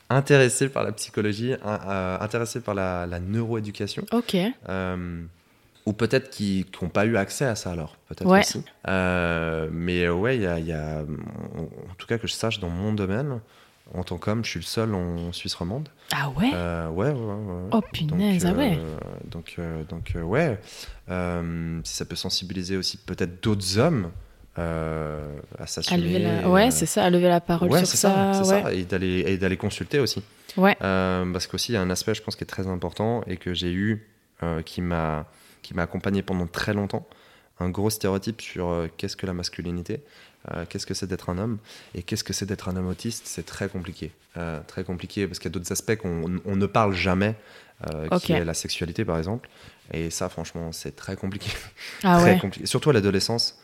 intéressés 0.10 0.70
par 0.70 0.84
la 0.84 0.92
psychologie, 0.92 1.54
euh, 1.66 2.18
intéressés 2.20 2.62
par 2.62 2.76
la, 2.76 3.06
la 3.08 3.20
neuroéducation. 3.20 4.06
Ok. 4.12 4.38
Euh, 4.70 5.24
ou 5.86 5.94
peut-être 5.94 6.30
qui 6.30 6.66
n'ont 6.82 6.90
pas 6.90 7.06
eu 7.06 7.16
accès 7.18 7.46
à 7.46 7.56
ça 7.56 7.72
alors, 7.72 7.96
peut-être 8.08 8.28
Ouais. 8.30 8.40
aussi. 8.42 8.64
Mais 9.72 10.08
ouais, 10.10 10.36
il 10.38 10.44
y 10.44 10.48
a, 10.48 10.60
y 10.60 10.74
en 10.74 11.06
tout 11.98 12.08
cas 12.08 12.18
que 12.18 12.28
je 12.28 12.34
sache, 12.34 12.60
dans 12.60 12.70
mon 12.70 12.94
domaine, 12.94 13.40
en 13.94 14.04
tant 14.04 14.18
qu'homme, 14.18 14.44
je 14.44 14.50
suis 14.52 14.60
le 14.60 14.66
seul 14.66 14.94
en 14.94 15.32
Suisse 15.34 15.56
romande. 15.56 15.90
Ah 16.14 16.30
ouais? 16.30 16.52
Euh, 16.54 16.90
ouais, 16.90 17.12
ouais, 17.12 17.14
ouais. 17.14 17.70
Oh 17.72 17.82
punaise, 17.94 18.44
donc, 18.44 18.54
ah 18.56 18.58
ouais. 18.58 18.78
euh, 18.78 18.98
donc, 19.26 19.56
euh, 19.60 19.84
donc 19.84 20.14
ouais. 20.22 20.60
Si 21.84 21.94
ça 21.96 22.06
peut 22.06 22.16
sensibiliser 22.16 22.78
aussi 22.78 22.98
peut-être 22.98 23.44
d'autres 23.44 23.78
hommes 23.78 24.12
à 24.56 25.68
s'assumer. 25.68 26.20
la... 26.20 26.50
Ouais, 26.50 26.72
c'est 26.72 26.86
ça, 26.86 27.04
à 27.04 27.10
lever 27.10 27.28
la 27.28 27.42
parole 27.42 27.70
ouais, 27.70 27.86
sur 27.86 27.98
ça. 27.98 28.34
ça, 28.34 28.44
ça, 28.44 28.74
et 28.74 28.86
d'aller 28.86 29.58
consulter 29.58 30.00
aussi. 30.00 30.24
Ouais. 30.58 30.76
Parce 30.80 31.48
qu'aussi 31.48 31.74
il 31.74 31.76
y 31.76 31.78
a 31.78 31.82
un 31.82 31.90
aspect, 31.90 32.14
je 32.14 32.22
pense, 32.22 32.36
qui 32.36 32.44
est 32.44 32.48
très 32.48 32.68
important 32.68 33.24
et 33.28 33.38
que 33.38 33.54
j'ai 33.54 33.72
eu, 33.72 34.08
qui 34.66 34.82
m'a 34.82 35.26
qui 35.68 35.74
m'a 35.74 35.84
accompagné 35.84 36.22
pendant 36.22 36.48
très 36.48 36.74
longtemps. 36.74 37.06
Un 37.60 37.70
gros 37.70 37.90
stéréotype 37.90 38.40
sur 38.40 38.70
euh, 38.70 38.88
qu'est-ce 38.98 39.18
que 39.18 39.26
la 39.26 39.34
masculinité, 39.34 40.02
euh, 40.54 40.66
qu'est-ce 40.70 40.86
que 40.86 40.94
c'est 40.94 41.08
d'être 41.08 41.30
un 41.30 41.38
homme 41.38 41.58
et 41.96 42.04
qu'est-ce 42.04 42.24
que 42.24 42.34
c'est 42.34 42.46
d'être 42.46 42.70
un 42.70 42.76
homme 42.78 42.88
autiste? 42.88 43.24
C'est 43.26 43.46
très 43.46 43.68
compliqué, 43.70 44.12
Euh, 44.38 44.60
très 44.68 44.84
compliqué 44.84 45.28
parce 45.28 45.40
qu'il 45.40 45.50
y 45.50 45.52
a 45.52 45.56
d'autres 45.58 45.72
aspects 45.72 45.96
qu'on 45.96 46.40
on 46.46 46.56
ne 46.56 46.66
parle 46.68 46.94
jamais, 46.94 47.36
euh, 47.92 48.08
qui 48.20 48.32
est 48.34 48.46
la 48.46 48.54
sexualité 48.54 49.04
par 49.06 49.18
exemple. 49.18 49.50
Et 49.94 50.10
ça, 50.10 50.30
franchement, 50.30 50.72
c'est 50.72 50.96
très 50.96 51.16
compliqué. 51.16 51.50
Ah 52.04 52.18
très 52.22 52.40
ouais. 52.42 52.52
Surtout 52.66 52.90
à 52.90 52.94
l'adolescence. 52.94 53.60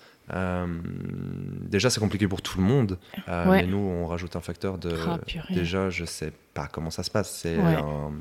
Déjà, 1.69 1.89
c'est 1.89 1.99
compliqué 1.99 2.27
pour 2.27 2.41
tout 2.41 2.57
le 2.57 2.64
monde. 2.64 2.97
Ouais. 3.27 3.61
Mais 3.61 3.65
nous, 3.68 3.77
on 3.77 4.07
rajoute 4.07 4.35
un 4.35 4.41
facteur 4.41 4.77
de. 4.77 4.95
Ah, 5.07 5.19
déjà, 5.49 5.89
je 5.89 6.05
sais 6.05 6.31
pas 6.53 6.68
comment 6.72 6.91
ça 6.91 7.03
se 7.03 7.11
passe. 7.11 7.39
C'est 7.41 7.57
Ouais. 7.57 7.76
un- 7.76 8.11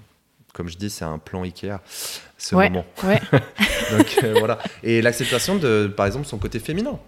Comme 0.52 0.68
je 0.68 0.76
dis, 0.76 0.90
c'est 0.90 1.06
un 1.06 1.16
plan 1.18 1.44
Ikea. 1.44 1.78
Ce 2.36 2.54
Ouais. 2.54 2.68
moment. 2.68 2.84
Ouais. 3.04 3.18
Donc 3.90 4.18
euh, 4.22 4.34
voilà. 4.38 4.58
Et 4.82 5.00
l'acceptation 5.00 5.56
de, 5.56 5.90
par 5.96 6.04
exemple, 6.04 6.26
son 6.26 6.36
côté 6.36 6.58
féminin. 6.58 6.98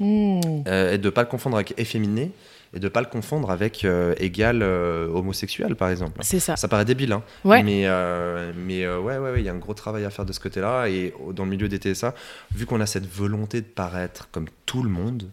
Hmm. 0.00 0.40
Euh, 0.66 0.94
et 0.94 0.98
de 0.98 1.10
pas 1.10 1.22
le 1.22 1.28
confondre 1.28 1.56
avec 1.56 1.74
efféminé. 1.78 2.32
Et 2.74 2.80
de 2.80 2.88
pas 2.88 3.00
le 3.00 3.06
confondre 3.06 3.50
avec 3.50 3.84
euh, 3.84 4.14
égal 4.18 4.60
euh, 4.62 5.08
homosexuel, 5.08 5.76
par 5.76 5.88
exemple. 5.88 6.18
C'est 6.22 6.40
ça. 6.40 6.56
Ça 6.56 6.68
paraît 6.68 6.84
débile, 6.84 7.12
hein. 7.12 7.22
Ouais. 7.44 7.62
Mais, 7.62 7.82
euh, 7.86 8.52
mais 8.56 8.86
ouais, 8.86 9.18
ouais, 9.18 9.30
ouais, 9.30 9.40
il 9.40 9.44
y 9.44 9.48
a 9.48 9.52
un 9.52 9.58
gros 9.58 9.72
travail 9.72 10.04
à 10.04 10.10
faire 10.10 10.26
de 10.26 10.32
ce 10.32 10.40
côté-là. 10.40 10.88
Et 10.88 11.14
dans 11.32 11.44
le 11.44 11.50
milieu 11.50 11.68
des 11.68 11.78
TSA, 11.78 12.14
vu 12.54 12.66
qu'on 12.66 12.80
a 12.80 12.86
cette 12.86 13.06
volonté 13.06 13.60
de 13.60 13.66
paraître 13.66 14.28
comme 14.30 14.46
tout 14.66 14.82
le 14.82 14.90
monde, 14.90 15.30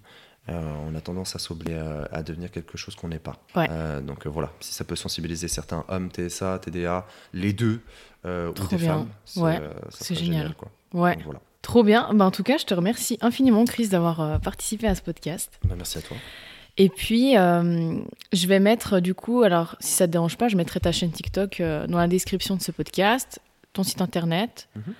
on 0.47 0.93
a 0.95 1.01
tendance 1.01 1.35
à 1.35 1.39
s'oublier 1.39 1.77
à, 2.11 2.21
devenir 2.21 2.51
quelque 2.51 2.77
chose 2.77 2.95
qu'on 2.95 3.07
n'est 3.07 3.19
pas. 3.19 3.37
Ouais. 3.55 3.67
Donc 4.01 4.27
voilà, 4.27 4.51
si 4.59 4.73
ça 4.73 4.83
peut 4.83 4.95
sensibiliser 4.95 5.47
certains 5.47 5.85
hommes 5.87 6.09
TSA, 6.11 6.59
TDA, 6.59 7.05
les 7.33 7.53
deux, 7.53 7.81
ou 8.25 8.27
des 8.69 8.75
bien. 8.77 8.87
femmes, 8.87 9.07
c'est 9.25 9.41
Ouais, 9.41 9.59
génial. 10.11 10.53
quoi. 10.55 10.69
Ouais. 10.93 11.15
Donc 11.15 11.23
voilà. 11.25 11.41
Trop 11.63 11.81
bien. 11.83 12.09
Bah, 12.13 12.25
en 12.25 12.31
tout 12.31 12.43
cas, 12.43 12.57
je 12.59 12.65
te 12.65 12.73
remercie 12.75 13.17
infiniment, 13.21 13.65
Chris, 13.65 13.87
d'avoir 13.87 14.21
euh, 14.21 14.37
participé 14.37 14.85
à 14.87 14.93
ce 14.93 15.01
podcast. 15.01 15.51
Bah, 15.65 15.73
merci 15.75 15.97
à 15.97 16.01
toi. 16.01 16.15
Et 16.77 16.89
puis, 16.89 17.37
euh, 17.37 17.97
je 18.31 18.47
vais 18.47 18.59
mettre, 18.59 18.99
du 18.99 19.13
coup, 19.15 19.41
alors, 19.43 19.75
si 19.79 19.93
ça 19.93 20.05
te 20.07 20.11
dérange 20.11 20.37
pas, 20.37 20.47
je 20.49 20.57
mettrai 20.57 20.79
ta 20.79 20.91
chaîne 20.91 21.11
TikTok 21.11 21.59
euh, 21.61 21.87
dans 21.87 21.97
la 21.97 22.07
description 22.07 22.55
de 22.55 22.61
ce 22.61 22.71
podcast, 22.71 23.39
ton 23.73 23.83
site 23.83 24.01
internet. 24.01 24.67
Mhm. 24.75 24.93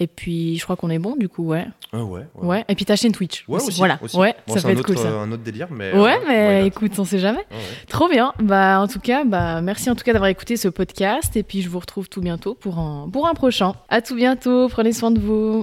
Et 0.00 0.06
puis, 0.08 0.58
je 0.58 0.64
crois 0.64 0.74
qu'on 0.74 0.90
est 0.90 0.98
bon, 0.98 1.14
du 1.16 1.28
coup, 1.28 1.44
ouais. 1.46 1.64
Ah 1.92 2.02
ouais, 2.02 2.26
ouais. 2.34 2.46
Ouais. 2.46 2.64
Et 2.68 2.74
puis 2.74 2.84
ta 2.84 2.96
chaîne 2.96 3.12
Twitch. 3.12 3.44
Ouais, 3.46 3.62
aussi, 3.62 3.78
Voilà. 3.78 3.98
aussi. 4.02 4.16
Ouais, 4.16 4.34
Bon, 4.48 4.54
ça 4.54 4.60
c'est 4.60 4.66
peut 4.66 4.68
un 4.70 4.72
être 4.72 4.78
autre, 4.80 4.86
cool, 4.94 4.98
ça. 4.98 5.08
euh, 5.10 5.20
un 5.20 5.30
autre 5.30 5.42
délire, 5.44 5.68
mais. 5.70 5.92
Ouais, 5.92 6.16
euh, 6.16 6.24
mais 6.26 6.66
écoute, 6.66 6.98
on 6.98 7.04
sait 7.04 7.20
jamais. 7.20 7.38
Ouais. 7.52 7.58
Trop 7.88 8.08
bien. 8.08 8.32
Bah, 8.40 8.80
en 8.80 8.88
tout 8.88 8.98
cas, 8.98 9.22
bah, 9.24 9.60
merci 9.60 9.88
en 9.90 9.94
tout 9.94 10.02
cas 10.02 10.12
d'avoir 10.12 10.28
écouté 10.30 10.56
ce 10.56 10.66
podcast. 10.68 11.36
Et 11.36 11.44
puis, 11.44 11.62
je 11.62 11.68
vous 11.68 11.78
retrouve 11.78 12.08
tout 12.08 12.20
bientôt 12.20 12.54
pour 12.54 12.78
un, 12.80 13.08
pour 13.12 13.28
un 13.28 13.34
prochain. 13.34 13.74
À 13.90 14.02
tout 14.02 14.16
bientôt. 14.16 14.68
Prenez 14.68 14.92
soin 14.92 15.12
de 15.12 15.20
vous. 15.20 15.62